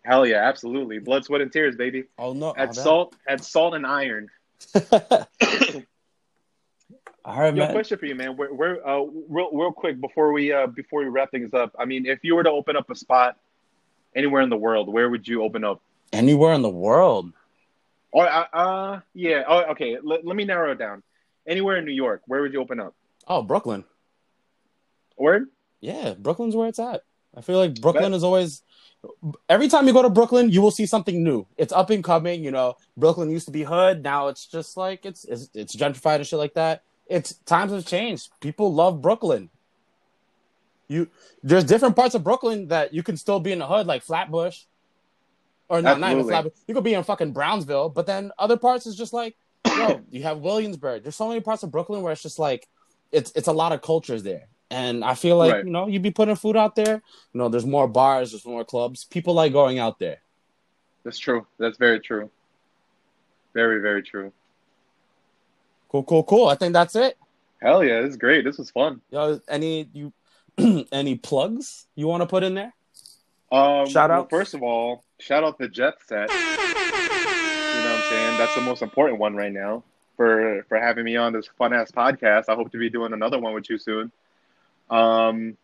Hell 0.04 0.26
yeah, 0.26 0.38
absolutely. 0.48 1.00
Blood, 1.00 1.24
sweat, 1.26 1.42
and 1.42 1.52
tears, 1.52 1.76
baby. 1.76 2.06
Oh 2.18 2.34
no, 2.34 2.54
Add 2.58 2.70
oh, 2.70 2.74
salt, 2.74 3.16
add 3.28 3.44
salt 3.44 3.74
and 3.76 3.86
iron. 3.86 4.30
All 7.26 7.40
right, 7.40 7.56
Yo, 7.56 7.64
man. 7.64 7.72
question 7.72 7.98
for 7.98 8.06
you, 8.06 8.14
man. 8.14 8.38
Where, 8.38 8.54
where 8.54 8.88
uh, 8.88 9.04
real, 9.28 9.50
real 9.52 9.72
quick 9.72 10.00
before 10.00 10.32
we 10.32 10.54
uh, 10.54 10.68
before 10.68 11.00
we 11.02 11.08
wrap 11.08 11.32
things 11.32 11.56
up. 11.56 11.76
I 11.78 11.86
mean, 11.86 12.06
if 12.06 12.20
you 12.22 12.36
were 12.36 12.44
to 12.44 12.52
open 12.52 12.78
up 12.78 12.88
a 12.92 12.96
spot 12.96 13.38
anywhere 14.16 14.44
in 14.44 14.50
the 14.50 14.58
world, 14.58 14.94
where 14.94 15.10
would 15.10 15.28
you 15.28 15.42
open 15.42 15.64
up? 15.64 15.82
Anywhere 16.14 16.54
in 16.54 16.62
the 16.62 16.70
world. 16.70 17.34
Or 18.12 18.30
uh, 18.30 18.46
uh 18.54 19.00
yeah. 19.16 19.44
Oh, 19.48 19.72
okay. 19.72 19.98
Let, 20.04 20.24
let 20.24 20.36
me 20.36 20.46
narrow 20.46 20.72
it 20.72 20.78
down. 20.78 21.02
Anywhere 21.48 21.78
in 21.78 21.86
New 21.86 21.94
York, 21.94 22.22
where 22.28 22.44
would 22.44 22.54
you 22.54 22.62
open 22.62 22.80
up? 22.80 22.94
Oh, 23.28 23.42
Brooklyn. 23.42 23.86
Word? 25.18 25.48
Yeah, 25.82 26.14
Brooklyn's 26.14 26.56
where 26.56 26.68
it's 26.68 26.80
at. 26.80 27.02
I 27.36 27.42
feel 27.42 27.58
like 27.58 27.82
Brooklyn 27.82 28.12
Bet. 28.12 28.18
is 28.18 28.24
always. 28.24 28.62
Every 29.50 29.68
time 29.68 29.88
you 29.88 29.94
go 29.94 30.04
to 30.04 30.10
Brooklyn, 30.10 30.52
you 30.52 30.62
will 30.62 30.72
see 30.72 30.86
something 30.86 31.24
new. 31.24 31.48
It's 31.58 31.74
up 31.74 31.90
and 31.90 32.04
coming. 32.04 32.44
You 32.44 32.52
know, 32.52 32.76
Brooklyn 32.96 33.32
used 33.32 33.48
to 33.48 33.52
be 33.52 33.64
hood. 33.64 34.04
Now 34.04 34.28
it's 34.28 34.46
just 34.46 34.78
like 34.78 35.08
it's 35.08 35.26
it's, 35.26 35.50
it's 35.56 35.76
gentrified 35.76 36.18
and 36.18 36.28
shit 36.28 36.38
like 36.38 36.54
that. 36.54 36.84
It's 37.08 37.34
times 37.46 37.72
have 37.72 37.86
changed. 37.86 38.30
People 38.40 38.74
love 38.74 39.02
Brooklyn. 39.02 39.50
You 40.88 41.10
there's 41.44 41.64
different 41.64 41.96
parts 41.96 42.16
of 42.16 42.24
Brooklyn 42.24 42.68
that 42.68 42.94
you 42.94 43.04
can 43.04 43.18
still 43.18 43.40
be 43.40 43.52
in 43.52 43.60
the 43.60 43.68
hood, 43.68 43.88
like 43.88 44.04
Flatbush, 44.04 44.64
or 45.68 45.82
not, 45.82 46.00
not 46.00 46.12
even 46.12 46.26
Flatbush. 46.26 46.54
You 46.68 46.76
could 46.76 46.84
be 46.84 46.94
in 46.94 47.04
fucking 47.04 47.32
Brownsville, 47.34 47.90
but 47.90 48.06
then 48.06 48.32
other 48.38 48.58
parts 48.58 48.86
is 48.86 48.96
just 48.96 49.12
like, 49.14 49.36
yo, 49.68 50.02
you 50.12 50.24
have 50.24 50.40
Williamsburg. 50.40 51.04
There's 51.04 51.16
so 51.16 51.28
many 51.28 51.42
parts 51.42 51.64
of 51.64 51.72
Brooklyn 51.72 52.02
where 52.04 52.14
it's 52.14 52.22
just 52.22 52.38
like, 52.38 52.68
it's 53.12 53.32
it's 53.36 53.48
a 53.48 53.54
lot 53.54 53.72
of 53.72 53.82
cultures 53.82 54.22
there, 54.22 54.48
and 54.70 55.04
I 55.04 55.16
feel 55.16 55.38
like 55.38 55.54
Right. 55.54 55.66
you 55.66 55.72
know 55.72 55.88
you'd 55.88 56.02
be 56.04 56.12
putting 56.12 56.36
food 56.36 56.56
out 56.56 56.76
there. 56.76 57.02
You 57.34 57.38
know, 57.38 57.50
there's 57.50 57.66
more 57.66 57.88
bars, 57.88 58.32
there's 58.32 58.46
more 58.46 58.66
clubs. 58.66 59.06
People 59.06 59.34
like 59.34 59.54
going 59.54 59.80
out 59.80 59.98
there. 60.00 60.18
That's 61.04 61.20
true. 61.20 61.46
That's 61.60 61.78
very 61.78 62.00
true. 62.00 62.30
Very, 63.54 63.80
very 63.80 64.04
true. 64.04 64.34
Cool, 65.96 66.04
cool, 66.04 66.24
cool. 66.24 66.48
I 66.50 66.56
think 66.56 66.74
that's 66.74 66.94
it. 66.98 67.18
Hell 67.62 67.82
yeah, 67.82 68.02
this 68.02 68.10
is 68.12 68.18
great. 68.18 68.44
This 68.44 68.58
was 68.58 68.70
fun. 68.70 69.00
Yo, 69.12 69.40
any 69.48 69.88
you 69.94 70.12
any 70.92 71.16
plugs 71.16 71.88
you 71.96 72.06
want 72.06 72.20
to 72.20 72.28
put 72.28 72.44
in 72.44 72.54
there? 72.54 72.74
Um, 73.50 73.88
Shout 73.88 74.10
well, 74.10 74.28
first 74.30 74.54
of 74.54 74.62
all, 74.62 75.06
shout 75.20 75.46
out 75.46 75.58
the 75.58 75.70
Jet 75.70 75.94
Set. 76.06 76.30
You 76.30 76.36
know 76.36 76.52
what 76.58 77.96
I'm 77.96 78.10
saying? 78.10 78.38
That's 78.38 78.56
the 78.56 78.62
most 78.62 78.82
important 78.82 79.20
one 79.20 79.38
right 79.38 79.54
now 79.54 79.84
for 80.18 80.66
for 80.68 80.78
having 80.78 81.06
me 81.06 81.16
on 81.16 81.32
this 81.32 81.48
fun 81.58 81.72
ass 81.72 81.92
podcast. 81.92 82.50
I 82.50 82.56
hope 82.56 82.74
to 82.74 82.78
be 82.78 82.90
doing 82.90 83.14
another 83.14 83.40
one 83.40 83.54
with 83.54 83.70
you 83.70 83.78
soon. 83.78 84.12
Um, 84.90 85.56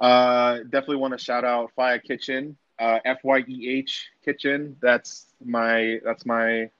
uh, 0.00 0.60
definitely 0.70 0.96
want 0.96 1.12
to 1.12 1.22
shout 1.22 1.44
out 1.44 1.70
Fire 1.76 1.98
Kitchen, 1.98 2.56
uh, 2.78 3.00
F 3.04 3.18
Y 3.24 3.44
E 3.46 3.68
H 3.68 4.08
Kitchen. 4.24 4.74
That's 4.80 5.26
my 5.44 6.00
that's 6.02 6.24
my 6.24 6.70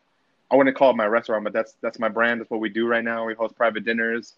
I 0.53 0.57
wouldn't 0.57 0.77
call 0.77 0.91
it 0.91 0.97
my 0.97 1.07
restaurant, 1.07 1.45
but 1.45 1.55
that's 1.55 1.77
that's 1.81 1.99
my 1.99 2.11
brand. 2.11 2.41
That's 2.41 2.51
what 2.51 2.61
we 2.61 2.69
do 2.69 2.87
right 2.87 3.03
now. 3.03 3.25
We 3.25 3.35
host 3.35 3.57
private 3.57 3.85
dinners. 3.85 4.35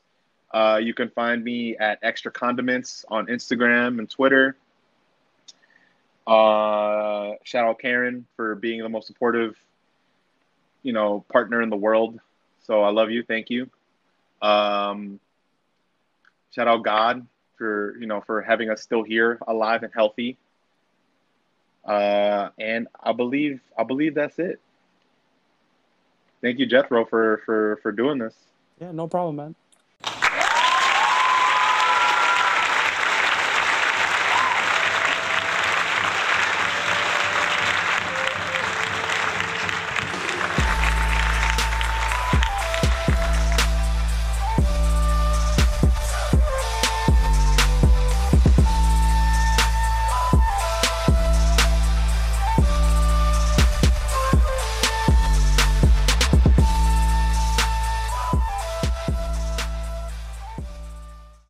Uh, 0.53 0.79
you 0.81 0.95
can 0.95 1.11
find 1.11 1.43
me 1.43 1.77
at 1.77 1.99
Extra 2.05 2.31
Condiments 2.31 3.05
on 3.09 3.27
Instagram 3.27 3.99
and 3.99 4.09
Twitter. 4.09 4.57
Uh, 6.25 7.33
shout 7.43 7.67
out 7.67 7.81
Karen 7.81 8.27
for 8.37 8.55
being 8.55 8.81
the 8.81 8.89
most 8.89 9.09
supportive, 9.09 9.57
you 10.85 10.93
know, 10.93 11.25
partner 11.33 11.61
in 11.61 11.69
the 11.69 11.77
world. 11.77 12.21
So 12.61 12.83
I 12.83 12.91
love 12.91 13.11
you. 13.11 13.25
Thank 13.25 13.51
you. 13.51 13.69
Um, 14.41 15.19
shout 16.55 16.69
out 16.69 16.85
God 16.85 17.27
for 17.59 17.97
you 17.99 18.07
know 18.07 18.21
for 18.21 18.41
having 18.41 18.71
us 18.71 18.81
still 18.83 19.03
here, 19.03 19.41
alive 19.49 19.83
and 19.83 19.93
healthy. 19.93 20.39
Uh, 21.85 22.51
and 22.57 22.87
I 23.03 23.13
believe 23.13 23.61
I 23.77 23.83
believe 23.83 24.15
that's 24.15 24.39
it. 24.39 24.61
Thank 26.45 26.59
you, 26.59 26.67
Jethro, 26.67 27.07
for 27.07 27.41
for 27.47 27.79
for 27.83 27.91
doing 27.91 28.19
this. 28.19 28.35
Yeah, 28.79 28.93
no 28.93 29.09
problem, 29.09 29.37
man. 29.37 29.55